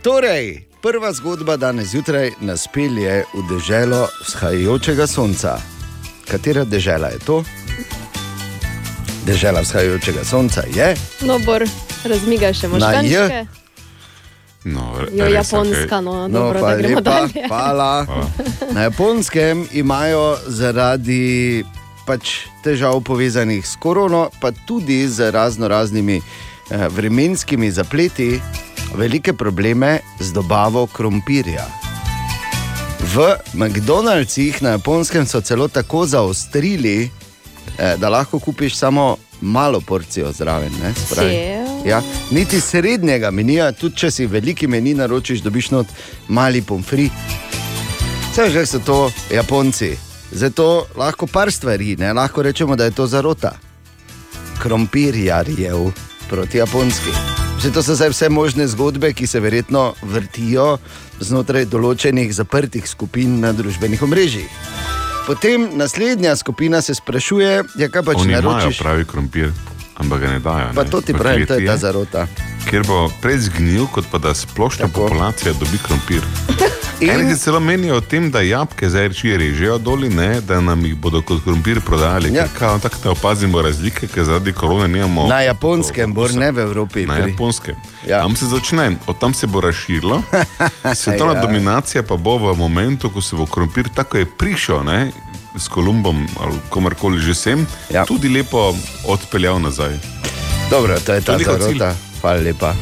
Torej, 0.02 0.46
prva 0.82 1.14
zgodba 1.14 1.58
danes 1.58 1.88
zjutraj 1.88 2.32
nas 2.42 2.68
pelje 2.68 3.24
v 3.26 3.44
deželo 3.50 4.08
vzhajajočega 4.22 5.08
sonca. 5.08 5.58
Katera 6.26 6.64
dežela 6.64 7.08
je 7.08 7.20
to? 7.20 7.44
Dežela 9.26 9.62
vzhajajočega 9.62 10.24
sonca 10.24 10.64
je. 10.68 10.96
No, 11.22 11.40
bor, 11.40 11.64
razmigaš 12.04 12.60
še 12.60 12.68
možgančke. 12.68 13.46
No, 14.64 14.94
Jo, 15.14 15.26
japonska, 15.26 16.02
no, 16.02 16.28
dobro, 16.28 16.62
da 16.62 16.76
gremo 16.76 17.02
dalje. 17.02 17.48
Hvala. 17.48 18.06
Na 18.72 18.82
japonskem 18.82 19.68
imajo 19.72 20.38
zaradi 20.48 21.64
pač 22.06 22.50
težav 22.64 23.02
povezanih 23.06 23.66
s 23.68 23.78
korono, 23.80 24.30
pa 24.42 24.52
tudi 24.52 25.08
z 25.08 25.32
razno 25.32 25.68
raznimi 25.68 26.18
eh, 26.18 26.88
vremenskimi 26.90 27.72
zapleti, 27.72 28.42
velike 28.96 29.34
probleme 29.34 30.00
z 30.20 30.34
dobavo 30.34 30.88
krompirja. 30.88 31.66
V 33.14 33.36
McDonald'sih 33.54 34.62
na 34.62 34.70
japonskem 34.70 35.26
so 35.26 35.42
celo 35.42 35.68
tako 35.68 36.06
zaostrili, 36.06 37.10
eh, 37.78 37.96
da 37.98 38.10
lahko 38.10 38.40
kupiš 38.40 38.76
samo 38.76 39.18
malo 39.42 39.82
porcijo 39.82 40.32
zraven. 40.32 40.72
ne, 40.84 40.94
se 40.94 41.16
pravi. 41.16 41.30
Cel? 41.32 41.59
Ja, 41.86 42.02
niti 42.32 42.62
srednjega 42.62 43.32
menija, 43.32 43.72
tudi 43.72 43.96
če 43.96 44.12
si 44.12 44.28
veliki 44.28 44.68
meni 44.68 44.94
naročiš, 44.94 45.42
dobiš 45.42 45.72
not 45.72 45.88
mali 46.28 46.62
pomfri. 46.62 47.10
Vse 48.32 48.50
že 48.52 48.66
so 48.66 48.80
to 48.80 49.12
Japonci. 49.32 49.96
Zato 50.32 50.86
lahko 50.98 51.28
par 51.28 51.52
stvari, 51.52 51.96
ne? 51.96 52.14
lahko 52.14 52.42
rečemo, 52.42 52.76
da 52.76 52.86
je 52.86 52.92
to 52.92 53.08
zarota. 53.08 53.56
Krompirjarjev 54.62 55.92
proti 56.30 56.58
Japonski. 56.58 57.12
Vse 57.58 57.72
to 57.72 57.84
so 57.84 57.96
zdaj 57.96 58.10
vse 58.10 58.30
možne 58.30 58.68
zgodbe, 58.68 59.14
ki 59.14 59.28
se 59.28 59.40
verjetno 59.40 59.94
vrtijo 60.02 60.78
znotraj 61.20 61.66
določenih 61.66 62.30
zaprtih 62.36 62.86
skupin 62.88 63.40
na 63.40 63.52
družbenih 63.52 64.04
omrežjih. 64.04 64.48
Potem 65.28 65.70
naslednja 65.78 66.36
skupina 66.36 66.82
se 66.82 66.96
sprašuje, 66.96 67.64
ja, 67.78 67.90
kaj 67.90 68.04
pa 68.04 68.14
če 68.14 68.20
Oni 68.20 68.34
imajo 68.34 68.52
naročiš. 68.52 68.80
pravi 68.80 69.06
krompir, 69.06 69.52
ampak 70.00 70.20
ga 70.20 70.28
ne 70.28 70.40
dajo. 70.40 70.72
Pa 70.76 70.84
ne. 70.84 70.90
to 70.90 71.02
ti 71.02 71.14
V 71.14 71.20
pravim, 71.20 71.46
to 71.46 71.54
je 71.54 71.68
ta 71.68 71.78
zarota. 71.78 72.28
Ker 72.66 72.84
bo 72.88 73.08
prej 73.22 73.50
zgnil, 73.50 73.88
kot 73.92 74.08
pa 74.12 74.18
da 74.18 74.34
splošna 74.34 74.88
Tako. 74.88 75.08
populacija 75.08 75.54
dobi 75.54 75.78
krompir. 75.84 76.24
In... 77.00 77.36
Se 77.36 77.44
celo 77.44 77.60
menijo 77.60 77.96
o 77.96 78.02
tem, 78.02 78.32
da 78.32 78.42
jabolke 78.42 78.90
zdaj 78.90 79.08
reči 79.08 79.38
režejo 79.38 79.78
doli, 79.78 80.10
ne, 80.10 80.42
da 80.42 80.60
nam 80.62 80.86
jih 80.86 80.96
bodo 80.96 81.22
kot 81.22 81.44
krompir 81.44 81.80
prodali. 81.82 82.34
Ja. 82.36 82.48
Ker 82.60 82.80
tako 82.84 82.98
ne 83.04 83.12
opazimo 83.12 83.62
razlike, 83.62 84.08
ker 84.08 84.24
zaradi 84.24 84.52
korone 84.54 84.88
nimamo. 84.88 85.28
Na 85.28 85.40
japonskem, 85.40 86.14
bor 86.14 86.34
ne 86.36 86.52
v 86.52 86.60
Evropi. 86.60 87.06
Na 87.06 87.16
pri- 87.16 87.32
japonskem. 87.32 87.76
Ja. 88.08 88.22
Tam 88.22 88.36
se 88.36 88.46
začne, 88.46 88.98
od 89.08 89.20
tam 89.20 89.34
se 89.34 89.48
bo 89.48 89.62
razširilo. 89.62 90.22
Svetovna 90.96 91.34
ja. 91.34 91.42
dominacija 91.42 92.04
pa 92.04 92.18
bo 92.18 92.38
v 92.38 92.58
momentu, 92.58 93.10
ko 93.10 93.22
se 93.22 93.36
bo 93.36 93.46
krompir 93.46 93.88
tako 93.96 94.18
je 94.18 94.26
prišel, 94.26 94.84
ne, 94.84 95.12
s 95.58 95.68
Kolumbom 95.68 96.28
ali 96.40 96.60
komarkoli 96.70 97.22
že 97.22 97.34
sem, 97.36 97.68
ja. 97.90 98.06
tudi 98.06 98.30
lepo 98.30 98.76
odpeljal 99.08 99.62
nazaj. 99.62 99.98
Dobro, 100.70 101.00
to 101.00 101.14
je 101.14 101.22
ta 101.22 101.38
zarota. 101.38 101.96
Hvala 102.22 102.42
lepa. 102.42 102.74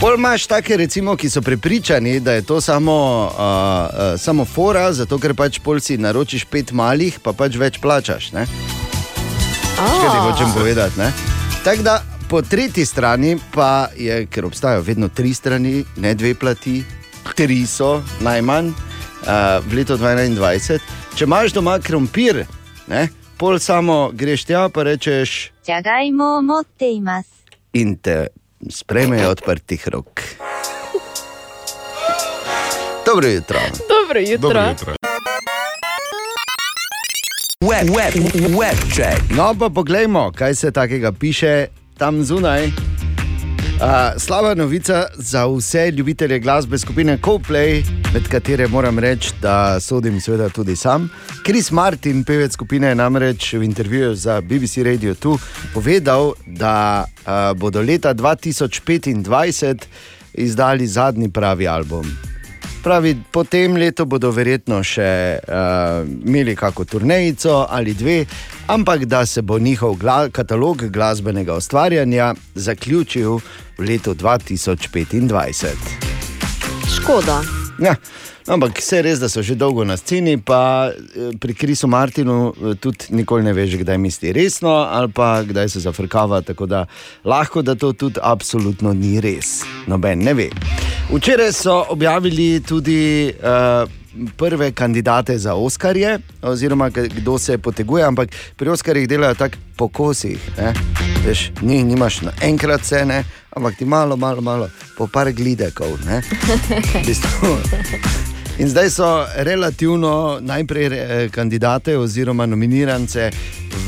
Pol 0.00 0.14
imaš 0.16 0.46
take, 0.46 0.76
recimo, 0.76 1.16
ki 1.16 1.28
so 1.30 1.42
prepričani, 1.42 2.20
da 2.20 2.32
je 2.32 2.42
to 2.42 2.60
samo, 2.60 3.28
uh, 3.28 3.38
uh, 3.38 4.20
samo 4.20 4.44
fora, 4.44 4.92
zato 4.92 5.18
ker 5.18 5.34
pač 5.34 5.58
pol 5.60 5.80
si 5.80 5.98
naročiš 6.00 6.44
pet 6.48 6.72
malih, 6.72 7.18
pa 7.20 7.32
pač 7.36 7.56
več 7.60 7.76
plačaš. 7.80 8.32
Ne? 8.32 8.46
Kaj 9.76 10.08
ti 10.08 10.22
hočem 10.24 10.52
povedati? 10.56 11.00
ne? 11.00 11.12
Tako 11.64 11.82
da 11.82 12.00
po 12.28 12.42
tretji 12.42 12.86
strani 12.86 13.36
pa 13.52 13.90
je, 13.96 14.24
ker 14.26 14.48
obstajajo 14.48 14.82
vedno 14.82 15.08
tri 15.08 15.34
strani, 15.34 15.84
ne 15.96 16.14
dve 16.14 16.34
plati, 16.34 16.80
tri 17.36 17.66
so 17.66 18.00
najmanj 18.24 18.72
uh, 18.72 19.60
v 19.68 19.80
letu 19.80 19.96
2021. 20.00 20.80
Če 21.20 21.26
imaš 21.28 21.52
doma 21.52 21.74
krompir, 21.84 22.46
ne, 22.88 23.00
pol 23.36 23.58
samo 23.60 24.08
greš 24.16 24.46
tja 24.48 24.62
in 24.72 24.84
rečeš: 24.86 25.50
Čagajmo, 25.68 26.40
motte 26.40 26.88
imas. 26.88 27.26
In 27.76 27.98
te 28.00 28.30
spremejo 28.64 29.28
odprtih 29.34 29.84
rok. 29.92 30.22
Dobro 33.04 33.28
jutro. 33.28 33.60
Dobro 33.88 34.20
jutro. 34.20 34.48
Dobro 34.48 34.62
jutro. 34.70 34.94
Web, 37.68 37.92
web, 37.92 38.16
web 38.56 38.78
check. 38.88 39.20
No, 39.36 39.52
pa 39.58 39.68
poglejmo, 39.68 40.32
kaj 40.32 40.54
se 40.54 40.70
takega 40.72 41.12
piše 41.12 41.66
tam 41.98 42.24
zunaj. 42.24 42.70
Uh, 43.80 43.86
slaba 44.20 44.54
novica 44.54 45.06
za 45.14 45.46
vse 45.46 45.90
ljubitelje 45.90 46.38
glasbe 46.38 46.78
skupine 46.78 47.18
Coldplay, 47.18 47.84
med 48.14 48.28
katere 48.28 48.68
moram 48.68 48.98
reči, 48.98 49.32
da 49.42 49.80
sodim 49.80 50.20
seveda 50.20 50.48
tudi 50.48 50.76
sam. 50.76 51.08
Chris 51.46 51.70
Martin, 51.70 52.24
pevec 52.24 52.52
skupine, 52.52 52.88
je 52.88 52.94
namreč 52.94 53.52
v 53.52 53.62
intervjuju 53.64 54.14
za 54.14 54.40
BBC 54.40 54.84
Radio 54.84 55.14
2 55.14 55.38
povedal, 55.74 56.32
da 56.46 57.04
uh, 57.04 57.58
bodo 57.58 57.80
leta 57.80 58.14
2025 58.14 59.76
izdali 60.34 60.86
zadnji 60.86 61.30
pravi 61.30 61.68
album. 61.68 62.16
Pravi, 62.82 63.16
po 63.30 63.44
tem 63.44 63.76
letu 63.76 64.06
bodo 64.08 64.30
verjetno 64.32 64.80
še 64.80 65.36
uh, 65.36 66.08
imeli 66.24 66.56
kako 66.56 66.84
turnejico 66.88 67.66
ali 67.68 67.92
dve, 67.94 68.24
ampak 68.72 69.04
da 69.04 69.26
se 69.26 69.42
bo 69.42 69.58
njihov 69.58 69.98
gla 70.00 70.28
katalog 70.32 70.88
glasbenega 70.88 71.54
ustvarjanja 71.60 72.34
zaključil 72.54 73.36
v 73.78 73.84
letu 73.84 74.14
2025. 74.14 75.74
Škoda. 76.96 77.59
Ja, 77.80 77.94
ampak 78.46 78.76
vse 78.78 78.98
je 78.98 79.02
res, 79.02 79.20
da 79.22 79.28
so 79.32 79.40
že 79.42 79.54
dolgo 79.56 79.84
na 79.88 79.96
sceni, 79.96 80.36
pa 80.36 80.90
eh, 80.92 81.32
pri 81.40 81.54
Krisu 81.56 81.88
Martinu 81.88 82.52
eh, 82.52 82.74
tudi 82.76 83.08
nikoli 83.16 83.44
ne 83.46 83.54
veš, 83.56 83.78
kdaj 83.80 83.98
misli 83.98 84.34
resno 84.36 84.84
ali 84.84 85.08
pa 85.12 85.40
kdaj 85.42 85.68
se 85.68 85.80
zafrkava. 85.80 86.42
Tako 86.44 86.66
da 86.66 86.84
lahko, 87.24 87.62
da 87.62 87.74
to 87.74 87.92
tudi 87.92 88.20
absolutno 88.22 88.92
ni 88.92 89.20
res. 89.20 89.62
Noben 89.88 90.24
ne 90.24 90.34
ve. 90.34 90.50
Včeraj 91.10 91.52
so 91.52 91.84
objavili 91.88 92.60
tudi 92.62 93.32
uh, 93.32 93.88
prve 94.36 94.72
kandidate 94.72 95.38
za 95.38 95.54
Oskarje, 95.54 96.18
oziroma 96.42 96.90
kdo 96.90 97.38
se 97.38 97.58
poteguje, 97.58 98.04
ampak 98.04 98.28
pri 98.56 98.68
Oskarjih 98.68 99.08
delajo 99.08 99.34
tako 99.34 99.56
po 99.76 99.88
kosih. 99.88 100.50
ne. 100.58 100.74
Veš, 101.26 101.50
ni, 101.62 101.84
nimaš 101.84 102.20
naenkrat 102.20 102.80
vse, 102.82 103.04
ne, 103.04 103.24
ampak 103.56 103.76
ti 103.76 103.84
malo, 103.84 104.16
malo, 104.16 104.40
malo, 104.40 104.68
po 104.96 105.06
par 105.06 105.32
glidekov. 105.32 105.98
In 108.58 108.68
zdaj 108.68 108.90
so 108.90 109.26
relativno 109.36 110.38
najprej 110.40 110.86
eh, 110.86 111.28
kandidate 111.32 111.96
oziroma 111.98 112.46
nominirance 112.46 113.30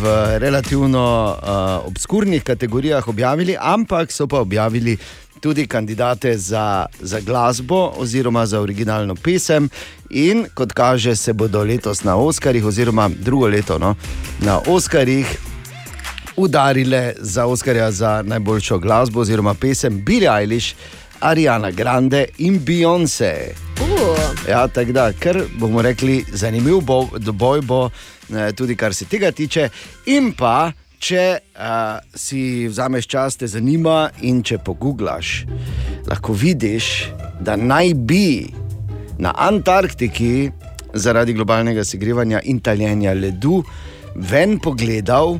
v 0.01 0.05
relativno 0.39 1.36
uh, 1.36 1.86
obskurnih 1.86 2.43
kategorijah 2.43 3.09
objavili, 3.09 3.57
ampak 3.61 4.12
so 4.12 4.27
pa 4.27 4.40
objavili 4.40 4.97
tudi 5.43 5.66
kandidate 5.66 6.36
za, 6.39 6.86
za 7.01 7.20
glasbo 7.20 7.93
oziroma 7.97 8.47
za 8.47 8.60
originalno 8.60 9.14
pesem. 9.14 9.69
In 10.10 10.47
kot 10.55 10.73
kaže, 10.73 11.16
se 11.16 11.32
bodo 11.32 11.64
letos 11.64 12.05
na 12.05 12.16
Oskarjih, 12.16 12.64
oziroma 12.64 13.09
drugo 13.09 13.48
leto 13.48 13.78
no, 13.78 13.94
na 14.40 14.60
Oskarjih 14.66 15.27
udarile 16.36 17.14
za 17.19 17.47
Oscarja 17.47 17.90
za 17.90 18.23
najboljšo 18.23 18.78
glasbo 18.78 19.20
oziroma 19.20 19.55
pesem 19.55 20.05
Billie 20.05 20.31
Eilish, 20.40 20.74
Ariana 21.20 21.70
Grande 21.70 22.27
in 22.39 22.60
Beyoncé. 22.64 23.32
Uh. 23.81 24.48
Ja, 24.48 24.69
tako 24.69 24.93
da, 24.93 25.12
ker 25.12 25.43
bomo 25.59 25.82
rekli, 25.82 26.24
zanimiv 26.32 26.81
bo, 26.81 27.09
boj 27.32 27.60
bo 27.60 27.90
eh, 27.90 28.52
tudi 28.52 28.77
kar 28.77 28.94
se 28.94 29.05
tega 29.05 29.31
tiče. 29.31 29.69
In 30.06 30.32
pa, 30.32 30.73
če 31.02 31.24
uh, 31.42 31.98
si 32.14 32.68
vzameš 32.70 33.08
čas, 33.10 33.36
te 33.40 33.48
zanima 33.50 34.12
in 34.22 34.42
če 34.46 34.60
poguglaš, 34.62 35.42
lahko 36.06 36.34
vidiš, 36.38 37.08
da 37.42 37.56
naj 37.58 37.94
bi 38.06 38.26
na 39.22 39.34
Antarktiki 39.48 40.50
zaradi 40.94 41.34
globalnega 41.34 41.84
segrevanja 41.86 42.42
in 42.46 42.60
taljenja 42.62 43.14
ledu 43.16 43.62
ven 44.14 44.58
pogledal 44.62 45.38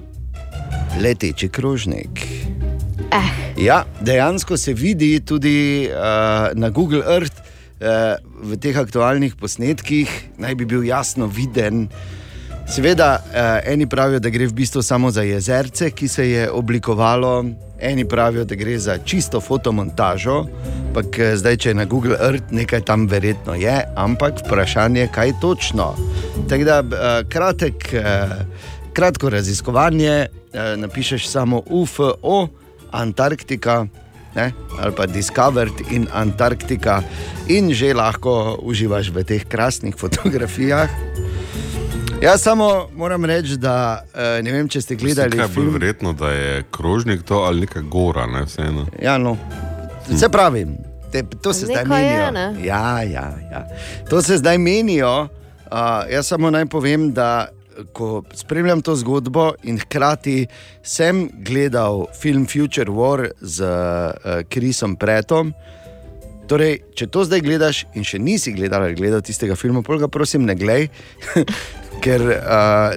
leteči 1.02 1.48
krožnik. 1.52 2.24
Eh. 3.12 3.30
Ja, 3.62 3.82
dejansko 4.01 4.56
se 4.56 4.74
vidi 4.74 5.20
tudi 5.20 5.86
uh, 5.86 6.51
na 6.59 6.72
Google 6.74 7.05
Earth, 7.06 7.39
uh, 7.78 8.16
v 8.43 8.59
teh 8.59 8.76
aktualnih 8.78 9.36
posnetkih, 9.39 10.10
naj 10.43 10.56
bi 10.59 10.66
bil 10.66 10.82
jasno 10.89 11.28
viden. 11.30 11.86
Seveda, 12.73 13.20
uh, 13.20 13.73
eni 13.73 13.86
pravijo, 13.86 14.19
da 14.19 14.31
gre 14.32 14.47
v 14.47 14.53
bistvu 14.53 14.82
samo 14.82 15.11
za 15.11 15.23
jezerce, 15.23 15.90
ki 15.90 16.09
se 16.09 16.31
je 16.31 16.51
oblikovalo, 16.51 17.44
eni 17.81 18.05
pravijo, 18.09 18.44
da 18.44 18.55
gre 18.55 18.78
za 18.78 18.97
čisto 19.05 19.40
fotomontažo. 19.40 20.47
Ampak 20.89 21.19
eh, 21.19 21.36
zdaj, 21.36 21.57
če 21.57 21.69
je 21.70 21.74
na 21.74 21.85
Google 21.85 22.16
Earth, 22.16 22.49
nekaj 22.51 22.81
tam 22.89 23.05
verjetno 23.09 23.55
je, 23.61 23.74
ampak 23.97 24.40
vprašanje 24.47 25.01
je, 25.01 25.11
kaj 25.12 25.32
točno. 25.40 25.90
Tako 26.49 26.65
da, 26.65 26.78
uh, 26.81 27.28
kratek, 27.28 27.93
uh, 27.93 28.32
kratko 28.93 29.28
raziskovanje, 29.31 30.28
uh, 30.28 30.81
napišeš 30.81 31.28
samo 31.28 31.61
UFO, 31.66 32.49
Antarktika. 32.90 33.85
Ne? 34.35 34.53
Ali 34.81 34.97
pa 34.97 35.07
Discovered 35.07 35.93
in 35.93 36.09
Antarktika, 36.12 37.03
in 37.49 37.69
že 37.77 37.93
lahko 37.93 38.57
uživaš 38.65 39.12
v 39.12 39.28
teh 39.28 39.44
krasnih 39.44 39.93
fotografijah. 39.97 40.89
Jaz 42.23 42.43
samo 42.43 42.89
moram 42.94 43.24
reči, 43.24 43.57
da 43.57 44.05
eh, 44.15 44.43
ne 44.43 44.53
vem, 44.53 44.69
če 44.69 44.81
ste 44.81 44.94
gledali 44.94 45.36
Kaj 45.36 45.44
je 45.44 45.49
bolj 45.49 45.55
film. 45.55 45.73
verjetno, 45.74 46.12
da 46.12 46.31
je 46.31 46.62
krožnik 46.70 47.23
to 47.23 47.43
ali 47.43 47.61
neka 47.61 47.81
gora, 47.81 48.27
ne 48.27 48.44
vseeno. 48.44 48.86
Ja, 49.03 49.19
no. 49.19 49.36
Se 50.19 50.28
pravi, 50.28 50.66
te, 51.12 51.23
to 51.43 51.53
se 51.53 51.66
zdaj 51.66 51.85
Neko 51.85 51.97
je, 51.97 52.05
menijo. 52.05 52.31
ne? 52.31 52.66
Ja, 52.66 53.03
ja, 53.03 53.27
ja. 53.51 53.65
To 54.11 54.23
se 54.23 54.39
zdaj 54.39 54.59
menijo. 54.59 55.23
Uh, 55.23 55.78
jaz 56.12 56.27
samo 56.27 56.51
naj 56.51 56.66
povem, 56.66 57.12
da 57.12 57.49
ko 57.93 58.23
spremljam 58.35 58.82
to 58.82 58.94
zgodbo 58.97 59.53
in 59.62 59.78
hkrati 59.81 60.47
sem 60.82 61.31
gledal 61.35 62.07
film 62.20 62.47
Future 62.47 62.90
War 62.90 63.31
z 63.40 63.65
uh, 63.65 64.12
Krisom 64.49 64.97
Pretom. 64.97 65.55
Torej, 66.47 66.82
če 66.94 67.07
to 67.07 67.24
zdaj 67.24 67.40
gledaš 67.40 67.86
in 67.94 68.05
še 68.05 68.19
nisi 68.19 68.53
gledal 68.53 68.82
ali 68.85 68.94
gledal 68.94 69.23
tistega 69.24 69.57
filma, 69.57 69.81
pol 69.82 69.99
ga 69.99 70.09
prosim 70.09 70.44
ne 70.44 70.55
glej, 70.55 70.89
ker 72.01 72.20
uh, 72.23 72.36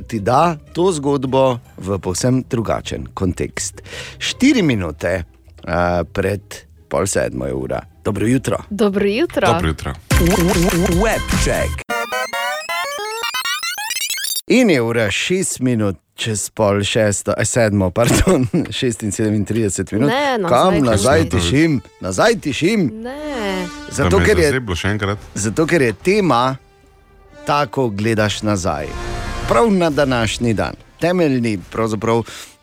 ti 0.08 0.20
da 0.20 0.58
to 0.74 0.92
zgodbo 0.92 1.60
v 1.78 2.00
povsem 2.00 2.44
drugačen 2.50 3.08
kontekst. 3.14 3.82
Štiri 4.18 4.62
minute 4.62 5.24
uh, 5.24 6.06
pred 6.14 6.42
pol 6.88 7.08
sedmo 7.08 7.46
je 7.46 7.54
ura. 7.54 7.82
Dobro 8.04 8.28
jutro. 8.28 8.58
Dobro 8.70 9.08
jutro. 9.08 9.48
jutro. 9.64 9.94
Webček. 11.02 11.82
In 14.48 14.70
je 14.70 14.82
ura 14.82 15.12
šest 15.12 15.60
minut. 15.60 15.98
Čez 16.16 16.50
pol 16.50 16.80
šesto, 16.84 17.34
eh, 17.38 17.46
sedmo, 17.46 17.90
pardon, 17.92 18.48
36 18.72 19.92
minut. 19.94 20.10
Ne, 20.10 20.38
nazaj 20.38 20.50
Kam 20.50 20.74
tišim. 20.74 20.86
nazaj 20.86 21.30
tišim? 21.30 21.82
Nazaj 22.02 22.36
tišim. 22.40 22.92
Ne. 23.04 23.68
Zato, 23.92 24.20
ker 24.24 24.40
je, 24.40 24.46
zazeblo 24.46 24.76
še 24.76 24.88
enkrat. 24.96 25.18
zato, 25.36 25.66
ker 25.68 25.82
je 25.82 25.94
tema 25.94 26.56
tako, 27.46 27.90
gledaš 27.90 28.42
nazaj. 28.42 28.88
Prav 29.48 29.72
na 29.72 29.90
današnji 29.90 30.54
dan. 30.54 30.74
Temeljni 31.00 31.60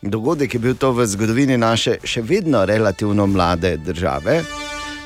dogodek 0.01 0.53
je 0.53 0.59
bil 0.59 0.75
to 0.75 0.91
v 0.91 1.05
zgodovini 1.07 1.57
naše 1.57 1.97
še 2.03 2.21
vedno 2.21 2.65
relativno 2.65 3.27
mlade 3.27 3.77
države. 3.77 4.43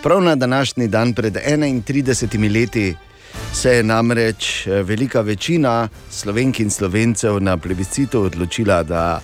Prav 0.03 0.21
na 0.21 0.35
današnji 0.35 0.87
dan, 0.87 1.13
pred 1.13 1.33
31 1.33 2.53
leti, 2.53 2.95
se 3.53 3.71
je 3.71 3.83
namreč 3.83 4.67
eh, 4.67 4.83
velika 4.83 5.21
večina 5.21 5.89
slovenk 6.09 6.59
in 6.59 6.69
slovencev 6.69 7.39
na 7.39 7.57
plebiscitu 7.57 8.21
odločila, 8.21 8.83
da 8.83 9.21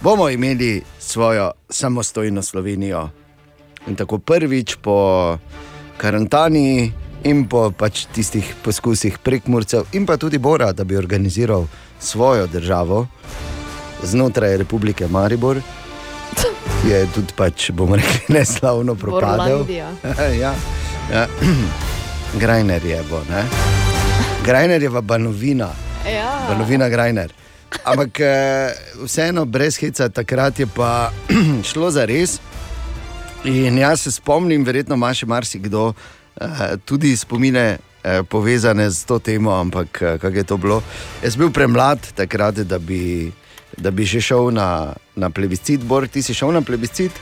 bomo 0.00 0.28
imeli 0.28 0.82
svojo 0.98 1.50
samostojno 1.70 2.42
Slovenijo. 2.42 3.08
In 3.86 3.96
tako 3.96 4.18
prvič 4.18 4.76
po 4.82 5.38
karantani 5.96 6.92
in 7.24 7.46
po 7.48 7.70
pač 7.70 8.06
tistih 8.12 8.54
poskusih 8.64 9.18
prekmurcev, 9.18 9.86
in 9.92 10.06
pa 10.06 10.16
tudi 10.16 10.38
Bora, 10.38 10.72
da 10.72 10.84
bi 10.84 10.96
organiziral 10.96 11.66
svojo 12.00 12.46
državo 12.46 13.06
znotraj 14.02 14.56
Republike 14.56 15.08
Maribor, 15.08 15.60
ki 16.82 16.90
je 16.90 17.06
tudi, 17.14 17.32
pač, 17.36 17.70
bomo 17.70 17.96
rekli, 17.96 18.20
neslavno 18.38 18.94
propadel. 18.94 19.64
Ja, 20.40 20.54
ja. 21.12 21.26
Grajner 22.42 22.84
je 22.84 23.02
bo, 23.10 23.22
ne? 23.30 23.44
Grajner 24.44 24.82
je 24.82 24.90
pa 24.90 25.00
banovina. 25.00 25.70
Ja. 26.06 26.46
Banovina 26.48 26.88
Grajner. 26.88 27.32
Ampak 27.84 28.20
eh, 28.20 28.74
vseeno, 29.04 29.44
brez 29.44 29.78
heca, 29.78 30.08
takrat 30.08 30.58
je 30.58 30.66
pa 30.66 31.10
šlo 31.70 31.90
za 31.90 32.04
res. 32.04 32.38
In 33.44 33.78
jaz 33.78 34.00
se 34.00 34.10
spomnim, 34.10 34.64
verjetno 34.64 34.94
ima 34.98 35.12
še 35.14 35.26
marsikdo 35.26 35.92
tudi 36.84 37.16
spomine 37.16 37.78
eh, 38.04 38.22
povezane 38.22 38.90
z 38.90 39.04
to 39.04 39.18
temo, 39.18 39.50
ampak 39.50 40.02
eh, 40.02 40.18
kako 40.18 40.36
je 40.36 40.44
to 40.44 40.56
bilo. 40.56 40.82
Jaz 41.22 41.36
bil 41.36 41.50
premlad 41.50 41.98
takrat, 42.14 42.54
da 42.54 42.78
bi, 42.78 43.32
da 43.76 43.90
bi 43.90 44.04
že 44.04 44.20
šel 44.20 44.50
na, 44.50 44.94
na 45.16 45.30
plebiscit. 45.30 45.80
Bor, 45.80 46.08
ti 46.08 46.22
si 46.22 46.34
šel 46.34 46.52
na 46.52 46.60
plebiscit? 46.60 47.12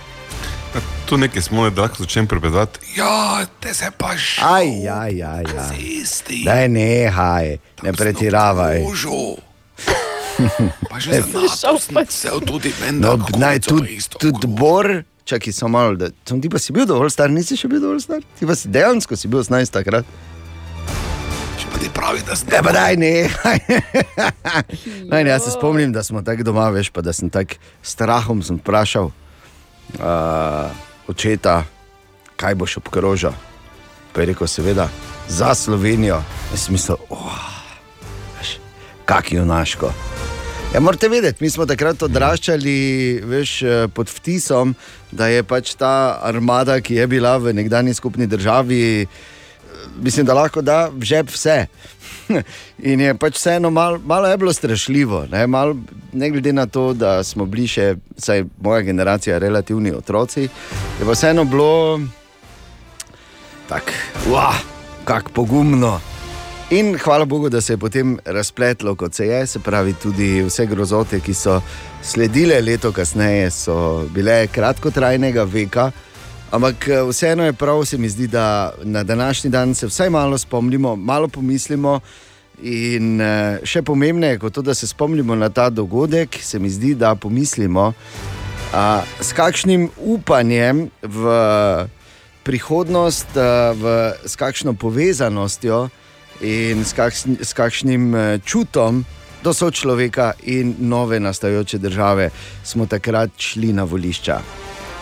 Tu 1.07 1.17
nekaj 1.17 1.43
smo, 1.43 1.71
da 1.71 1.83
lahko 1.83 2.03
začnem 2.03 2.27
prebrati. 2.27 2.81
Ja, 2.97 3.47
te 3.61 3.75
se 3.75 3.91
pa 3.99 4.17
že. 4.17 4.43
Aj, 4.43 4.67
aj, 4.91 5.23
aj. 5.23 5.45
aj. 5.47 5.79
Daj, 6.45 6.69
nehaj, 6.69 7.59
ne 7.83 7.93
pretiravaj. 7.93 8.83
Pa 10.91 10.99
že 10.99 11.23
pač. 11.31 12.11
Vse 12.11 12.31
tudi 12.43 12.75
No, 12.91 13.15
naj 13.39 13.63
tudi, 13.63 14.03
tudi 14.19 14.47
Bor, 14.51 15.07
čakaj 15.25 15.53
samo 15.53 15.79
malo, 15.79 15.97
da 15.97 16.11
sem 16.29 16.41
ti 16.41 16.51
pa 16.51 16.59
si 16.59 16.73
bil 16.73 16.87
dovolj 16.87 17.11
star, 17.11 17.31
nisi 17.31 17.57
še 17.57 17.69
bil 17.69 17.81
dovolj 17.81 18.05
star, 18.05 18.23
ti 18.39 18.47
pa 18.47 18.57
si 18.57 18.69
dejansko 18.69 19.17
si 19.17 19.29
bil 19.29 19.41
18 19.41 19.73
takrat. 19.73 20.09
Če 21.61 21.71
pa 21.73 21.81
ti 21.81 21.91
pravi, 21.95 22.25
da 22.27 22.37
si 22.37 22.49
Ne, 22.51 22.61
pa 22.63 22.73
daj, 22.77 22.97
ne. 23.01 23.13
Naj, 25.11 25.25
ne, 25.25 25.31
jaz 25.31 25.49
se 25.49 25.55
spomnim, 25.57 25.93
da 25.93 26.05
smo 26.05 26.23
tako 26.23 26.47
doma, 26.51 26.69
veš, 26.75 26.93
pa 26.93 27.05
da 27.05 27.13
sem 27.17 27.33
tako 27.33 27.61
strahom 27.83 28.43
sem 28.45 28.61
vprašal 28.61 29.11
uh, 29.11 30.85
očeta, 31.09 31.63
kaj 32.37 32.61
boš 32.61 32.79
obkrožil. 32.85 33.33
Pa 34.15 34.23
je 34.23 34.31
rekel, 34.31 34.47
seveda, 34.47 34.89
za 35.29 35.55
Slovenijo. 35.59 36.21
Jaz 36.53 36.69
sem 36.69 36.77
mislil, 36.77 37.01
oh, 37.11 37.41
kak 39.05 39.33
junaško. 39.33 39.91
Ja, 40.75 40.81
morate 40.81 41.09
vedeti, 41.09 41.39
mi 41.39 41.47
smo 41.51 41.69
takrat 41.71 42.01
odraščali 42.03 42.73
veš, 43.31 43.51
eh, 43.63 43.83
pod 43.95 44.09
vtisom, 44.11 44.73
da 45.15 45.29
je 45.31 45.45
pač 45.47 45.77
ta 45.79 46.19
armada, 46.19 46.81
ki 46.81 46.97
je 46.97 47.07
bila 47.07 47.37
v 47.39 47.53
nekdanji 47.55 47.95
skupni 47.95 48.27
državi, 48.27 49.03
eh, 49.03 49.07
mislim, 50.03 50.27
da 50.27 50.35
lahko 50.35 50.63
da 50.63 50.89
v 50.91 51.05
žep 51.05 51.31
vse. 51.31 51.67
In 52.91 53.01
je 53.01 53.15
pač 53.15 53.39
vseeno 53.39 53.71
malo, 53.71 54.01
malo 54.05 54.27
je 54.27 54.37
bilo 54.37 54.53
strašljivo, 54.53 55.27
ne, 55.31 55.47
mal, 55.47 55.77
ne 56.13 56.31
glede 56.31 56.53
na 56.53 56.67
to, 56.67 56.93
da 56.93 57.23
smo 57.23 57.47
bili 57.47 57.69
še, 57.71 57.95
vsaj 58.19 58.43
moja 58.59 58.81
generacija, 58.83 59.39
relativni 59.39 59.93
otroci, 59.95 60.49
je 60.99 61.07
pa 61.07 61.15
vseeno 61.15 61.45
bilo 61.45 62.01
tako, 63.69 63.95
wow, 64.27 64.59
kako 65.05 65.31
pogumno. 65.31 66.14
In 66.71 66.99
hvala 66.99 67.25
Bogu, 67.25 67.49
da 67.49 67.61
se 67.61 67.73
je 67.73 67.77
potem 67.77 68.19
razpletlo, 68.25 68.95
kot 68.95 69.15
se 69.15 69.27
je, 69.27 69.47
se 69.47 69.59
pravi, 69.59 69.93
tudi 69.93 70.43
vse 70.43 70.67
grozote, 70.67 71.21
ki 71.21 71.35
so 71.35 71.59
sledile 72.03 72.61
leto 72.61 72.93
kasneje, 72.93 73.51
so 73.51 73.75
bile 74.15 74.47
kratkotrajnega 74.47 75.45
veka. 75.45 75.91
Ampak 76.51 76.89
eh, 76.89 77.03
vseeno 77.11 77.45
je 77.45 77.53
prav, 77.53 77.85
se 77.85 77.99
mi 77.99 78.09
zdi, 78.09 78.27
da 78.27 78.73
na 78.83 79.03
današnji 79.03 79.51
dan 79.51 79.75
se 79.75 79.87
vsaj 79.87 80.11
malo 80.11 80.39
spomnimo, 80.39 80.97
malo 80.97 81.29
pomislimo. 81.29 82.01
In 82.63 83.21
eh, 83.21 83.59
še 83.65 83.83
pomembneje 83.83 84.39
kot 84.39 84.55
to, 84.55 84.63
da 84.63 84.75
se 84.75 84.87
spomnimo 84.87 85.35
na 85.37 85.49
ta 85.49 85.69
dogodek, 85.71 86.39
se 86.41 86.59
mi 86.59 86.71
zdi, 86.71 86.95
da 86.95 87.15
pomislimo, 87.15 87.93
a, 88.73 89.03
s 89.21 89.33
kakšnim 89.33 89.91
upanjem 89.99 90.89
v 91.03 91.35
prihodnost, 92.43 93.37
a, 93.37 93.75
v, 93.77 93.99
s 94.25 94.37
kakšno 94.37 94.73
povezanostjo 94.75 95.89
in 96.41 96.85
s, 96.85 96.93
kakšn, 96.93 97.39
s 97.43 97.53
kakšnim 97.53 98.15
eh, 98.15 98.39
čutom 98.45 99.05
do 99.45 99.53
sočloveka 99.53 100.33
in 100.43 100.75
nove 100.79 101.21
nastajajoče 101.21 101.79
države 101.79 102.31
smo 102.65 102.87
takrat 102.87 103.31
šli 103.37 103.73
na 103.73 103.85
volišča. 103.85 104.41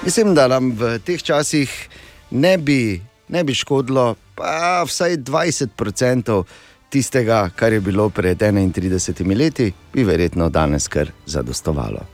Mislim, 0.05 0.35
da 0.35 0.49
nam 0.49 0.73
v 0.73 0.99
teh 0.99 1.23
časih 1.23 1.89
ne 2.31 2.59
bi, 2.59 3.01
ne 3.29 3.45
bi 3.45 3.55
škodilo, 3.55 4.15
pa 4.35 4.83
vsaj 4.87 5.17
20% 5.17 6.43
tistega, 6.91 7.51
kar 7.57 7.73
je 7.73 7.81
bilo 7.81 8.11
pred 8.11 8.39
31 8.39 9.39
leti, 9.39 9.73
bi 9.95 10.05
verjetno 10.05 10.49
danes 10.49 10.89
kar 10.89 11.11
zadostovalo. 11.27 12.05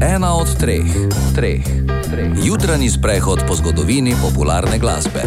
Ena 0.00 0.34
od 0.36 0.58
treh, 0.60 0.86
treh, 1.34 1.64
treh. 2.10 2.32
Jutranji 2.44 2.90
sprehod 2.90 3.42
po 3.48 3.54
zgodovini 3.54 4.14
popularne 4.22 4.78
glasbe. 4.78 5.22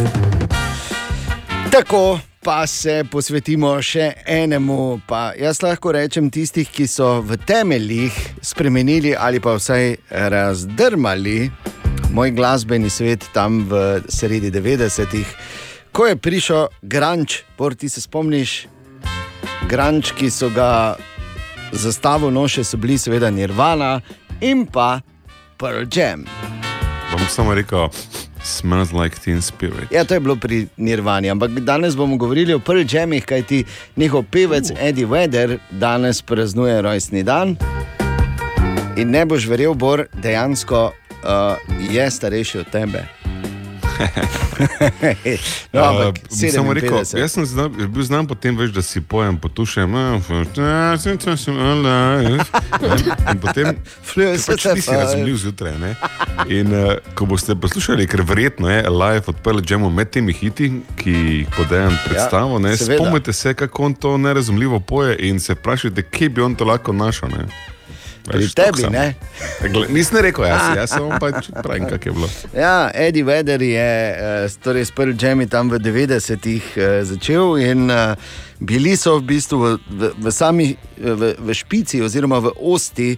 Tako 1.77 2.19
pa 2.41 2.63
se 2.67 3.03
posvetimo 3.11 3.69
še 3.85 4.07
enemu, 4.25 4.97
pa 5.05 5.35
jaz 5.37 5.59
lahko 5.61 5.91
rečem 5.93 6.31
tistih, 6.33 6.65
ki 6.65 6.87
so 6.89 7.19
v 7.21 7.37
temeljih 7.37 8.15
spremenili 8.41 9.11
ali 9.13 9.37
pa 9.37 9.53
vsaj 9.59 9.93
razdrmali 10.09 11.51
moj 12.17 12.33
glasbeni 12.33 12.89
svet 12.89 13.27
tam 13.33 13.59
v 13.69 14.01
sredi 14.09 14.49
90-ih, 14.49 15.35
ko 15.93 16.07
je 16.09 16.17
prišel 16.17 16.65
Granč, 16.81 17.43
ti 17.77 17.89
se 17.89 18.01
spomniš, 18.01 18.65
Granč, 19.69 20.15
ki 20.17 20.33
so 20.33 20.49
ga 20.49 20.97
zastavo 21.71 22.33
noše, 22.33 22.63
so 22.63 22.81
bili 22.81 22.97
seveda 22.97 23.29
Nirvana 23.29 23.99
in 24.41 24.65
pa 24.65 24.97
Pearl 25.61 25.85
Jam. 25.93 26.25
Bom 27.13 27.21
samo 27.29 27.53
rekel, 27.53 27.85
smells 28.47 28.93
like 28.93 29.19
teen 29.19 29.41
spirit. 29.41 29.91
Ja, 29.91 30.03
to 30.03 30.13
je 30.13 30.19
bilo 30.19 30.35
pri 30.35 30.67
Nirvani, 30.77 31.29
ampak 31.29 31.51
danes 31.51 31.95
bomo 31.95 32.17
govorili 32.17 32.53
o 32.53 32.59
Pearl 32.59 32.85
Jamih, 32.89 33.25
kajti 33.25 33.63
njihov 33.95 34.23
pevec 34.31 34.71
Eddie 34.79 35.05
Vedder 35.05 35.57
danes 35.71 36.21
praznuje 36.21 36.81
rojstni 36.81 37.23
dan. 37.23 37.57
In 38.97 39.11
ne 39.11 39.25
boš 39.25 39.45
verjel, 39.47 39.73
Bor, 39.73 40.07
dejansko 40.13 40.91
uh, 40.91 41.57
je 41.91 42.11
starejši 42.11 42.59
od 42.59 42.71
tebe. 42.71 43.16
no, 45.73 45.83
ampak 45.83 46.17
Uh, 46.29 46.51
samo 46.53 46.73
rekel, 46.73 46.97
57. 46.97 47.19
jaz 47.19 47.31
sem 47.31 47.45
zna, 47.45 47.67
bil 47.69 48.03
znan 48.03 48.27
po 48.27 48.35
tem, 48.35 48.57
veš, 48.57 48.71
da 48.75 48.81
si 48.81 49.01
pojem 49.01 49.37
potušem. 49.37 49.93
In 53.31 53.39
potem 53.41 53.77
pač 54.47 54.65
at 54.65 54.75
ti 54.75 54.81
si 54.81 54.91
the 54.91 54.97
razumljiv 54.97 55.37
zjutraj. 55.37 55.77
Ne? 55.79 55.95
In 56.47 56.73
uh, 56.73 56.97
ko 57.15 57.25
boste 57.25 57.55
poslušali, 57.55 58.07
ker 58.07 58.21
verjetno 58.21 58.69
je 58.69 58.89
live 58.89 59.23
od 59.27 59.35
Pearl 59.43 59.61
Jamu 59.69 59.89
med 59.89 60.11
temi 60.13 60.33
hiti, 60.33 60.71
ki 60.99 61.11
jih 61.11 61.47
podajem 61.57 61.95
predstavo, 62.07 62.59
ne, 62.59 62.77
spomnite 62.77 63.33
se, 63.33 63.53
kako 63.53 63.83
on 63.83 63.93
to 63.93 64.17
nerazumljivo 64.17 64.79
poje 64.79 65.17
in 65.29 65.39
se 65.39 65.53
vprašajte, 65.53 66.01
kje 66.01 66.29
bi 66.29 66.41
on 66.41 66.55
to 66.55 66.65
lahko 66.65 66.93
našel. 66.93 67.29
Ne? 67.29 67.47
Pri 68.27 68.43
Veš, 68.43 68.53
tebi, 68.53 68.83
ne? 68.91 69.15
Nisem 69.95 70.19
rekel 70.25 70.45
jaz, 70.49 70.75
jaz 70.75 70.91
sem 70.91 71.07
pač 71.23 71.47
pravim, 71.63 71.87
kak 71.87 72.05
je 72.05 72.11
bilo. 72.11 72.27
Ja, 72.51 72.91
Eddie 72.91 73.23
Vedder 73.23 73.63
je 73.63 73.87
eh, 74.11 74.57
torej 74.63 74.89
s 74.89 74.91
Pearl 74.91 75.15
Jami 75.15 75.47
tam 75.47 75.71
v 75.71 75.79
90-ih 75.79 76.65
eh, 76.75 76.99
začel 77.07 77.55
in 77.63 77.87
eh, 77.87 78.19
bili 78.59 78.97
so 78.99 79.15
v 79.21 79.31
bistvu 79.31 79.57
v, 79.63 79.73
v, 79.87 80.11
v 80.27 80.35
sami 80.35 80.67
v, 80.99 81.33
v 81.39 81.49
špici 81.55 82.03
oziroma 82.03 82.43
v 82.43 82.51
osti. 82.59 83.15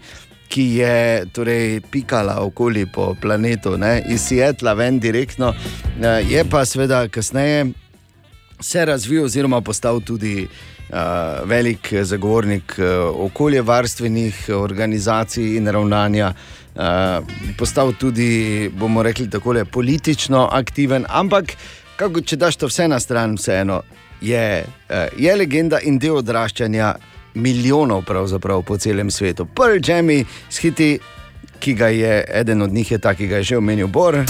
Ki 0.50 0.82
je 0.82 1.30
torej 1.30 1.78
pikala 1.94 2.42
okoli 2.42 2.90
po 2.90 3.14
planetu, 3.14 3.76
ne, 3.78 4.02
iz 4.10 4.32
Sietla 4.32 4.74
ven 4.74 4.98
direktno, 4.98 5.54
je 6.26 6.42
pa 6.50 6.64
seveda 6.66 7.04
kasneje 7.06 7.68
se 8.58 8.82
razvil, 8.82 9.30
oziroma 9.30 9.62
postal 9.62 10.02
tudi 10.02 10.50
uh, 10.50 10.50
velik 11.46 11.94
zagovornik 12.02 12.76
uh, 12.78 12.86
okoljevarstvenih 13.26 14.50
organizacij 14.56 15.56
in 15.58 15.68
ravnanja. 15.68 16.34
Postal 17.58 17.94
tudi, 18.00 18.70
bomo 18.74 19.04
rekli, 19.04 19.30
tako 19.30 19.54
politično 19.72 20.48
aktiven, 20.52 21.06
ampak 21.10 21.52
kako, 21.96 22.22
če 22.22 22.38
daš 22.40 22.56
to 22.56 22.70
vse 22.70 22.88
na 22.88 23.00
stran, 23.00 23.36
vseeno 23.36 23.82
je, 24.22 24.64
je 25.18 25.36
legenda 25.36 25.82
in 25.84 26.00
del 26.00 26.22
odraščanja 26.22 26.94
milijonov 27.34 28.04
po 28.66 28.78
celem 28.78 29.12
svetu. 29.12 29.46
Prvi 29.46 29.82
Jamie 29.84 30.26
s 30.50 30.58
hiti, 30.58 31.00
ki 31.60 31.74
ga 31.74 31.88
je 31.88 32.24
eden 32.34 32.62
od 32.62 32.72
njih, 32.74 32.92
je 32.92 32.98
ta, 32.98 33.14
ki 33.14 33.28
ga 33.28 33.38
je 33.38 33.44
že 33.44 33.58
omenil 33.58 33.88
Bor. 33.88 34.24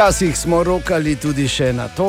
Včasih 0.00 0.38
smo 0.38 0.62
rokali 0.64 1.12
tudi 1.16 1.44
še 1.48 1.74
na 1.76 1.84
to. 1.92 2.08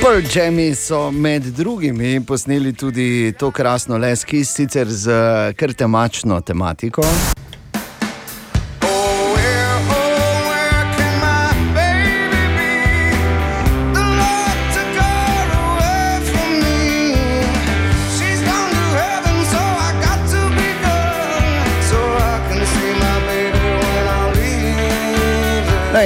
Pearl 0.00 0.26
Jami 0.34 0.74
so 0.74 1.10
med 1.10 1.42
drugimi 1.42 2.18
posneli 2.26 2.72
tudi 2.72 3.32
to 3.38 3.50
krasno 3.50 3.98
leski, 3.98 4.42
sicer 4.44 4.90
z 4.90 5.14
kar 5.54 5.72
temačno 5.72 6.40
tematiko. 6.40 7.06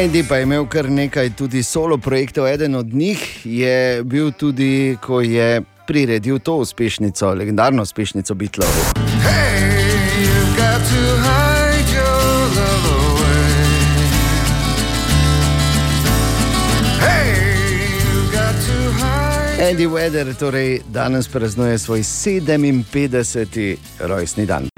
Najdi 0.05 0.25
pa 0.29 0.37
je 0.37 0.43
imel 0.43 0.67
kar 0.69 0.91
nekaj 0.91 1.31
tudi 1.33 1.63
solo 1.63 1.97
projektov. 1.99 2.47
Eden 2.47 2.75
od 2.75 2.87
njih 2.87 3.41
je 3.45 4.03
bil 4.05 4.33
tudi, 4.33 4.97
ko 5.01 5.21
je 5.21 5.63
priredil 5.87 6.39
to 6.39 6.57
uspešnico, 6.57 7.31
legendarno 7.35 7.83
uspešnico 7.83 8.35
Beatlov. 8.35 8.69
Eddie 19.59 19.89
Vedder 19.89 20.35
torej 20.35 20.81
danes 20.93 21.29
praznuje 21.29 21.79
svoj 21.79 21.99
57. 21.99 23.77
rojstni 24.01 24.47
dan. 24.47 24.74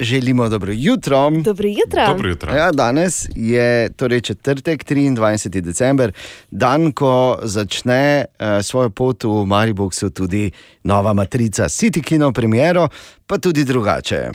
Želimo 0.00 0.48
dobro 0.48 0.72
jutro. 0.72 1.30
Dobro 1.30 1.68
jutro. 1.68 2.06
Dobro 2.06 2.28
jutro. 2.28 2.54
Ja, 2.54 2.72
danes 2.72 3.28
je 3.36 3.92
torej 3.92 4.20
četrtek, 4.20 4.84
23. 4.84 5.60
december, 5.60 6.12
dan, 6.50 6.92
ko 6.92 7.38
začne 7.42 8.24
uh, 8.24 8.46
svojo 8.62 8.90
pot 8.90 9.24
v 9.24 9.46
Mariboku 9.46 10.10
tudi 10.10 10.50
nova 10.84 11.12
matrica 11.12 11.68
City 11.68 12.02
Kino 12.02 12.32
premiero, 12.32 12.88
pa 13.26 13.38
tudi 13.38 13.64
drugače. 13.64 14.30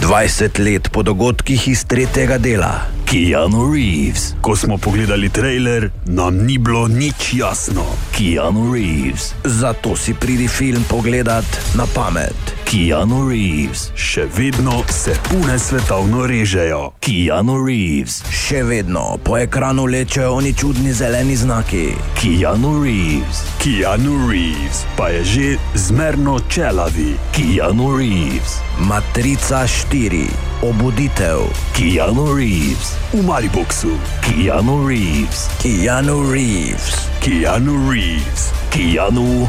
20 0.00 0.64
let 0.64 0.88
po 0.92 1.02
dogodkih 1.02 1.68
iz 1.68 1.84
tretjega 1.84 2.38
dela. 2.38 3.03
Keanu 3.14 3.70
Reeves. 3.70 4.34
Ko 4.40 4.56
smo 4.56 4.74
pogledali 4.78 5.28
trailer, 5.28 5.90
nam 6.06 6.36
ni 6.46 6.58
bilo 6.58 6.88
nič 6.88 7.34
jasno. 7.34 7.84
Keanu 8.10 8.72
Reeves. 8.74 9.34
Zato 9.44 9.96
si 9.96 10.14
pridi 10.14 10.48
film 10.48 10.82
pogledat 10.90 11.46
na 11.78 11.86
pamet. 11.86 12.34
Keanu 12.66 13.28
Reeves. 13.30 13.92
Še 13.94 14.26
vedno 14.26 14.82
se 14.90 15.14
pune 15.30 15.58
svetovno 15.62 16.26
režejo. 16.26 16.90
Keanu 16.98 17.60
Reeves. 17.62 18.18
Še 18.34 18.64
vedno 18.66 19.04
po 19.22 19.38
ekranu 19.38 19.86
lečejo 19.86 20.34
oni 20.34 20.50
čudni 20.50 20.90
zeleni 20.90 21.38
znaki. 21.38 21.94
Keanu 22.18 22.82
Reeves. 22.82 23.44
Keanu 23.62 24.26
Reeves 24.26 24.82
pa 24.98 25.12
je 25.14 25.22
že 25.22 25.46
zmerno 25.78 26.40
čelavi. 26.50 27.14
Keanu 27.30 27.94
Reeves. 27.94 28.58
Matrica 28.90 29.62
4. 29.70 30.26
Obuditev. 30.66 31.46
Keanu 31.78 32.34
Reeves. 32.34 33.03
V 33.12 33.22
Mariboku. 33.22 33.98
Keanu 34.22 34.88
Reeves. 34.88 35.48
Keanu 35.58 36.32
Reeves. 36.32 37.04
Keanu 37.20 37.90
Reeves. 37.90 38.52
Keanu 38.70 39.48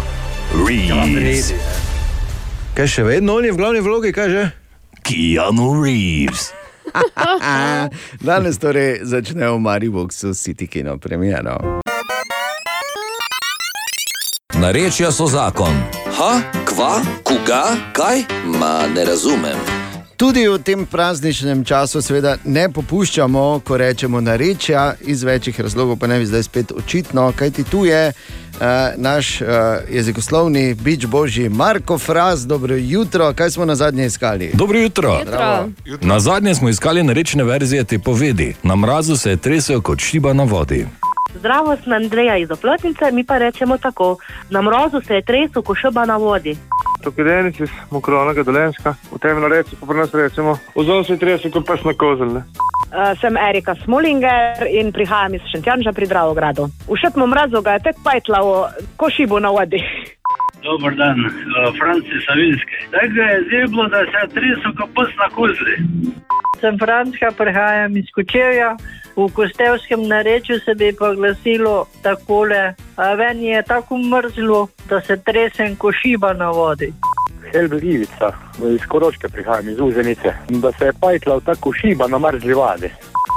Reeves. 0.65 1.53
Kaj 2.75 2.87
še 2.87 3.03
vedno 3.07 3.37
on 3.39 3.45
je 3.47 3.53
v 3.55 3.57
glavni 3.57 3.81
vlogi, 3.81 4.11
kaj 4.11 4.29
že? 4.29 4.43
Keanu 5.05 5.79
Reeves. 5.79 6.51
Danes 8.27 8.59
torej 8.61 9.01
začne 9.07 9.49
v 9.49 9.57
Mariboku 9.59 10.33
City 10.35 10.67
Kino 10.67 10.97
premiero. 10.97 11.81
Narečja 14.55 15.11
so 15.11 15.27
zakon. 15.27 15.75
Ha, 16.15 16.39
kva, 16.63 17.03
koga, 17.27 17.75
kaj? 17.91 18.23
Ma 18.55 18.87
ne 18.87 19.03
razumem. 19.03 19.74
Tudi 20.17 20.47
v 20.47 20.59
tem 20.63 20.85
prazničnem 20.85 21.63
času, 21.67 21.99
seveda, 22.01 22.37
ne 22.45 22.69
popuščamo, 22.71 23.59
ko 23.67 23.77
rečemo 23.77 24.21
narečja, 24.21 24.93
iz 25.01 25.23
večjih 25.23 25.59
razlogov, 25.59 25.97
pa 25.99 26.07
ne 26.07 26.19
bi 26.19 26.25
zdaj 26.25 26.43
spet 26.43 26.71
očitno, 26.71 27.33
kajti 27.35 27.63
tu 27.63 27.85
je 27.85 28.13
uh, 28.13 28.61
naš 28.97 29.41
uh, 29.41 29.47
jezikoslovni 29.91 30.73
bič 30.73 31.05
božji 31.05 31.49
Marko 31.49 31.97
Fraz, 31.97 32.45
dobro 32.47 32.75
jutro, 32.75 33.33
kaj 33.33 33.51
smo 33.51 33.65
na 33.65 33.75
zadnje 33.75 34.05
iskali? 34.05 34.51
Dobro 34.53 34.79
jutro. 34.79 35.19
Bravo. 35.25 35.69
Na 36.01 36.19
zadnje 36.19 36.55
smo 36.55 36.69
iskali 36.69 37.03
narečne 37.03 37.43
verzije 37.43 37.83
te 37.83 37.99
povedi. 37.99 38.55
Na 38.63 38.75
mrazu 38.75 39.17
se 39.17 39.29
je 39.29 39.37
tresel 39.37 39.81
kot 39.81 39.99
šiba 39.99 40.33
na 40.33 40.43
vodi. 40.43 40.85
Zdravo, 41.35 41.75
sem 41.75 41.93
Andreja 41.93 42.37
iz 42.37 42.51
Oplotnice, 42.51 43.11
mi 43.11 43.23
pa 43.23 43.37
rečemo 43.37 43.77
tako: 43.77 44.17
na 44.49 44.61
mrozu 44.61 45.01
se 45.01 45.15
je 45.15 45.21
tresel, 45.21 45.61
ko 45.61 45.75
šoba 45.75 46.05
na 46.05 46.17
vodi. 46.17 46.57
Tukaj 47.03 47.25
Denis 47.25 47.59
iz 47.59 47.69
Mokrovnega 47.91 48.43
Dolenska, 48.43 48.95
v 49.11 49.19
tem 49.19 49.37
reči 49.45 49.75
pa 49.79 49.85
pri 49.85 49.97
nas 49.97 50.13
rečemo, 50.13 50.57
vzol 50.75 51.03
si 51.03 51.13
30 51.13 51.51
kot 51.53 51.67
pes 51.67 51.83
na 51.85 51.93
kozel. 51.93 52.33
Ne? 52.33 52.41
Uh, 52.95 53.11
sem 53.21 53.37
Erika 53.37 53.75
Smolinger 53.83 54.65
in 54.71 54.89
prihajam 54.95 55.35
iz 55.35 55.43
Šentjanža 55.51 55.91
pri 55.91 56.07
Dravogradu. 56.07 56.69
V 56.87 56.97
šetmu 56.97 57.27
mrazu 57.27 57.61
ga 57.61 57.75
je 57.75 57.91
tek 57.91 57.97
pajtlavo, 58.03 58.69
ko 58.97 59.09
šibo 59.09 59.39
na 59.39 59.51
vodi. 59.51 59.83
Dobar 60.63 60.95
dan, 60.95 61.19
uh, 61.19 61.69
Franci 61.77 62.17
Savinski. 62.25 62.75
Tako 62.91 63.21
je 63.21 63.43
zeblo, 63.51 63.87
da 63.93 64.01
se 64.07 64.17
je 64.23 64.27
tresel 64.33 64.71
kot 64.79 64.89
pes 64.95 65.11
na 65.19 65.27
kozli. 65.35 65.75
Sem 66.61 66.79
Frančka, 66.79 67.35
prihajam 67.37 67.97
iz 67.97 68.07
Kočevja. 68.15 68.77
V 69.15 69.29
kostevskem 69.33 70.07
narečju 70.07 70.59
se 70.59 70.75
bi 70.75 70.95
pa 70.99 71.13
glasilo 71.13 71.85
takole: 72.01 72.73
"A 72.95 73.13
Ven 73.13 73.39
je 73.43 73.63
tako 73.63 73.97
mrzlo, 73.97 74.67
da 74.89 75.01
se 75.01 75.17
tresem 75.17 75.75
ko 75.75 75.91
šiba 75.91 76.33
na 76.33 76.49
vodi. 76.49 76.93
Helbe 77.51 77.77
Ivica, 77.77 78.31
iz 78.75 78.81
Koroške 78.87 79.27
prihajam, 79.29 79.69
iz 79.69 79.79
Uzenice, 79.79 80.33
da 80.49 80.71
se 80.71 80.85
je 80.85 80.93
pajtla 81.01 81.39
tako 81.39 81.73
šiba 81.73 82.07
na 82.07 82.19
mrzli 82.19 82.53
vadi. 82.53 82.89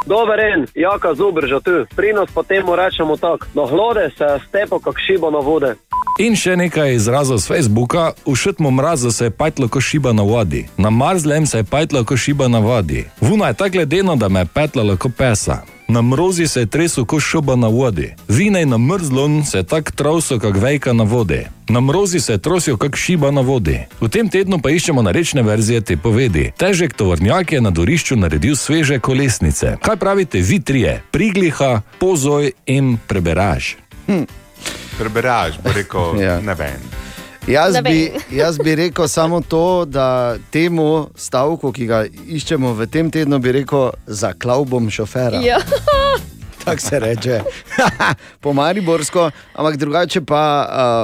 Dober 0.07 0.41
en, 0.41 0.67
jaka 0.75 1.15
zubrža 1.15 1.61
tu, 1.61 1.71
pri 1.97 2.13
nas 2.13 2.31
pa 2.35 2.43
temu 2.43 2.77
rečemo 2.77 3.17
tako, 3.17 3.47
na 3.55 3.67
hlode 3.67 4.11
se 4.19 4.39
stepo 4.49 4.79
kak 4.79 4.95
šibo 5.07 5.31
na 5.31 5.39
vode. 5.39 5.75
In 6.19 6.35
še 6.35 6.57
nekaj 6.59 6.97
izrazov 6.99 7.39
z 7.39 7.47
Facebooka: 7.47 8.13
v 8.27 8.35
šutmu 8.35 8.71
mrazu 8.71 9.11
se 9.15 9.25
je 9.25 9.31
pajtlo 9.31 9.69
kot 9.69 9.83
šiba 9.83 10.13
na 10.13 10.23
vodi, 10.23 10.67
na 10.77 10.91
mrzlem 10.91 11.47
se 11.47 11.63
je 11.63 11.65
pajtlo 11.65 12.05
kot 12.05 12.19
šiba 12.19 12.49
na 12.49 12.59
vodi. 12.59 13.05
Vuna 13.21 13.49
je 13.49 13.55
tako 13.55 13.79
ledeno, 13.79 14.17
da 14.17 14.29
me 14.29 14.41
je 14.41 14.51
petlalo 14.55 14.97
kot 14.97 15.15
pesa. 15.15 15.63
Na 15.89 16.03
mrozi 16.03 16.49
se 16.49 16.61
je 16.61 16.67
tresel 16.67 17.05
kot 17.05 17.23
šoba 17.23 17.57
na 17.57 17.69
vodi, 17.69 18.11
vinej 18.29 18.67
na 18.67 18.79
mrzlon 18.79 19.45
se 19.45 19.59
je 19.59 19.63
tako 19.63 19.93
trauso 19.95 20.39
kot 20.39 20.57
vejka 20.57 20.93
na 20.93 21.05
vodi. 21.05 21.47
Na 21.69 21.81
mrozi 21.81 22.21
se 22.21 22.33
je 22.33 22.39
trosil 22.39 22.77
kot 22.77 22.97
šiba 22.97 23.31
na 23.31 23.41
vodi. 23.41 23.79
V 24.01 24.09
tem 24.09 24.29
tednu 24.29 24.59
pa 24.59 24.71
iščemo 24.71 25.03
narečne 25.03 25.43
verzije 25.43 25.81
te 25.81 25.97
povedi. 25.97 26.51
Težek 26.57 26.93
tovornjak 26.93 27.53
je 27.53 27.61
na 27.61 27.71
dorišču 27.71 28.17
naredil 28.17 28.57
sveže 28.57 28.99
kolesnice. 28.99 29.77
Kaj 29.83 29.97
pravite 29.97 30.43
vi 30.43 30.61
trije? 30.61 31.03
Prigliha, 31.11 31.81
pozoj 31.99 32.53
in 32.67 32.99
preberaž. 33.07 33.77
Hm. 34.07 34.48
Preberaš, 34.99 35.59
bo 35.65 35.71
rekel, 35.73 36.17
Ja. 36.25 36.41
ne 36.41 36.55
vem. 36.55 36.81
Jaz 37.47 37.77
bi, 37.85 38.13
jaz 38.41 38.59
bi 38.59 38.75
rekel 38.75 39.09
samo 39.09 39.41
to, 39.41 39.85
da 39.85 40.37
temu 40.51 41.09
stavku, 41.17 41.73
ki 41.73 41.87
ga 41.87 42.05
iščemo 42.29 42.73
v 42.77 42.87
tem 42.87 43.11
tednu, 43.11 43.39
bi 43.39 43.53
rekel: 43.53 43.91
zaklav 44.07 44.65
bom 44.65 44.91
šofera. 44.91 45.41
Ja. 45.41 45.59
Tako 46.65 46.81
se 46.81 46.99
reče. 46.99 47.41
po 48.41 48.53
Mariborsko, 48.53 49.31
ampak 49.55 49.77
drugače 49.77 50.21
pa, 50.21 50.43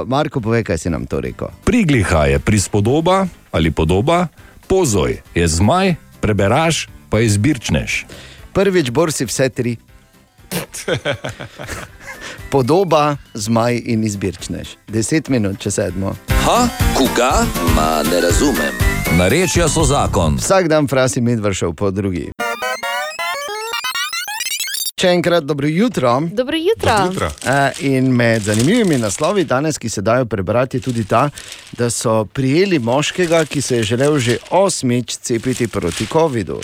uh, 0.02 0.08
Marko, 0.08 0.40
povej, 0.40 0.64
kaj 0.64 0.78
si 0.78 0.90
nam 0.90 1.06
to 1.06 1.20
rekel. 1.24 1.48
Prigliha 1.64 2.26
je 2.26 2.38
prispodoba 2.38 3.24
ali 3.48 3.70
podoba, 3.70 4.26
pozoj 4.68 5.22
je 5.34 5.46
zmaj, 5.48 5.94
preberaš 6.20 6.88
pa 7.08 7.22
je 7.22 7.30
zbirčneš. 7.30 8.04
Prvič, 8.52 8.90
bor 8.90 9.12
si 9.12 9.24
vse 9.24 9.48
tri. 9.48 9.76
Podoba, 12.54 13.16
zmaj 13.34 13.82
in 13.84 14.04
izbirčneš. 14.04 14.76
Deset 14.88 15.28
minut, 15.28 15.56
če 15.58 15.70
sedmo. 15.74 16.12
Ha, 16.44 16.68
koga? 16.94 17.42
Ma 17.74 18.04
ne 18.06 18.20
razumem. 18.22 18.76
Narečja 19.18 19.66
so 19.68 19.82
zakon. 19.82 20.36
Vsak 20.38 20.68
dan 20.70 20.86
frasi 20.86 21.18
medvršal 21.20 21.74
po 21.74 21.90
drugi. 21.90 22.28
Še 24.94 25.10
enkrat 25.16 25.42
dobro 25.50 25.66
jutro. 25.66 26.12
Dobro 26.30 26.62
jutro. 26.62 26.94
Eh, 27.42 27.82
In 27.90 28.14
med 28.14 28.46
zanimivimi 28.46 29.00
naslovi 29.02 29.42
danes, 29.44 29.82
ki 29.82 29.90
se 29.90 30.06
dajo 30.06 30.30
prebrati, 30.30 30.80
tudi 30.80 31.02
ta, 31.04 31.26
da 31.74 31.90
so 31.90 32.22
prijeli 32.24 32.78
moškega, 32.78 33.44
ki 33.50 33.60
se 33.60 33.82
je 33.82 33.90
želel 33.90 34.18
že 34.18 34.38
osmič 34.50 35.18
cepiti 35.18 35.66
proti 35.68 36.06
COVID-u. 36.06 36.62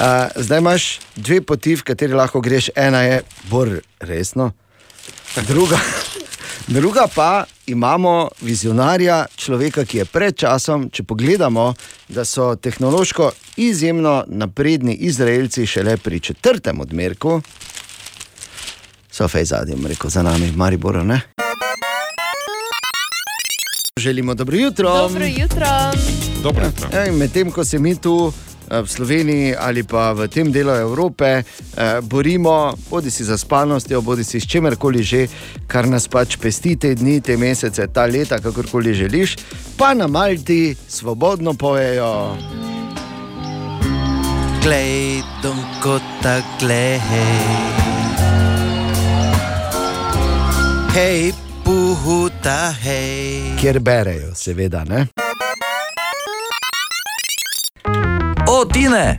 Uh, 0.00 0.06
zdaj 0.36 0.58
imaš 0.58 0.98
dve 1.16 1.42
poti, 1.42 1.74
v 1.76 1.82
kateri 1.82 2.12
lahko 2.12 2.40
greš. 2.40 2.70
Ena 2.76 3.02
je 3.02 3.22
bolj 3.50 3.80
resno, 4.00 4.52
druga, 5.48 5.78
druga 6.76 7.06
pa 7.14 7.44
imamo 7.66 8.28
vizionarja, 8.40 9.26
človeka, 9.36 9.84
ki 9.84 9.98
je 9.98 10.04
pred 10.04 10.36
časom. 10.36 10.88
Če 10.90 11.02
pogledamo, 11.02 11.74
da 12.08 12.24
so 12.24 12.54
tehnološko 12.56 13.30
izjemno 13.56 14.24
napredni 14.28 14.94
Izraelci 14.94 15.66
šele 15.66 15.96
pri 15.96 16.20
četrtem 16.20 16.80
odmerku, 16.80 17.42
so 19.10 19.28
fej 19.28 19.44
zadnji, 19.44 19.76
rekel 19.88 20.10
za 20.10 20.22
nami, 20.22 20.52
Maribor. 20.56 21.04
Ne? 21.04 21.20
Želimo 23.96 24.34
dobro 24.34 24.56
jutro. 24.56 24.94
Dobro 24.94 25.24
jutro. 25.24 25.66
Dobro 26.42 26.64
jutro. 26.64 26.88
Ja, 26.98 27.12
medtem 27.12 27.50
ko 27.50 27.64
se 27.64 27.78
mi 27.78 28.00
tu 28.00 28.32
v 28.70 28.86
Sloveniji 28.86 29.54
ali 29.58 29.82
pa 29.82 30.12
v 30.14 30.28
tem 30.30 30.52
delu 30.52 30.70
Evrope 30.70 31.42
eh, 31.42 31.44
borimo, 32.02 32.74
bodi 32.90 33.10
si 33.10 33.24
za 33.24 33.38
spalnostjo, 33.38 34.02
bodi 34.02 34.24
si 34.24 34.40
s 34.40 34.46
čimerkoli 34.46 35.02
že, 35.02 35.26
kar 35.66 35.88
nas 35.90 36.06
pač 36.08 36.38
pesti 36.38 36.76
te 36.76 36.94
dni, 36.94 37.20
te 37.20 37.36
mesece, 37.36 37.86
ta 37.90 38.06
leta, 38.06 38.38
kakorkoli 38.38 38.94
želiš, 38.94 39.36
pa 39.76 39.94
na 39.94 40.06
Malti 40.06 40.76
svobodno 40.88 41.54
pojejo. 41.54 42.36
Glej, 44.62 45.22
donkota, 45.42 46.42
glej. 46.60 47.00
Hej, 50.94 51.32
puhuta, 51.64 52.74
hej. 52.82 53.56
Kjer 53.60 53.80
berejo, 53.80 54.34
seveda. 54.34 54.84
Ne? 54.84 55.06
O, 58.60 58.64
Tine! 58.66 59.16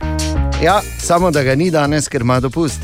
Ja, 0.62 0.80
samo 0.98 1.30
da 1.30 1.42
ga 1.42 1.54
ni 1.54 1.70
danes, 1.70 2.08
ker 2.08 2.20
ima 2.20 2.40
dopust. 2.40 2.78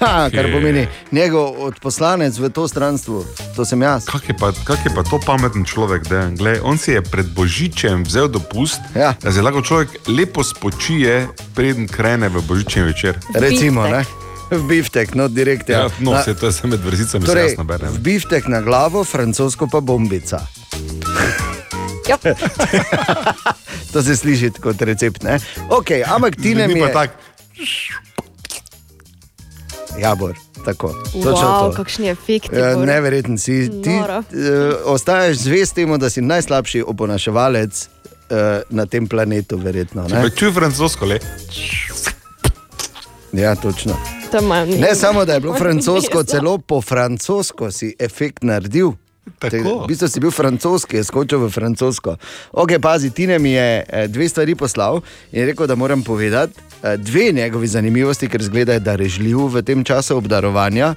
Ha, 0.00 0.28
kar 0.28 0.44
Kje? 0.44 0.52
pomeni 0.52 0.82
njegov 1.12 1.54
odposlanec 1.58 2.36
v 2.36 2.50
to 2.50 2.68
stranstvo, 2.68 3.24
to 3.56 3.64
sem 3.64 3.82
jaz. 3.82 4.04
Kak 4.04 4.28
je, 4.28 4.34
pa, 4.36 4.52
kak 4.64 4.84
je 4.84 4.92
pa 4.94 5.02
to 5.02 5.16
pameten 5.18 5.64
človek, 5.64 6.04
da 6.04 6.26
Glej, 6.30 6.60
on 6.62 6.76
si 6.76 6.90
je 6.90 7.00
pred 7.02 7.26
Božičem 7.26 8.04
vzel 8.04 8.28
dopust, 8.28 8.80
ja. 8.94 9.14
da 9.16 9.32
se 9.32 9.40
lahko 9.40 9.62
človek 9.62 9.88
lepo 10.08 10.44
spočije, 10.44 11.26
preden 11.54 11.88
krene 11.88 12.28
v 12.28 12.42
Božični 12.42 12.82
večer. 12.82 13.16
Recimo, 13.32 13.86
ne? 13.86 14.04
v 14.50 14.60
biftek, 14.62 15.14
no 15.14 15.28
direkt. 15.28 15.68
Ja, 15.68 15.78
Ja. 15.78 15.88
no, 15.98 16.12
Na- 16.12 16.22
se 16.22 16.34
to 16.34 16.46
je 16.46 16.52
samo 16.52 16.70
med 16.70 16.84
vrsticami, 16.84 17.24
se 17.24 17.32
Torej, 17.32 17.48
jasno 17.48 17.64
bere. 17.64 17.88
v 17.88 17.98
biftek 18.00 18.48
na 18.48 18.60
glavo, 18.60 19.00
francosko 19.02 19.64
pa 19.66 19.80
bombica. 19.80 20.44
to 23.92 24.02
se 24.02 24.16
sliši 24.16 24.50
kot 24.52 24.82
recept. 24.82 25.22
Ne? 25.22 25.38
Okay, 25.70 26.02
ampak 26.06 26.36
ti 26.36 26.54
ne 26.54 26.68
mi 26.68 26.80
je. 26.80 26.92
tak. 26.92 27.10
Jabor, 29.98 30.34
tako. 30.64 30.88
Wow, 31.14 31.34
to. 31.68 31.72
kakšni 31.76 32.08
efekti. 32.08 32.56
Ja, 32.56 32.74
Bor. 32.74 32.86
Neverjeten 32.86 33.38
si. 33.38 33.68
Ti 33.82 33.90
Noro. 33.90 34.18
uh, 34.18 34.24
ostaješ 34.86 35.36
zvest 35.38 35.74
temu, 35.74 35.98
da 35.98 36.10
si 36.10 36.20
najslabši 36.20 36.82
oponaševalec 36.82 37.88
uh, 38.30 38.36
na 38.70 38.86
tem 38.86 39.08
planetu, 39.08 39.58
verjetno. 39.58 40.08
Če 40.08 40.14
Ne? 40.14 40.22
pa 40.22 40.30
čuj 40.30 40.52
francosko, 40.52 41.06
le. 41.06 41.20
Ja, 43.32 43.54
točno. 43.54 43.96
Ne 44.78 44.94
samo, 44.94 45.24
da 45.24 45.34
je 45.34 45.40
bilo 45.40 45.54
francosko, 45.54 46.22
celo 46.24 46.58
po 46.58 46.80
francosko 46.80 47.70
si 47.70 47.94
efekt 47.98 48.42
naredil. 48.42 48.92
Tako. 49.38 49.84
V 49.84 49.86
bistvu 49.86 50.08
si 50.08 50.20
bil 50.20 50.30
francoski, 50.30 50.96
je 50.98 51.04
skočil 51.06 51.38
v 51.46 51.50
francosko. 51.50 52.16
Ok, 52.52 52.78
pazi, 52.82 53.10
Tine 53.10 53.38
mi 53.38 53.54
je 53.54 53.84
eh, 53.86 54.08
dve 54.08 54.28
stvari 54.28 54.54
poslal 54.54 55.02
in 55.32 55.46
rekel, 55.46 55.66
da 55.66 55.74
moram 55.74 56.02
povedati 56.02 56.58
eh, 56.82 56.96
dve 56.96 57.32
njegovi 57.32 57.66
zanimivosti, 57.66 58.28
ker 58.28 58.42
zgleda, 58.42 58.78
da 58.78 58.90
je 58.90 58.96
režljiv 58.96 59.46
v 59.46 59.62
tem 59.62 59.84
času 59.84 60.16
obdarovanja. 60.16 60.94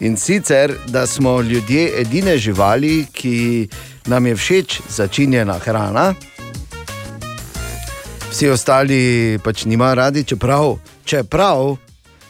In 0.00 0.16
sicer, 0.16 0.74
da 0.86 1.06
smo 1.06 1.40
ljudje 1.40 2.00
edine 2.00 2.38
živali, 2.38 3.06
ki 3.12 3.68
nam 4.06 4.26
je 4.26 4.36
všeč 4.36 4.80
začinjena 4.88 5.58
hrana, 5.58 6.14
vsi 8.30 8.48
ostali 8.48 9.38
pač 9.44 9.64
nimajo 9.64 9.94
radi, 9.94 10.24
čeprav, 10.24 10.78
čeprav 11.04 11.62
uh, 11.66 11.78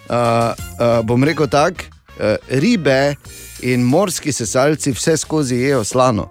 uh, 0.09 1.05
bom 1.05 1.25
rekel 1.25 1.49
tako, 1.49 1.85
uh, 2.17 2.41
ribe 2.49 3.15
in 3.63 3.81
morski 3.83 4.33
sesalci 4.33 4.93
vse 4.93 5.17
skozi 5.17 5.57
jejo 5.57 5.85
slano. 5.85 6.29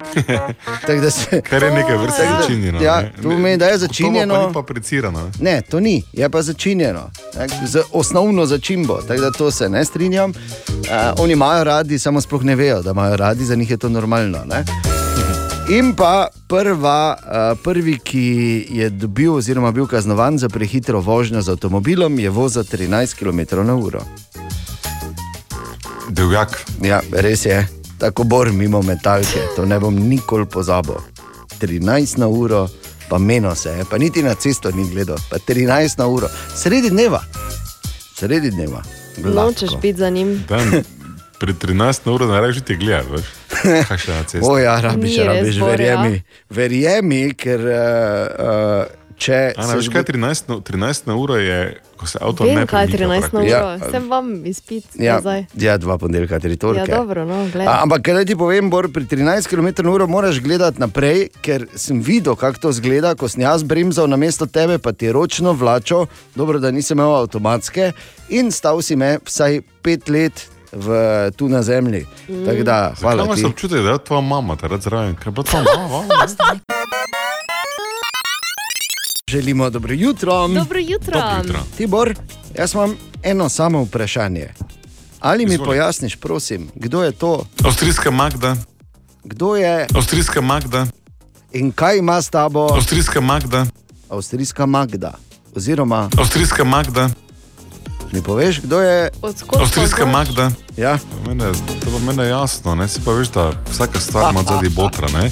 Tako 0.80 0.94
da 0.94 1.10
se- 1.10 1.40
Kar 1.42 1.62
je 1.62 1.70
nekaj 1.72 1.96
vrste 1.96 2.22
začinjeno. 2.32 2.82
Ja, 2.82 2.96
ne. 2.96 3.12
to 3.12 3.22
pomeni, 3.22 3.56
da 3.56 3.66
je 3.66 3.72
To 3.72 3.78
začinjeno. 3.78 4.34
pa 4.34 4.46
ni 4.46 4.54
papricirano. 4.54 5.20
ne. 5.38 5.52
Ne, 5.52 5.62
to 5.62 5.80
ni, 5.80 6.02
je 6.12 6.28
pa 6.28 6.42
začinjeno, 6.42 7.00
tak, 7.34 7.50
z 7.66 7.82
osnovno 7.92 8.46
začimbo, 8.46 8.98
tako 8.98 9.20
da 9.20 9.30
to 9.30 9.50
se 9.50 9.68
ne 9.68 9.84
strinjam. 9.84 10.30
Uh, 10.30 10.36
oni 11.18 11.32
imajo 11.32 11.64
radi, 11.64 11.98
samo 11.98 12.20
sploh 12.20 12.42
ne 12.42 12.56
vejo, 12.56 12.82
da 12.82 12.90
imajo 12.90 13.16
radi, 13.16 13.44
za 13.44 13.54
njih 13.54 13.70
je 13.70 13.76
to 13.76 13.88
normalno. 13.88 14.38
Ne? 14.46 14.64
In 15.70 15.94
pa 15.94 16.26
prva, 16.48 17.16
uh, 17.16 17.60
prvi, 17.64 17.98
ki 17.98 18.24
je 18.70 18.90
dobil, 18.90 19.34
oziroma 19.34 19.70
bil 19.70 19.86
kaznovan 19.86 20.38
za 20.38 20.48
prehitro 20.48 21.00
vožnjo 21.00 21.42
z 21.42 21.48
avtomobilom, 21.48 22.18
je 22.18 22.30
vozil 22.30 22.62
13 22.62 23.14
km/h. 23.14 24.00
Divjak. 26.10 26.64
Ja, 26.82 27.00
res 27.12 27.44
je, 27.46 27.66
tako 27.98 28.24
bor 28.24 28.52
mimo 28.52 28.82
metalke, 28.82 29.42
to 29.56 29.64
ne 29.66 29.78
bom 29.80 29.94
nikoli 29.94 30.46
pozabil. 30.46 30.98
13 31.60 32.18
na 32.18 32.28
uro, 32.28 32.68
pa 33.08 33.18
meno 33.18 33.54
se 33.54 33.70
je, 33.70 33.84
pa 33.90 33.98
niti 33.98 34.22
na 34.22 34.34
cesto 34.34 34.70
ni 34.70 34.88
gledal, 34.90 35.18
pa 35.30 35.38
13 35.38 35.98
na 35.98 36.06
uro, 36.06 36.28
sredi 36.56 36.90
dneva, 36.90 37.20
sredi 38.16 38.50
dneva. 38.50 38.82
Nočeš 39.24 39.70
biti 39.82 39.98
za 39.98 40.10
njim. 40.10 40.44
Dan, 40.48 40.82
pred 41.40 41.56
13 41.58 42.00
na 42.04 42.12
uro 42.12 42.26
narediš 42.26 42.62
ti 42.64 42.76
gledati, 42.76 43.10
veš. 43.12 43.26
Kaj 43.88 43.98
še 43.98 44.12
na 44.12 44.22
cesti. 44.30 44.46
O, 44.48 44.58
ja, 44.58 44.80
rabiš, 44.80 45.16
Ni 45.16 45.24
rabiš, 45.24 45.56
ja. 45.56 45.66
verjemi. 45.66 46.22
Verjemi, 46.50 47.22
ker 47.34 47.60
uh, 47.60 47.76
uh, 48.38 48.99
če. 49.20 49.38
Ana, 49.60 49.76
veš 49.78 49.90
kaj, 49.92 50.04
13 50.08 50.48
na, 50.50 50.56
13 50.64 51.08
na 51.10 51.16
uro 51.20 51.36
je, 51.36 51.58
ko 52.00 52.08
se 52.08 52.20
avto 52.22 52.46
Vem, 52.48 52.62
ne 52.62 52.66
kaj 52.68 52.86
je 52.88 52.98
13 52.98 53.34
na 53.36 53.40
uro. 53.40 53.48
Ja. 53.48 53.90
Sem 53.92 54.08
vam 54.10 54.30
izpit 54.48 54.96
Ja, 54.96 55.18
nazaj. 55.18 55.44
ja, 55.54 55.76
dva 55.80 55.98
ponedeljka, 56.00 56.40
tri 56.40 56.56
torke. 56.60 56.84
Ja, 56.84 57.00
dobro, 57.00 57.24
no, 57.28 57.42
glej. 57.52 57.68
A, 57.68 57.80
ampak, 57.84 58.04
kaj 58.08 58.24
ti 58.28 58.36
povem, 58.36 58.70
Bor, 58.72 58.88
pri 58.92 59.04
13 59.04 59.50
km/h 59.50 60.08
moraš 60.08 60.40
gledati 60.40 60.80
naprej, 60.80 61.28
ker 61.44 61.66
sem 61.76 62.00
videl, 62.04 62.36
kako 62.40 62.68
to 62.68 62.72
zgleda, 62.80 63.14
ko 63.14 63.28
sem 63.28 63.44
jaz 63.44 63.66
bremzal 63.66 64.08
na 64.10 64.16
mesto 64.20 64.48
tebe, 64.48 64.80
pa 64.80 64.92
ti 64.96 65.12
ročno 65.12 65.52
vlačo, 65.52 66.06
dobro, 66.34 66.58
da 66.62 66.72
nisem 66.72 66.98
imel 66.98 67.24
avtomatske 67.24 67.92
in 68.32 68.50
stal 68.54 68.80
si 68.82 68.96
me 68.96 69.18
vsaj 69.26 69.60
pet 69.84 70.08
let 70.08 70.48
v, 70.72 70.86
tu 71.36 71.48
na 71.50 71.62
zemlji. 71.66 72.06
Mm. 72.28 72.44
Tako 72.46 72.62
da, 72.62 72.78
hvala 73.00 73.26
ti. 73.34 73.42
ti. 73.42 73.46
Občutek, 73.46 73.82
da 73.82 73.98
je 73.98 74.04
tvoja 74.06 74.20
mama 74.22 74.56
takrat 74.56 74.80
zraven, 74.86 75.16
ker 75.18 75.28
je 75.28 75.32
bila 75.32 75.44
tvoja 75.44 75.64
mama. 75.66 76.06
Želimo 79.30 79.70
dobro 79.70 79.94
jutro. 79.94 80.48
Dobro 80.48 80.78
jutro. 80.78 81.20
Dobro 81.20 81.38
jutro. 81.42 81.60
Tibor, 81.76 82.14
jaz 82.58 82.74
imam 82.74 82.96
eno 83.22 83.48
samo 83.48 83.82
vprašanje. 83.82 84.48
Ali 85.20 85.46
mi 85.46 85.52
Izvoli. 85.54 85.68
pojasniš, 85.68 86.16
prosim, 86.16 86.68
kdo 86.74 87.02
je 87.02 87.12
to? 87.12 87.44
Avstrijska 87.64 88.10
Magda. 88.10 88.56
Kdo 89.24 89.56
je 89.56 89.86
Avstrijska 89.94 90.40
Magda. 90.40 90.86
in 91.52 91.72
kaj 91.72 91.98
ima 91.98 92.22
s 92.22 92.30
tabo? 92.30 92.68
Avstrijska 92.72 93.20
Magda. 93.20 93.66
Avstrijska 94.08 94.66
Magda. 94.66 95.12
Oziroma, 95.56 96.08
Avstrijska 96.18 96.64
Magda. 96.64 97.10
mi 98.12 98.22
poveš, 98.22 98.60
kdo 98.60 98.80
je 98.80 99.10
Avstrijska 99.60 100.06
Magda. 100.06 100.50
Ja. 100.76 100.98
Mene, 101.26 101.44
to 101.84 101.90
pa 101.90 101.98
meni 102.06 102.22
je 102.22 102.28
jasno, 102.28 102.74
ne? 102.74 102.88
si 102.88 103.00
pa 103.04 103.12
veš, 103.12 103.28
da 103.28 103.52
vsaka 103.70 104.00
stvar 104.00 104.32
ima 104.32 104.42
zadnji 104.42 104.68
botra. 104.68 105.08
Ne? 105.08 105.30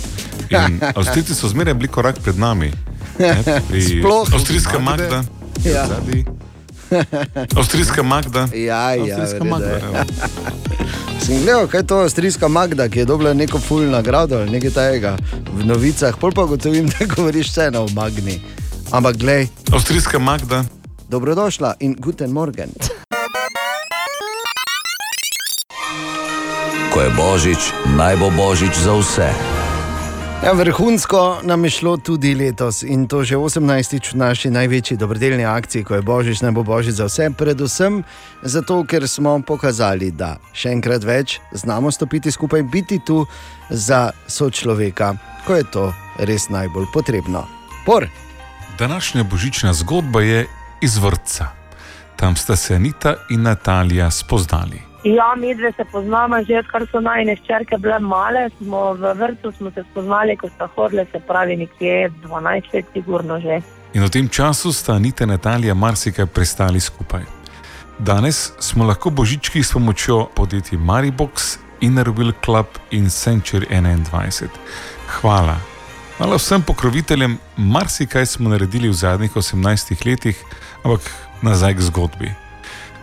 In 0.51 0.81
Avstrijci 0.97 1.35
so 1.35 1.49
zmeraj 1.49 1.75
bili 1.75 1.89
korak 1.89 2.19
pred 2.23 2.39
nami. 2.39 2.73
Sploh. 4.01 4.35
Avstrijska 4.35 4.78
Magda. 4.78 5.24
Ja. 5.65 5.86
Zadnji. 5.86 6.24
Avstrijska 7.59 8.03
Magda. 8.03 8.49
Ja, 8.55 8.95
ja, 8.95 9.03
Avstrijska 9.03 9.45
verjetno 9.45 9.51
Magda. 9.51 9.78
evo. 9.86 9.95
Sem 11.27 11.43
gledal, 11.43 11.66
kaj 11.66 11.81
je 11.81 11.86
to 11.86 11.97
avstrijska 11.99 12.49
Magda, 12.49 12.89
ki 12.89 12.99
je 12.99 13.05
dobila 13.05 13.35
neko 13.35 13.59
ful 13.59 13.82
nagrado 13.90 14.36
ali 14.36 14.51
nekaj 14.51 14.70
tajega 14.70 15.16
v 15.55 15.65
novicah, 15.66 16.16
pol 16.20 16.32
pa 16.32 16.45
gotovim, 16.45 16.89
da 16.99 17.07
govoriš 17.15 17.49
vseeno 17.51 17.85
o 17.85 17.89
Magni. 17.95 18.40
Ampak 18.90 19.16
glej, 19.16 19.49
Avstrijska 19.73 20.19
Magda. 20.19 20.65
dobrodošla 21.09 21.74
in 21.81 21.97
guten 21.99 22.31
morgen. 22.31 22.69
Ko 26.93 27.01
je 27.01 27.11
božič, 27.11 27.59
naj 27.97 28.16
bo 28.16 28.31
božič 28.31 28.73
za 28.77 28.93
vse. 28.97 29.57
Ja, 30.44 30.52
vrhunsko 30.52 31.40
nam 31.43 31.65
je 31.65 31.70
šlo 31.70 31.97
tudi 31.97 32.35
letos 32.35 32.82
in 32.82 33.09
to 33.09 33.24
že 33.24 33.36
18. 33.36 34.12
v 34.12 34.16
naši 34.16 34.51
največji 34.51 34.97
dobrodelni 34.97 35.44
akciji, 35.44 35.85
ko 35.85 35.94
je 35.94 36.02
božič, 36.02 36.40
naj 36.40 36.52
bo 36.52 36.62
božič 36.62 36.94
za 36.94 37.05
vse, 37.05 37.31
predvsem 37.35 38.05
zato, 38.43 38.85
ker 38.85 39.09
smo 39.09 39.43
pokazali, 39.43 40.10
da 40.10 40.36
še 40.55 40.70
enkrat 40.70 41.05
več 41.05 41.40
znamo 41.52 41.90
stopiti 41.90 42.31
skupaj, 42.31 42.62
biti 42.62 43.01
tu 43.06 43.27
za 43.70 44.10
sočloveka, 44.27 45.15
ko 45.47 45.59
je 45.59 45.65
to 45.74 45.93
res 46.23 46.48
najbolj 46.48 46.86
potrebno. 46.94 47.44
Por, 47.86 48.06
Današnja 48.78 49.24
božična 49.24 49.74
zgodba 49.74 50.23
je 50.23 50.47
iz 50.81 50.98
vrtca. 50.98 51.51
Tam 52.16 52.36
sta 52.36 52.56
se 52.56 52.74
Anita 52.74 53.15
in 53.31 53.43
Natalija 53.43 54.10
spoznali. 54.10 54.88
Ja, 55.09 55.35
mi 55.36 55.55
dve 55.55 55.72
se 55.72 55.85
poznamo 55.85 56.36
že 56.44 56.59
odkar 56.59 56.85
so 56.90 57.01
najne 57.01 57.36
ščerke 57.36 57.78
bile 57.80 57.97
male. 57.98 58.48
Smo 58.59 58.93
v 58.93 59.14
vrtu 59.16 59.52
smo 59.56 59.70
se 59.72 59.85
spoznali, 59.90 60.36
ko 60.36 60.51
sta 60.52 60.68
hodile, 60.74 61.06
se 61.12 61.20
pravi, 61.28 61.56
nekje 61.56 62.10
12 62.24 62.74
let, 62.74 62.90
sigurno 62.93 63.39
že. 63.40 63.60
In 63.97 64.05
v 64.05 64.10
tem 64.12 64.28
času 64.28 64.72
sta 64.72 64.98
Anita 65.01 65.24
in 65.24 65.32
Natalija 65.32 65.74
marsikaj 65.74 66.26
prestali 66.26 66.80
skupaj. 66.80 67.24
Danes 67.98 68.52
smo 68.60 68.85
lahko 68.85 69.10
božički 69.10 69.62
s 69.62 69.72
pomočjo 69.72 70.28
podjetij 70.36 70.78
Maribox, 70.78 71.56
Innerville 71.80 72.36
Club 72.44 72.66
in 72.90 73.09
Century 73.09 73.64
21. 73.70 74.52
Hvala. 75.20 75.56
Hvala 76.18 76.36
vsem 76.36 76.62
pokroviteljem, 76.62 77.39
marsikaj 77.56 78.26
smo 78.26 78.51
naredili 78.51 78.89
v 78.89 78.93
zadnjih 78.93 79.36
18 79.36 80.06
letih, 80.06 80.36
ampak 80.85 81.01
nazaj 81.43 81.74
k 81.74 81.80
zgodbi. 81.80 82.32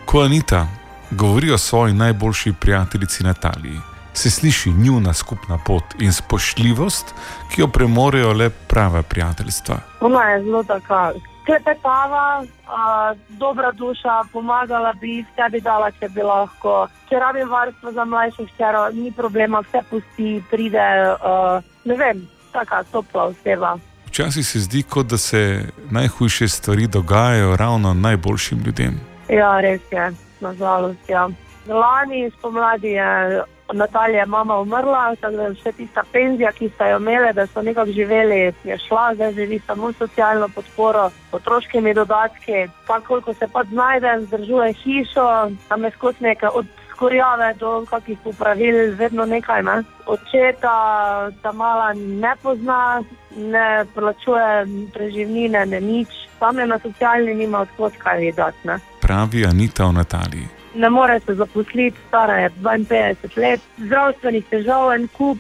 Ko 0.06 0.22
Anita 0.22 0.68
govori 1.12 1.52
o 1.52 1.58
svoji 1.58 1.94
najboljši 1.94 2.54
prijateljici 2.60 3.24
Nataliji, 3.24 3.80
se 4.14 4.30
sliši 4.30 4.70
njuna 4.70 5.14
skupna 5.14 5.58
pot 5.66 5.84
in 6.00 6.14
spoštljivost, 6.14 7.06
ki 7.52 7.62
jo 7.62 7.68
premorejo 7.68 8.34
le 8.34 8.50
prava 8.50 9.02
prijateljstva. 9.02 9.80
Ona 10.02 10.24
je 10.24 10.44
zelo 10.44 10.64
taka 10.64 11.12
klepetava, 11.46 12.44
a, 12.68 13.14
dobra 13.30 13.72
duša, 13.72 14.24
pomagala 14.34 14.94
bi, 14.94 15.22
vse 15.22 15.50
bi 15.52 15.62
dala, 15.62 15.92
če 15.92 16.10
bi 16.10 16.22
lahko. 16.22 16.88
Če 17.10 17.20
rabim 17.22 17.50
varstvo 17.50 17.92
za 17.92 18.06
mlajšo 18.06 18.48
ščero, 18.54 18.86
ni 18.94 19.12
problema, 19.12 19.62
vse 19.68 19.84
pusti, 19.90 20.40
pride, 20.52 20.80
a, 20.80 21.62
ne 21.86 21.98
vem, 21.98 22.26
taka 22.54 22.84
topla 22.92 23.30
oseba. 23.32 23.76
Včasih 24.08 24.48
se 24.48 24.60
zdi, 24.60 24.84
kot 24.84 25.08
da 25.12 25.18
se 25.18 25.66
najhujše 25.92 26.48
stvari 26.48 26.88
dogajajo 26.88 27.56
ravno 27.56 27.94
najboljšim 27.94 28.64
ljudem. 28.66 29.00
Ja, 29.30 29.60
res 29.62 29.82
je, 29.92 30.12
nažalost. 30.48 31.10
Ja. 31.10 31.28
Lani 31.68 32.32
spomladi 32.38 32.92
je 33.00 33.44
Natalija 33.74 34.26
mama 34.26 34.60
umrla, 34.60 35.16
tako 35.16 35.36
da 35.36 35.48
vse 35.48 35.72
tista 35.72 36.04
penzija, 36.12 36.52
ki 36.52 36.70
so 36.78 36.86
jo 36.86 36.98
imeli, 36.98 37.34
da 37.34 37.48
so 37.48 37.62
nekako 37.62 37.92
živeli, 37.92 38.54
je 38.64 38.78
šla, 38.88 39.16
zdaj 39.16 39.34
živi 39.34 39.60
samo 39.60 39.92
socialno 39.94 40.50
podporo, 40.56 41.10
otroškimi 41.32 41.94
dodatki, 41.94 42.68
koliko 43.08 43.34
se 43.34 43.48
pa 43.54 43.64
znajde, 43.64 44.18
vzdržuje 44.18 44.74
hišo, 44.74 45.52
tam 45.68 45.84
je 45.84 45.92
skozi 45.92 46.24
nekaj 46.24 46.50
od 46.54 46.66
skorjave 46.96 47.54
do 47.54 47.86
kakih 47.90 48.18
popravil, 48.24 48.96
vedno 48.96 49.26
nekaj. 49.26 49.64
Ne? 49.64 49.84
Očeta 50.06 51.32
ta 51.42 51.52
mala 51.52 51.94
ne 51.94 52.36
pozna, 52.44 53.04
ne 53.36 53.86
plačuje 53.94 54.66
preživnine, 54.94 55.66
ne 55.66 55.82
nič, 55.82 56.08
tam 56.40 56.60
je 56.60 56.68
na 56.68 56.80
socialni 56.80 57.34
nima 57.34 57.60
odkot 57.60 57.94
kaj 57.98 58.20
videti. 58.20 58.70
Pravi 59.06 59.46
Anita 59.46 59.86
o 59.86 59.92
Nataliji. 59.92 60.48
Ne 60.76 60.90
more 60.90 61.20
se 61.20 61.36
zaposliti, 61.36 61.98
stara 62.08 62.34
je 62.34 62.50
52 62.50 63.38
let, 63.38 63.62
zdravstvenih 63.78 64.46
težav 64.50 64.94
en 64.94 65.08
kup, 65.08 65.38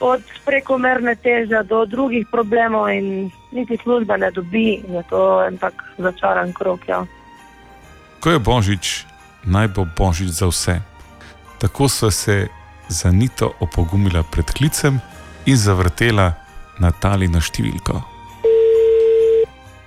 od 0.00 0.22
prekomerne 0.44 1.14
teže 1.14 1.60
do 1.68 1.84
drugih 1.86 2.26
problemov 2.32 2.88
in 2.90 3.30
niti 3.52 3.76
službe 3.82 4.16
ne 4.18 4.30
dobi, 4.30 4.80
in 4.80 4.94
je 4.94 5.02
to 5.10 5.44
en 5.44 5.58
tak 5.58 5.74
začaran 5.98 6.52
krok. 6.52 6.88
Ja. 6.88 7.04
Ko 8.20 8.30
je 8.30 8.38
božič, 8.38 9.04
naj 9.44 9.68
bo 9.68 9.84
božič 9.98 10.28
za 10.28 10.48
vse. 10.48 10.80
Tako 11.60 11.88
so 11.88 12.10
se 12.10 12.48
za 12.88 13.10
Nito 13.10 13.52
opogumila 13.60 14.22
pred 14.22 14.50
klicem 14.50 15.00
in 15.46 15.56
zavrtela 15.56 16.32
Natalino 16.80 17.40
številko. 17.40 18.11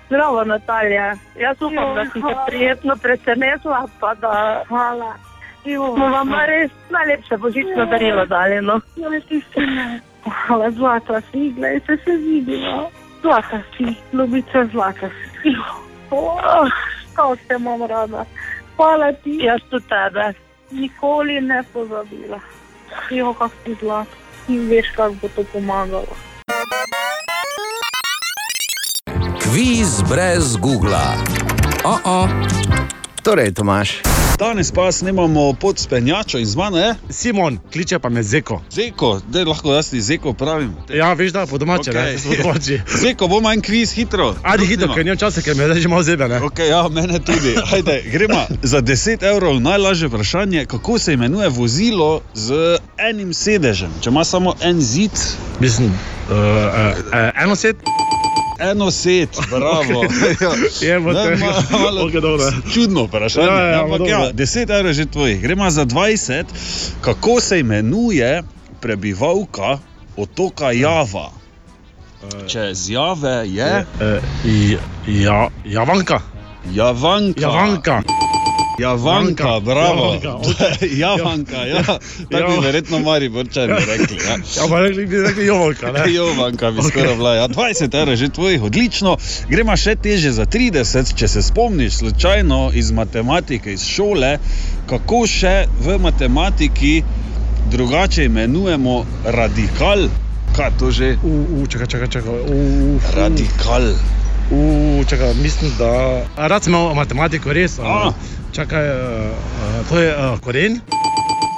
Zdravo, 0.07 0.43
Natalija. 0.43 1.15
Jaz 1.39 1.61
upam, 1.61 1.95
da 1.95 2.05
si 2.05 2.21
se 2.21 2.35
prijetno 2.47 2.95
presenetila, 2.95 3.87
pa 3.99 4.13
da 4.13 4.63
hvala. 4.67 5.15
Smo 5.63 6.07
vam 6.07 6.29
res 6.47 6.71
najlepše 6.89 7.37
božično 7.37 7.85
darilo 7.85 8.25
dali. 8.25 8.61
No. 8.61 8.79
Hvala, 10.47 10.71
zlata 10.71 11.21
si, 11.21 11.53
gledaj 11.55 11.79
se 11.79 11.97
se 12.03 12.11
vidimo. 12.11 12.89
Zlata 13.21 13.61
si, 13.77 13.95
ljubica 14.13 14.65
zlata 14.71 15.09
si. 15.09 15.55
Oh, 16.11 16.69
Kako 17.15 17.35
te 17.35 17.55
imam 17.55 17.83
rada. 17.83 18.25
Hvala 18.75 19.13
ti. 19.13 19.37
Jaz 19.41 19.61
tudi 19.69 19.85
tebe. 19.87 20.33
Nikoli 20.71 21.41
ne 21.41 21.63
pozabila. 21.73 22.39
Jo, 23.09 23.33
kak 23.33 23.51
ti 23.63 23.75
zlat. 23.79 24.07
In 24.47 24.69
veš, 24.69 24.91
kako 24.95 25.13
bo 25.21 25.27
to 25.35 25.43
pomagalo. 25.53 26.15
Kviz 29.55 30.03
brez 30.09 30.57
Google. 30.57 31.15
Oh 31.83 31.99
-oh. 32.03 32.27
Torej, 33.23 33.53
Tomaš. 33.53 34.01
Danes 34.39 34.71
pa 34.71 34.91
snemamo 34.91 35.53
pod 35.53 35.79
spenjačo 35.79 36.37
in 36.37 36.45
z 36.45 36.55
mano 36.55 36.77
je. 36.77 36.95
Simon, 37.09 37.59
kliče 37.73 37.99
pa 37.99 38.09
me 38.09 38.23
Zeko. 38.23 38.61
Zeko, 38.71 39.21
da 39.27 39.43
lahko 39.43 39.73
jaz 39.73 39.89
ti 39.89 40.01
Zeko 40.01 40.33
pravim. 40.33 40.75
Ja, 40.93 41.13
veš, 41.13 41.31
da 41.31 41.45
po 41.45 41.57
domače, 41.57 41.91
okay. 41.91 42.13
ne, 42.13 42.17
po 42.23 42.43
domače. 42.43 42.81
Zeko, 43.01 43.27
bomo 43.27 43.51
en 43.51 43.61
kviz 43.61 43.93
hitro. 43.93 44.35
Ajde, 44.43 44.65
hitro, 44.65 44.93
ker 44.93 45.05
nimam 45.05 45.17
časa, 45.17 45.41
ker 45.41 45.55
me 45.55 45.79
že 45.79 45.87
malo 45.87 46.03
zebe, 46.03 46.27
ne. 46.27 46.39
Okay, 46.39 46.67
ja, 46.69 46.89
mene 46.89 47.19
tudi. 47.19 47.55
Ajde, 47.73 48.03
gremo 48.11 48.45
za 48.63 48.81
10 48.81 49.23
evrov. 49.23 49.59
Najlažje 49.59 50.07
vprašanje, 50.07 50.65
kako 50.65 50.99
se 50.99 51.13
imenuje 51.13 51.49
vozilo 51.49 52.21
z 52.33 52.77
enim 52.97 53.33
sedežem, 53.33 53.91
če 54.01 54.09
ima 54.09 54.23
samo 54.23 54.53
en 54.61 54.81
zid. 54.81 55.11
Mislim, 55.59 55.87
uh, 55.87 56.35
uh, 56.35 57.43
eno 57.43 57.55
set. 57.55 57.75
Eno 58.61 58.91
set, 58.91 59.29
bravo. 59.49 60.03
Je, 60.81 60.99
bo 60.99 61.11
Ne, 61.11 61.23
te. 61.25 61.35
ma- 61.35 61.79
malo 61.79 62.09
dobro. 62.21 62.51
Čudno 62.73 63.03
vprašanje. 63.03 63.47
Ja, 63.47 63.59
ja, 63.61 63.83
ampak 63.83 64.01
ja, 64.01 64.31
10 64.33 64.61
evrov 64.69 64.87
je 64.87 64.93
že 64.93 65.05
tvojih. 65.05 65.41
Gremo 65.41 65.69
za 65.69 65.85
20. 65.85 66.43
Kako 67.01 67.41
se 67.41 67.59
imenuje 67.59 68.43
prebivalka 68.79 69.77
otoka 70.15 70.71
Java? 70.71 71.31
Če 72.47 72.73
z 72.73 72.89
Jave 72.89 73.43
je. 73.45 73.85
Uh, 73.93 74.79
ja, 75.07 75.47
Javanka. 75.65 76.19
Javanka. 76.65 77.41
Javanka. 77.41 78.01
Javanka, 78.79 79.59
bravo. 79.59 80.19
Javanka, 80.23 80.85
Javanka, 81.03 81.57
ja. 81.65 81.83
Tako 82.31 82.51
bi 82.51 82.65
verjetno 82.65 82.99
mari 82.99 83.29
borčani 83.29 83.73
rekli. 83.73 84.17
Ja. 84.27 84.35
Ja, 84.35 84.69
pa 84.69 84.79
rekli 84.79 85.05
bi 85.05 85.21
rekli 85.21 85.45
Jovanka, 85.45 85.91
ne. 85.91 86.13
Jovanka 86.13 86.71
bi 86.71 86.81
skoraj 86.83 87.15
bila. 87.15 87.35
Ja. 87.35 87.47
20 87.47 87.95
evrov 87.95 88.13
je 88.13 88.17
že 88.17 88.29
tvojih, 88.29 88.63
odlično. 88.63 89.17
Gremo 89.49 89.77
še 89.77 89.95
teže 89.95 90.31
za 90.31 90.45
30, 90.45 91.15
če 91.15 91.27
se 91.27 91.41
spomniš 91.41 91.93
slučajno 91.93 92.71
iz 92.73 92.91
matematike, 92.91 93.73
iz 93.73 93.85
šole, 93.87 94.37
kako 94.89 95.25
še 95.27 95.65
v 95.79 95.97
matematiki 95.99 97.03
drugače 97.71 98.25
imenujemo 98.25 99.05
radikal. 99.25 100.07
Kaj 100.55 100.71
to 100.79 100.91
že? 100.91 101.17
U, 101.23 101.61
u, 101.61 101.67
čakaj, 101.67 101.87
čakaj, 101.87 102.07
čakaj. 102.07 102.39
U. 102.47 102.99
Radikal. 103.15 103.91
U, 104.51 105.03
čakaj, 105.09 105.33
mislim, 105.33 105.71
da... 105.79 106.21
A, 106.37 106.47
rad 106.47 106.63
sem 106.63 106.73
imel 106.73 106.93
matematiko, 106.93 107.53
res. 107.53 107.79
A. 107.79 108.11
Čakaj, 108.55 108.89
uh, 108.89 108.95
uh, 108.95 109.89
to 109.89 109.99
je 109.99 110.15
uh, 110.15 110.39
koren? 110.39 110.79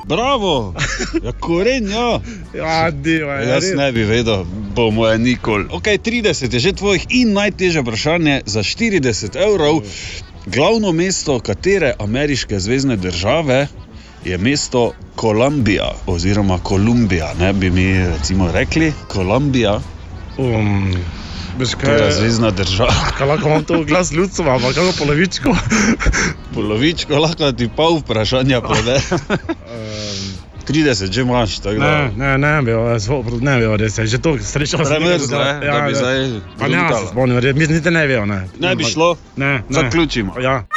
Bravo, 0.06 0.74
ja, 1.26 1.32
koren, 1.32 1.92
ja. 1.92 2.20
Ja, 2.54 2.92
diva, 2.92 3.34
ja, 3.34 3.50
Jaz 3.50 3.66
ne 3.76 3.92
bi 3.92 4.04
vedel, 4.04 4.46
bomo 4.76 5.08
je 5.08 5.20
nikoli. 5.20 5.66
Ok, 5.72 5.84
30 5.84 6.54
je 6.54 6.60
že 6.60 6.74
tvojih 6.74 7.06
in 7.10 7.34
najtežje 7.38 7.82
vprašanje 7.82 8.42
za 8.46 8.64
40 8.64 9.38
evrov. 9.38 9.82
Glavno 10.46 10.92
mesto 10.92 11.40
katere 11.40 11.94
ameriške 12.00 12.60
zvezdne 12.60 12.96
države 12.98 13.68
je 14.26 14.38
mesto 14.38 14.94
Kolumbija 15.16 15.92
oziroma 16.08 16.58
Kolumbija, 16.60 17.34
ne 17.40 17.54
bi 17.54 17.70
mi 17.70 17.94
recimo 18.08 18.52
rekli 18.52 18.94
Kolumbija. 19.08 19.82
Um, 20.38 20.96
veš 21.58 21.72
je 21.82 22.12
zvezdna 22.14 22.52
država. 22.52 22.94
Kaj 23.18 23.28
lahko 23.28 23.48
imam 23.48 23.64
to 23.64 23.84
glas 23.84 24.12
ljudstva, 24.12 24.56
ampak 24.56 24.76
kako 24.76 24.92
polovičko? 24.98 25.56
Polovičko 26.54 27.14
lahko 27.16 27.52
ti 27.52 27.70
pol 27.70 27.98
vprašanja 27.98 28.62
pove. 28.62 29.00
30 30.68 31.12
že 31.12 31.22
imaš, 31.22 31.60
tako 31.60 31.80
da. 31.80 32.12
Ne, 32.12 32.12
ne, 32.12 32.38
ne, 32.38 32.62
bi, 32.62 32.72
zvo- 33.00 33.24
ne, 33.42 33.54
bi, 33.58 33.78
res 33.78 33.98
je 33.98 34.06
že 34.06 34.18
to 34.20 34.36
srečal. 34.38 34.84
sem 34.86 35.00
Premrzlo, 35.00 35.40
nekaj, 35.40 35.60
ne, 35.60 35.72
da 35.72 35.82
bi 35.82 35.96
zdaj 35.96 36.18
Pa 36.60 36.68
ne, 36.68 36.74
ja, 36.74 36.80
gruntalo. 36.80 37.06
se 37.06 37.12
spomnim, 37.12 37.40
res, 37.40 37.56
mislim, 37.56 37.78
niti 37.78 37.92
ne 37.92 38.08
vejo, 38.08 38.26
ne. 38.26 38.50
Ne 38.60 38.76
bi 38.76 38.84
šlo? 38.84 39.16
Ne, 39.36 39.46
ne. 39.46 39.62
Zaključimo. 39.70 40.36
Ja. 40.40 40.68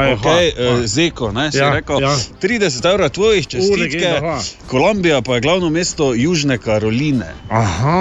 Okay, 0.00 0.52
hva, 0.52 0.70
hva. 0.70 0.86
Zeko, 0.86 1.32
ne, 1.32 1.52
si 1.52 1.58
Ja, 1.58 1.72
rekel. 1.72 2.00
ja. 2.00 2.14
30 2.42 2.84
evrov 2.84 3.08
tvojih 3.10 3.46
čestitke. 3.46 4.12
hva. 4.20 4.38
Kolumbija 4.66 5.22
pa 5.22 5.34
je 5.34 5.40
glavno 5.40 5.70
mesto 5.70 6.14
Južne 6.14 6.58
Karoline. 6.58 7.32
Aha, 7.50 7.98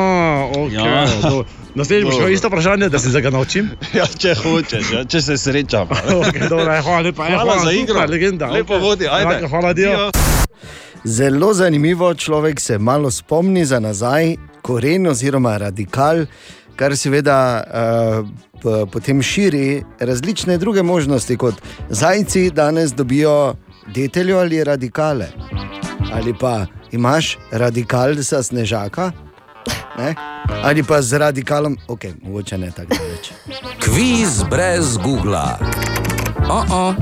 ok. 0.56 0.72
Ja. 0.72 0.86
Ja. 0.86 1.06
Naslednjič 1.76 2.06
boš 2.06 2.16
imel 2.16 2.32
isto 2.32 2.48
vprašanje, 2.48 2.90
da 2.90 3.00
se 3.00 3.22
ga 3.22 3.30
naučim. 3.30 3.70
Ja, 3.94 4.06
če 4.10 4.34
hočeš, 4.36 4.92
ja, 4.92 5.04
če 5.06 5.22
se 5.22 5.38
srečamo. 5.38 5.90
okay, 6.20 6.50
dobro, 6.50 6.72
aj, 6.72 6.82
hvala 6.82 7.00
lepa. 7.02 7.24
aj, 7.24 7.32
Hvala 7.34 7.60
za 7.60 7.72
igro. 7.72 7.94
super, 7.94 8.10
legenda. 8.10 8.46
Lepo 8.48 8.74
okej. 8.74 8.82
vodi, 8.82 9.08
ajde. 9.08 9.30
Enako, 9.30 9.48
Hvala, 9.48 9.74
dio. 9.74 10.12
Zelo 11.04 11.54
zanimivo, 11.54 12.14
človek 12.14 12.60
se 12.60 12.78
malo 12.78 13.12
spomni 13.12 13.66
za 13.66 13.80
nazaj, 13.80 14.36
koren 14.62 15.08
oziroma 15.08 15.58
radikal, 15.58 16.26
kar 16.78 16.98
seveda 16.98 17.64
uh, 17.64 18.90
potem 18.92 19.22
širi 19.22 19.84
različne 20.00 20.58
druge 20.58 20.84
možnosti, 20.84 21.38
kot 21.38 21.56
zajci 21.90 22.50
danes 22.50 22.94
dobijo 22.94 23.56
deteljo 23.96 24.40
ali 24.40 24.64
radikale. 24.64 25.28
Ali 26.14 26.34
pa 26.40 26.66
imaš 26.92 27.38
radikal 27.52 28.14
za 28.14 28.44
snežaka, 28.44 29.12
ne? 29.98 30.16
ali 30.64 30.84
pa 30.84 31.02
z 31.02 31.18
radikalom, 31.18 31.78
ok, 31.88 32.04
mogoče 32.22 32.58
ne 32.58 32.72
tako 32.72 32.96
daleč. 32.96 33.32
Kviz 33.80 34.44
brez 34.50 34.98
Google. 34.98 35.58
Oh 36.50 36.66
-oh. 36.70 36.94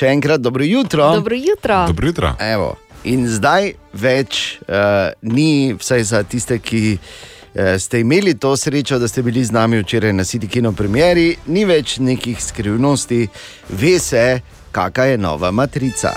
Še 0.00 0.06
enkrat 0.06 0.40
dobro 0.40 0.64
jutro. 0.64 1.12
Dobro 1.14 1.36
jutro. 1.36 1.86
Dobro 1.86 2.06
jutro. 2.06 2.34
Evo. 2.40 2.83
In 3.04 3.26
zdaj 3.28 3.74
več 3.92 4.58
uh, 4.64 5.12
ni, 5.28 5.74
vsaj 5.76 6.04
za 6.08 6.22
tiste, 6.24 6.56
ki 6.58 6.96
uh, 6.96 7.76
ste 7.78 8.00
imeli 8.00 8.32
to 8.40 8.54
srečo, 8.56 8.98
da 8.98 9.08
ste 9.08 9.22
bili 9.22 9.44
z 9.44 9.52
nami 9.52 9.82
včeraj 9.82 10.12
na 10.12 10.24
City 10.24 10.48
Kino 10.48 10.72
premieri, 10.72 11.34
ni 11.46 11.66
več 11.68 11.98
nekih 12.00 12.40
skrivnosti, 12.40 13.26
ve 13.68 13.98
se, 14.00 14.40
kakšna 14.72 15.04
je 15.04 15.18
nova 15.20 15.52
matrica. 15.52 16.14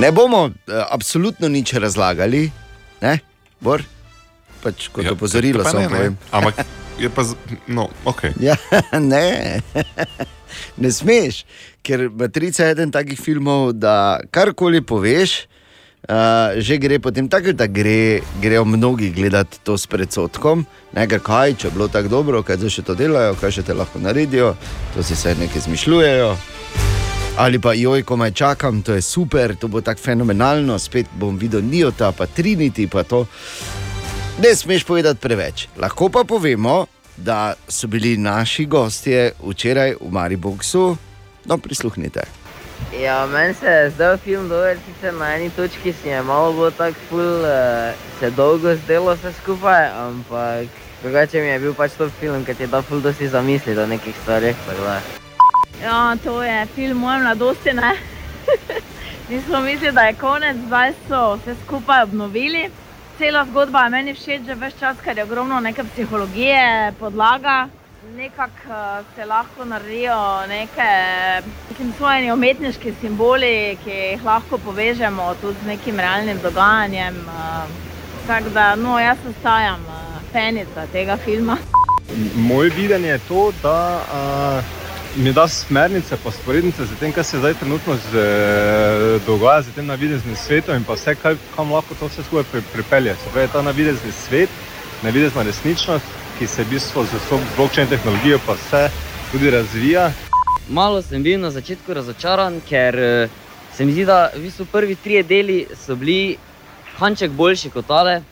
Ne 0.00 0.12
bomo 0.12 0.46
uh, 0.48 0.52
absolutno 0.88 1.48
nič 1.52 1.74
razlagali, 1.76 2.46
ne, 3.04 3.18
Bor? 3.60 3.82
Pač 4.62 4.88
kot 4.94 5.04
ja, 5.04 5.12
opozorilo 5.12 5.64
samo 5.66 5.84
ne, 5.84 5.86
ne. 5.86 5.96
povem. 5.96 6.18
Ampak 6.32 6.64
je 6.98 7.10
pa, 7.10 7.22
z- 7.28 7.36
no, 7.66 7.90
ok. 8.04 8.24
Ja, 8.48 8.56
ne, 8.98 9.60
ne 10.82 10.92
smeš, 10.92 11.44
ker 11.88 12.10
Matrica 12.12 12.66
je 12.66 12.76
eden 12.76 12.92
takih 12.92 13.16
filmov, 13.20 13.72
da 13.72 14.20
karkoli 14.30 14.82
poveš, 14.84 15.46
uh, 16.04 16.60
že 16.60 16.76
gre 16.76 16.98
potem 17.00 17.28
tako, 17.32 17.54
da 17.56 17.66
gre, 17.66 18.20
grejo 18.42 18.66
mnogi 18.68 19.08
gledati 19.10 19.62
to 19.64 19.78
s 19.78 19.88
predsotkom. 19.88 20.66
Nekaj, 20.92 21.22
kaj, 21.24 21.54
če 21.56 21.68
je 21.68 21.72
bilo 21.72 21.88
tako 21.88 22.12
dobro, 22.18 22.42
kaj 22.44 22.60
zdaj 22.60 22.74
še 22.76 22.84
to 22.90 22.98
delajo, 22.98 23.38
kaj 23.40 23.56
še 23.56 23.64
te 23.64 23.76
lahko 23.76 24.02
naredijo, 24.04 24.52
to 24.92 25.02
si 25.02 25.16
vse 25.16 25.34
nekaj 25.40 25.64
zmišljujejo. 25.64 26.34
Ali 27.38 27.62
pa, 27.62 27.72
joj, 27.78 28.02
komaj 28.02 28.34
čakam, 28.34 28.82
to 28.82 28.92
je 28.98 29.02
super, 29.02 29.54
to 29.56 29.70
bo 29.70 29.80
tako 29.80 30.02
fenomenalno, 30.10 30.76
spet 30.82 31.08
bom 31.16 31.38
videl 31.38 31.62
Nijota, 31.64 32.12
pa 32.12 32.26
Trinity, 32.26 32.88
pa 32.90 33.06
to. 33.06 33.24
Ne 34.42 34.52
smeš 34.54 34.84
povedati 34.84 35.22
preveč. 35.22 35.68
Lahko 35.78 36.10
pa 36.12 36.26
povemo, 36.26 36.84
da 37.16 37.54
so 37.68 37.86
bili 37.90 38.16
naši 38.18 38.66
gostje 38.66 39.32
včeraj 39.38 39.96
v 40.02 40.10
Mariboku. 40.12 40.98
No, 41.44 41.58
prisluhnite. 41.58 42.22
Ja, 43.02 43.26
meni 43.26 43.54
se 43.54 43.66
je 43.66 43.90
zdel 43.90 44.16
film 44.16 44.48
dober, 44.48 44.76
sicer 44.86 45.14
na 45.14 45.34
eni 45.34 45.50
točki 45.50 45.92
si 45.92 46.08
je 46.08 46.22
malo 46.22 46.52
bolj 46.52 46.72
tako 46.78 46.98
ful, 47.08 47.20
uh, 47.20 47.94
se 48.20 48.30
dolgo 48.30 48.74
zdelo 48.74 49.14
vse 49.14 49.32
skupaj, 49.42 49.88
ampak 49.88 50.68
drugače 51.02 51.40
mi 51.40 51.46
je 51.46 51.58
bil 51.58 51.74
pač 51.74 51.92
to 51.98 52.10
film, 52.20 52.44
ker 52.44 52.56
ti 52.56 52.62
je 52.62 52.66
da 52.66 52.82
ful 52.82 53.00
dosti 53.00 53.28
zamisliti 53.28 53.80
o 53.80 53.86
nekih 53.86 54.14
stvarih. 54.22 54.56
da. 54.84 55.00
Ja, 55.82 56.16
to 56.24 56.42
je 56.42 56.66
film 56.74 56.98
moje 56.98 57.18
mladosti. 57.18 57.72
ne. 57.72 57.96
Mi 59.28 59.40
smo 59.40 59.60
mislili, 59.60 59.92
da 59.92 60.00
je 60.00 60.14
konec, 60.14 60.56
zdaj 60.66 60.92
so 61.08 61.34
vse 61.36 61.54
skupaj 61.64 62.02
obnovili. 62.02 62.70
Cela 63.18 63.44
zgodba 63.44 63.82
je 63.84 63.90
meni 63.90 64.14
všeč 64.14 64.46
že 64.46 64.54
več 64.54 64.74
čas, 64.80 64.96
ker 65.04 65.18
je 65.18 65.24
ogromno 65.24 65.60
neke 65.60 65.84
psihologije, 65.84 66.92
podlaga. 67.00 67.68
Nekako 68.16 69.00
eh, 69.00 69.04
se 69.14 69.24
lahko 69.24 69.64
naredijo 69.64 70.46
neke 70.48 70.88
nekim 71.70 71.92
svojimi 71.98 72.32
umetniški 72.32 72.92
simboli, 73.00 73.76
ki 73.84 73.90
jih 73.90 74.24
lahko 74.24 74.58
povežemo 74.58 75.34
tudi 75.40 75.56
z 75.62 75.66
nekim 75.66 76.00
realnim 76.00 76.38
dogajanjem. 76.42 77.16
eh. 77.28 77.66
Tako 78.26 78.48
da, 78.48 78.74
no, 78.76 78.98
jaz 78.98 79.18
ostajam 79.30 79.80
eh, 79.88 80.20
fenica 80.32 80.86
tega 80.92 81.16
filma. 81.16 81.56
Moje 82.34 82.70
videnje 82.70 83.08
je 83.08 83.18
to, 83.28 83.52
da 83.62 84.00
uh, 84.00 84.64
mi 85.16 85.32
da 85.32 85.48
smernice, 85.48 86.16
pa 86.24 86.30
sporednice 86.30 86.84
za 86.84 86.94
tem, 87.00 87.12
kar 87.12 87.24
se 87.24 87.38
zdaj 87.38 87.54
trenutno 87.54 87.96
z, 87.96 88.16
eh, 88.16 89.20
dogaja 89.26 89.62
z 89.62 89.74
tem 89.74 89.86
navideznim 89.86 90.36
svetom 90.36 90.76
in 90.76 90.84
pa 90.84 90.92
vse, 90.92 91.14
kaj, 91.14 91.36
kam 91.56 91.72
lahko 91.72 91.94
to 92.00 92.06
vse 92.06 92.22
skupaj 92.22 92.44
pri, 92.52 92.62
pripelje. 92.72 93.14
Se 93.14 93.30
pravi, 93.32 93.48
ta 93.52 93.62
navidezni 93.62 94.12
svet, 94.12 94.48
navidezna 95.02 95.42
resničnost 95.42 96.04
ki 96.38 96.46
se 96.46 96.62
v 96.64 96.70
bistvu 96.70 97.04
z 97.04 97.18
vso 97.18 97.40
blockchain 97.56 97.88
tehnologijo 97.88 98.38
pa 98.46 98.54
vse 98.54 98.90
tudi 99.32 99.50
razvija. 99.50 100.12
Malo 100.68 101.02
sem 101.02 101.22
bil 101.22 101.40
na 101.40 101.50
začetku 101.50 101.94
razočaran, 101.94 102.60
ker 102.68 102.98
eh, 102.98 103.28
se 103.74 103.84
mi 103.84 103.92
zdi, 103.92 104.04
da 104.04 104.30
v 104.36 104.42
bistvu 104.46 104.66
prvi 104.72 104.94
trije 104.94 105.22
deli 105.22 105.66
so 105.74 105.96
bili 105.96 106.36
kanček 106.98 107.30
boljši 107.30 107.70
kot 107.70 107.86
tale. 107.86 108.22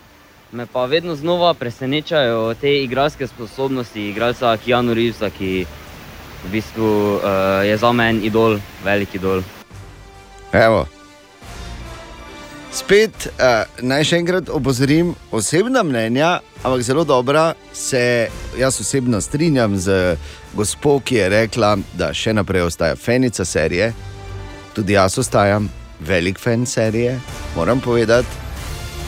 Me 0.52 0.66
pa 0.66 0.84
vedno 0.84 1.16
znova 1.16 1.54
presenečajo 1.54 2.54
te 2.54 2.82
igralske 2.82 3.26
sposobnosti 3.26 4.08
igralca 4.08 4.56
Keanu 4.56 4.94
Reevesa, 4.94 5.30
ki 5.30 5.66
v 6.44 6.50
bistvu 6.50 6.90
uh, 7.16 7.22
je 7.66 7.76
za 7.76 7.92
meni 7.92 8.26
idol, 8.26 8.58
velik 8.84 9.14
idol. 9.14 9.42
Evo. 10.52 10.86
Spet 12.76 13.28
uh, 13.40 13.64
naj 13.88 14.04
še 14.04 14.18
enkrat 14.20 14.50
opozorim, 14.52 15.14
osebna 15.32 15.80
mnenja, 15.86 16.42
ampak 16.60 16.82
zelo 16.84 17.06
dobra, 17.08 17.54
se 17.72 18.28
jaz 18.58 18.80
osebno 18.82 19.20
strinjam 19.24 19.78
z 19.80 20.16
gospo, 20.52 20.98
ki 21.00 21.16
je 21.16 21.30
rekla, 21.32 21.70
da 21.96 22.10
še 22.12 22.34
naprej 22.36 22.66
ostaja 22.66 22.98
fenica 23.00 23.46
serije. 23.48 23.94
Tudi 24.76 24.92
jaz 24.92 25.16
ostajam 25.22 25.70
velik 26.04 26.36
fan 26.42 26.68
serije, 26.68 27.16
moram 27.56 27.80
povedati. 27.80 28.44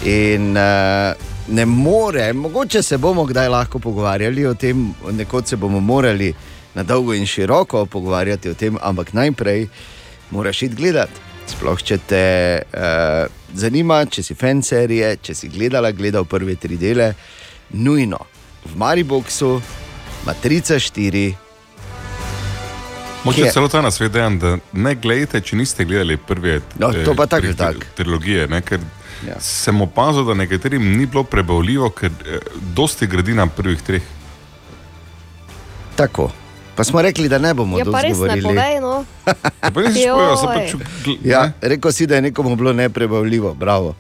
In 0.08 0.56
uh, 0.56 1.12
ne 1.52 1.68
more, 1.68 2.32
mogoče 2.32 2.82
se 2.82 2.96
bomo 2.96 3.28
kdaj 3.28 3.52
lahko 3.52 3.84
pogovarjali 3.84 4.48
o 4.48 4.56
tem, 4.56 4.94
nekoč 5.12 5.52
se 5.52 5.60
bomo 5.60 5.80
morali 5.80 6.32
na 6.74 6.88
dolgo 6.88 7.12
in 7.12 7.28
široko 7.28 7.84
pogovarjati 7.86 8.48
o 8.48 8.56
tem, 8.56 8.80
ampak 8.80 9.12
najprej 9.12 9.66
moraš 10.30 10.62
iti 10.62 10.74
gledati. 10.74 11.27
Sploh 11.48 11.80
če 11.82 11.98
te 11.98 12.24
uh, 12.60 13.26
zanima, 13.56 14.02
če 14.06 14.22
si 14.22 14.34
fan 14.34 14.62
serije, 14.62 15.16
če 15.22 15.34
si 15.34 15.48
gledala, 15.48 15.90
gledal 15.96 16.24
prve 16.28 16.56
tri 16.60 16.76
dele, 16.76 17.14
nujno 17.70 18.18
v 18.68 18.76
Mariboku, 18.76 19.60
Matrica 20.26 20.74
4. 20.74 21.34
Moče 23.24 23.42
Kje? 23.42 23.52
celo 23.52 23.68
ta 23.68 23.80
na 23.82 23.90
svet 23.90 24.12
dejan, 24.12 24.38
da 24.38 24.58
ne 24.72 24.94
gledajte, 24.94 25.40
če 25.40 25.56
niste 25.56 25.84
gledali 25.84 26.16
prve 26.16 26.60
No, 26.78 26.92
to 27.04 27.14
pa 27.14 27.26
tako, 27.26 27.46
tri- 27.46 27.56
tako. 27.56 27.88
trilogije. 27.96 28.46
Ne, 28.48 28.60
ker 28.62 28.80
ja. 29.26 29.40
sem 29.40 29.80
opazil, 29.80 30.24
da 30.24 30.34
nekaterim 30.34 30.84
ni 30.98 31.06
bilo 31.06 31.24
prebavljivo, 31.24 31.90
ker 31.90 32.10
eh, 32.26 32.38
dosti 32.76 33.06
gradi 33.06 33.34
na 33.34 33.46
prvih 33.46 33.82
treh. 33.82 34.02
Tako. 35.96 36.30
Pa 36.78 36.84
smo 36.84 37.02
rekli, 37.02 37.28
da 37.28 37.38
ne 37.38 37.54
bomo 37.54 37.78
Ja, 37.78 37.84
pa 37.90 38.00
res 38.06 38.14
ne 38.14 38.14
govorili. 38.14 38.42
povej, 38.42 38.80
no. 38.80 39.04
Pa 39.74 39.80
nisi 39.82 40.02
spojo, 40.06 40.36
se 40.36 40.46
pač 40.46 40.74
Joj. 41.06 41.16
Ja, 41.24 41.40
rekel 41.60 41.92
si, 41.92 42.06
da 42.06 42.14
je 42.14 42.22
nekomu 42.30 42.56
bilo 42.56 42.72
neprebavljivo, 42.72 43.54
bravo. 43.54 43.94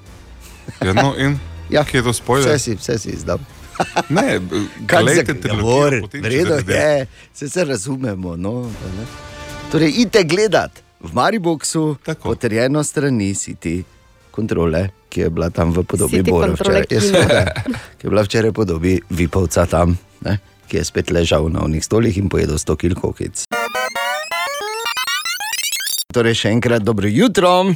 Ja, 0.84 0.92
no, 0.92 1.14
in 1.18 1.38
ja. 1.74 1.82
kje 1.84 1.98
je 1.98 2.02
to 2.04 2.12
spoiler? 2.12 2.54
Vse 2.54 2.58
si, 2.58 2.74
vse 2.78 2.98
si 2.98 3.10
izdal. 3.10 3.38
Ne, 4.14 4.40
trilogijo, 4.86 5.62
govor, 5.62 5.94
greste. 6.12 6.72
je, 6.72 7.06
se, 7.34 7.48
se 7.48 7.64
razumemo. 7.64 8.36
No, 8.36 8.70
torej, 9.72 9.90
idite 9.90 10.22
gledat 10.24 10.70
v 11.00 11.14
Mariboku, 11.14 11.96
potrjeno 12.22 12.84
strani 12.84 13.34
City 13.34 13.82
kontrole, 14.30 14.88
ki 15.08 15.20
je 15.20 15.30
bila 15.30 15.50
tam 15.50 15.74
v 15.74 15.82
podobi 15.82 16.22
Bora 16.22 16.54
včeraj. 16.54 16.86
Ja, 16.90 17.00
seveda, 17.00 17.42
ki 17.98 18.06
je 18.06 18.10
bila 18.10 18.22
včeraj 18.22 18.50
v 18.50 18.54
podobi 18.54 19.00
Vipovca 19.10 19.66
tam, 19.66 19.98
ne, 20.22 20.38
ki 20.68 20.76
je 20.76 20.84
spet 20.84 21.10
ležal 21.10 21.48
na 21.48 21.64
onih 21.64 21.84
stolih 21.84 22.18
in 22.18 22.28
pojedel 22.28 22.58
100 22.58 22.76
kg 22.76 23.00
kokic. 23.00 23.44
Torej, 26.12 26.34
še 26.34 26.48
enkrat 26.48 26.82
dobro 26.82 27.08
jutro. 27.08 27.72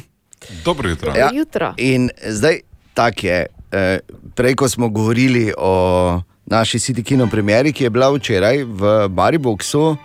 Dobro 0.65 0.89
jutro. 0.89 1.13
Dobro 1.13 1.29
jutro. 1.33 1.73
In 1.77 2.09
zdaj 2.21 2.61
tak 2.93 3.23
je. 3.23 3.45
eh, 3.71 3.99
Prej, 4.35 4.55
ko 4.55 4.69
smo 4.69 4.89
govorili 4.89 5.53
o 5.57 6.21
naši 6.45 6.79
Sitikino 6.79 7.27
premjeri, 7.27 7.73
ki 7.73 7.83
je 7.83 7.89
bila 7.89 8.09
včeraj 8.11 8.63
v 8.63 9.07
Mariboku, 9.09 9.97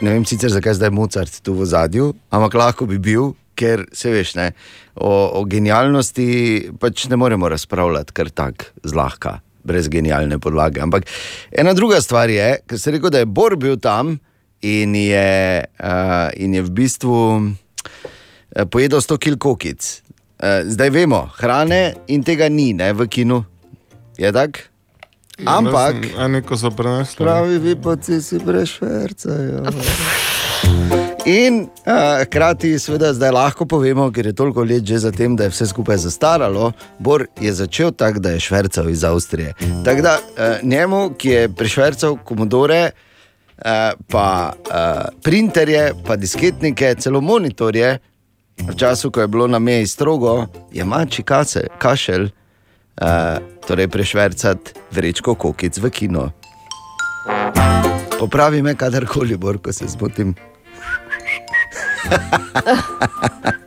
ne 0.00 0.10
vem 0.10 0.24
sicer 0.24 0.50
zakaj 0.50 0.74
zdaj 0.74 0.90
Mozart 0.90 1.42
tu 1.42 1.54
v 1.54 1.66
zadju, 1.66 2.14
ampak 2.30 2.54
lahko 2.54 2.86
bi 2.86 2.98
bil, 2.98 3.32
ker 3.54 3.86
se 3.92 4.10
veš, 4.10 4.34
ne, 4.34 4.52
o, 4.94 5.40
o 5.40 5.44
genialnosti 5.44 6.70
pač 6.80 7.08
ne 7.08 7.16
moremo 7.16 7.48
razpravljati 7.48 8.12
kar 8.12 8.30
tako 8.30 8.64
zlahka, 8.84 9.40
brez 9.64 9.88
genialne 9.88 10.38
podlage. 10.38 10.80
Ampak 10.80 11.06
ena 11.52 11.74
druga 11.76 12.00
stvar 12.00 12.30
je, 12.30 12.58
ker 12.66 12.78
se 12.80 12.90
rekel, 12.94 13.10
da 13.10 13.22
je 13.22 13.26
Bor 13.28 13.56
bil 13.56 13.76
tam 13.80 14.18
in 14.60 14.94
je, 14.94 15.64
uh, 15.80 16.28
in 16.36 16.54
je 16.54 16.62
v 16.62 16.70
bistvu 16.70 17.16
eh, 18.56 18.66
pojedel 18.66 19.00
100 19.00 19.18
kg 19.18 19.38
kokic. 19.40 20.02
Eh, 20.40 20.64
Zdaj 20.68 20.90
vemo, 20.90 21.28
hrane 21.40 21.94
in 22.08 22.24
tega 22.24 22.48
ni 22.48 22.72
ne, 22.72 22.92
v 22.92 23.08
kinu. 23.08 23.44
Je 24.18 24.32
tako? 24.32 24.68
Ampak. 25.46 26.12
A 26.20 26.28
neko 26.28 26.56
so 26.56 26.68
prenesli. 26.70 27.24
Pravi, 27.24 27.58
vi 27.58 27.76
pa 27.76 27.96
si 27.96 28.38
prešvercajo. 28.38 29.64
In 31.26 31.60
uh, 31.60 32.22
hkrati, 32.24 32.78
seveda, 32.78 33.12
zdaj 33.12 33.32
lahko 33.34 33.66
povemo, 33.68 34.06
ker 34.12 34.26
je 34.26 34.32
toliko 34.32 34.64
let 34.64 34.86
že 34.86 34.98
za 34.98 35.12
tem, 35.12 35.36
da 35.36 35.44
je 35.44 35.52
vse 35.52 35.66
skupaj 35.66 35.96
zastaralo. 35.96 36.72
Bor 36.98 37.26
je 37.40 37.52
začel 37.52 37.92
tako, 37.92 38.20
da 38.20 38.30
je 38.30 38.40
švercal 38.40 38.88
iz 38.90 39.04
Avstrije. 39.04 39.54
Tako 39.84 40.02
da 40.02 40.18
uh, 40.18 40.68
njemu, 40.68 41.10
ki 41.18 41.28
je 41.28 41.48
prišvercal 41.48 42.16
komodore, 42.24 42.90
uh, 42.90 43.64
pa 44.08 44.52
uh, 44.56 45.20
printerje, 45.22 45.92
pa 46.06 46.16
disketnike, 46.16 46.94
celo 46.98 47.20
monitorje, 47.20 47.98
v 48.60 48.76
času, 48.76 49.10
ko 49.10 49.20
je 49.20 49.28
bilo 49.28 49.46
na 49.46 49.58
meji 49.58 49.86
strogo, 49.86 50.46
je 50.72 50.84
mači 50.84 51.22
kase, 51.22 51.66
kašelj, 51.78 52.24
uh, 52.24 53.38
torej 53.68 53.88
prešvercati 53.88 54.72
vrečko 54.90 55.34
kokic 55.34 55.78
v 55.78 55.90
kino. 55.90 56.30
Popravi 58.18 58.62
me, 58.62 58.74
kadarkoli, 58.74 59.36
bor, 59.36 59.58
ko 59.58 59.72
se 59.72 59.88
zmotim. 59.88 60.34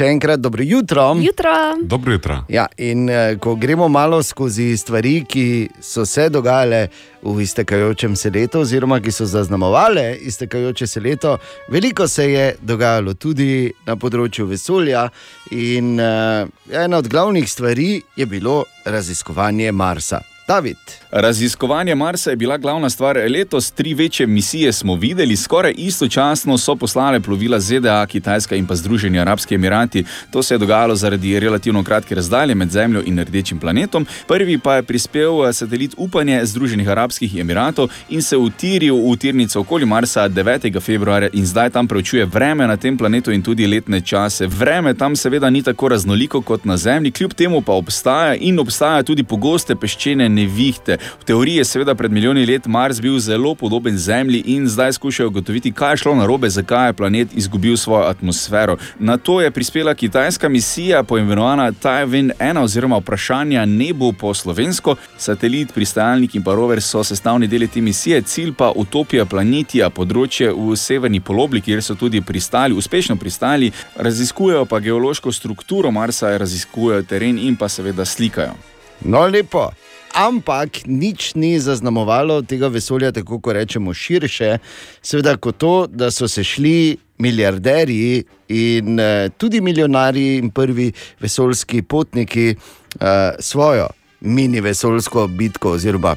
Še 0.00 0.06
enkrat 0.08 0.40
dobro 0.40 0.64
jutro. 0.64 1.02
Jutro. 1.20 1.50
Dobro 1.82 2.12
jutro. 2.14 2.38
Ja, 2.48 2.62
in 2.80 3.08
eh, 3.12 3.34
ko 3.36 3.52
gremo 3.60 3.88
malo 3.92 4.22
skozi 4.24 4.70
stvari, 4.80 5.26
ki 5.28 5.68
so 5.84 6.06
se 6.08 6.30
dogajale 6.32 6.86
v 7.20 7.34
iztekajočem 7.44 8.14
se 8.16 8.30
letu, 8.32 8.62
oziroma 8.64 8.96
ki 9.04 9.12
so 9.12 9.26
zaznamovale 9.28 10.14
iztekajoče 10.16 10.86
se 10.86 11.04
leto, 11.04 11.36
veliko 11.68 12.08
se 12.08 12.30
je 12.32 12.46
dogajalo 12.62 13.12
tudi 13.20 13.68
na 13.84 13.98
področju 14.00 14.48
vesolja. 14.48 15.04
In 15.52 16.00
eh, 16.00 16.48
ena 16.72 17.04
od 17.04 17.12
glavnih 17.12 17.44
stvari 17.44 18.00
je 18.16 18.26
bilo 18.26 18.62
raziskovanje 18.88 19.68
Marsa. 19.72 20.24
David. 20.48 20.80
Raziskovanje 21.12 21.94
Marsa 21.94 22.30
je 22.30 22.36
bila 22.36 22.58
glavna 22.58 22.90
stvar 22.90 23.16
letos. 23.16 23.70
Tri 23.70 23.94
večje 23.94 24.26
misije 24.26 24.72
smo 24.72 24.94
videli, 24.94 25.36
skoraj 25.36 25.74
istočasno 25.76 26.58
so 26.58 26.76
poslale 26.76 27.20
plovila 27.20 27.60
ZDA, 27.60 28.06
Kitajska 28.06 28.56
in 28.56 28.66
pa 28.66 28.74
Združeni 28.74 29.20
Arabski 29.20 29.54
Emirati. 29.54 30.04
To 30.30 30.42
se 30.42 30.54
je 30.54 30.58
dogajalo 30.58 30.94
zaradi 30.96 31.40
relativno 31.40 31.84
kratke 31.84 32.14
razdalje 32.14 32.54
med 32.54 32.70
Zemljo 32.70 33.02
in 33.06 33.18
rdečim 33.18 33.58
planetom. 33.58 34.06
Prvi 34.28 34.58
pa 34.58 34.74
je 34.74 34.82
prispel 34.82 35.48
eh, 35.48 35.52
satelit 35.52 35.94
Upanje 35.96 36.40
Združenih 36.44 36.88
Arabskih 36.88 37.36
Emiratov 37.36 37.88
in 38.08 38.22
se 38.22 38.36
utiril 38.36 38.96
v 39.12 39.16
tirnico 39.16 39.60
okoli 39.60 39.86
Marsa 39.86 40.28
9. 40.28 40.80
februarja 40.80 41.28
in 41.32 41.46
zdaj 41.46 41.70
tam 41.70 41.88
preučuje 41.88 42.24
vreme 42.24 42.66
na 42.66 42.76
tem 42.76 42.98
planetu 42.98 43.32
in 43.32 43.42
tudi 43.42 43.66
letne 43.66 44.00
čase. 44.00 44.46
Vreme 44.46 44.94
tam 44.94 45.16
seveda 45.16 45.50
ni 45.50 45.62
tako 45.62 45.88
raznoliko 45.88 46.42
kot 46.42 46.64
na 46.64 46.76
Zemlji, 46.76 47.10
kljub 47.10 47.34
temu 47.34 47.60
pa 47.60 47.72
obstaja 47.72 48.34
in 48.34 48.58
obstajajo 48.58 49.02
tudi 49.02 49.22
pogoste 49.22 49.76
peščene 49.76 50.28
nevihte. 50.28 50.99
V 51.20 51.24
teoriji 51.24 51.56
je 51.56 51.64
seveda 51.64 51.94
pred 51.94 52.12
milijoni 52.12 52.46
let 52.46 52.66
Mars 52.66 53.00
bil 53.00 53.18
zelo 53.18 53.54
podoben 53.54 53.98
Zemlji 53.98 54.42
in 54.46 54.68
zdaj 54.68 54.92
skušajo 54.92 55.28
ugotoviti, 55.28 55.72
kaj 55.72 55.92
je 55.92 55.96
šlo 55.96 56.14
narobe, 56.14 56.50
zakaj 56.50 56.88
je 56.88 56.92
planet 56.92 57.28
izgubil 57.34 57.76
svojo 57.76 58.04
atmosfero. 58.04 58.76
Na 58.98 59.16
to 59.16 59.40
je 59.40 59.50
prispela 59.50 59.94
kitajska 59.94 60.48
misija, 60.48 61.02
poimenovana 61.02 61.72
Taiwan 61.72 62.30
1 62.38 62.62
oziroma 62.62 62.96
vprašanja 62.96 63.64
nebo 63.66 64.12
po 64.12 64.34
slovensko. 64.34 64.96
Satelit, 65.16 65.74
pristajalnik 65.74 66.34
in 66.34 66.42
pa 66.42 66.54
rover 66.54 66.82
so 66.82 67.04
sestavni 67.04 67.46
deli 67.46 67.68
te 67.68 67.80
misije, 67.80 68.22
cilj 68.22 68.52
pa 68.52 68.72
utopija 68.76 69.24
planetija, 69.24 69.90
področje 69.90 70.52
v 70.52 70.76
severni 70.76 71.20
polobli, 71.20 71.60
kjer 71.60 71.82
so 71.82 71.94
tudi 71.94 72.20
pristali, 72.20 72.74
uspešno 72.74 73.16
pristali, 73.16 73.72
raziskujejo 73.96 74.64
pa 74.64 74.80
geološko 74.80 75.32
strukturo 75.32 75.90
Marsa, 75.90 76.36
raziskujejo 76.38 77.02
teren 77.02 77.38
in 77.38 77.56
pa 77.56 77.68
seveda 77.68 78.04
slikajo. 78.04 78.56
No, 79.04 79.26
lepo. 79.26 79.70
Ampak 80.14 80.86
nič 80.86 81.34
ni 81.34 81.58
zaznamovalo 81.60 82.42
tega 82.42 82.68
vesolja, 82.68 83.12
tako 83.12 83.38
kot 83.40 83.54
rečemo, 83.54 83.94
širše, 83.94 84.58
seveda 85.02 85.36
kot 85.36 85.58
to, 85.58 85.74
da 85.86 86.10
so 86.10 86.28
se 86.28 86.44
šli 86.44 86.96
milijarderji 87.18 88.24
in 88.48 89.00
eh, 89.00 89.30
tudi 89.38 89.60
milijonarji 89.60 90.38
in 90.38 90.50
prvi 90.50 90.92
vesoljski 91.20 91.82
potniki 91.82 92.48
eh, 92.50 93.32
svojo 93.38 93.88
mini 94.20 94.60
vesoljsko 94.60 95.26
bitko 95.26 95.70
oziroma 95.72 96.16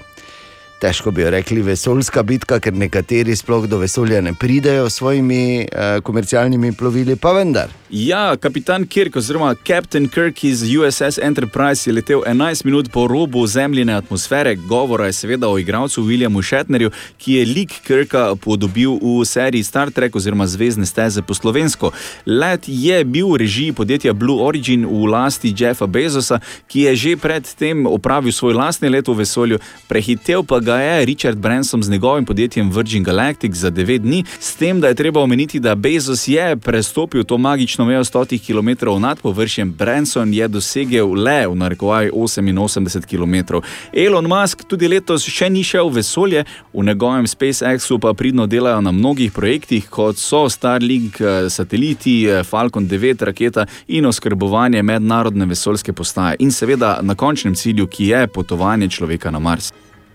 težko 0.84 1.12
bi 1.12 1.22
jo 1.22 1.30
rekli, 1.32 1.62
vesoljska 1.64 2.24
bitka, 2.28 2.60
ker 2.60 2.76
nekateri 2.76 3.36
sploh 3.40 3.70
do 3.72 3.80
vesolja 3.80 4.20
ne 4.22 4.34
pridejo 4.40 4.90
s 4.90 5.00
svojimi 5.00 5.44
uh, 5.64 6.02
komercialnimi 6.04 6.74
plovili, 6.76 7.16
pa 7.16 7.32
vendar. 7.38 7.72
Ja, 7.94 8.36
kapitan 8.42 8.88
Kirk, 8.90 9.16
oziroma 9.16 9.54
Captain 9.68 10.08
Kirk 10.10 10.44
iz 10.44 10.64
USS 10.66 11.20
Enterprise 11.22 11.90
je 11.90 11.94
letel 11.94 12.24
11 12.26 12.66
minut 12.66 12.90
po 12.92 13.06
robu 13.08 13.46
zemljine 13.48 13.94
atmosfere. 13.94 14.56
Govora 14.56 15.06
je 15.06 15.14
seveda 15.14 15.48
o 15.50 15.60
igralcu 15.62 16.04
Williamu 16.04 16.42
Shatnerju, 16.42 16.90
ki 17.18 17.34
je 17.34 17.46
lik 17.46 17.76
Kirka 17.86 18.36
podobil 18.36 18.98
v 18.98 19.26
seriji 19.26 19.64
Star 19.64 19.92
Trek 19.92 20.16
oziroma 20.16 20.48
Zvezdne 20.48 20.86
steze 20.86 21.22
po 21.22 21.34
slovensko. 21.34 21.92
Let 22.26 22.66
je 22.68 23.04
bil 23.06 23.30
v 23.30 23.38
režiji 23.46 23.78
podjetja 23.78 24.14
Blue 24.14 24.42
Origin 24.42 24.88
v 24.90 25.06
lasti 25.06 25.54
Jeffa 25.58 25.86
Bezosa, 25.86 26.42
ki 26.68 26.88
je 26.90 26.96
že 26.96 27.16
predtem 27.18 27.86
opravil 27.86 28.34
svoj 28.34 28.58
lastni 28.58 28.90
let 28.90 29.08
v 29.08 29.20
vesolju, 29.22 29.62
prehitel 29.88 30.42
pa 30.44 30.60
ga 30.60 30.73
je 30.80 31.06
Richard 31.06 31.38
Branson 31.38 31.84
z 31.84 31.90
njegovim 31.90 32.26
podjetjem 32.26 32.72
Virgin 32.72 33.04
Galactic 33.04 33.56
za 33.56 33.72
9 33.72 33.98
dni, 33.98 34.24
s 34.40 34.56
tem, 34.56 34.82
da 34.82 34.88
je 34.88 34.96
treba 34.96 35.22
omeniti, 35.22 35.60
da 35.60 35.76
Bezos 35.76 36.28
je 36.28 36.58
prestopil 36.58 37.24
to 37.24 37.38
magično 37.38 37.86
mejo 37.86 38.04
100 38.04 38.40
km 38.48 39.00
nad 39.00 39.20
površjem, 39.20 39.74
Branson 39.74 40.34
je 40.34 40.48
dosegel 40.48 41.14
le 41.14 41.48
v 41.48 41.56
narekovaj 41.56 42.10
88 42.10 43.06
km. 43.06 43.62
Elon 43.94 44.28
Musk 44.28 44.64
tudi 44.68 44.88
letos 44.88 45.26
še 45.28 45.50
ni 45.50 45.64
šel 45.64 45.90
v 45.90 45.96
vesolje, 45.96 46.44
v 46.74 46.84
njegovem 46.84 47.28
SpaceXu 47.28 48.00
pa 48.00 48.14
pridno 48.14 48.48
delajo 48.48 48.82
na 48.82 48.92
mnogih 48.92 49.32
projektih, 49.32 49.90
kot 49.90 50.18
so 50.18 50.50
Starlink 50.50 51.22
eh, 51.22 51.50
sateliti, 51.50 52.26
eh, 52.28 52.44
Falcon 52.44 52.88
9 52.88 53.26
raketa 53.26 53.66
in 53.88 54.06
oskrbovanje 54.06 54.84
mednarodne 54.84 55.46
vesoljske 55.46 55.94
postaje. 55.94 56.36
In 56.40 56.52
seveda 56.52 57.00
na 57.02 57.16
končnem 57.16 57.56
cilju, 57.56 57.88
ki 57.88 58.08
je 58.08 58.28
potovanje 58.28 58.90
človeka 58.90 59.32
na 59.32 59.40
Mars. 59.40 59.74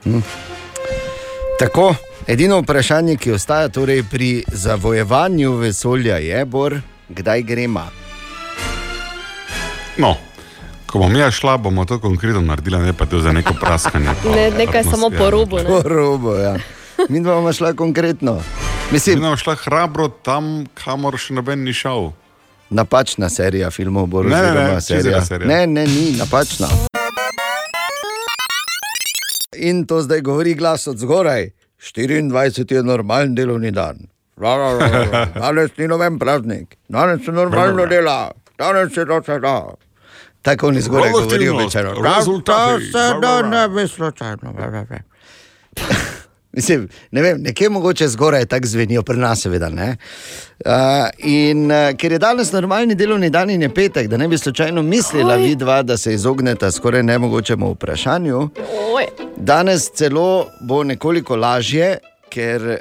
Hm. 0.08 0.20
Tako, 1.58 1.94
edino 2.26 2.60
vprašanje, 2.62 3.16
ki 3.16 3.32
ostaja 3.32 3.68
torej 3.68 4.02
pri 4.10 4.44
zavojevanju 4.48 5.52
vesolja, 5.52 6.16
je, 6.16 6.44
Bor, 6.44 6.78
kdaj 7.08 7.42
gremo. 7.42 7.82
No, 9.98 10.14
ko 10.86 10.98
bom 10.98 11.16
jaz 11.16 11.34
šla, 11.34 11.56
bomo 11.58 11.84
to 11.84 11.98
konkretno 11.98 12.40
naredila, 12.40 12.78
ne 12.78 12.92
pa 12.92 13.06
to 13.06 13.20
za 13.20 13.32
neko 13.32 13.54
praskanje. 13.60 14.08
pa 14.22 14.30
Ne, 14.36 14.50
nekaj 14.50 14.84
samo 14.84 15.10
po 15.10 15.30
robu. 15.30 15.56
Ne? 15.58 15.64
Po 15.64 15.82
robu, 15.84 16.34
ja. 16.34 16.56
Mi 17.08 17.20
dva 17.20 17.34
bomo 17.34 17.52
šla 17.52 17.72
konkretno. 17.72 18.40
Mislim, 18.92 19.18
Mi 19.18 19.22
bomo 19.22 19.36
šla 19.36 19.54
hrabro 19.54 20.08
tam, 20.08 20.66
kamor 20.74 21.18
še 21.18 21.34
noben 21.34 21.64
ni 21.64 21.72
šel. 21.72 22.10
Napačna 22.70 23.28
serija 23.28 23.70
filmov, 23.70 24.06
bolj 24.06 24.28
Ne, 24.28 24.42
ne, 24.42 24.64
ne, 24.74 24.80
serija. 24.80 25.24
serija. 25.24 25.48
Ne, 25.48 25.66
ne, 25.66 25.86
ni 25.86 26.12
napačna. 26.16 26.68
In 29.56 29.86
to 29.86 30.02
zdaj 30.02 30.20
govori 30.20 30.54
glas 30.54 30.86
od 30.86 30.98
zgoraj. 30.98 31.50
24 31.94 32.74
je 32.74 32.82
normalen 32.82 33.34
delovni 33.34 33.70
dan. 33.70 33.96
Ra, 34.36 34.56
ra, 34.56 34.78
ra, 34.78 35.04
ra. 35.12 35.24
Danes 35.40 35.70
ni 35.76 35.88
noben 35.88 36.18
praznik, 36.18 36.76
danes 36.88 37.24
se 37.24 37.32
normalno 37.32 37.86
dela, 37.86 38.30
danes 38.58 38.94
se 38.94 39.06
to 39.06 39.22
se 39.22 39.38
da. 39.38 39.74
Tako 40.42 40.68
oni 40.68 40.80
zgoraj 40.80 41.10
govorijo 41.12 41.56
večer. 41.56 41.86
rezultati, 42.16 42.84
se 42.84 43.14
da 43.22 43.42
ne 43.42 43.68
bi 43.68 43.88
slučajno. 43.88 44.54
Mislim, 46.52 46.88
ne 47.10 47.22
vem, 47.22 47.42
nekje 47.42 47.68
mogoče 47.68 48.08
zgoraj 48.08 48.46
tako 48.46 48.66
zvenijo, 48.66 49.02
pri 49.02 49.16
nas 49.16 49.42
seveda 49.42 49.68
ne. 49.68 49.96
Uh, 50.64 50.72
in 51.18 51.70
uh, 51.70 51.96
ker 51.96 52.12
je 52.12 52.18
danes 52.18 52.52
normalni 52.52 52.94
delovni 52.94 53.30
dan 53.30 53.50
in 53.50 53.62
je 53.62 53.74
petek, 53.74 54.08
da 54.08 54.16
ne 54.16 54.28
bi 54.28 54.38
slučajno 54.38 54.82
mislila 54.82 55.34
Oj. 55.34 55.42
vidva, 55.42 55.82
da 55.82 55.96
se 55.96 56.14
izogneta 56.14 56.70
skoraj 56.70 57.02
nemogočemu 57.02 57.72
vprašanju. 57.72 58.48
Oj. 58.96 59.06
Danes 59.36 59.90
celo 59.90 60.46
bo 60.60 60.84
nekoliko 60.84 61.36
lažje, 61.36 61.98
ker 62.30 62.62
uh, 62.62 62.78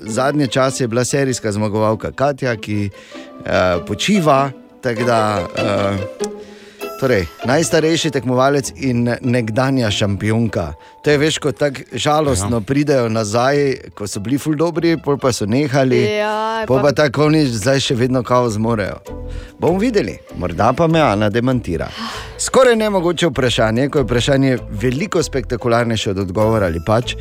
zadnje 0.00 0.46
čase 0.46 0.84
je 0.84 0.88
bila 0.88 1.04
serijska 1.04 1.52
zmagovalka 1.52 2.12
Katja, 2.12 2.56
ki 2.56 2.90
uh, 2.90 3.86
počiva. 3.86 4.50
tako 4.82 5.04
Da, 5.04 5.46
uh, 5.58 6.38
torej, 7.00 7.26
najstarejši 7.46 8.10
tekmovalec 8.10 8.72
in 8.76 9.08
nekdanja 9.20 9.90
šampionka. 9.90 10.72
To 11.04 11.10
je 11.10 11.18
veš, 11.18 11.38
ko 11.38 11.52
tako 11.52 11.80
žalostno 11.92 12.56
ja. 12.56 12.60
pridejo 12.60 13.08
nazaj, 13.08 13.74
ko 13.94 14.06
so 14.06 14.20
bili 14.20 14.38
ful 14.38 14.56
dobri, 14.58 14.96
pol 15.04 15.18
pa 15.18 15.32
so 15.32 15.46
nehali. 15.46 16.02
Ja, 16.18 16.64
pol 16.66 16.82
pa- 16.82 16.82
pa 16.82 16.92
tako 16.92 17.26
oni 17.30 17.46
zdaj 17.46 17.80
še 17.80 17.94
vedno 17.94 18.22
kao 18.22 18.50
zmorejo. 18.50 18.98
Bomo 19.58 19.78
videli, 19.78 20.18
morda 20.36 20.72
pa 20.72 20.86
me 20.86 21.00
Ana 21.00 21.28
demantira. 21.30 21.88
Skoraj 22.38 22.76
nemogoče 22.76 23.26
vprašanje, 23.26 23.88
ko 23.88 23.98
je 23.98 24.04
vprašanje 24.04 24.58
veliko 24.70 25.22
spektakularnejše 25.22 26.10
od 26.10 26.18
odgovora 26.18 26.66
ali 26.66 26.80
pač 26.86 27.14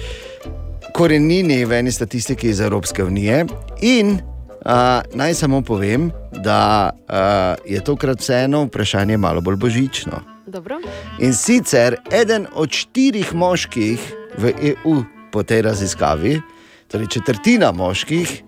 korenini 0.93 1.65
v 1.65 1.73
eni 1.73 1.91
statistiki 1.91 2.49
iz 2.49 2.59
Evropske 2.59 3.03
unije. 3.03 3.45
In 3.81 4.19
uh, 4.65 4.71
naj 5.13 5.33
samo 5.33 5.61
povem, 5.61 6.11
da 6.31 6.89
uh, 6.93 7.71
je 7.71 7.83
tokrat 7.83 8.19
vseeno 8.19 8.63
vprašanje 8.63 9.17
malo 9.17 9.41
bolj 9.41 9.55
božično. 9.55 10.21
Dobro. 10.47 10.79
In 11.19 11.33
sicer 11.33 11.95
eden 12.11 12.47
od 12.53 12.71
štirih 12.71 13.33
moških 13.35 14.13
v 14.37 14.53
EU 14.71 15.03
po 15.31 15.43
tej 15.43 15.61
raziskavi, 15.61 16.41
torej 16.87 17.07
četrtina 17.07 17.71
moških, 17.71 18.43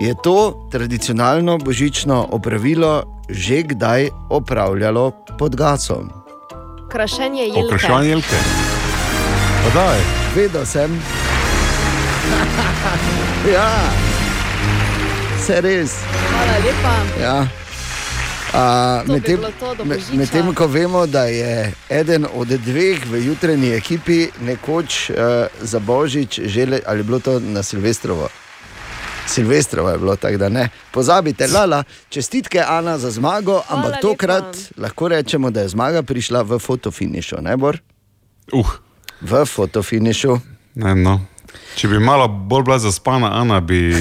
je 0.00 0.14
to 0.24 0.68
tradicionalno 0.72 1.58
božično 1.58 2.28
opravilo 2.30 3.14
že 3.28 3.62
kdaj 3.62 4.08
opravljalo 4.30 5.10
pod 5.38 5.56
gasom. 5.56 6.10
Krašenje 6.90 7.42
jelke. 7.42 7.60
Okraševanje 7.66 8.08
jelke. 8.08 8.36
Vedel 10.34 10.66
sem. 10.66 10.90
ja, 13.54 13.70
vse 15.44 15.60
res. 15.60 15.92
Hvala 16.30 16.56
lepa. 16.58 16.94
Ja. 17.20 17.36
Bi 19.04 19.12
Medtem 19.12 19.40
do 19.76 19.84
med- 19.84 20.14
medtem, 20.14 20.54
ko 20.54 20.66
vemo, 20.66 21.06
da 21.06 21.24
je 21.24 21.72
eden 21.90 22.26
od 22.32 22.48
dveh 22.48 23.04
v 23.04 23.18
jutranji 23.18 23.70
ekipi 23.70 24.30
nekoč 24.40 25.10
uh, 25.10 25.16
za 25.60 25.78
Božič 25.78 26.40
želel, 26.40 26.80
ali 26.86 26.98
je 26.98 27.04
bilo 27.04 27.18
to 27.18 27.40
na 27.40 27.62
Silvestrovo. 27.62 28.28
Silvestrovo 29.26 29.90
je 29.90 29.98
bilo 29.98 30.16
tako, 30.16 30.36
da 30.36 30.48
ne. 30.48 30.68
Pozabite, 30.90 31.46
lala, 31.46 31.82
čestitke 32.08 32.60
Ana 32.60 32.98
za 32.98 33.10
zmago, 33.10 33.62
ampak 33.68 33.90
lepa. 33.90 34.00
tokrat 34.00 34.56
lahko 34.76 35.08
rečemo, 35.08 35.50
da 35.50 35.60
je 35.60 35.68
zmaga 35.68 36.02
prišla 36.02 36.42
v 36.42 36.58
fotofinišu, 36.58 37.36
ne 37.40 37.56
bor? 37.56 37.78
Uh. 38.52 38.70
V 39.20 39.44
fotofinišu. 39.44 40.38
Ne, 40.74 40.94
no. 40.94 41.20
Če 41.76 41.88
bi 41.88 41.98
malo 41.98 42.28
bolj 42.28 42.62
bila 42.62 42.78
zaspana, 42.78 43.34
Ana 43.34 43.60
bi. 43.60 43.92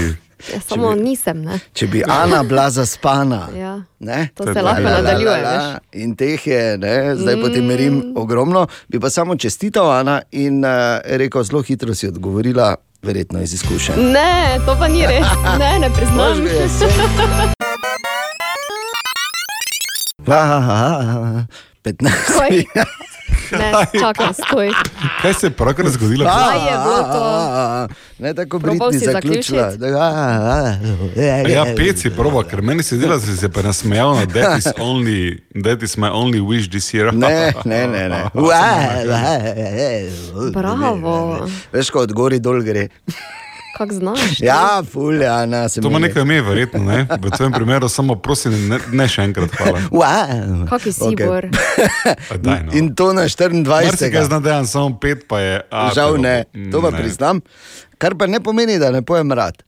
Ja, 0.51 0.59
samo 0.67 0.95
nisem. 0.95 1.41
Ne? 1.41 1.59
Če 1.73 1.87
bi 1.87 2.03
Ana 2.07 2.43
bila 2.43 2.69
zaspana. 2.69 3.47
Ja. 3.63 3.81
Ne? 3.99 4.29
To 4.35 4.43
se 4.53 4.61
lahko 4.61 4.81
nadaljuje, 4.81 5.41
veš. 5.41 5.65
In 6.03 6.15
teh 6.19 6.47
je, 6.47 6.77
ne, 6.77 7.15
zdaj 7.15 7.35
mm. 7.35 7.41
potem 7.41 7.65
merim 7.65 7.99
ogromno. 8.17 8.65
Bi 8.87 8.99
pa 8.99 9.09
samo 9.09 9.35
čestital 9.35 9.91
Ana 9.91 10.21
in 10.31 10.65
uh, 10.65 10.99
rekel, 11.05 11.43
zelo 11.43 11.61
hitro 11.63 11.95
si 11.95 12.07
odgovorila, 12.07 12.75
verjetno 13.03 13.41
iz 13.41 13.53
izkušenj. 13.53 14.11
Ne, 14.11 14.59
to 14.65 14.75
pa 14.79 14.87
ni 14.87 15.07
res. 15.07 15.27
Ne, 15.59 15.79
ne 15.79 15.89
priznam. 15.95 16.17
Možno 16.17 16.45
je, 16.45 16.69
sem. 16.69 16.89
Ah, 20.27 21.45
15. 21.83 23.09
Ne, 23.51 23.71
čakaj, 23.99 24.33
stoj. 24.33 24.71
Kaj 25.21 25.33
se 25.33 25.47
je 25.47 25.51
pravkar 25.51 25.89
zgodilo? 25.89 26.25
Kaj 26.25 26.57
je 26.57 26.77
bilo 26.83 27.03
to? 27.13 27.87
Ne 28.19 28.33
tako 28.33 28.59
Britni 28.59 28.99
zaključila. 28.99 29.71
Ja, 31.49 31.65
pet 31.77 31.99
si 31.99 32.09
proba, 32.09 32.43
ker 32.43 32.61
meni 32.61 32.83
se 32.83 32.97
dela, 32.97 33.15
da 33.15 33.21
si 33.21 33.37
se 33.37 33.49
pa 33.49 33.61
nasmejal 33.61 34.15
na 34.15 34.25
that 34.25 34.57
is, 34.57 34.67
only, 34.79 35.39
that 35.63 35.83
is 35.83 35.97
my 35.97 36.09
only 36.09 36.39
wish 36.39 36.69
this 36.69 36.93
year. 36.93 37.13
Ne, 37.13 37.53
ne, 37.65 37.87
ne. 37.87 38.09
ne. 38.09 38.23
Bravo. 40.53 41.47
Veš, 41.73 41.89
ko 41.89 41.99
od 41.99 42.13
gori 42.13 42.39
dol 42.39 42.61
gre. 42.63 42.87
Kak 43.73 43.93
znaš? 43.93 44.39
Ja, 44.39 44.83
fulja, 44.91 45.45
na 45.45 45.69
se 45.69 45.81
To 45.81 45.89
ima 45.89 45.99
nekaj 45.99 46.21
ime, 46.21 46.41
verjetno. 46.41 46.83
Ne? 46.83 47.07
V 47.21 47.31
tvojem 47.31 47.51
primeru 47.51 47.89
samo 47.89 48.15
prosim, 48.15 48.53
ne, 48.69 48.77
ne 48.91 49.07
še 49.09 49.25
enkrat. 49.25 49.49
Hvala. 49.57 49.81
Wow. 49.91 50.69
Kaki 50.69 50.93
si 50.93 51.01
Okej. 51.01 51.27
bor? 51.27 51.47
Pa 52.29 52.37
Daj, 52.45 52.63
no. 52.63 52.71
In 52.77 52.93
to 52.95 53.13
na 53.13 53.25
24. 53.25 53.65
Marsikaj 53.65 54.29
zna 54.29 54.39
dejan, 54.39 54.69
samo 54.69 54.93
pet 55.01 55.25
pa 55.27 55.41
je. 55.41 55.55
A, 55.71 55.89
Žal 55.95 56.21
ne, 56.21 56.45
to 56.71 56.81
pa 56.85 56.93
ne. 56.93 57.01
priznam. 57.01 57.41
Kar 57.97 58.13
pa 58.13 58.29
ne 58.29 58.43
pomeni, 58.43 58.77
da 58.79 58.91
ne 58.93 59.01
pojem 59.01 59.33
rad. 59.33 59.63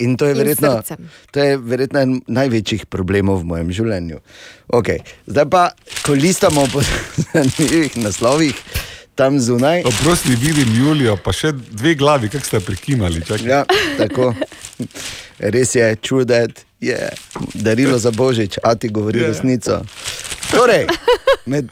In 0.00 0.16
to 0.16 0.24
je 0.24 0.34
verjetno, 0.34 0.80
to 1.30 1.40
je 1.40 1.56
verjetno 1.60 2.00
en 2.00 2.12
največjih 2.24 2.86
problemov 2.88 3.42
v 3.42 3.48
mojem 3.50 3.72
življenju. 3.76 4.22
Okay. 4.72 5.04
Zdaj 5.28 5.46
pa, 5.52 5.66
ko 6.00 6.16
listamo 6.16 6.64
po 6.72 6.80
zanimivih 7.28 7.98
naslovih, 8.00 8.56
tam 9.14 9.40
zunaj. 9.40 9.82
Oprosti, 9.82 10.36
vidim 10.36 10.76
Julijo, 10.76 11.16
pa 11.16 11.32
še 11.32 11.52
dve 11.52 11.94
glavi, 11.94 12.28
kako 12.28 12.46
ste 12.46 12.60
prikimali. 12.60 13.22
čakaj. 13.22 13.46
Ja, 13.46 13.64
tako. 13.98 14.34
Res 15.38 15.74
je, 15.74 15.96
čudet 15.96 16.50
je 16.80 17.08
darilo 17.54 17.98
za 17.98 18.10
božič, 18.10 18.58
a 18.62 18.74
ti 18.74 18.88
govori 18.88 19.20
Ja. 19.20 19.28
resnico. 19.28 19.82
Torej, 20.50 20.86
med, 21.46 21.68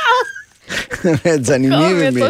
med 1.24 1.44
zanimivimi, 1.44 2.22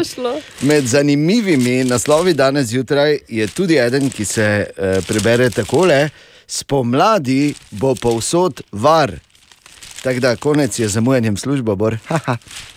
med 0.61 0.85
zanimivimi 0.85 1.83
naslovi 1.83 2.33
danes 2.33 2.67
zjutraj 2.67 3.17
je 3.29 3.47
tudi 3.47 3.75
eden, 3.77 4.09
ki 4.09 4.25
se 4.25 4.47
uh, 4.67 5.05
prebere 5.05 5.49
takole: 5.49 6.09
Spomladi 6.47 7.53
bo 7.71 7.95
povsod 7.95 8.61
var. 8.71 9.11
Tako 10.03 10.19
da 10.19 10.35
konec 10.35 10.79
je 10.79 10.87
zamujanjem 10.87 11.37
službo, 11.37 11.75
bor. 11.75 11.97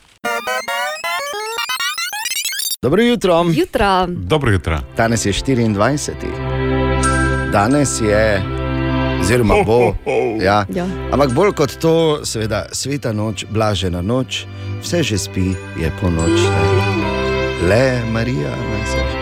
Dobro 2.85 3.03
jutro. 3.03 3.45
Jutra. 3.55 4.07
Dobro 4.07 4.51
jutro. 4.51 4.81
Danes 4.97 5.27
je 5.27 5.33
24. 5.33 6.11
Danes 7.53 8.01
je, 8.01 8.43
oziroma 9.21 9.55
bo. 9.67 9.95
Ja. 10.41 10.67
Ja. 10.75 10.87
Ampak 11.13 11.33
bolj 11.33 11.53
kot 11.53 11.77
to, 11.81 12.21
seveda, 12.25 12.67
sveta 12.73 13.13
noč, 13.13 13.47
blažena 13.51 14.03
noč, 14.03 14.45
vse 14.83 15.03
že 15.03 15.19
spi, 15.19 15.57
je 15.81 15.93
po 16.01 16.11
noč. 16.11 16.41
Ne? 16.41 17.69
Le 17.69 18.03
Marija, 18.13 18.51
ne 18.51 18.87
se. 18.87 19.14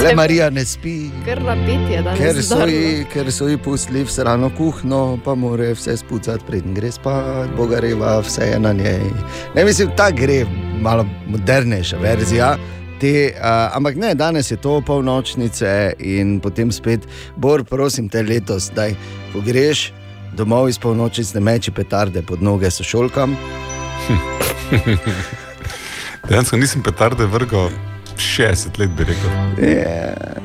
Le 0.00 0.14
Marija 0.14 0.50
ne 0.50 0.64
spi. 0.64 1.10
Ker 1.24 2.42
so, 2.42 2.66
ji, 2.66 3.04
ker 3.12 3.30
so 3.32 3.48
ji 3.48 3.58
pustili 3.60 4.04
v 4.04 4.10
srano 4.10 4.50
kuhno, 4.56 5.18
pa 5.24 5.34
mora 5.34 5.72
vse 5.76 5.96
spucati, 6.00 6.44
preden 6.46 6.74
gre 6.74 6.90
spat, 6.92 7.52
bogareva, 7.56 8.18
vse 8.24 8.52
je 8.52 8.60
na 8.60 8.72
njej. 8.72 9.10
Ne 9.54 9.64
mislim, 9.64 9.92
ta 9.96 10.10
gre 10.10 10.44
malo 10.80 11.06
modernejša 11.26 11.98
verzija. 12.02 12.56
Te, 13.00 13.32
uh, 13.34 13.76
ampak 13.76 13.96
ne, 13.96 14.14
danes 14.14 14.50
je 14.50 14.56
to 14.56 14.80
polnočnice 14.86 15.92
in 15.98 16.40
potem 16.40 16.72
spet, 16.72 17.06
Bor, 17.36 17.64
prosim 17.64 18.08
te 18.08 18.22
letos, 18.22 18.70
da 18.74 18.88
ko 19.32 19.42
greš 19.44 19.90
domov 20.36 20.70
iz 20.70 20.78
polnočnic, 20.78 21.34
ne 21.34 21.40
meči 21.40 21.70
petarde 21.70 22.22
pod 22.22 22.42
noge 22.42 22.70
sošolkam. 22.70 23.36
Dejansko 26.28 26.56
nisem 26.56 26.82
petarde 26.82 27.26
vrgal 27.26 27.91
60 28.16 28.78
let, 28.78 28.90
bi 28.90 29.04
rekel. 29.04 29.30
Yeah. 29.58 30.38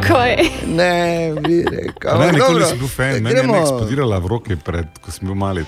Kaj? 0.00 0.36
Ne, 0.66 0.92
bi 1.40 1.62
rekel. 1.62 2.18
Ne, 2.20 2.32
nikoli 2.32 2.60
nisem 2.60 2.78
bil 2.78 2.88
fan, 2.88 3.12
meni 3.12 3.30
je 3.30 3.34
gremo- 3.34 3.54
ena 3.54 3.62
eksplodirala 3.62 4.18
v 4.18 4.26
roki, 4.26 4.56
pred, 4.56 4.86
ko 5.00 5.10
sem 5.10 5.26
bil 5.26 5.34
mali. 5.34 5.64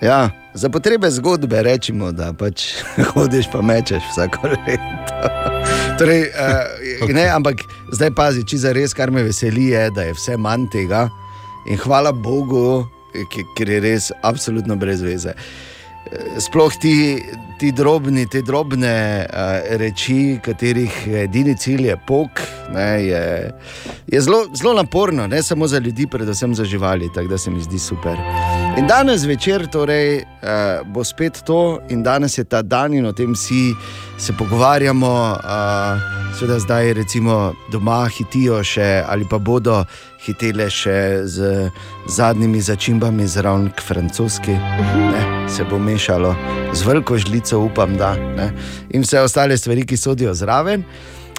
Ja, 0.00 0.30
za 0.54 0.68
potrebe 0.68 1.10
zgodbe 1.10 1.62
rečemo, 1.62 2.12
da 2.12 2.32
pač 2.32 2.82
hodiš 3.12 3.50
pa 3.52 3.62
mečeš 3.62 4.02
vsako 4.10 4.48
leto. 4.48 5.32
torej, 5.98 6.28
uh, 6.28 7.04
okay. 7.04 7.14
ne, 7.14 7.26
ampak 7.28 7.62
zdaj 7.92 8.10
pazi, 8.10 8.44
če 8.44 8.56
za 8.58 8.72
res, 8.72 8.94
kar 8.94 9.10
me 9.10 9.22
veseli, 9.22 9.70
je, 9.70 9.90
da 9.90 10.02
je 10.02 10.12
vse 10.12 10.36
manj 10.36 10.68
tega 10.72 11.08
in 11.66 11.78
hvala 11.78 12.12
Bogu, 12.12 12.86
ki- 13.30 13.46
ker 13.56 13.68
je 13.68 13.80
res 13.80 14.10
absolutno 14.22 14.76
brez 14.76 15.02
veze. 15.02 15.34
Eh, 15.36 15.71
Sploh 16.38 16.72
ti, 16.80 17.22
ti 17.58 17.72
drobni, 17.72 18.26
te 18.26 18.42
drobne 18.42 19.24
uh, 19.24 19.76
reči, 19.80 20.38
katerih 20.44 21.06
edini 21.24 21.56
cilj 21.56 21.86
je 21.86 21.96
pok, 22.06 22.42
ne, 22.74 22.90
je, 23.06 23.22
je 24.12 24.20
zelo, 24.20 24.74
naporno, 24.76 25.26
ne 25.26 25.42
samo 25.42 25.66
za 25.66 25.78
ljudi, 25.78 26.06
predvsem 26.06 26.54
za 26.54 26.64
živali, 26.64 27.08
tako 27.14 27.28
da 27.28 27.38
se 27.38 27.50
mi 27.50 27.60
zdi 27.60 27.78
super. 27.78 28.18
In 28.72 28.86
danes 28.88 29.20
zvečer 29.20 29.66
torej, 29.68 30.22
uh, 30.24 30.80
bo 30.88 31.04
spet 31.04 31.42
to, 31.44 31.82
in 31.92 32.00
danes 32.02 32.38
je 32.38 32.44
ta 32.44 32.62
dan, 32.62 32.94
in 32.96 33.04
o 33.04 33.12
tem 33.12 33.34
vsi 33.36 33.74
se 34.18 34.32
pogovarjamo. 34.32 35.12
Uh, 35.44 36.22
Seveda 36.32 36.58
zdaj 36.58 36.92
recimo 36.96 37.52
doma 37.72 38.06
hitijo 38.08 38.62
še 38.64 39.04
ali 39.04 39.26
pa 39.28 39.36
bodo 39.36 39.82
hitele 40.24 40.70
še 40.72 41.26
z 41.28 41.68
zadnjimi 42.08 42.62
začimbami 42.64 43.26
zraven 43.28 43.68
k 43.76 43.84
francoski. 43.84 44.56
Ne, 44.56 45.20
se 45.52 45.68
bo 45.68 45.76
mešalo 45.78 46.32
z 46.72 46.86
veliko 46.88 47.18
žlico, 47.20 47.60
upam, 47.68 47.98
da. 48.00 48.14
Ne, 48.16 48.48
in 48.96 49.04
vse 49.04 49.20
ostale 49.20 49.58
stvari, 49.60 49.84
ki 49.84 50.00
sodijo 50.00 50.32
zraven. 50.34 50.86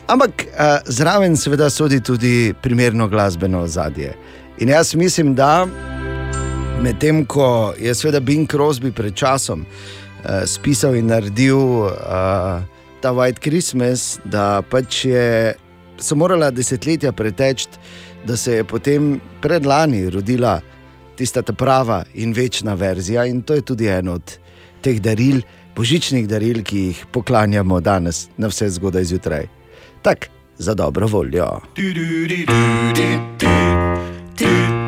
Ampak 0.06 0.46
uh, 0.46 0.86
zraven 0.86 1.34
seveda 1.34 1.72
sodi 1.74 1.98
tudi 2.06 2.54
primerno 2.62 3.10
glasbeno 3.10 3.66
ozadje. 3.66 4.14
In 4.62 4.70
jaz 4.70 4.94
mislim, 4.94 5.34
da 5.34 5.66
medtem 6.82 7.26
ko 7.26 7.74
je 7.80 7.95
seveda 7.95 8.20
Bing 8.20 8.52
Crosby 8.52 8.91
pred 8.91 9.16
časom 9.16 9.66
uh, 9.66 10.44
spisal 10.45 10.95
in 10.95 11.08
naredil 11.08 11.58
uh, 11.58 12.64
ta 13.02 13.12
White 13.12 13.40
Christmas, 13.44 14.20
da 14.26 14.62
pač 14.62 15.06
je, 15.06 15.54
so 16.00 16.16
morala 16.16 16.52
desetletja 16.52 17.12
preteči, 17.12 17.68
da 18.26 18.38
se 18.38 18.54
je 18.60 18.64
potem 18.64 19.20
predlani 19.41 20.10
rodila 20.10 20.62
tista 21.16 21.41
ta 21.41 21.54
prava 21.54 22.04
in 22.14 22.34
večna 22.34 22.74
verzija, 22.74 23.26
in 23.26 23.41
to 23.41 23.54
je 23.54 23.62
tudi 23.62 23.88
eno 23.88 24.14
od 24.14 24.38
teh 24.82 25.02
daril, 25.02 25.41
božičnih 25.76 26.28
daril, 26.28 26.64
ki 26.64 26.88
jih 26.88 27.06
poklanjamo 27.12 27.80
danes, 27.80 28.28
na 28.38 28.48
vse 28.48 28.70
zgodaj 28.70 29.04
zjutraj. 29.04 29.48
Tako, 30.02 30.32
za 30.58 30.74
dobro 30.74 31.08
voljo. 31.08 31.62
Jaz 34.40 34.83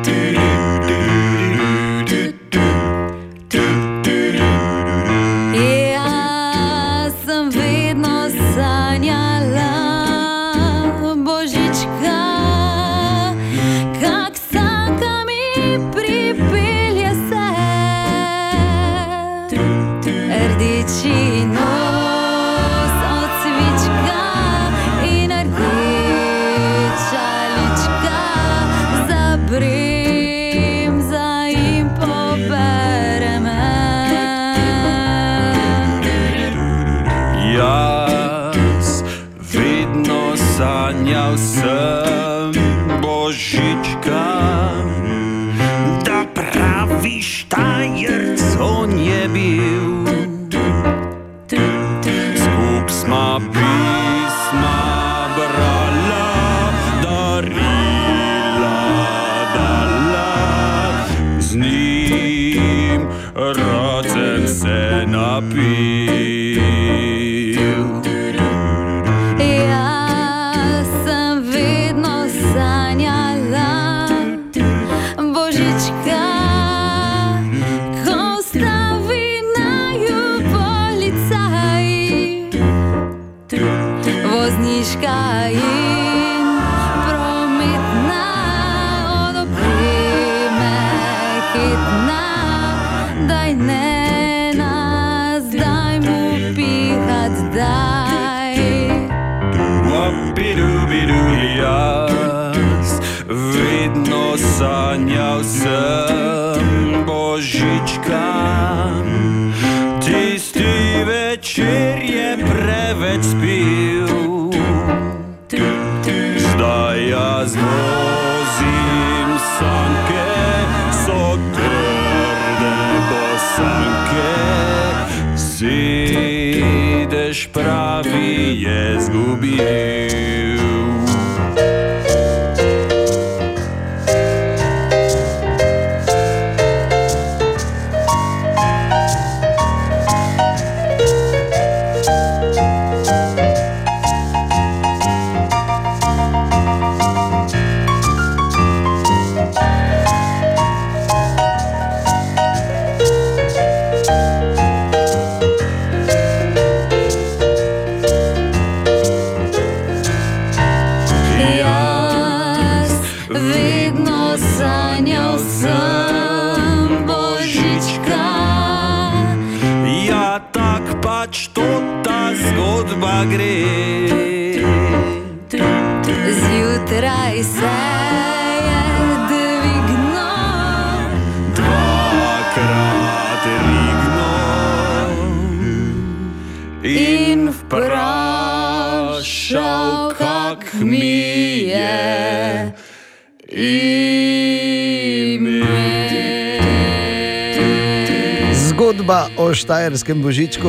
Štajerskem 199.86 200.18
božičku. 200.18 200.66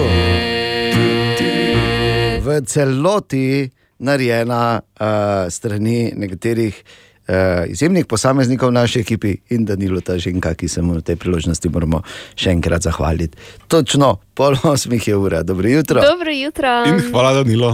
V 2.37 2.47
celoti 2.69 3.65
narejena 3.97 4.77
uh, 4.77 5.49
strani 5.49 6.13
nekaterih 6.13 6.69
uh, 6.77 7.65
izjemnih 7.65 8.05
posameznikov 8.05 8.69
v 8.69 8.77
naši 8.77 9.01
ekipi 9.01 9.33
in 9.49 9.65
Danilo 9.65 10.05
Taženka, 10.05 10.53
ki 10.53 10.69
se 10.69 10.85
mu 10.85 10.93
na 10.93 11.01
tej 11.01 11.17
priložnosti 11.17 11.65
moramo 11.65 12.03
še 12.37 12.53
enkrat 12.53 12.85
zahvaliti. 12.85 13.33
Točno 13.65 14.21
pol 14.37 14.53
osmih 14.61 15.01
je 15.01 15.17
ura, 15.17 15.41
dobro 15.41 15.65
jutro. 15.65 15.97
Dobro 16.05 16.29
jutro. 16.37 16.85
hvala, 17.09 17.33
Danilo. 17.41 17.73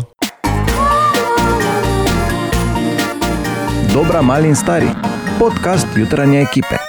Dobra, 3.91 4.23
mali 4.23 4.47
in 4.47 4.55
stari. 4.55 4.87
Podcast 5.35 5.91
jutranje 5.99 6.39
ekipe. 6.39 6.82